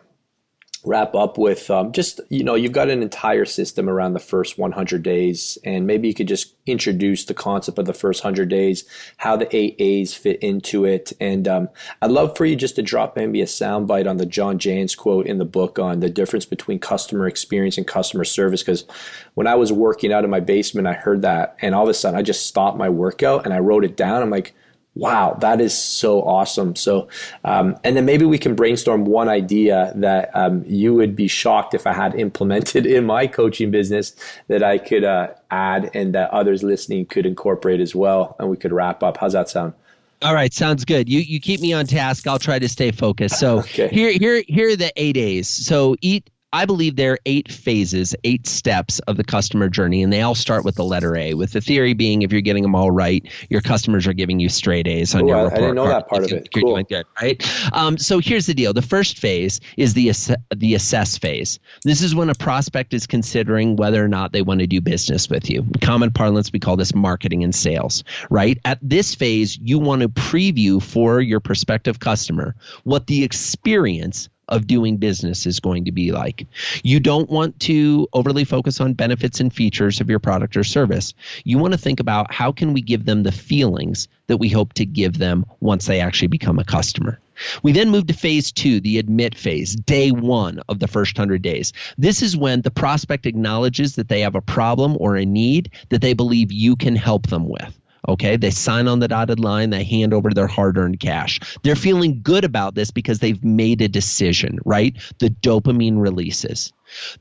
wrap 0.85 1.15
up 1.15 1.37
with 1.37 1.69
um, 1.71 1.91
just 1.91 2.21
you 2.29 2.43
know 2.43 2.55
you've 2.55 2.71
got 2.71 2.89
an 2.89 3.01
entire 3.01 3.45
system 3.45 3.89
around 3.89 4.13
the 4.13 4.19
first 4.19 4.57
100 4.57 5.01
days 5.01 5.57
and 5.63 5.87
maybe 5.87 6.07
you 6.07 6.13
could 6.13 6.27
just 6.27 6.55
introduce 6.65 7.25
the 7.25 7.33
concept 7.33 7.77
of 7.77 7.85
the 7.85 7.93
first 7.93 8.23
100 8.23 8.49
days 8.49 8.85
how 9.17 9.35
the 9.35 9.53
eight 9.55 9.75
a's 9.79 10.13
fit 10.13 10.39
into 10.41 10.85
it 10.85 11.11
and 11.19 11.47
um, 11.47 11.69
i'd 12.01 12.11
love 12.11 12.35
for 12.37 12.45
you 12.45 12.55
just 12.55 12.75
to 12.75 12.81
drop 12.81 13.15
maybe 13.15 13.41
a 13.41 13.45
soundbite 13.45 14.09
on 14.09 14.17
the 14.17 14.25
john 14.25 14.59
jantsch 14.59 14.97
quote 14.97 15.25
in 15.25 15.37
the 15.37 15.45
book 15.45 15.79
on 15.79 15.99
the 15.99 16.09
difference 16.09 16.45
between 16.45 16.79
customer 16.79 17.27
experience 17.27 17.77
and 17.77 17.87
customer 17.87 18.23
service 18.23 18.61
because 18.61 18.85
when 19.33 19.47
i 19.47 19.55
was 19.55 19.71
working 19.71 20.13
out 20.13 20.23
in 20.23 20.29
my 20.29 20.39
basement 20.39 20.87
i 20.87 20.93
heard 20.93 21.21
that 21.21 21.55
and 21.61 21.73
all 21.73 21.83
of 21.83 21.89
a 21.89 21.93
sudden 21.93 22.19
i 22.19 22.21
just 22.21 22.45
stopped 22.45 22.77
my 22.77 22.89
workout 22.89 23.45
and 23.45 23.53
i 23.53 23.59
wrote 23.59 23.83
it 23.83 23.95
down. 23.95 24.21
I'm 24.21 24.29
like 24.29 24.53
wow, 24.95 25.37
that 25.41 25.59
is 25.59 25.77
so 25.77 26.21
awesome. 26.23 26.75
So, 26.75 27.07
um, 27.43 27.77
and 27.83 27.95
then 27.97 28.05
maybe 28.05 28.25
we 28.25 28.37
can 28.37 28.55
brainstorm 28.55 29.05
one 29.05 29.27
idea 29.27 29.91
that 29.95 30.31
um, 30.33 30.63
you 30.65 30.93
would 30.93 31.15
be 31.15 31.27
shocked 31.27 31.73
if 31.73 31.85
I 31.85 31.93
had 31.93 32.15
implemented 32.15 32.85
in 32.85 33.05
my 33.05 33.27
coaching 33.27 33.71
business 33.71 34.15
that 34.47 34.63
I 34.63 34.77
could 34.77 35.03
uh, 35.03 35.27
add 35.51 35.91
and 35.93 36.15
that 36.15 36.31
others 36.31 36.63
listening 36.63 37.05
could 37.05 37.25
incorporate 37.25 37.81
as 37.81 37.93
well. 37.93 38.35
And 38.39 38.49
we 38.49 38.57
could 38.57 38.71
wrap 38.71 39.03
up. 39.03 39.17
How's 39.17 39.33
that 39.33 39.49
sound? 39.49 39.73
All 40.21 40.33
right, 40.33 40.53
sounds 40.53 40.85
good. 40.85 41.09
You 41.09 41.19
you 41.19 41.41
keep 41.41 41.59
me 41.59 41.73
on 41.73 41.85
task. 41.85 42.25
I'll 42.25 42.39
try 42.39 42.57
to 42.57 42.69
stay 42.69 42.91
focused. 42.91 43.37
So 43.37 43.59
okay. 43.59 43.89
here 43.89 44.11
here 44.11 44.43
here 44.47 44.69
are 44.69 44.75
the 44.75 44.91
eight 44.95 45.17
A's. 45.17 45.47
So 45.47 45.97
eat 46.01 46.29
I 46.53 46.65
believe 46.65 46.95
there 46.95 47.13
are 47.13 47.19
eight 47.25 47.51
phases, 47.51 48.15
eight 48.23 48.47
steps 48.47 48.99
of 48.99 49.17
the 49.17 49.23
customer 49.25 49.67
journey, 49.67 50.01
and 50.01 50.13
they 50.13 50.21
all 50.21 50.35
start 50.35 50.63
with 50.63 50.75
the 50.75 50.85
letter 50.85 51.15
A. 51.17 51.33
With 51.33 51.51
the 51.51 51.59
theory 51.59 51.93
being, 51.93 52.21
if 52.21 52.31
you're 52.31 52.39
getting 52.39 52.63
them 52.63 52.75
all 52.75 52.91
right, 52.91 53.25
your 53.49 53.59
customers 53.59 54.07
are 54.07 54.13
giving 54.13 54.39
you 54.39 54.47
straight 54.47 54.87
A's 54.87 55.13
on 55.13 55.25
Ooh, 55.25 55.27
your 55.27 55.37
I, 55.37 55.43
report. 55.43 55.57
I 55.57 55.61
didn't 55.61 55.75
know 55.75 55.87
that 55.87 56.07
part 56.07 56.23
of 56.23 56.31
it. 56.31 56.47
You're 56.55 56.63
cool. 56.63 56.73
doing 56.75 56.85
good, 56.87 57.05
right? 57.21 57.73
Um, 57.73 57.97
so 57.97 58.19
here's 58.19 58.45
the 58.45 58.53
deal: 58.53 58.71
the 58.71 58.81
first 58.81 59.17
phase 59.17 59.59
is 59.75 59.93
the 59.95 60.09
ass- 60.09 60.31
the 60.55 60.75
assess 60.75 61.17
phase. 61.17 61.59
This 61.83 62.01
is 62.01 62.15
when 62.15 62.29
a 62.29 62.35
prospect 62.35 62.93
is 62.93 63.05
considering 63.05 63.75
whether 63.75 64.03
or 64.03 64.07
not 64.07 64.31
they 64.31 64.41
want 64.41 64.61
to 64.61 64.67
do 64.67 64.79
business 64.79 65.29
with 65.29 65.49
you. 65.49 65.59
In 65.59 65.73
common 65.81 66.11
parlance, 66.11 66.53
we 66.53 66.59
call 66.59 66.77
this 66.77 66.95
marketing 66.95 67.43
and 67.43 67.53
sales, 67.53 68.03
right? 68.29 68.57
At 68.63 68.79
this 68.81 69.13
phase, 69.13 69.57
you 69.61 69.77
want 69.77 70.03
to 70.03 70.09
preview 70.09 70.81
for 70.81 71.19
your 71.19 71.41
prospective 71.41 71.99
customer 71.99 72.55
what 72.83 73.07
the 73.07 73.23
experience 73.23 74.29
of 74.47 74.67
doing 74.67 74.97
business 74.97 75.45
is 75.45 75.59
going 75.59 75.85
to 75.85 75.91
be 75.91 76.11
like. 76.11 76.47
You 76.83 76.99
don't 76.99 77.29
want 77.29 77.59
to 77.61 78.07
overly 78.13 78.43
focus 78.43 78.79
on 78.81 78.93
benefits 78.93 79.39
and 79.39 79.53
features 79.53 80.01
of 80.01 80.09
your 80.09 80.19
product 80.19 80.57
or 80.57 80.63
service. 80.63 81.13
You 81.43 81.57
want 81.57 81.73
to 81.73 81.79
think 81.79 81.99
about 81.99 82.33
how 82.33 82.51
can 82.51 82.73
we 82.73 82.81
give 82.81 83.05
them 83.05 83.23
the 83.23 83.31
feelings 83.31 84.07
that 84.27 84.37
we 84.37 84.49
hope 84.49 84.73
to 84.73 84.85
give 84.85 85.17
them 85.17 85.45
once 85.59 85.85
they 85.85 85.99
actually 85.99 86.27
become 86.29 86.59
a 86.59 86.63
customer. 86.63 87.19
We 87.63 87.73
then 87.73 87.89
move 87.89 88.07
to 88.07 88.13
phase 88.13 88.51
two, 88.51 88.79
the 88.79 88.97
admit 88.97 89.35
phase, 89.35 89.75
day 89.75 90.11
one 90.11 90.61
of 90.69 90.79
the 90.79 90.87
first 90.87 91.17
100 91.17 91.41
days. 91.41 91.73
This 91.97 92.21
is 92.21 92.37
when 92.37 92.61
the 92.61 92.71
prospect 92.71 93.25
acknowledges 93.25 93.95
that 93.95 94.07
they 94.07 94.21
have 94.21 94.35
a 94.35 94.41
problem 94.41 94.95
or 94.99 95.15
a 95.15 95.25
need 95.25 95.71
that 95.89 96.01
they 96.01 96.13
believe 96.13 96.51
you 96.51 96.75
can 96.75 96.95
help 96.95 97.27
them 97.27 97.47
with. 97.47 97.77
Okay, 98.07 98.37
they 98.37 98.51
sign 98.51 98.87
on 98.87 98.99
the 98.99 99.07
dotted 99.07 99.39
line, 99.39 99.69
they 99.69 99.83
hand 99.83 100.13
over 100.13 100.29
their 100.31 100.47
hard 100.47 100.77
earned 100.77 100.99
cash. 100.99 101.39
They're 101.63 101.75
feeling 101.75 102.21
good 102.21 102.43
about 102.43 102.75
this 102.75 102.91
because 102.91 103.19
they've 103.19 103.43
made 103.43 103.81
a 103.81 103.87
decision, 103.87 104.59
right? 104.65 104.95
The 105.19 105.29
dopamine 105.29 105.99
releases. 105.99 106.71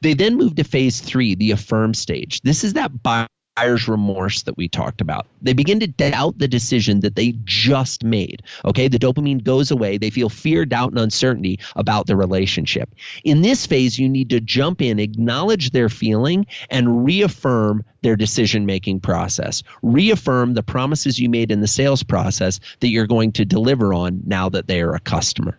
They 0.02 0.14
then 0.14 0.36
move 0.36 0.56
to 0.56 0.64
phase 0.64 1.00
three, 1.00 1.34
the 1.34 1.52
affirm 1.52 1.94
stage. 1.94 2.40
This 2.42 2.64
is 2.64 2.74
that 2.74 3.02
buyer 3.02 3.28
buyer's 3.56 3.88
remorse 3.88 4.42
that 4.42 4.56
we 4.56 4.68
talked 4.68 5.00
about. 5.00 5.26
They 5.42 5.52
begin 5.52 5.80
to 5.80 5.86
doubt 5.86 6.38
the 6.38 6.48
decision 6.48 7.00
that 7.00 7.16
they 7.16 7.34
just 7.44 8.02
made. 8.02 8.42
Okay, 8.64 8.88
the 8.88 8.98
dopamine 8.98 9.42
goes 9.42 9.70
away. 9.70 9.98
They 9.98 10.10
feel 10.10 10.28
fear, 10.28 10.64
doubt, 10.64 10.90
and 10.90 10.98
uncertainty 10.98 11.60
about 11.76 12.06
the 12.06 12.16
relationship. 12.16 12.94
In 13.22 13.42
this 13.42 13.66
phase, 13.66 13.98
you 13.98 14.08
need 14.08 14.30
to 14.30 14.40
jump 14.40 14.82
in, 14.82 14.98
acknowledge 14.98 15.70
their 15.70 15.88
feeling, 15.88 16.46
and 16.70 17.04
reaffirm 17.04 17.84
their 18.02 18.16
decision 18.16 18.66
making 18.66 19.00
process. 19.00 19.62
Reaffirm 19.82 20.54
the 20.54 20.62
promises 20.62 21.18
you 21.18 21.28
made 21.28 21.50
in 21.50 21.60
the 21.60 21.66
sales 21.66 22.02
process 22.02 22.60
that 22.80 22.88
you're 22.88 23.06
going 23.06 23.32
to 23.32 23.44
deliver 23.44 23.94
on 23.94 24.22
now 24.26 24.48
that 24.48 24.66
they 24.66 24.82
are 24.82 24.94
a 24.94 25.00
customer. 25.00 25.58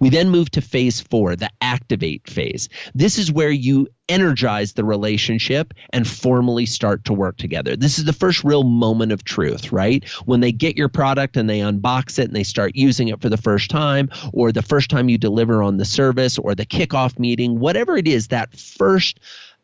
We 0.00 0.10
then 0.10 0.30
move 0.30 0.50
to 0.52 0.60
phase 0.60 1.00
four, 1.00 1.36
the 1.36 1.50
activate 1.60 2.28
phase. 2.28 2.68
This 2.94 3.18
is 3.18 3.32
where 3.32 3.50
you 3.50 3.88
energize 4.08 4.74
the 4.74 4.84
relationship 4.84 5.72
and 5.90 6.06
formally 6.06 6.66
start 6.66 7.04
to 7.04 7.14
work 7.14 7.36
together. 7.38 7.76
This 7.76 7.98
is 7.98 8.04
the 8.04 8.12
first 8.12 8.44
real 8.44 8.64
moment 8.64 9.12
of 9.12 9.24
truth, 9.24 9.72
right? 9.72 10.06
When 10.26 10.40
they 10.40 10.52
get 10.52 10.76
your 10.76 10.88
product 10.88 11.36
and 11.36 11.48
they 11.48 11.60
unbox 11.60 12.18
it 12.18 12.26
and 12.26 12.36
they 12.36 12.42
start 12.42 12.72
using 12.74 13.08
it 13.08 13.22
for 13.22 13.28
the 13.28 13.36
first 13.36 13.70
time, 13.70 14.10
or 14.32 14.52
the 14.52 14.62
first 14.62 14.90
time 14.90 15.08
you 15.08 15.18
deliver 15.18 15.62
on 15.62 15.78
the 15.78 15.84
service, 15.84 16.38
or 16.38 16.54
the 16.54 16.66
kickoff 16.66 17.18
meeting, 17.18 17.58
whatever 17.58 17.96
it 17.96 18.06
is, 18.06 18.28
that 18.28 18.54
first 18.54 19.18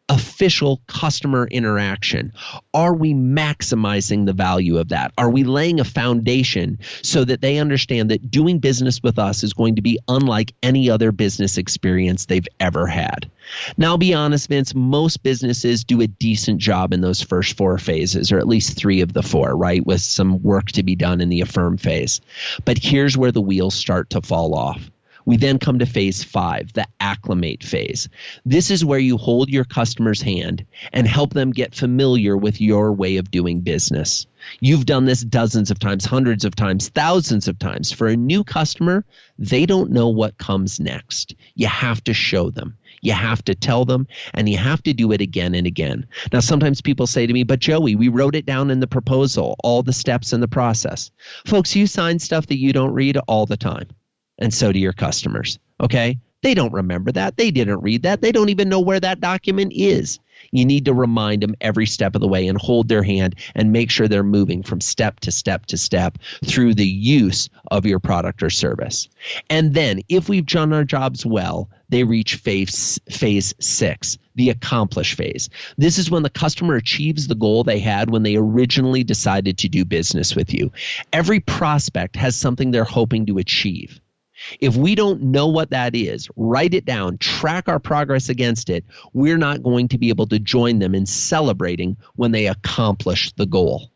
official 0.08 0.80
customer 0.86 1.46
interaction? 1.50 2.32
Are 2.74 2.94
we 2.94 3.14
maximizing 3.14 4.26
the 4.26 4.32
value 4.32 4.78
of 4.78 4.88
that? 4.88 5.12
Are 5.18 5.30
we 5.30 5.44
laying 5.44 5.80
a 5.80 5.84
foundation 5.84 6.78
so 7.02 7.24
that 7.24 7.40
they 7.40 7.58
understand 7.58 8.10
that 8.10 8.30
doing 8.30 8.58
business 8.58 9.02
with 9.02 9.18
us 9.18 9.42
is 9.42 9.52
going 9.52 9.76
to 9.76 9.82
be 9.82 9.98
unlike 10.08 10.54
any 10.62 10.90
other 10.90 11.12
business 11.12 11.58
experience 11.58 12.26
they've 12.26 12.48
ever 12.60 12.86
had? 12.86 13.30
Now, 13.76 13.88
I'll 13.88 13.98
be 13.98 14.14
honest, 14.14 14.48
Vince, 14.48 14.74
most 14.74 15.22
businesses 15.22 15.84
do 15.84 16.00
a 16.00 16.06
decent 16.06 16.58
job 16.58 16.92
in 16.92 17.00
those 17.00 17.22
first 17.22 17.56
four 17.56 17.78
phases, 17.78 18.30
or 18.30 18.38
at 18.38 18.46
least 18.46 18.76
three 18.76 19.00
of 19.00 19.12
the 19.12 19.22
four, 19.22 19.56
right? 19.56 19.84
With 19.84 20.02
some 20.02 20.42
work 20.42 20.66
to 20.72 20.82
be 20.82 20.96
done 20.96 21.20
in 21.20 21.28
the 21.28 21.40
affirm 21.40 21.78
phase. 21.78 22.20
But 22.64 22.78
here's 22.78 23.16
where 23.16 23.32
the 23.32 23.40
wheels 23.40 23.74
start 23.74 24.10
to 24.10 24.20
fall 24.20 24.54
off 24.54 24.90
we 25.28 25.36
then 25.36 25.58
come 25.58 25.78
to 25.78 25.84
phase 25.84 26.24
five, 26.24 26.72
the 26.72 26.86
acclimate 27.00 27.62
phase. 27.62 28.08
This 28.46 28.70
is 28.70 28.82
where 28.82 28.98
you 28.98 29.18
hold 29.18 29.50
your 29.50 29.66
customer's 29.66 30.22
hand 30.22 30.64
and 30.90 31.06
help 31.06 31.34
them 31.34 31.50
get 31.50 31.74
familiar 31.74 32.34
with 32.34 32.62
your 32.62 32.94
way 32.94 33.18
of 33.18 33.30
doing 33.30 33.60
business. 33.60 34.26
You've 34.60 34.86
done 34.86 35.04
this 35.04 35.20
dozens 35.20 35.70
of 35.70 35.78
times, 35.78 36.06
hundreds 36.06 36.46
of 36.46 36.56
times, 36.56 36.88
thousands 36.88 37.46
of 37.46 37.58
times. 37.58 37.92
For 37.92 38.06
a 38.06 38.16
new 38.16 38.42
customer, 38.42 39.04
they 39.38 39.66
don't 39.66 39.90
know 39.90 40.08
what 40.08 40.38
comes 40.38 40.80
next. 40.80 41.34
You 41.54 41.66
have 41.66 42.02
to 42.04 42.14
show 42.14 42.48
them. 42.48 42.78
You 43.02 43.12
have 43.12 43.44
to 43.44 43.54
tell 43.54 43.84
them, 43.84 44.06
and 44.32 44.48
you 44.48 44.56
have 44.56 44.82
to 44.84 44.94
do 44.94 45.12
it 45.12 45.20
again 45.20 45.54
and 45.54 45.66
again. 45.66 46.06
Now, 46.32 46.40
sometimes 46.40 46.80
people 46.80 47.06
say 47.06 47.26
to 47.26 47.32
me, 47.34 47.42
But 47.42 47.60
Joey, 47.60 47.96
we 47.96 48.08
wrote 48.08 48.34
it 48.34 48.46
down 48.46 48.70
in 48.70 48.80
the 48.80 48.86
proposal, 48.86 49.56
all 49.62 49.82
the 49.82 49.92
steps 49.92 50.32
in 50.32 50.40
the 50.40 50.48
process. 50.48 51.10
Folks, 51.44 51.76
you 51.76 51.86
sign 51.86 52.18
stuff 52.18 52.46
that 52.46 52.58
you 52.58 52.72
don't 52.72 52.94
read 52.94 53.18
all 53.18 53.44
the 53.44 53.58
time 53.58 53.88
and 54.38 54.52
so 54.52 54.72
do 54.72 54.78
your 54.78 54.92
customers. 54.92 55.58
Okay? 55.80 56.18
They 56.42 56.54
don't 56.54 56.72
remember 56.72 57.10
that. 57.12 57.36
They 57.36 57.50
didn't 57.50 57.82
read 57.82 58.04
that. 58.04 58.20
They 58.20 58.30
don't 58.30 58.48
even 58.48 58.68
know 58.68 58.80
where 58.80 59.00
that 59.00 59.20
document 59.20 59.72
is. 59.74 60.20
You 60.52 60.64
need 60.64 60.84
to 60.84 60.94
remind 60.94 61.42
them 61.42 61.56
every 61.60 61.86
step 61.86 62.14
of 62.14 62.20
the 62.20 62.28
way 62.28 62.46
and 62.46 62.56
hold 62.56 62.88
their 62.88 63.02
hand 63.02 63.34
and 63.56 63.72
make 63.72 63.90
sure 63.90 64.06
they're 64.06 64.22
moving 64.22 64.62
from 64.62 64.80
step 64.80 65.18
to 65.20 65.32
step 65.32 65.66
to 65.66 65.76
step 65.76 66.18
through 66.44 66.74
the 66.74 66.86
use 66.86 67.48
of 67.72 67.86
your 67.86 67.98
product 67.98 68.44
or 68.44 68.50
service. 68.50 69.08
And 69.50 69.74
then, 69.74 70.02
if 70.08 70.28
we've 70.28 70.46
done 70.46 70.72
our 70.72 70.84
jobs 70.84 71.26
well, 71.26 71.68
they 71.88 72.04
reach 72.04 72.36
phase, 72.36 73.00
phase 73.10 73.52
six, 73.58 74.16
the 74.36 74.50
accomplish 74.50 75.16
phase. 75.16 75.50
This 75.76 75.98
is 75.98 76.10
when 76.10 76.22
the 76.22 76.30
customer 76.30 76.76
achieves 76.76 77.26
the 77.26 77.34
goal 77.34 77.64
they 77.64 77.80
had 77.80 78.10
when 78.10 78.22
they 78.22 78.36
originally 78.36 79.02
decided 79.02 79.58
to 79.58 79.68
do 79.68 79.84
business 79.84 80.36
with 80.36 80.54
you. 80.54 80.70
Every 81.12 81.40
prospect 81.40 82.14
has 82.14 82.36
something 82.36 82.70
they're 82.70 82.84
hoping 82.84 83.26
to 83.26 83.38
achieve. 83.38 84.00
If 84.60 84.76
we 84.76 84.94
don't 84.94 85.22
know 85.22 85.46
what 85.46 85.70
that 85.70 85.94
is, 85.94 86.28
write 86.36 86.74
it 86.74 86.84
down, 86.84 87.18
track 87.18 87.68
our 87.68 87.78
progress 87.78 88.28
against 88.28 88.70
it, 88.70 88.84
we're 89.12 89.38
not 89.38 89.62
going 89.62 89.88
to 89.88 89.98
be 89.98 90.08
able 90.08 90.26
to 90.28 90.38
join 90.38 90.78
them 90.78 90.94
in 90.94 91.06
celebrating 91.06 91.96
when 92.16 92.32
they 92.32 92.46
accomplish 92.46 93.32
the 93.32 93.46
goal. 93.46 93.90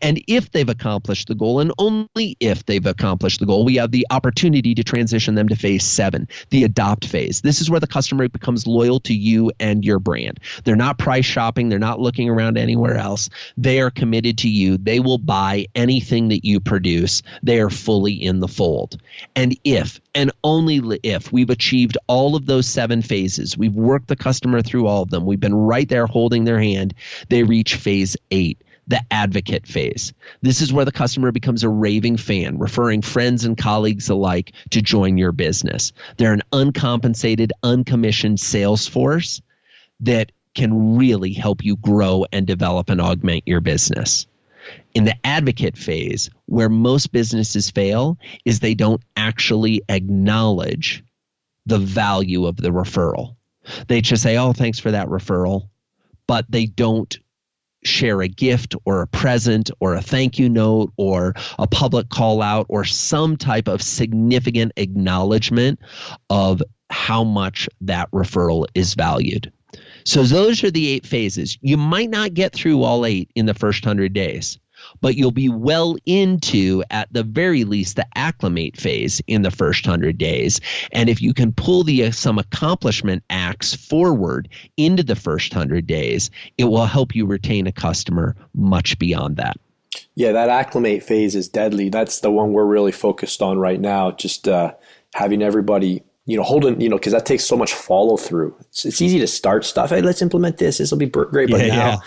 And 0.00 0.22
if 0.26 0.50
they've 0.50 0.68
accomplished 0.68 1.28
the 1.28 1.34
goal, 1.34 1.60
and 1.60 1.72
only 1.78 2.36
if 2.40 2.66
they've 2.66 2.84
accomplished 2.84 3.40
the 3.40 3.46
goal, 3.46 3.64
we 3.64 3.76
have 3.76 3.90
the 3.90 4.06
opportunity 4.10 4.74
to 4.74 4.84
transition 4.84 5.34
them 5.34 5.48
to 5.48 5.56
phase 5.56 5.84
seven, 5.84 6.28
the 6.50 6.64
adopt 6.64 7.06
phase. 7.06 7.40
This 7.40 7.60
is 7.60 7.70
where 7.70 7.80
the 7.80 7.86
customer 7.86 8.28
becomes 8.28 8.66
loyal 8.66 9.00
to 9.00 9.14
you 9.14 9.52
and 9.60 9.84
your 9.84 9.98
brand. 9.98 10.40
They're 10.64 10.76
not 10.76 10.98
price 10.98 11.24
shopping, 11.24 11.68
they're 11.68 11.78
not 11.78 12.00
looking 12.00 12.28
around 12.28 12.58
anywhere 12.58 12.96
else. 12.96 13.30
They 13.56 13.80
are 13.80 13.90
committed 13.90 14.38
to 14.38 14.48
you. 14.48 14.76
They 14.76 15.00
will 15.00 15.18
buy 15.18 15.66
anything 15.74 16.28
that 16.28 16.44
you 16.44 16.60
produce. 16.60 17.22
They 17.42 17.60
are 17.60 17.70
fully 17.70 18.14
in 18.14 18.40
the 18.40 18.48
fold. 18.48 19.00
And 19.34 19.56
if, 19.64 20.00
and 20.14 20.32
only 20.44 21.00
if, 21.02 21.32
we've 21.32 21.50
achieved 21.50 21.96
all 22.06 22.36
of 22.36 22.46
those 22.46 22.66
seven 22.66 23.02
phases, 23.02 23.56
we've 23.56 23.74
worked 23.74 24.08
the 24.08 24.16
customer 24.16 24.62
through 24.62 24.86
all 24.86 25.02
of 25.02 25.10
them, 25.10 25.26
we've 25.26 25.40
been 25.40 25.54
right 25.54 25.88
there 25.88 26.06
holding 26.06 26.44
their 26.44 26.60
hand, 26.60 26.94
they 27.28 27.42
reach 27.42 27.76
phase 27.76 28.16
eight 28.30 28.62
the 28.86 29.00
advocate 29.10 29.66
phase. 29.66 30.12
This 30.40 30.60
is 30.60 30.72
where 30.72 30.84
the 30.84 30.92
customer 30.92 31.30
becomes 31.32 31.62
a 31.62 31.68
raving 31.68 32.16
fan, 32.16 32.58
referring 32.58 33.02
friends 33.02 33.44
and 33.44 33.56
colleagues 33.56 34.10
alike 34.10 34.52
to 34.70 34.82
join 34.82 35.18
your 35.18 35.32
business. 35.32 35.92
They're 36.16 36.32
an 36.32 36.42
uncompensated, 36.52 37.52
uncommissioned 37.62 38.40
sales 38.40 38.88
force 38.88 39.40
that 40.00 40.32
can 40.54 40.96
really 40.96 41.32
help 41.32 41.64
you 41.64 41.76
grow 41.76 42.26
and 42.32 42.46
develop 42.46 42.90
and 42.90 43.00
augment 43.00 43.44
your 43.46 43.60
business. 43.60 44.26
In 44.94 45.04
the 45.04 45.16
advocate 45.24 45.76
phase, 45.76 46.28
where 46.46 46.68
most 46.68 47.12
businesses 47.12 47.70
fail, 47.70 48.18
is 48.44 48.60
they 48.60 48.74
don't 48.74 49.02
actually 49.16 49.82
acknowledge 49.88 51.02
the 51.66 51.78
value 51.78 52.46
of 52.46 52.56
the 52.56 52.70
referral. 52.70 53.36
They 53.86 54.00
just 54.00 54.22
say, 54.22 54.36
oh, 54.36 54.52
thanks 54.52 54.78
for 54.78 54.90
that 54.90 55.08
referral, 55.08 55.68
but 56.26 56.44
they 56.48 56.66
don't 56.66 57.16
share 57.84 58.22
a 58.22 58.28
gift 58.28 58.74
or 58.84 59.02
a 59.02 59.06
present 59.06 59.70
or 59.80 59.94
a 59.94 60.02
thank 60.02 60.38
you 60.38 60.48
note 60.48 60.92
or 60.96 61.34
a 61.58 61.66
public 61.66 62.08
call 62.08 62.42
out 62.42 62.66
or 62.68 62.84
some 62.84 63.36
type 63.36 63.68
of 63.68 63.82
significant 63.82 64.72
acknowledgement 64.76 65.80
of 66.30 66.62
how 66.90 67.24
much 67.24 67.68
that 67.80 68.10
referral 68.10 68.66
is 68.74 68.94
valued. 68.94 69.52
So 70.04 70.22
those 70.24 70.62
are 70.64 70.70
the 70.70 70.88
eight 70.88 71.06
phases. 71.06 71.58
You 71.60 71.76
might 71.76 72.10
not 72.10 72.34
get 72.34 72.52
through 72.52 72.82
all 72.82 73.06
eight 73.06 73.30
in 73.34 73.46
the 73.46 73.54
first 73.54 73.84
100 73.84 74.12
days 74.12 74.58
but 75.00 75.16
you'll 75.16 75.30
be 75.30 75.48
well 75.48 75.96
into, 76.06 76.82
at 76.90 77.12
the 77.12 77.22
very 77.22 77.64
least, 77.64 77.96
the 77.96 78.06
acclimate 78.14 78.76
phase 78.76 79.20
in 79.26 79.42
the 79.42 79.50
first 79.50 79.86
100 79.86 80.18
days. 80.18 80.60
And 80.92 81.08
if 81.08 81.22
you 81.22 81.34
can 81.34 81.52
pull 81.52 81.84
the 81.84 82.04
uh, 82.04 82.10
some 82.10 82.38
accomplishment 82.38 83.24
acts 83.30 83.74
forward 83.74 84.48
into 84.76 85.02
the 85.02 85.16
first 85.16 85.54
100 85.54 85.86
days, 85.86 86.30
it 86.58 86.64
will 86.64 86.86
help 86.86 87.14
you 87.14 87.26
retain 87.26 87.66
a 87.66 87.72
customer 87.72 88.36
much 88.54 88.98
beyond 88.98 89.36
that. 89.36 89.56
Yeah, 90.14 90.32
that 90.32 90.48
acclimate 90.48 91.02
phase 91.02 91.34
is 91.34 91.48
deadly. 91.48 91.88
That's 91.88 92.20
the 92.20 92.30
one 92.30 92.52
we're 92.52 92.64
really 92.64 92.92
focused 92.92 93.42
on 93.42 93.58
right 93.58 93.80
now. 93.80 94.10
Just 94.10 94.46
uh, 94.46 94.74
having 95.14 95.42
everybody 95.42 96.02
you 96.24 96.36
know, 96.36 96.42
holding, 96.42 96.80
you 96.80 96.88
know, 96.88 96.96
because 96.96 97.12
that 97.12 97.26
takes 97.26 97.44
so 97.44 97.56
much 97.56 97.74
follow 97.74 98.16
through. 98.16 98.54
It's, 98.60 98.84
it's, 98.84 99.02
easy 99.02 99.18
to 99.18 99.26
start 99.26 99.64
stuff. 99.64 99.90
Hey, 99.90 100.02
let's 100.02 100.22
implement 100.22 100.58
this. 100.58 100.78
This 100.78 100.90
will 100.90 100.98
be 100.98 101.06
great. 101.06 101.50
But 101.50 101.60
yeah, 101.60 101.66
now 101.66 101.88
yeah. 101.88 101.98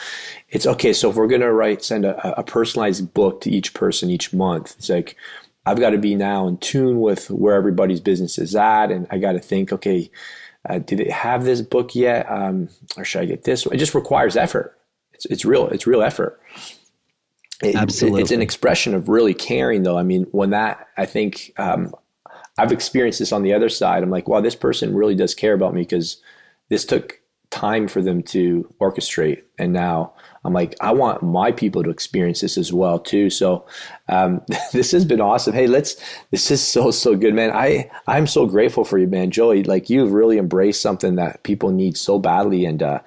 it's 0.49 0.65
okay. 0.65 0.93
So 0.93 1.09
if 1.09 1.17
we're 1.17 1.27
going 1.27 1.41
to 1.41 1.51
write, 1.51 1.83
send 1.83 2.05
a, 2.05 2.39
a, 2.39 2.43
personalized 2.43 3.13
book 3.13 3.41
to 3.41 3.51
each 3.51 3.73
person 3.73 4.09
each 4.09 4.31
month, 4.31 4.75
it's 4.77 4.89
like, 4.89 5.17
I've 5.65 5.79
got 5.79 5.89
to 5.89 5.97
be 5.97 6.15
now 6.15 6.47
in 6.47 6.57
tune 6.57 7.01
with 7.01 7.29
where 7.29 7.55
everybody's 7.55 7.99
business 7.99 8.37
is 8.37 8.55
at. 8.55 8.89
And 8.89 9.05
I 9.09 9.17
got 9.17 9.33
to 9.33 9.39
think, 9.39 9.73
okay, 9.73 10.09
uh, 10.69 10.79
do 10.79 10.95
they 10.95 11.09
have 11.09 11.43
this 11.43 11.61
book 11.61 11.93
yet? 11.93 12.29
Um, 12.31 12.69
or 12.95 13.03
should 13.03 13.21
I 13.21 13.25
get 13.25 13.43
this? 13.43 13.65
It 13.65 13.77
just 13.77 13.95
requires 13.95 14.37
effort. 14.37 14.77
It's, 15.13 15.25
it's 15.25 15.43
real. 15.43 15.67
It's 15.67 15.87
real 15.87 16.01
effort. 16.01 16.39
It, 17.61 17.75
Absolutely. 17.75 18.21
It's 18.21 18.31
an 18.31 18.41
expression 18.41 18.93
of 18.93 19.09
really 19.09 19.33
caring 19.33 19.83
though. 19.83 19.97
I 19.97 20.03
mean, 20.03 20.23
when 20.31 20.51
that, 20.51 20.87
I 20.95 21.05
think, 21.05 21.51
um, 21.57 21.93
I've 22.57 22.71
experienced 22.71 23.19
this 23.19 23.31
on 23.31 23.43
the 23.43 23.53
other 23.53 23.69
side. 23.69 24.03
I'm 24.03 24.09
like, 24.09 24.27
wow, 24.27 24.41
this 24.41 24.55
person 24.55 24.95
really 24.95 25.15
does 25.15 25.35
care 25.35 25.53
about 25.53 25.73
me 25.73 25.81
because 25.81 26.21
this 26.69 26.85
took 26.85 27.19
time 27.51 27.87
for 27.87 28.01
them 28.01 28.21
to 28.21 28.67
orchestrate. 28.81 29.43
And 29.57 29.71
now 29.71 30.13
I'm 30.43 30.53
like, 30.53 30.75
I 30.81 30.91
want 30.93 31.23
my 31.23 31.51
people 31.51 31.83
to 31.83 31.89
experience 31.89 32.41
this 32.41 32.57
as 32.57 32.73
well 32.73 32.99
too. 32.99 33.29
So 33.29 33.65
um, 34.09 34.41
this 34.73 34.91
has 34.91 35.05
been 35.05 35.21
awesome. 35.21 35.53
Hey, 35.53 35.67
let's. 35.67 35.95
This 36.31 36.51
is 36.51 36.65
so 36.65 36.91
so 36.91 37.15
good, 37.15 37.33
man. 37.33 37.51
I 37.51 37.89
I'm 38.07 38.27
so 38.27 38.45
grateful 38.45 38.83
for 38.83 38.97
you, 38.97 39.07
man, 39.07 39.31
Joey. 39.31 39.63
Like 39.63 39.89
you've 39.89 40.11
really 40.11 40.37
embraced 40.37 40.81
something 40.81 41.15
that 41.15 41.43
people 41.43 41.71
need 41.71 41.97
so 41.97 42.19
badly, 42.19 42.65
and 42.65 42.83
uh, 42.83 42.99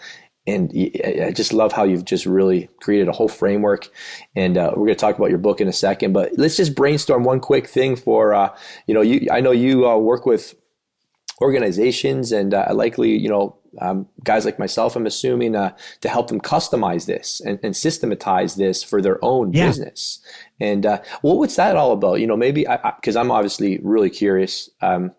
and 0.48 0.72
I 1.04 1.30
just 1.30 1.52
love 1.52 1.72
how 1.72 1.84
you've 1.84 2.04
just 2.04 2.24
really 2.24 2.68
created 2.80 3.08
a 3.08 3.12
whole 3.12 3.28
framework. 3.28 3.88
And 4.34 4.56
uh, 4.56 4.70
we're 4.70 4.86
going 4.86 4.96
to 4.96 5.00
talk 5.00 5.16
about 5.16 5.28
your 5.28 5.38
book 5.38 5.60
in 5.60 5.68
a 5.68 5.72
second, 5.72 6.12
but 6.12 6.32
let's 6.38 6.56
just 6.56 6.74
brainstorm 6.74 7.24
one 7.24 7.40
quick 7.40 7.68
thing 7.68 7.96
for 7.96 8.32
uh, 8.32 8.56
you 8.86 8.94
know 8.94 9.02
you. 9.02 9.28
I 9.30 9.40
know 9.40 9.50
you 9.50 9.86
uh, 9.86 9.96
work 9.98 10.24
with 10.26 10.54
organizations 11.40 12.32
and 12.32 12.54
uh, 12.54 12.66
likely 12.72 13.16
you 13.16 13.28
know 13.28 13.56
um, 13.80 14.08
guys 14.24 14.46
like 14.46 14.58
myself. 14.58 14.96
I'm 14.96 15.06
assuming 15.06 15.54
uh, 15.54 15.76
to 16.00 16.08
help 16.08 16.28
them 16.28 16.40
customize 16.40 17.06
this 17.06 17.40
and, 17.44 17.58
and 17.62 17.76
systematize 17.76 18.56
this 18.56 18.82
for 18.82 19.02
their 19.02 19.22
own 19.22 19.52
yeah. 19.52 19.66
business. 19.66 20.20
And 20.60 20.86
uh, 20.86 21.02
well, 21.22 21.38
what's 21.38 21.56
that 21.56 21.76
all 21.76 21.92
about? 21.92 22.20
You 22.20 22.26
know, 22.26 22.36
maybe 22.36 22.66
because 22.96 23.16
I'm 23.16 23.30
obviously 23.30 23.78
really 23.82 24.10
curious. 24.10 24.70
Um, 24.80 25.12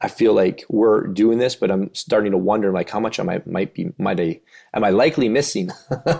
I 0.00 0.08
feel 0.08 0.34
like 0.34 0.64
we're 0.68 1.06
doing 1.06 1.38
this, 1.38 1.56
but 1.56 1.70
I'm 1.70 1.94
starting 1.94 2.32
to 2.32 2.38
wonder 2.38 2.70
like 2.70 2.90
how 2.90 3.00
much 3.00 3.18
I 3.18 3.22
might 3.22 3.46
might 3.46 3.72
be 3.72 3.92
might 3.98 4.20
I 4.20 4.40
am 4.76 4.84
I 4.84 4.90
likely 4.90 5.28
missing 5.28 5.70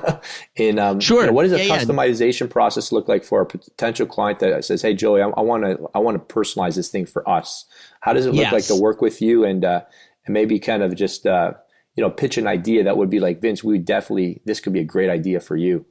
in 0.56 0.78
um, 0.78 0.98
sure 0.98 1.20
you 1.20 1.26
know, 1.26 1.32
what 1.32 1.42
does 1.42 1.52
a 1.52 1.64
yeah, 1.64 1.78
customization 1.78 2.42
yeah. 2.42 2.52
process 2.52 2.90
look 2.90 3.06
like 3.06 3.22
for 3.22 3.40
a 3.42 3.46
potential 3.46 4.06
client 4.06 4.40
that 4.40 4.64
says 4.64 4.82
hey 4.82 4.94
Joey 4.94 5.22
I 5.22 5.26
want 5.40 5.64
to 5.64 5.88
I 5.94 5.98
want 5.98 6.16
to 6.16 6.34
personalize 6.34 6.74
this 6.74 6.88
thing 6.88 7.06
for 7.06 7.28
us 7.28 7.66
how 8.00 8.12
does 8.12 8.26
it 8.26 8.32
look 8.32 8.42
yes. 8.42 8.52
like 8.52 8.66
to 8.66 8.76
work 8.76 9.00
with 9.00 9.20
you 9.22 9.44
and 9.44 9.64
uh, 9.64 9.82
and 10.24 10.34
maybe 10.34 10.58
kind 10.58 10.82
of 10.82 10.96
just 10.96 11.26
uh, 11.26 11.52
you 11.94 12.02
know 12.02 12.10
pitch 12.10 12.38
an 12.38 12.46
idea 12.46 12.82
that 12.84 12.96
would 12.96 13.10
be 13.10 13.20
like 13.20 13.40
Vince 13.40 13.62
we 13.62 13.78
definitely 13.78 14.40
this 14.46 14.58
could 14.58 14.72
be 14.72 14.80
a 14.80 14.84
great 14.84 15.10
idea 15.10 15.38
for 15.38 15.56
you 15.56 15.84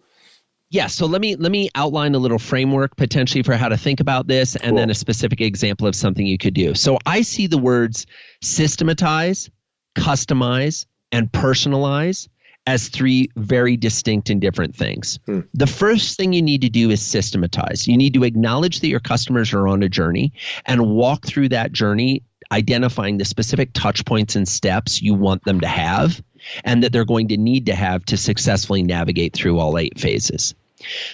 yeah, 0.72 0.88
so 0.88 1.06
let 1.06 1.22
me 1.22 1.36
let 1.36 1.52
me 1.52 1.70
outline 1.76 2.16
a 2.16 2.18
little 2.18 2.40
framework 2.40 2.98
potentially 2.98 3.44
for 3.44 3.56
how 3.56 3.70
to 3.70 3.78
think 3.78 4.00
about 4.00 4.28
this 4.28 4.56
and 4.56 4.72
cool. 4.72 4.78
then 4.78 4.90
a 4.90 4.96
specific 4.96 5.40
example 5.40 5.88
of 5.88 5.96
something 5.96 6.26
you 6.26 6.40
could 6.40 6.56
do. 6.56 6.74
So 6.74 6.98
I 7.06 7.22
see 7.22 7.48
the 7.48 7.60
words 7.60 8.08
systematize, 8.42 9.50
customize, 9.96 10.88
and 11.12 11.32
personalize 11.32 12.28
as 12.68 12.90
three 12.90 13.30
very 13.36 13.78
distinct 13.78 14.30
and 14.30 14.42
different 14.42 14.76
things. 14.76 15.20
Hmm. 15.26 15.42
The 15.54 15.68
first 15.68 16.18
thing 16.18 16.34
you 16.34 16.42
need 16.42 16.62
to 16.62 16.70
do 16.70 16.90
is 16.90 17.02
systematize. 17.02 17.88
You 17.88 17.98
need 17.98 18.14
to 18.16 18.24
acknowledge 18.24 18.80
that 18.80 18.88
your 18.88 19.00
customers 19.00 19.54
are 19.54 19.68
on 19.68 19.84
a 19.84 19.90
journey 19.90 20.34
and 20.66 20.88
walk 20.88 21.26
through 21.26 21.50
that 21.50 21.72
journey 21.72 22.24
identifying 22.52 23.18
the 23.18 23.26
specific 23.26 23.72
touch 23.74 24.06
points 24.06 24.36
and 24.36 24.48
steps 24.48 25.02
you 25.02 25.14
want 25.14 25.44
them 25.46 25.62
to 25.62 25.68
have 25.68 26.24
and 26.64 26.84
that 26.84 26.92
they're 26.92 27.06
going 27.06 27.30
to 27.30 27.38
need 27.38 27.66
to 27.68 27.76
have 27.76 28.06
to 28.06 28.18
successfully 28.18 28.84
navigate 28.84 29.34
through 29.34 29.60
all 29.60 29.78
eight 29.78 30.00
phases. 30.00 30.54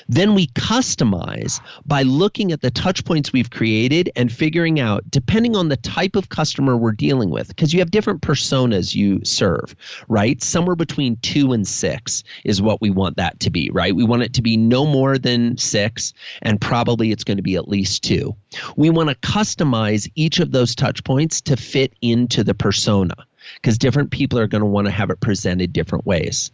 Then 0.07 0.33
we 0.33 0.47
customize 0.47 1.61
by 1.85 2.01
looking 2.01 2.51
at 2.51 2.61
the 2.61 2.71
touch 2.71 3.05
points 3.05 3.31
we've 3.31 3.49
created 3.49 4.11
and 4.15 4.31
figuring 4.31 4.79
out, 4.79 5.09
depending 5.09 5.55
on 5.55 5.69
the 5.69 5.77
type 5.77 6.15
of 6.15 6.29
customer 6.29 6.75
we're 6.75 6.91
dealing 6.91 7.29
with, 7.29 7.47
because 7.47 7.73
you 7.73 7.79
have 7.79 7.91
different 7.91 8.21
personas 8.21 8.95
you 8.95 9.23
serve, 9.23 9.75
right? 10.07 10.41
Somewhere 10.41 10.75
between 10.75 11.17
two 11.17 11.53
and 11.53 11.67
six 11.67 12.23
is 12.43 12.61
what 12.61 12.81
we 12.81 12.89
want 12.89 13.17
that 13.17 13.39
to 13.41 13.49
be, 13.51 13.69
right? 13.71 13.95
We 13.95 14.03
want 14.03 14.23
it 14.23 14.33
to 14.33 14.41
be 14.41 14.57
no 14.57 14.85
more 14.85 15.17
than 15.17 15.57
six, 15.57 16.13
and 16.41 16.59
probably 16.59 17.11
it's 17.11 17.23
going 17.23 17.37
to 17.37 17.43
be 17.43 17.55
at 17.55 17.67
least 17.67 18.03
two. 18.03 18.35
We 18.75 18.89
want 18.89 19.09
to 19.09 19.15
customize 19.15 20.11
each 20.15 20.39
of 20.39 20.51
those 20.51 20.75
touch 20.75 21.03
points 21.03 21.41
to 21.41 21.55
fit 21.55 21.93
into 22.01 22.43
the 22.43 22.55
persona 22.55 23.15
because 23.55 23.77
different 23.77 24.11
people 24.11 24.39
are 24.39 24.47
going 24.47 24.61
to 24.61 24.67
want 24.67 24.87
to 24.87 24.91
have 24.91 25.09
it 25.09 25.19
presented 25.19 25.73
different 25.73 26.05
ways. 26.05 26.51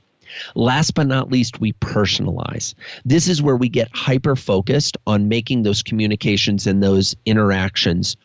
Last 0.56 0.92
but 0.94 1.08
not 1.08 1.32
least, 1.32 1.60
we 1.60 1.74
personalize. 1.74 2.74
This 3.06 3.28
is 3.28 3.42
where 3.42 3.56
we 3.56 3.70
get 3.70 3.90
hyper 3.94 4.36
focused 4.36 4.98
on 5.06 5.30
making 5.30 5.64
those 5.64 5.84
communications 5.84 6.68
and 6.68 6.82
those 6.82 7.16
interactions 7.26 8.18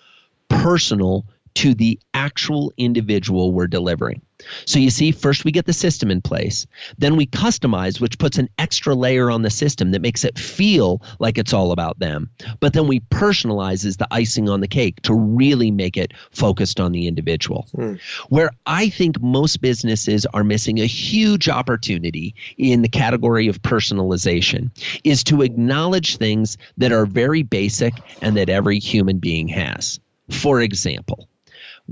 personal 0.49 1.27
to 1.55 1.75
the 1.75 1.99
actual 2.15 2.73
individual 2.77 3.53
we're 3.53 3.67
delivering. 3.67 4.23
So 4.65 4.79
you 4.79 4.91
see, 4.91 5.13
first 5.13 5.45
we 5.45 5.53
get 5.53 5.67
the 5.67 5.73
system 5.73 6.11
in 6.11 6.21
place, 6.21 6.67
then 6.99 7.17
we 7.17 7.27
customize, 7.27 8.01
which 8.01 8.19
puts 8.19 8.39
an 8.39 8.49
extra 8.59 8.95
layer 8.95 9.31
on 9.31 9.43
the 9.43 9.51
system 9.51 9.93
that 9.93 10.03
makes 10.03 10.25
it 10.25 10.39
feel 10.39 11.03
like 11.19 11.39
it's 11.39 11.53
all 11.53 11.73
about 11.73 11.99
them. 11.99 12.31
But 12.61 12.73
then 12.73 12.87
we 12.87 13.01
personalize 13.01 13.85
as 13.85 13.97
the 13.97 14.09
icing 14.11 14.49
on 14.49 14.61
the 14.61 14.69
cake 14.69 15.01
to 15.03 15.15
really 15.15 15.71
make 15.71 15.97
it 15.97 16.13
focused 16.31 16.81
on 16.81 16.93
the 16.93 17.07
individual. 17.07 17.69
Hmm. 17.75 17.95
Where 18.29 18.51
I 18.67 18.89
think 18.89 19.21
most 19.21 19.61
businesses 19.61 20.27
are 20.27 20.45
missing 20.45 20.81
a 20.81 20.87
huge 20.87 21.49
opportunity 21.49 22.35
in 22.59 22.83
the 22.83 22.89
category 22.89 23.49
of 23.49 23.63
personalization 23.63 24.71
is 25.05 25.25
to 25.25 25.43
acknowledge 25.43 26.17
things 26.17 26.59
that 26.79 26.93
are 26.93 27.07
very 27.07 27.43
basic 27.43 27.95
and 28.21 28.37
that 28.37 28.49
every 28.49 28.79
human 28.79 29.19
being 29.19 29.49
has. 29.49 30.01
For 30.31 30.61
example, 30.61 31.29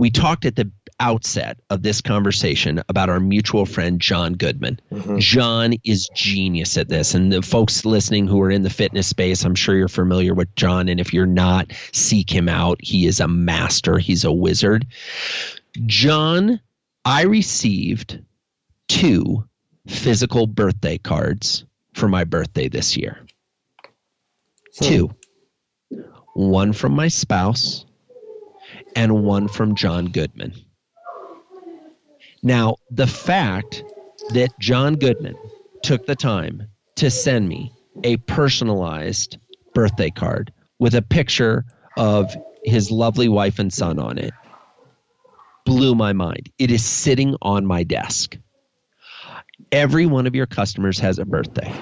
we 0.01 0.11
talked 0.11 0.47
at 0.47 0.57
the 0.57 0.73
outset 0.99 1.61
of 1.69 1.83
this 1.83 2.01
conversation 2.01 2.83
about 2.89 3.11
our 3.11 3.21
mutual 3.21 3.67
friend 3.67 4.01
John 4.01 4.33
Goodman. 4.33 4.81
Mm-hmm. 4.91 5.19
John 5.19 5.75
is 5.85 6.09
genius 6.15 6.79
at 6.79 6.89
this. 6.89 7.13
And 7.13 7.31
the 7.31 7.43
folks 7.43 7.85
listening 7.85 8.27
who 8.27 8.41
are 8.41 8.51
in 8.51 8.63
the 8.63 8.71
fitness 8.71 9.07
space, 9.07 9.45
I'm 9.45 9.55
sure 9.55 9.77
you're 9.77 9.89
familiar 9.89 10.33
with 10.33 10.55
John. 10.57 10.89
And 10.89 11.01
if 11.01 11.13
you're 11.13 11.27
not, 11.27 11.75
seek 11.93 12.31
him 12.31 12.49
out. 12.49 12.79
He 12.83 13.07
is 13.07 13.21
a 13.21 13.29
master, 13.29 13.99
he's 13.99 14.25
a 14.25 14.33
wizard. 14.33 14.87
John, 15.85 16.63
I 17.05 17.25
received 17.25 18.21
two 18.89 19.45
physical 19.87 20.47
birthday 20.47 20.97
cards 20.97 21.67
for 21.93 22.09
my 22.09 22.25
birthday 22.25 22.69
this 22.69 22.97
year. 22.97 23.27
Hmm. 24.79 24.85
Two. 24.87 25.15
One 26.33 26.73
from 26.73 26.93
my 26.93 27.09
spouse 27.09 27.85
and 28.97 29.25
one 29.25 29.49
from 29.49 29.75
John 29.75 30.07
Goodman. 30.07 30.55
Now, 32.43 32.77
the 32.91 33.07
fact 33.07 33.85
that 34.31 34.51
John 34.59 34.97
Goodman 34.97 35.37
took 35.83 36.07
the 36.07 36.17
time 36.17 36.69
to 36.97 37.11
send 37.11 37.49
me 37.49 37.73
a 38.05 38.17
personalized 38.19 39.39
birthday 39.75 40.11
card 40.11 40.53
with 40.79 40.95
a 40.95 41.03
picture 41.03 41.65
of 41.97 42.35
his 42.65 42.91
lovely 42.91 43.29
wife 43.29 43.59
and 43.59 43.73
son 43.73 43.99
on 43.99 44.19
it 44.19 44.33
blew 45.65 45.95
my 45.95 46.13
mind. 46.13 46.51
It 46.59 46.71
is 46.71 46.85
sitting 46.85 47.37
on 47.43 47.67
my 47.67 47.83
desk. 47.83 48.37
Every 49.73 50.07
one 50.07 50.27
of 50.27 50.35
your 50.35 50.47
customers 50.47 50.99
has 50.99 51.19
a 51.19 51.25
birthday. 51.25 51.73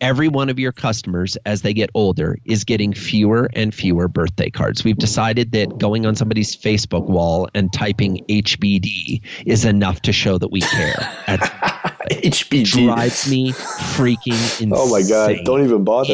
Every 0.00 0.28
one 0.28 0.48
of 0.48 0.58
your 0.58 0.72
customers, 0.72 1.36
as 1.44 1.62
they 1.62 1.74
get 1.74 1.90
older, 1.94 2.38
is 2.44 2.64
getting 2.64 2.92
fewer 2.94 3.50
and 3.54 3.74
fewer 3.74 4.08
birthday 4.08 4.48
cards. 4.48 4.82
We've 4.82 4.96
decided 4.96 5.52
that 5.52 5.78
going 5.78 6.06
on 6.06 6.16
somebody's 6.16 6.56
Facebook 6.56 7.06
wall 7.06 7.48
and 7.54 7.72
typing 7.72 8.24
HBD 8.28 9.20
is 9.44 9.64
enough 9.64 10.00
to 10.02 10.12
show 10.12 10.38
that 10.38 10.50
we 10.50 10.62
care. 10.62 11.08
HBD 11.28 12.64
drives 12.86 13.30
me 13.30 13.52
freaking 13.52 14.32
insane. 14.32 14.72
Oh 14.74 14.90
my 14.90 15.02
god! 15.02 15.44
Don't 15.44 15.64
even 15.64 15.84
bother. 15.84 16.12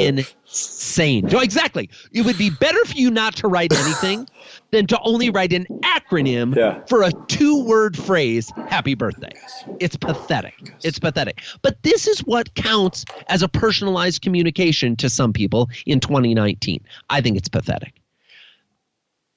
Insane. 0.57 1.27
No, 1.27 1.41
exactly. 1.41 1.91
It 2.13 2.25
would 2.25 2.39
be 2.39 2.49
better 2.49 2.83
for 2.87 2.95
you 2.95 3.11
not 3.11 3.37
to 3.37 3.49
write 3.49 3.73
anything 3.73 4.27
than 4.71 4.87
to 4.87 4.99
only 5.01 5.29
write 5.29 5.53
an 5.53 5.67
acronym 5.83 6.57
yeah. 6.57 6.81
for 6.89 7.03
a 7.03 7.13
two-word 7.29 7.97
phrase. 7.97 8.51
Happy 8.69 8.95
birthday. 8.95 9.33
It's 9.81 9.97
pathetic. 9.97 10.75
It's 10.83 10.99
pathetic. 10.99 11.43
But 11.61 11.83
this 11.83 12.07
is 12.07 12.21
what 12.21 12.55
counts 12.55 13.05
as 13.29 13.43
a 13.43 13.49
personalized 13.49 14.23
communication 14.23 14.97
to 14.97 15.11
some 15.11 15.33
people 15.33 15.69
in 15.85 16.01
2019. 16.01 16.83
I 17.11 17.21
think 17.21 17.37
it's 17.37 17.49
pathetic. 17.49 18.01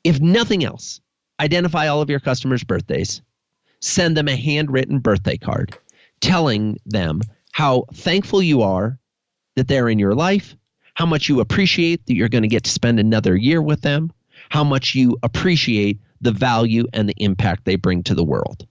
If 0.06 0.22
nothing 0.22 0.64
else, 0.64 1.02
identify 1.40 1.88
all 1.88 2.02
of 2.02 2.10
your 2.10 2.22
customers' 2.22 2.64
birthdays. 2.64 3.22
Send 3.82 4.16
them 4.16 4.30
a 4.30 4.36
handwritten 4.36 5.00
birthday 5.00 5.38
card 5.38 5.78
telling 6.22 6.78
them 6.86 7.22
how 7.52 7.86
thankful 7.94 8.42
you 8.42 8.62
are 8.62 9.00
that 9.56 9.68
they're 9.68 9.90
in 9.90 10.00
your 10.00 10.16
life, 10.16 10.56
how 11.00 11.06
much 11.06 11.30
you 11.30 11.40
appreciate 11.40 12.06
that 12.06 12.14
you're 12.14 12.28
going 12.28 12.42
to 12.42 12.50
get 12.50 12.66
to 12.66 12.70
spend 12.70 13.00
another 13.00 13.34
year 13.34 13.62
with 13.62 13.80
them, 13.84 14.12
how 14.50 14.66
much 14.66 14.96
you 14.96 15.18
appreciate 15.24 15.98
the 16.20 16.34
value 16.34 16.86
and 16.92 17.08
the 17.08 17.16
impact 17.24 17.64
they 17.64 17.78
bring 17.78 18.04
to 18.04 18.14
the 18.14 18.24
world. 18.24 18.68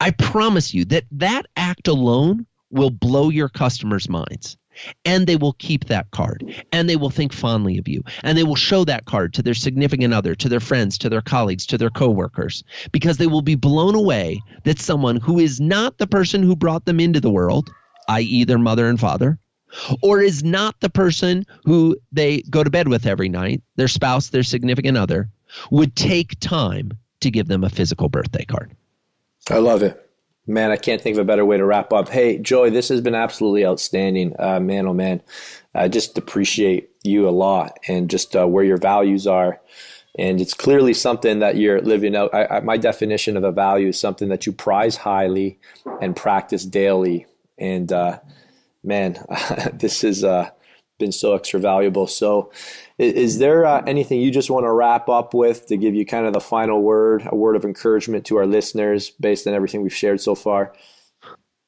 I 0.00 0.12
promise 0.12 0.72
you 0.72 0.86
that 0.86 1.04
that 1.12 1.44
act 1.56 1.86
alone 1.86 2.46
will 2.70 2.88
blow 2.88 3.28
your 3.28 3.50
customers' 3.50 4.08
minds 4.08 4.56
and 5.04 5.26
they 5.26 5.36
will 5.36 5.52
keep 5.52 5.84
that 5.84 6.10
card 6.12 6.50
and 6.72 6.88
they 6.88 6.96
will 6.96 7.10
think 7.10 7.30
fondly 7.30 7.76
of 7.76 7.86
you 7.86 8.02
and 8.22 8.38
they 8.38 8.44
will 8.44 8.56
show 8.56 8.82
that 8.86 9.04
card 9.04 9.34
to 9.34 9.42
their 9.42 9.52
significant 9.52 10.14
other 10.14 10.34
to 10.34 10.48
their 10.48 10.60
friends 10.60 10.96
to 10.96 11.10
their 11.10 11.20
colleagues 11.20 11.66
to 11.66 11.76
their 11.76 11.90
coworkers 11.90 12.64
because 12.90 13.18
they 13.18 13.26
will 13.26 13.42
be 13.42 13.54
blown 13.54 13.94
away 13.94 14.40
that 14.64 14.78
someone 14.78 15.16
who 15.16 15.38
is 15.38 15.60
not 15.60 15.98
the 15.98 16.06
person 16.06 16.42
who 16.42 16.56
brought 16.56 16.86
them 16.86 17.00
into 17.00 17.20
the 17.20 17.30
world 17.30 17.68
i.e. 18.08 18.44
their 18.44 18.58
mother 18.58 18.88
and 18.88 18.98
father 18.98 19.38
or 20.02 20.20
is 20.20 20.42
not 20.42 20.78
the 20.80 20.90
person 20.90 21.46
who 21.64 21.96
they 22.12 22.42
go 22.42 22.64
to 22.64 22.70
bed 22.70 22.88
with 22.88 23.06
every 23.06 23.28
night 23.28 23.62
their 23.76 23.88
spouse 23.88 24.28
their 24.28 24.42
significant 24.42 24.96
other 24.96 25.28
would 25.70 25.94
take 25.96 26.38
time 26.40 26.92
to 27.20 27.30
give 27.30 27.48
them 27.48 27.64
a 27.64 27.70
physical 27.70 28.08
birthday 28.08 28.44
card 28.44 28.74
i 29.50 29.58
love 29.58 29.82
it 29.82 30.10
Man, 30.50 30.72
I 30.72 30.76
can't 30.76 31.00
think 31.00 31.14
of 31.14 31.20
a 31.20 31.24
better 31.24 31.44
way 31.44 31.58
to 31.58 31.64
wrap 31.64 31.92
up. 31.92 32.08
Hey, 32.08 32.38
Joey, 32.38 32.70
this 32.70 32.88
has 32.88 33.00
been 33.00 33.14
absolutely 33.14 33.64
outstanding. 33.64 34.34
Uh, 34.36 34.58
man, 34.58 34.86
oh 34.88 34.94
man, 34.94 35.22
I 35.74 35.86
just 35.86 36.18
appreciate 36.18 36.90
you 37.04 37.28
a 37.28 37.30
lot 37.30 37.78
and 37.86 38.10
just 38.10 38.34
uh, 38.34 38.46
where 38.46 38.64
your 38.64 38.76
values 38.76 39.28
are. 39.28 39.60
And 40.18 40.40
it's 40.40 40.54
clearly 40.54 40.92
something 40.92 41.38
that 41.38 41.56
you're 41.56 41.80
living 41.80 42.16
out. 42.16 42.34
I, 42.34 42.46
I, 42.46 42.60
my 42.60 42.78
definition 42.78 43.36
of 43.36 43.44
a 43.44 43.52
value 43.52 43.88
is 43.88 44.00
something 44.00 44.28
that 44.30 44.44
you 44.44 44.52
prize 44.52 44.96
highly 44.96 45.60
and 46.00 46.16
practice 46.16 46.64
daily. 46.64 47.26
And 47.56 47.92
uh, 47.92 48.18
man, 48.82 49.24
this 49.72 50.02
has 50.02 50.24
uh, 50.24 50.50
been 50.98 51.12
so 51.12 51.34
extra 51.34 51.60
valuable. 51.60 52.06
So, 52.06 52.52
is 52.98 53.38
there 53.38 53.64
uh, 53.64 53.82
anything 53.86 54.20
you 54.20 54.30
just 54.30 54.50
want 54.50 54.64
to 54.64 54.72
wrap 54.72 55.08
up 55.08 55.34
with 55.34 55.66
to 55.66 55.76
give 55.76 55.94
you 55.94 56.06
kind 56.06 56.26
of 56.26 56.32
the 56.32 56.40
final 56.40 56.82
word, 56.82 57.22
a 57.26 57.34
word 57.34 57.56
of 57.56 57.64
encouragement 57.64 58.26
to 58.26 58.36
our 58.36 58.46
listeners 58.46 59.10
based 59.10 59.46
on 59.46 59.54
everything 59.54 59.82
we've 59.82 59.94
shared 59.94 60.20
so 60.20 60.34
far? 60.34 60.72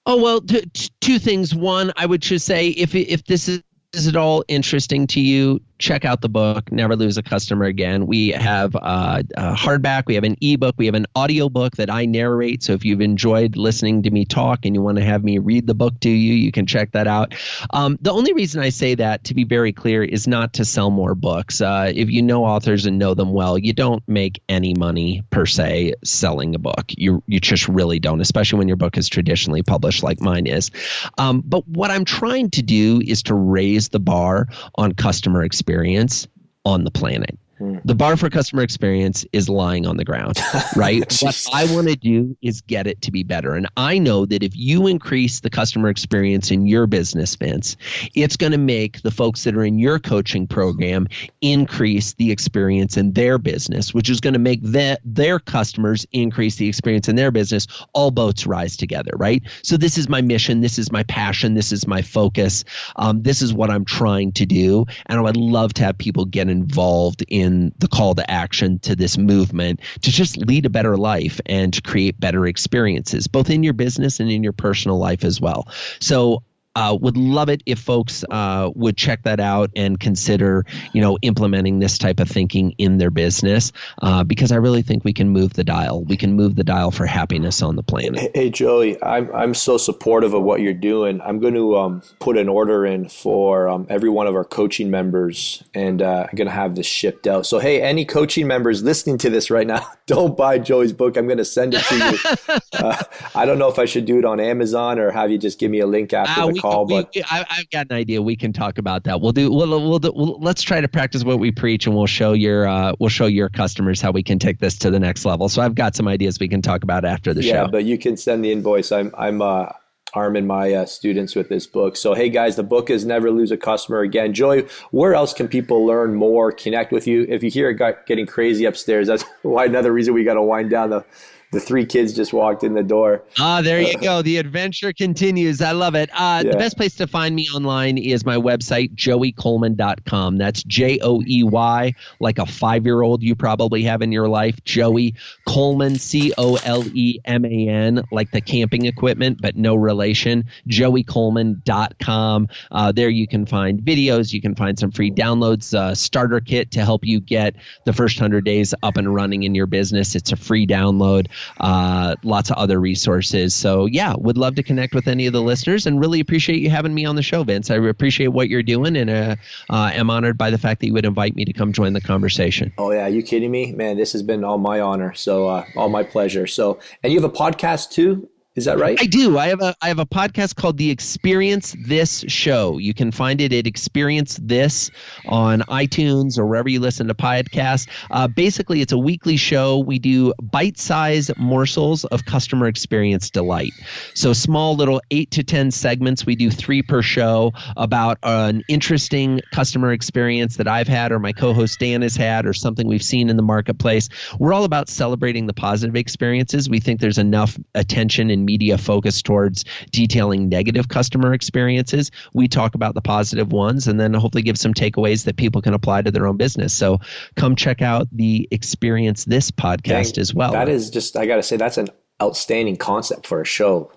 Oh 0.06 0.20
well, 0.20 0.40
t- 0.40 0.64
t- 0.72 0.88
two 1.00 1.18
things. 1.18 1.54
One, 1.54 1.92
I 1.96 2.06
would 2.06 2.22
just 2.22 2.44
say 2.44 2.68
if 2.68 2.94
if 2.94 3.24
this 3.24 3.48
is 3.48 3.62
is 3.92 4.08
at 4.08 4.16
all 4.16 4.44
interesting 4.48 5.06
to 5.06 5.20
you, 5.20 5.60
check 5.82 6.04
out 6.04 6.20
the 6.20 6.28
book 6.28 6.70
never 6.70 6.94
lose 6.94 7.18
a 7.18 7.22
customer 7.22 7.64
again. 7.64 8.06
We 8.06 8.28
have 8.28 8.76
uh, 8.76 9.22
a 9.36 9.52
hardback 9.52 10.04
we 10.06 10.14
have 10.14 10.22
an 10.22 10.36
ebook 10.40 10.76
we 10.78 10.86
have 10.86 10.94
an 10.94 11.06
audio 11.16 11.48
book 11.48 11.76
that 11.76 11.90
i 11.90 12.06
narrate. 12.06 12.62
So 12.62 12.72
if 12.72 12.84
you've 12.84 13.00
enjoyed 13.00 13.56
listening 13.56 14.04
to 14.04 14.10
me 14.10 14.24
talk 14.24 14.64
and 14.64 14.76
you 14.76 14.80
want 14.80 14.98
to 14.98 15.04
have 15.04 15.24
me 15.24 15.38
read 15.38 15.66
the 15.66 15.74
book 15.74 15.98
to 16.00 16.08
you 16.08 16.34
you 16.34 16.52
can 16.52 16.66
check 16.66 16.92
that 16.92 17.08
out. 17.08 17.34
Um, 17.70 17.98
the 18.00 18.12
only 18.12 18.32
reason 18.32 18.62
i 18.62 18.68
say 18.68 18.94
that 18.94 19.24
to 19.24 19.34
be 19.34 19.42
very 19.42 19.72
clear 19.72 20.04
is 20.04 20.28
not 20.28 20.52
to 20.54 20.64
sell 20.64 20.90
more 20.90 21.16
books. 21.16 21.60
Uh, 21.60 21.92
if 21.92 22.08
you 22.10 22.22
know 22.22 22.44
authors 22.44 22.86
and 22.86 22.98
know 22.98 23.14
them 23.14 23.32
well 23.32 23.58
you 23.58 23.72
don't 23.72 24.06
make 24.06 24.40
any 24.48 24.74
money 24.74 25.24
per 25.30 25.46
se 25.46 25.94
selling 26.04 26.54
a 26.54 26.60
book. 26.60 26.84
You, 26.96 27.24
you 27.26 27.40
just 27.40 27.66
really 27.66 27.98
don't 27.98 28.20
especially 28.20 28.60
when 28.60 28.68
your 28.68 28.76
book 28.76 28.96
is 28.96 29.08
traditionally 29.08 29.64
published 29.64 30.04
like 30.04 30.20
mine 30.20 30.46
is. 30.46 30.70
Um, 31.18 31.42
but 31.44 31.66
what 31.66 31.90
i'm 31.90 32.04
trying 32.04 32.50
to 32.50 32.62
do 32.62 33.02
is 33.04 33.24
to 33.24 33.34
raise 33.34 33.88
the 33.88 33.98
bar 33.98 34.46
on 34.76 34.92
customer 34.92 35.42
experience 35.42 35.71
experience 35.72 36.28
on 36.66 36.84
the 36.84 36.90
planet. 36.90 37.38
Hmm. 37.62 37.78
The 37.84 37.94
bar 37.94 38.16
for 38.16 38.28
customer 38.28 38.62
experience 38.62 39.24
is 39.32 39.48
lying 39.48 39.86
on 39.86 39.96
the 39.96 40.04
ground, 40.04 40.36
right? 40.76 41.00
what 41.20 41.46
I 41.52 41.72
want 41.72 41.86
to 41.86 41.94
do 41.94 42.36
is 42.42 42.60
get 42.60 42.88
it 42.88 43.00
to 43.02 43.12
be 43.12 43.22
better. 43.22 43.54
And 43.54 43.68
I 43.76 43.98
know 43.98 44.26
that 44.26 44.42
if 44.42 44.56
you 44.56 44.88
increase 44.88 45.38
the 45.38 45.50
customer 45.50 45.88
experience 45.88 46.50
in 46.50 46.66
your 46.66 46.88
business, 46.88 47.36
Vince, 47.36 47.76
it's 48.16 48.36
going 48.36 48.50
to 48.50 48.58
make 48.58 49.02
the 49.02 49.12
folks 49.12 49.44
that 49.44 49.54
are 49.54 49.64
in 49.64 49.78
your 49.78 50.00
coaching 50.00 50.48
program 50.48 51.06
increase 51.40 52.14
the 52.14 52.32
experience 52.32 52.96
in 52.96 53.12
their 53.12 53.38
business, 53.38 53.94
which 53.94 54.10
is 54.10 54.20
going 54.20 54.34
to 54.34 54.40
make 54.40 54.60
the, 54.60 54.98
their 55.04 55.38
customers 55.38 56.04
increase 56.10 56.56
the 56.56 56.66
experience 56.66 57.08
in 57.08 57.14
their 57.14 57.30
business. 57.30 57.68
All 57.92 58.10
boats 58.10 58.44
rise 58.44 58.76
together, 58.76 59.12
right? 59.14 59.40
So 59.62 59.76
this 59.76 59.98
is 59.98 60.08
my 60.08 60.20
mission. 60.20 60.62
This 60.62 60.80
is 60.80 60.90
my 60.90 61.04
passion. 61.04 61.54
This 61.54 61.70
is 61.70 61.86
my 61.86 62.02
focus. 62.02 62.64
Um, 62.96 63.22
this 63.22 63.40
is 63.40 63.54
what 63.54 63.70
I'm 63.70 63.84
trying 63.84 64.32
to 64.32 64.46
do. 64.46 64.84
And 65.06 65.20
I 65.20 65.22
would 65.22 65.36
love 65.36 65.74
to 65.74 65.84
have 65.84 65.96
people 65.96 66.24
get 66.24 66.48
involved 66.48 67.24
in 67.28 67.51
the 67.78 67.88
call 67.88 68.14
to 68.14 68.30
action 68.30 68.78
to 68.80 68.96
this 68.96 69.18
movement 69.18 69.80
to 70.02 70.10
just 70.10 70.36
lead 70.36 70.66
a 70.66 70.70
better 70.70 70.96
life 70.96 71.40
and 71.46 71.74
to 71.74 71.82
create 71.82 72.18
better 72.18 72.46
experiences, 72.46 73.26
both 73.28 73.50
in 73.50 73.62
your 73.62 73.74
business 73.74 74.20
and 74.20 74.30
in 74.30 74.42
your 74.42 74.52
personal 74.52 74.98
life 74.98 75.24
as 75.24 75.40
well. 75.40 75.68
So 76.00 76.42
uh, 76.74 76.96
would 77.00 77.16
love 77.16 77.48
it 77.48 77.62
if 77.66 77.78
folks 77.78 78.24
uh, 78.30 78.70
would 78.74 78.96
check 78.96 79.22
that 79.24 79.40
out 79.40 79.70
and 79.76 80.00
consider, 80.00 80.64
you 80.92 81.00
know, 81.00 81.18
implementing 81.22 81.78
this 81.78 81.98
type 81.98 82.20
of 82.20 82.28
thinking 82.28 82.74
in 82.78 82.98
their 82.98 83.10
business 83.10 83.72
uh, 84.00 84.24
because 84.24 84.52
I 84.52 84.56
really 84.56 84.82
think 84.82 85.04
we 85.04 85.12
can 85.12 85.28
move 85.28 85.54
the 85.54 85.64
dial. 85.64 86.04
We 86.04 86.16
can 86.16 86.34
move 86.34 86.56
the 86.56 86.64
dial 86.64 86.90
for 86.90 87.06
happiness 87.06 87.62
on 87.62 87.76
the 87.76 87.82
planet. 87.82 88.30
Hey, 88.34 88.50
Joey, 88.50 89.02
I'm 89.02 89.34
I'm 89.34 89.54
so 89.54 89.76
supportive 89.76 90.34
of 90.34 90.42
what 90.42 90.60
you're 90.60 90.72
doing. 90.72 91.20
I'm 91.20 91.40
going 91.40 91.54
to 91.54 91.76
um, 91.76 92.02
put 92.20 92.36
an 92.36 92.48
order 92.48 92.86
in 92.86 93.08
for 93.08 93.68
um, 93.68 93.86
every 93.90 94.08
one 94.08 94.26
of 94.26 94.34
our 94.34 94.44
coaching 94.44 94.90
members, 94.90 95.62
and 95.74 96.00
uh, 96.00 96.26
I'm 96.30 96.36
going 96.36 96.48
to 96.48 96.54
have 96.54 96.74
this 96.74 96.86
shipped 96.86 97.26
out. 97.26 97.46
So, 97.46 97.58
hey, 97.58 97.82
any 97.82 98.04
coaching 98.04 98.46
members 98.46 98.82
listening 98.82 99.18
to 99.18 99.30
this 99.30 99.50
right 99.50 99.66
now, 99.66 99.86
don't 100.06 100.36
buy 100.36 100.58
Joey's 100.58 100.92
book. 100.92 101.16
I'm 101.16 101.26
going 101.26 101.38
to 101.38 101.44
send 101.44 101.74
it 101.74 101.84
to 101.84 101.96
you. 101.96 102.18
Uh, 102.72 103.00
I 103.34 103.44
don't 103.44 103.58
know 103.58 103.68
if 103.68 103.78
I 103.78 103.84
should 103.84 104.06
do 104.06 104.18
it 104.18 104.24
on 104.24 104.40
Amazon 104.40 104.98
or 104.98 105.10
have 105.10 105.30
you 105.30 105.36
just 105.36 105.60
give 105.60 105.70
me 105.70 105.80
a 105.80 105.86
link 105.86 106.12
after 106.14 106.40
uh, 106.40 106.46
the 106.46 106.61
call. 106.62 106.86
We, 106.86 107.02
but 107.02 107.16
I, 107.30 107.44
have 107.48 107.70
got 107.70 107.86
an 107.90 107.96
idea. 107.96 108.22
We 108.22 108.36
can 108.36 108.52
talk 108.52 108.78
about 108.78 109.04
that. 109.04 109.20
We'll 109.20 109.32
do. 109.32 109.52
We'll, 109.52 109.68
we'll, 109.68 109.98
do, 109.98 110.12
we'll 110.14 110.38
let's 110.40 110.62
try 110.62 110.80
to 110.80 110.88
practice 110.88 111.24
what 111.24 111.38
we 111.38 111.50
preach, 111.50 111.86
and 111.86 111.94
we'll 111.94 112.06
show 112.06 112.32
your 112.32 112.66
uh, 112.66 112.94
we'll 112.98 113.10
show 113.10 113.26
your 113.26 113.48
customers 113.48 114.00
how 114.00 114.12
we 114.12 114.22
can 114.22 114.38
take 114.38 114.58
this 114.58 114.78
to 114.78 114.90
the 114.90 115.00
next 115.00 115.24
level. 115.24 115.48
So 115.48 115.62
I've 115.62 115.74
got 115.74 115.96
some 115.96 116.08
ideas 116.08 116.38
we 116.38 116.48
can 116.48 116.62
talk 116.62 116.82
about 116.82 117.04
after 117.04 117.34
the 117.34 117.42
yeah, 117.42 117.52
show. 117.52 117.62
Yeah, 117.62 117.66
but 117.66 117.84
you 117.84 117.98
can 117.98 118.16
send 118.16 118.44
the 118.44 118.52
invoice. 118.52 118.92
I'm 118.92 119.12
I'm 119.18 119.42
uh, 119.42 119.66
arming 120.14 120.46
my 120.46 120.72
uh, 120.72 120.86
students 120.86 121.34
with 121.34 121.48
this 121.48 121.66
book. 121.66 121.96
So 121.96 122.14
hey 122.14 122.28
guys, 122.28 122.56
the 122.56 122.62
book 122.62 122.90
is 122.90 123.04
Never 123.04 123.30
Lose 123.30 123.50
a 123.50 123.56
Customer 123.56 124.00
Again. 124.00 124.34
Joey, 124.34 124.66
where 124.90 125.14
else 125.14 125.32
can 125.32 125.48
people 125.48 125.86
learn 125.86 126.14
more, 126.14 126.52
connect 126.52 126.92
with 126.92 127.06
you? 127.06 127.26
If 127.28 127.42
you 127.42 127.50
hear 127.50 127.70
it 127.70 128.06
getting 128.06 128.26
crazy 128.26 128.64
upstairs, 128.64 129.08
that's 129.08 129.24
why 129.42 129.66
another 129.66 129.92
reason 129.92 130.14
we 130.14 130.24
got 130.24 130.34
to 130.34 130.42
wind 130.42 130.70
down 130.70 130.90
the 130.90 131.04
the 131.52 131.60
three 131.60 131.84
kids 131.84 132.14
just 132.14 132.32
walked 132.32 132.64
in 132.64 132.72
the 132.72 132.82
door. 132.82 133.22
Ah, 133.38 133.60
there 133.60 133.80
you 133.80 133.96
go. 133.98 134.22
The 134.22 134.38
adventure 134.38 134.92
continues. 134.92 135.60
I 135.60 135.72
love 135.72 135.94
it. 135.94 136.08
Uh, 136.14 136.42
yeah. 136.44 136.52
The 136.52 136.56
best 136.56 136.78
place 136.78 136.94
to 136.96 137.06
find 137.06 137.36
me 137.36 137.46
online 137.54 137.98
is 137.98 138.24
my 138.24 138.36
website, 138.36 138.94
joeycoleman.com. 138.94 140.38
That's 140.38 140.64
J 140.64 140.98
O 141.02 141.22
E 141.26 141.44
Y, 141.44 141.94
like 142.20 142.38
a 142.38 142.46
five 142.46 142.86
year 142.86 143.02
old 143.02 143.22
you 143.22 143.34
probably 143.34 143.82
have 143.82 144.00
in 144.00 144.10
your 144.12 144.28
life. 144.28 144.64
Joey 144.64 145.14
Coleman, 145.46 145.96
C 145.96 146.32
O 146.38 146.56
L 146.64 146.84
E 146.94 147.18
M 147.26 147.44
A 147.44 147.68
N, 147.68 148.02
like 148.10 148.30
the 148.30 148.40
camping 148.40 148.86
equipment, 148.86 149.42
but 149.42 149.54
no 149.54 149.74
relation. 149.74 150.44
JoeyColeman.com. 150.68 152.48
Uh, 152.70 152.92
there 152.92 153.10
you 153.10 153.28
can 153.28 153.44
find 153.44 153.80
videos. 153.80 154.32
You 154.32 154.40
can 154.40 154.54
find 154.54 154.78
some 154.78 154.90
free 154.90 155.10
downloads, 155.10 155.74
uh, 155.74 155.94
starter 155.94 156.40
kit 156.40 156.70
to 156.70 156.82
help 156.82 157.04
you 157.04 157.20
get 157.20 157.56
the 157.84 157.92
first 157.92 158.18
100 158.18 158.42
days 158.42 158.72
up 158.82 158.96
and 158.96 159.14
running 159.14 159.42
in 159.42 159.54
your 159.54 159.66
business. 159.66 160.14
It's 160.14 160.32
a 160.32 160.36
free 160.36 160.66
download. 160.66 161.26
Uh, 161.60 162.16
lots 162.22 162.50
of 162.50 162.56
other 162.56 162.80
resources. 162.80 163.54
So 163.54 163.86
yeah, 163.86 164.14
would 164.16 164.38
love 164.38 164.54
to 164.56 164.62
connect 164.62 164.94
with 164.94 165.08
any 165.08 165.26
of 165.26 165.32
the 165.32 165.42
listeners, 165.42 165.86
and 165.86 166.00
really 166.00 166.20
appreciate 166.20 166.60
you 166.60 166.70
having 166.70 166.94
me 166.94 167.04
on 167.04 167.16
the 167.16 167.22
show, 167.22 167.44
Vince. 167.44 167.70
I 167.70 167.76
appreciate 167.76 168.28
what 168.28 168.48
you're 168.48 168.62
doing, 168.62 168.96
and 168.96 169.10
uh, 169.10 169.36
uh, 169.70 169.90
am 169.92 170.10
honored 170.10 170.38
by 170.38 170.50
the 170.50 170.58
fact 170.58 170.80
that 170.80 170.86
you 170.86 170.92
would 170.92 171.04
invite 171.04 171.34
me 171.34 171.44
to 171.44 171.52
come 171.52 171.72
join 171.72 171.92
the 171.92 172.00
conversation. 172.00 172.72
Oh 172.78 172.90
yeah, 172.92 173.04
are 173.04 173.08
you 173.08 173.22
kidding 173.22 173.50
me, 173.50 173.72
man? 173.72 173.96
This 173.96 174.12
has 174.12 174.22
been 174.22 174.44
all 174.44 174.58
my 174.58 174.80
honor. 174.80 175.14
So 175.14 175.48
uh, 175.48 175.64
all 175.76 175.88
my 175.88 176.02
pleasure. 176.02 176.46
So, 176.46 176.78
and 177.02 177.12
you 177.12 177.20
have 177.20 177.30
a 177.30 177.34
podcast 177.34 177.90
too. 177.90 178.28
Is 178.54 178.66
that 178.66 178.78
right? 178.78 178.98
I 179.00 179.06
do. 179.06 179.38
I 179.38 179.48
have 179.48 179.62
a 179.62 179.74
I 179.80 179.88
have 179.88 179.98
a 179.98 180.04
podcast 180.04 180.56
called 180.56 180.76
The 180.76 180.90
Experience 180.90 181.74
This 181.86 182.22
Show. 182.28 182.76
You 182.76 182.92
can 182.92 183.10
find 183.10 183.40
it 183.40 183.50
at 183.50 183.66
Experience 183.66 184.38
This 184.42 184.90
on 185.24 185.60
iTunes 185.62 186.38
or 186.38 186.44
wherever 186.44 186.68
you 186.68 186.78
listen 186.78 187.08
to 187.08 187.14
podcasts. 187.14 187.88
Uh, 188.10 188.28
basically, 188.28 188.82
it's 188.82 188.92
a 188.92 188.98
weekly 188.98 189.38
show. 189.38 189.78
We 189.78 189.98
do 189.98 190.34
bite-sized 190.42 191.34
morsels 191.38 192.04
of 192.04 192.26
customer 192.26 192.66
experience 192.66 193.30
delight. 193.30 193.72
So 194.14 194.34
small 194.34 194.76
little 194.76 195.00
eight 195.10 195.30
to 195.30 195.42
ten 195.42 195.70
segments. 195.70 196.26
We 196.26 196.36
do 196.36 196.50
three 196.50 196.82
per 196.82 197.00
show 197.00 197.52
about 197.78 198.18
an 198.22 198.64
interesting 198.68 199.40
customer 199.54 199.92
experience 199.92 200.58
that 200.58 200.68
I've 200.68 200.88
had 200.88 201.10
or 201.10 201.18
my 201.18 201.32
co-host 201.32 201.78
Dan 201.78 202.02
has 202.02 202.16
had 202.16 202.44
or 202.44 202.52
something 202.52 202.86
we've 202.86 203.02
seen 203.02 203.30
in 203.30 203.38
the 203.38 203.42
marketplace. 203.42 204.10
We're 204.38 204.52
all 204.52 204.64
about 204.64 204.90
celebrating 204.90 205.46
the 205.46 205.54
positive 205.54 205.96
experiences. 205.96 206.68
We 206.68 206.80
think 206.80 207.00
there's 207.00 207.16
enough 207.16 207.58
attention 207.74 208.28
and 208.28 208.41
media 208.44 208.78
focused 208.78 209.24
towards 209.24 209.64
detailing 209.90 210.48
negative 210.48 210.88
customer 210.88 211.32
experiences. 211.32 212.10
We 212.34 212.48
talk 212.48 212.74
about 212.74 212.94
the 212.94 213.00
positive 213.00 213.52
ones 213.52 213.88
and 213.88 213.98
then 213.98 214.14
hopefully 214.14 214.42
give 214.42 214.58
some 214.58 214.74
takeaways 214.74 215.24
that 215.24 215.36
people 215.36 215.62
can 215.62 215.74
apply 215.74 216.02
to 216.02 216.10
their 216.10 216.26
own 216.26 216.36
business. 216.36 216.72
So 216.74 217.00
come 217.36 217.56
check 217.56 217.82
out 217.82 218.08
the 218.12 218.48
Experience 218.50 219.24
This 219.24 219.50
podcast 219.50 220.14
Dang, 220.14 220.20
as 220.20 220.34
well. 220.34 220.52
That 220.52 220.68
is 220.68 220.90
just, 220.90 221.16
I 221.16 221.26
got 221.26 221.36
to 221.36 221.42
say, 221.42 221.56
that's 221.56 221.78
an 221.78 221.88
outstanding 222.22 222.76
concept 222.76 223.26
for 223.26 223.40
a 223.40 223.44
show. 223.44 223.90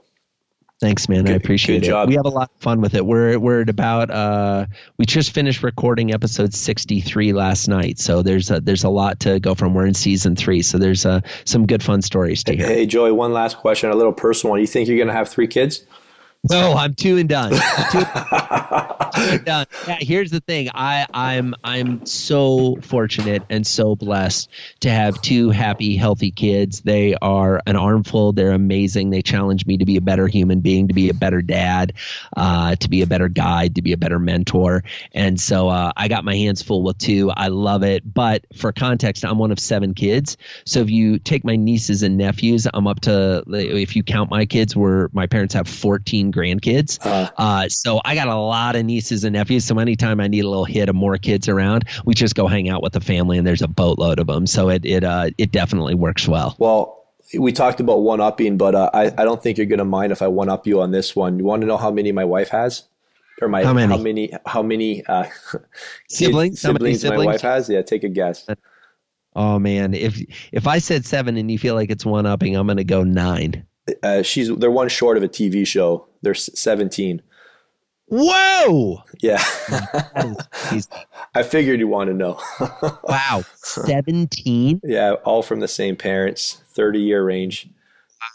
Thanks, 0.81 1.07
man. 1.07 1.23
Good, 1.23 1.33
I 1.33 1.35
appreciate 1.35 1.77
good 1.79 1.87
it. 1.87 1.89
Job. 1.89 2.09
We 2.09 2.15
have 2.15 2.25
a 2.25 2.29
lot 2.29 2.51
of 2.53 2.61
fun 2.61 2.81
with 2.81 2.95
it. 2.95 3.05
We're 3.05 3.39
we're 3.39 3.61
at 3.61 3.69
about 3.69 4.11
uh, 4.11 4.65
we 4.97 5.05
just 5.05 5.31
finished 5.31 5.63
recording 5.63 6.13
episode 6.13 6.53
sixty 6.53 6.99
three 6.99 7.31
last 7.31 7.69
night, 7.69 7.97
so 7.97 8.21
there's 8.21 8.51
a, 8.51 8.59
there's 8.59 8.83
a 8.83 8.89
lot 8.89 9.21
to 9.21 9.39
go 9.39 9.55
from. 9.55 9.73
We're 9.73 9.85
in 9.85 9.93
season 9.93 10.35
three, 10.35 10.61
so 10.61 10.77
there's 10.77 11.05
uh, 11.05 11.21
some 11.45 11.65
good 11.65 11.81
fun 11.81 12.01
stories 12.01 12.43
to 12.43 12.55
hear. 12.55 12.67
Hey, 12.67 12.85
Joey, 12.85 13.13
one 13.13 13.31
last 13.31 13.57
question, 13.57 13.89
a 13.89 13.95
little 13.95 14.11
personal. 14.11 14.57
You 14.57 14.67
think 14.67 14.89
you're 14.89 14.97
going 14.97 15.07
to 15.07 15.13
have 15.13 15.29
three 15.29 15.47
kids? 15.47 15.85
No, 16.49 16.73
I'm 16.73 16.93
two 16.93 17.17
and 17.17 17.29
done. 17.29 17.51
Two, 17.91 17.99
two 17.99 19.29
and 19.31 19.45
done. 19.45 19.65
Yeah, 19.87 19.97
here's 19.99 20.31
the 20.31 20.41
thing. 20.41 20.69
I, 20.73 21.05
I'm 21.13 21.55
I'm 21.63 22.05
so 22.05 22.77
fortunate 22.81 23.43
and 23.49 23.65
so 23.65 23.95
blessed 23.95 24.49
to 24.81 24.89
have 24.89 25.21
two 25.21 25.49
happy, 25.49 25.95
healthy 25.95 26.31
kids. 26.31 26.81
They 26.81 27.15
are 27.15 27.61
an 27.65 27.75
armful. 27.75 28.33
They're 28.33 28.51
amazing. 28.51 29.09
They 29.09 29.21
challenge 29.21 29.65
me 29.65 29.77
to 29.77 29.85
be 29.85 29.97
a 29.97 30.01
better 30.01 30.27
human 30.27 30.59
being, 30.61 30.89
to 30.89 30.93
be 30.93 31.09
a 31.09 31.13
better 31.13 31.41
dad, 31.41 31.93
uh, 32.35 32.75
to 32.75 32.89
be 32.89 33.01
a 33.01 33.07
better 33.07 33.29
guide, 33.29 33.75
to 33.75 33.81
be 33.81 33.93
a 33.93 33.97
better 33.97 34.19
mentor. 34.19 34.83
And 35.13 35.39
so 35.39 35.69
uh, 35.69 35.93
I 35.95 36.07
got 36.07 36.25
my 36.25 36.35
hands 36.35 36.61
full 36.61 36.83
with 36.83 36.97
two. 36.97 37.31
I 37.31 37.47
love 37.47 37.83
it. 37.83 38.03
But 38.11 38.45
for 38.55 38.71
context, 38.71 39.25
I'm 39.25 39.37
one 39.37 39.51
of 39.51 39.59
seven 39.59 39.93
kids. 39.93 40.37
So 40.65 40.81
if 40.81 40.89
you 40.89 41.19
take 41.19 41.43
my 41.43 41.55
nieces 41.55 42.03
and 42.03 42.17
nephews, 42.17 42.67
I'm 42.71 42.87
up 42.87 43.01
to 43.01 43.43
if 43.47 43.95
you 43.95 44.03
count 44.03 44.29
my 44.29 44.45
kids, 44.45 44.75
where 44.75 45.09
my 45.13 45.27
parents 45.27 45.53
have 45.53 45.67
14 45.67 46.31
grandkids. 46.35 47.03
Uh, 47.05 47.29
uh, 47.37 47.69
so 47.69 48.01
I 48.03 48.15
got 48.15 48.27
a 48.27 48.35
lot 48.35 48.75
of 48.75 48.85
nieces 48.85 49.23
and 49.23 49.33
nephews. 49.33 49.65
So 49.65 49.79
anytime 49.79 50.19
I 50.19 50.27
need 50.27 50.43
a 50.43 50.49
little 50.49 50.65
hit 50.65 50.89
of 50.89 50.95
more 50.95 51.17
kids 51.17 51.47
around, 51.47 51.85
we 52.05 52.13
just 52.13 52.35
go 52.35 52.47
hang 52.47 52.69
out 52.69 52.83
with 52.83 52.93
the 52.93 53.01
family, 53.01 53.37
and 53.37 53.47
there's 53.47 53.61
a 53.61 53.67
boatload 53.67 54.19
of 54.19 54.27
them. 54.27 54.45
So 54.45 54.69
it 54.69 54.85
it 54.85 55.03
uh, 55.03 55.29
it 55.37 55.51
definitely 55.51 55.95
works 55.95 56.27
well. 56.27 56.55
Well, 56.59 57.05
we 57.37 57.51
talked 57.51 57.79
about 57.79 58.01
one 58.01 58.21
upping, 58.21 58.57
but 58.57 58.75
uh, 58.75 58.89
I 58.93 59.05
I 59.05 59.23
don't 59.23 59.41
think 59.41 59.57
you're 59.57 59.67
gonna 59.67 59.85
mind 59.85 60.11
if 60.11 60.21
I 60.21 60.27
one 60.27 60.49
up 60.49 60.67
you 60.67 60.81
on 60.81 60.91
this 60.91 61.15
one. 61.15 61.39
You 61.39 61.45
want 61.45 61.61
to 61.61 61.67
know 61.67 61.77
how 61.77 61.91
many 61.91 62.11
my 62.11 62.25
wife 62.25 62.49
has? 62.49 62.83
Or 63.41 63.49
my 63.49 63.63
how 63.63 63.73
many 63.73 63.93
how 63.93 64.01
many, 64.01 64.31
how 64.45 64.61
many 64.61 65.05
uh, 65.05 65.25
siblings 66.09 66.61
siblings, 66.61 67.01
siblings 67.01 67.25
my 67.25 67.25
wife 67.33 67.41
has? 67.41 67.69
Yeah, 67.69 67.81
take 67.81 68.03
a 68.03 68.09
guess. 68.09 68.47
Oh 69.35 69.59
man, 69.59 69.93
if 69.93 70.21
if 70.53 70.67
I 70.67 70.79
said 70.79 71.05
seven 71.05 71.35
and 71.35 71.51
you 71.51 71.59
feel 71.59 71.75
like 71.75 71.89
it's 71.89 72.05
one 72.05 72.25
upping, 72.25 72.55
I'm 72.55 72.67
gonna 72.67 72.85
go 72.85 73.03
nine. 73.03 73.65
Uh, 74.01 74.21
she's 74.21 74.53
they're 74.55 74.71
one 74.71 74.89
short 74.89 75.17
of 75.17 75.23
a 75.23 75.29
TV 75.29 75.65
show. 75.65 76.07
They're 76.21 76.33
17. 76.33 77.21
Whoa! 78.07 79.03
Yeah. 79.19 79.43
I 81.33 81.43
figured 81.43 81.79
you 81.79 81.87
want 81.87 82.09
to 82.09 82.13
know. 82.13 82.39
wow. 83.03 83.43
17? 83.55 84.81
Yeah, 84.83 85.13
all 85.23 85.41
from 85.41 85.59
the 85.59 85.67
same 85.67 85.95
parents, 85.95 86.61
30 86.69 86.99
year 86.99 87.23
range. 87.23 87.67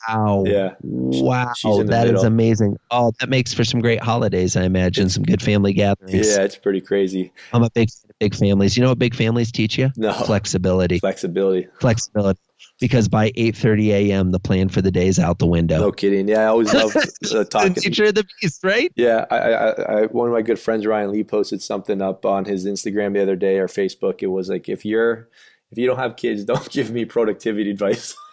Wow. 0.09 0.45
Yeah. 0.47 0.75
Wow. 0.83 1.53
That 1.63 1.87
middle. 1.87 2.17
is 2.17 2.25
amazing. 2.25 2.79
Oh, 2.91 3.13
that 3.21 3.29
makes 3.29 3.55
for 3.55 3.65
some 3.65 3.81
great 3.81 4.03
holidays, 4.03 4.57
I 4.57 4.65
imagine. 4.65 5.09
Some 5.09 5.23
good 5.23 5.43
family 5.43 5.73
gatherings. 5.73 6.29
Yeah, 6.29 6.43
it's 6.43 6.57
pretty 6.57 6.81
crazy. 6.81 7.33
I'm 7.53 7.63
a 7.63 7.71
big 7.71 7.91
big 8.19 8.35
families. 8.35 8.77
You 8.77 8.83
know 8.83 8.89
what 8.89 8.99
big 8.99 9.15
families 9.15 9.53
teach 9.53 9.79
you? 9.79 9.91
No. 9.97 10.13
Flexibility. 10.13 10.99
Flexibility. 10.99 11.69
Flexibility 11.81 12.41
because 12.81 13.09
by 13.09 13.31
8:30 13.33 13.89
a.m. 13.89 14.31
the 14.31 14.41
plan 14.41 14.69
for 14.69 14.83
the 14.83 14.91
day 14.91 15.07
is 15.07 15.19
out 15.19 15.39
the 15.39 15.47
window. 15.47 15.79
No 15.79 15.93
kidding. 15.93 16.29
Yeah, 16.29 16.41
I 16.41 16.47
always 16.47 16.73
love 16.75 16.95
uh, 16.97 17.45
talking. 17.45 17.75
the 17.75 17.81
teacher 17.81 18.05
of 18.05 18.15
the 18.15 18.27
beast, 18.41 18.65
right? 18.65 18.93
Yeah, 18.97 19.27
I, 19.31 19.37
I, 19.37 19.71
I, 19.71 20.07
one 20.07 20.29
of 20.29 20.35
my 20.35 20.43
good 20.43 20.59
friends, 20.59 20.87
Ryan 20.87 21.13
Lee, 21.13 21.25
posted 21.25 21.63
something 21.63 22.01
up 22.03 22.25
on 22.25 22.45
his 22.45 22.67
Instagram 22.67 23.15
the 23.15 23.23
other 23.23 23.37
day 23.37 23.59
or 23.59 23.69
Facebook. 23.69 24.23
It 24.23 24.29
was 24.29 24.49
like, 24.49 24.69
if 24.69 24.85
you're 24.85 25.29
if 25.71 25.79
you 25.79 25.87
don't 25.87 25.99
have 25.99 26.17
kids, 26.17 26.45
don't 26.53 26.69
give 26.71 26.91
me 26.91 27.05
productivity 27.05 27.71
advice. 27.71 28.17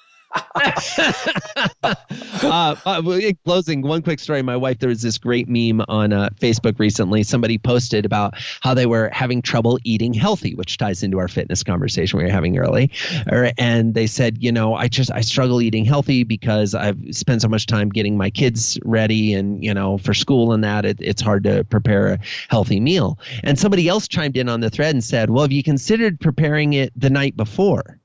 uh, 2.43 3.01
in 3.05 3.37
closing, 3.45 3.81
one 3.81 4.01
quick 4.01 4.19
story. 4.19 4.41
My 4.41 4.55
wife, 4.55 4.79
there 4.79 4.89
was 4.89 5.01
this 5.01 5.17
great 5.17 5.47
meme 5.47 5.83
on 5.87 6.13
uh, 6.13 6.29
Facebook 6.39 6.79
recently. 6.79 7.23
Somebody 7.23 7.57
posted 7.57 8.05
about 8.05 8.35
how 8.61 8.73
they 8.73 8.85
were 8.85 9.09
having 9.13 9.41
trouble 9.41 9.79
eating 9.83 10.13
healthy, 10.13 10.55
which 10.55 10.77
ties 10.77 11.03
into 11.03 11.19
our 11.19 11.27
fitness 11.27 11.63
conversation 11.63 12.17
we 12.17 12.25
were 12.25 12.31
having 12.31 12.57
early. 12.57 12.91
And 13.57 13.93
they 13.93 14.07
said, 14.07 14.41
you 14.41 14.51
know, 14.51 14.75
I 14.75 14.87
just 14.87 15.11
I 15.11 15.21
struggle 15.21 15.61
eating 15.61 15.85
healthy 15.85 16.23
because 16.23 16.75
I've 16.75 16.97
spent 17.11 17.41
so 17.41 17.47
much 17.47 17.65
time 17.65 17.89
getting 17.89 18.17
my 18.17 18.29
kids 18.29 18.79
ready 18.83 19.33
and 19.33 19.63
you 19.63 19.73
know 19.73 19.97
for 19.97 20.13
school 20.13 20.53
and 20.53 20.63
that 20.63 20.85
it, 20.85 20.97
it's 20.99 21.21
hard 21.21 21.43
to 21.43 21.63
prepare 21.65 22.13
a 22.13 22.19
healthy 22.49 22.79
meal. 22.79 23.19
And 23.43 23.59
somebody 23.59 23.87
else 23.87 24.07
chimed 24.07 24.37
in 24.37 24.49
on 24.49 24.61
the 24.61 24.69
thread 24.69 24.93
and 24.93 25.03
said, 25.03 25.29
well, 25.29 25.43
have 25.43 25.51
you 25.51 25.63
considered 25.63 26.19
preparing 26.19 26.73
it 26.73 26.91
the 26.95 27.09
night 27.09 27.35
before? 27.37 27.99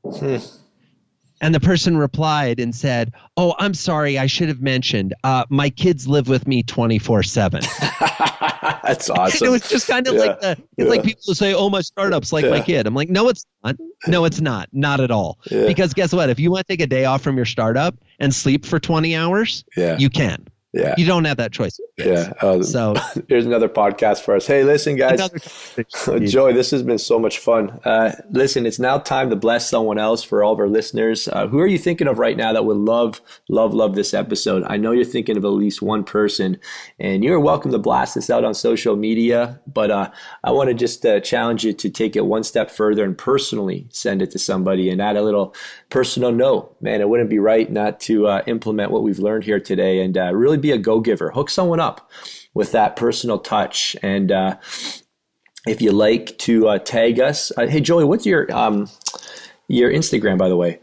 And 1.43 1.55
the 1.55 1.61
person 1.61 1.97
replied 1.99 2.59
and 2.61 2.75
said, 2.75 3.13
Oh, 3.37 3.55
I'm 3.59 3.75
sorry. 3.75 4.17
I 4.19 4.27
should 4.27 4.49
have 4.49 4.63
mentioned. 4.63 5.13
Uh, 5.25 5.45
my 5.51 5.69
kids 5.69 6.07
live 6.09 6.29
with 6.29 6.47
me 6.47 6.63
24 6.63 7.23
7. 7.25 7.61
That's 8.85 9.11
awesome. 9.11 9.47
it 9.49 9.51
was 9.51 9.69
just 9.69 9.87
kind 9.89 10.07
of 10.07 10.15
Yeah. 10.15 10.21
like 10.21 10.41
the, 10.41 10.51
it's 10.53 10.61
Yeah. 10.79 10.85
like 10.87 11.03
people 11.03 11.23
who 11.27 11.35
say, 11.35 11.53
Oh, 11.53 11.69
my 11.69 11.81
startup's 11.81 12.33
like 12.33 12.45
my 12.49 12.61
kid. 12.61 12.87
I'm 12.87 12.95
like, 12.95 13.11
No, 13.11 13.29
it's 13.29 13.45
not. 13.65 13.77
No, 14.07 14.25
it's 14.25 14.41
not. 14.41 14.69
Not 14.73 15.01
at 15.01 15.11
all. 15.11 15.39
Yeah. 15.51 15.67
Because 15.67 15.93
guess 15.95 16.13
what? 16.13 16.31
If 16.31 16.39
you 16.41 16.51
want 16.51 16.67
to 16.67 16.73
take 16.73 16.81
a 16.81 16.87
day 16.87 17.05
off 17.05 17.23
from 17.23 17.37
your 17.37 17.45
startup 17.45 17.97
and 18.21 18.35
sleep 18.35 18.65
for 18.65 18.79
20 18.79 19.15
hours, 19.17 19.65
Yeah. 19.77 19.97
you 19.99 20.11
can. 20.11 20.47
Yeah. 20.73 20.95
You 20.97 21.05
don't 21.05 21.27
have 21.27 21.37
that 21.37 21.53
choice. 21.53 21.79
Yeah. 21.99 22.33
Uh, 22.41 22.63
So, 22.63 22.95
here's 23.29 23.45
another 23.45 23.69
podcast 23.69 24.23
for 24.23 24.35
us. 24.35 24.47
Hey, 24.47 24.65
listen, 24.65 24.97
guys. 24.97 25.21
Joey, 26.31 26.55
this 26.55 26.71
has 26.71 26.83
been 26.83 26.99
so 26.99 27.19
much 27.19 27.39
fun. 27.39 27.79
Uh, 27.85 28.13
listen, 28.31 28.65
it's 28.65 28.79
now 28.79 28.97
time 28.99 29.29
to 29.31 29.37
bless 29.37 29.69
someone 29.69 29.99
else 29.99 30.23
for 30.23 30.43
all 30.43 30.55
of 30.55 30.59
our 30.59 30.69
listeners. 30.69 31.29
Uh, 31.29 31.47
who 31.47 31.59
are 31.61 31.67
you 31.67 31.77
thinking 31.77 32.07
of 32.07 32.19
right 32.19 32.37
now 32.37 32.55
that 32.55 32.65
would 32.65 32.79
love, 32.79 33.21
love, 33.51 33.75
love 33.75 33.95
this 33.95 34.15
episode? 34.15 34.63
I 34.67 34.79
know 34.79 34.93
you're 34.93 35.05
thinking 35.05 35.37
of 35.37 35.45
at 35.45 35.49
least 35.49 35.83
one 35.83 36.05
person, 36.05 36.59
and 36.99 37.23
you're 37.23 37.39
welcome 37.39 37.71
to 37.73 37.79
blast 37.79 38.15
this 38.15 38.31
out 38.31 38.45
on 38.45 38.55
social 38.55 38.97
media. 38.97 39.61
But 39.67 39.91
uh, 39.91 40.11
I 40.43 40.53
want 40.53 40.69
to 40.71 40.75
just 40.75 41.05
uh, 41.05 41.21
challenge 41.21 41.65
you 41.65 41.75
to 41.75 41.91
take 41.91 42.17
it 42.17 42.25
one 42.25 42.45
step 42.45 42.71
further 42.71 43.05
and 43.05 43.17
personally 43.17 43.87
send 43.91 44.23
it 44.23 44.31
to 44.31 44.39
somebody 44.39 44.89
and 44.89 45.03
add 45.03 45.17
a 45.17 45.23
little 45.23 45.55
personal 45.91 46.33
note. 46.33 46.75
Man, 46.81 47.03
it 47.03 47.09
wouldn't 47.11 47.29
be 47.29 47.39
right 47.39 47.71
not 47.71 48.01
to 48.01 48.27
uh, 48.27 48.43
implement 48.47 48.91
what 48.91 49.03
we've 49.03 49.19
learned 49.19 49.45
here 49.45 49.61
today 49.61 50.01
and 50.01 50.17
uh, 50.17 50.35
really 50.35 50.62
be 50.63 50.71
a 50.71 50.79
go 50.79 51.01
giver. 51.01 51.31
Hook 51.31 51.51
someone 51.51 51.81
up 51.81 52.11
with 52.55 52.73
that 52.73 52.97
personal 52.97 53.39
touch 53.39 53.97
and 54.03 54.33
uh, 54.33 54.57
if 55.67 55.81
you 55.81 55.93
like 55.93 56.37
to 56.39 56.69
uh, 56.69 56.79
tag 56.79 57.21
us, 57.21 57.53
uh, 57.57 57.67
hey 57.67 57.81
Joey, 57.81 58.05
what's 58.05 58.27
your 58.27 58.53
um, 58.53 58.89
your 59.69 59.93
Instagram 59.93 60.39
by 60.39 60.49
the 60.49 60.57
way? 60.57 60.81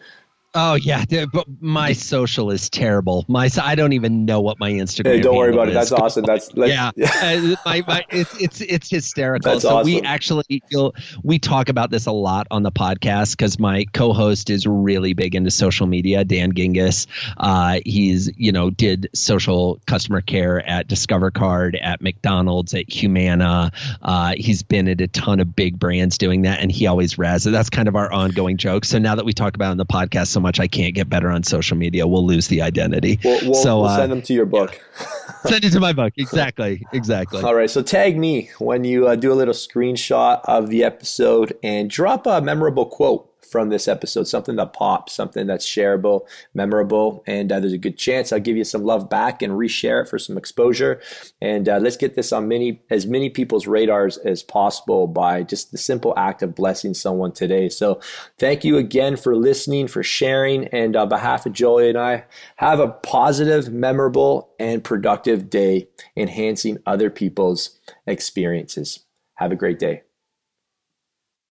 Oh 0.56 0.74
yeah, 0.74 1.06
but 1.32 1.46
my 1.60 1.94
social 1.94 2.50
is 2.50 2.72
terrible. 2.72 3.24
My 3.28 3.52
I 3.62 3.76
don't 3.76 3.94
even 3.94 4.26
know 4.26 4.42
what 4.42 4.60
my 4.60 4.72
Instagram. 4.72 5.14
Hey, 5.14 5.20
don't 5.20 5.36
worry 5.36 5.54
about 5.54 5.68
it. 5.68 5.74
That's 5.76 5.92
awesome. 5.92 6.26
That's 6.26 6.52
like, 6.56 6.70
yeah, 6.72 6.90
Uh, 6.98 7.56
my, 7.66 7.84
my, 7.88 8.06
it's 8.10 8.42
it's 8.42 8.62
it's 8.62 8.90
hysterical. 8.90 9.52
That's 9.52 9.62
so 9.62 9.84
we 9.84 9.98
awesome. 9.98 10.06
actually 10.08 10.64
feel 10.72 10.96
we 11.24 11.38
talk 11.38 11.70
about 11.70 11.92
this 11.92 12.08
a 12.08 12.12
lot 12.12 12.48
on 12.50 12.64
the 12.64 12.72
podcast 12.72 13.38
because 13.38 13.60
my 13.60 13.86
co-host 13.94 14.50
is 14.50 14.66
really 14.66 15.14
big 15.14 15.36
into 15.36 15.52
social 15.52 15.86
media. 15.86 16.24
Dan 16.24 16.54
Gingiss, 16.54 17.06
uh, 17.38 17.80
he's 17.86 18.32
you 18.36 18.52
know 18.52 18.72
did 18.72 19.10
social 19.14 19.80
customer 19.86 20.22
care 20.22 20.66
at 20.68 20.88
Discover 20.88 21.30
Card, 21.30 21.78
at 21.80 22.02
McDonald's, 22.02 22.74
at 22.74 22.92
Humana. 22.92 23.72
Uh, 24.02 24.34
he's 24.36 24.64
been 24.64 24.88
at 24.88 25.00
a 25.00 25.08
ton 25.08 25.42
of 25.42 25.56
big 25.56 25.78
brands 25.78 26.18
doing 26.18 26.42
that, 26.44 26.60
and 26.60 26.72
he 26.72 26.88
always 26.88 27.20
razz 27.20 27.46
it. 27.46 27.52
That's 27.52 27.70
kind 27.70 27.88
of 27.88 27.96
our 27.96 28.12
ongoing 28.12 28.58
joke. 28.58 28.84
So 28.84 28.98
now 28.98 29.14
that 29.14 29.26
we 29.26 29.34
talk 29.34 29.54
about 29.54 29.68
it 29.68 29.72
on 29.72 29.78
the 29.78 29.86
podcast 29.86 30.39
so 30.39 30.39
so 30.40 30.42
much 30.42 30.60
I 30.60 30.68
can't 30.68 30.96
get 30.96 31.10
better 31.10 31.30
on 31.30 31.44
social 31.44 31.76
media. 31.76 32.08
We'll 32.08 32.26
lose 32.26 32.48
the 32.48 32.62
identity. 32.62 33.20
We'll, 33.24 33.40
we'll, 33.44 33.54
so 33.56 33.82
we'll 33.82 33.90
uh, 33.90 33.98
send 33.98 34.12
them 34.12 34.22
to 34.24 34.34
your 34.34 34.46
book. 34.46 34.80
send 35.46 35.66
it 35.66 35.72
to 35.72 35.80
my 35.82 35.92
book. 35.92 36.14
Exactly. 36.16 36.86
Exactly. 36.94 37.42
All 37.42 37.56
right. 37.56 37.70
So 37.70 37.84
tag 37.84 38.18
me 38.18 38.50
when 38.60 38.86
you 38.86 39.08
uh, 39.08 39.16
do 39.16 39.34
a 39.34 39.36
little 39.36 39.54
screenshot 39.54 40.40
of 40.46 40.70
the 40.70 40.86
episode 40.86 41.58
and 41.62 41.90
drop 41.90 42.26
a 42.26 42.42
memorable 42.42 42.86
quote 42.86 43.29
from 43.50 43.70
this 43.70 43.88
episode, 43.88 44.28
something 44.28 44.56
that 44.58 44.74
pops, 44.74 45.14
something 45.14 45.48
that's 45.48 45.66
shareable, 45.66 46.28
memorable, 46.54 47.24
and 47.28 47.52
uh, 47.52 47.60
there's 47.60 47.74
a 47.74 47.78
good 47.78 47.98
chance 47.98 48.32
I'll 48.32 48.40
give 48.40 48.58
you 48.58 48.64
some 48.64 48.84
love 48.84 49.10
back 49.10 49.42
and 49.42 49.54
reshare 49.54 50.04
it 50.04 50.10
for 50.10 50.20
some 50.20 50.38
exposure. 50.38 51.02
And 51.42 51.68
uh, 51.68 51.78
let's 51.78 51.98
get 51.98 52.16
this 52.16 52.32
on 52.32 52.48
many 52.48 52.82
as 52.90 53.06
many 53.06 53.30
people's 53.30 53.68
radars 53.68 54.18
as 54.18 54.44
possible 54.44 55.08
by 55.08 55.44
just 55.44 55.72
the 55.72 55.78
simple 55.78 56.14
act 56.18 56.42
of 56.42 56.56
blessing 56.56 56.94
someone 56.94 57.32
today. 57.32 57.70
So 57.70 58.00
thank 58.38 58.64
you 58.64 58.78
again 58.78 59.18
for 59.18 59.36
listening, 59.36 59.88
for 59.88 60.04
sharing, 60.04 60.68
and 60.68 60.96
on 60.96 61.10
behalf 61.10 61.46
of 61.46 61.54
Joey 61.54 61.90
and 61.90 61.98
I, 61.98 62.26
have 62.58 62.80
a 62.80 62.90
positive, 62.90 63.72
memorable, 63.72 64.50
and 64.60 64.84
productive 64.84 65.50
day, 65.50 65.88
enhancing 66.16 66.78
other 66.86 67.10
people's 67.10 67.80
experiences. 68.06 69.00
Have 69.36 69.52
a 69.52 69.56
great 69.56 69.80
day. 69.80 70.04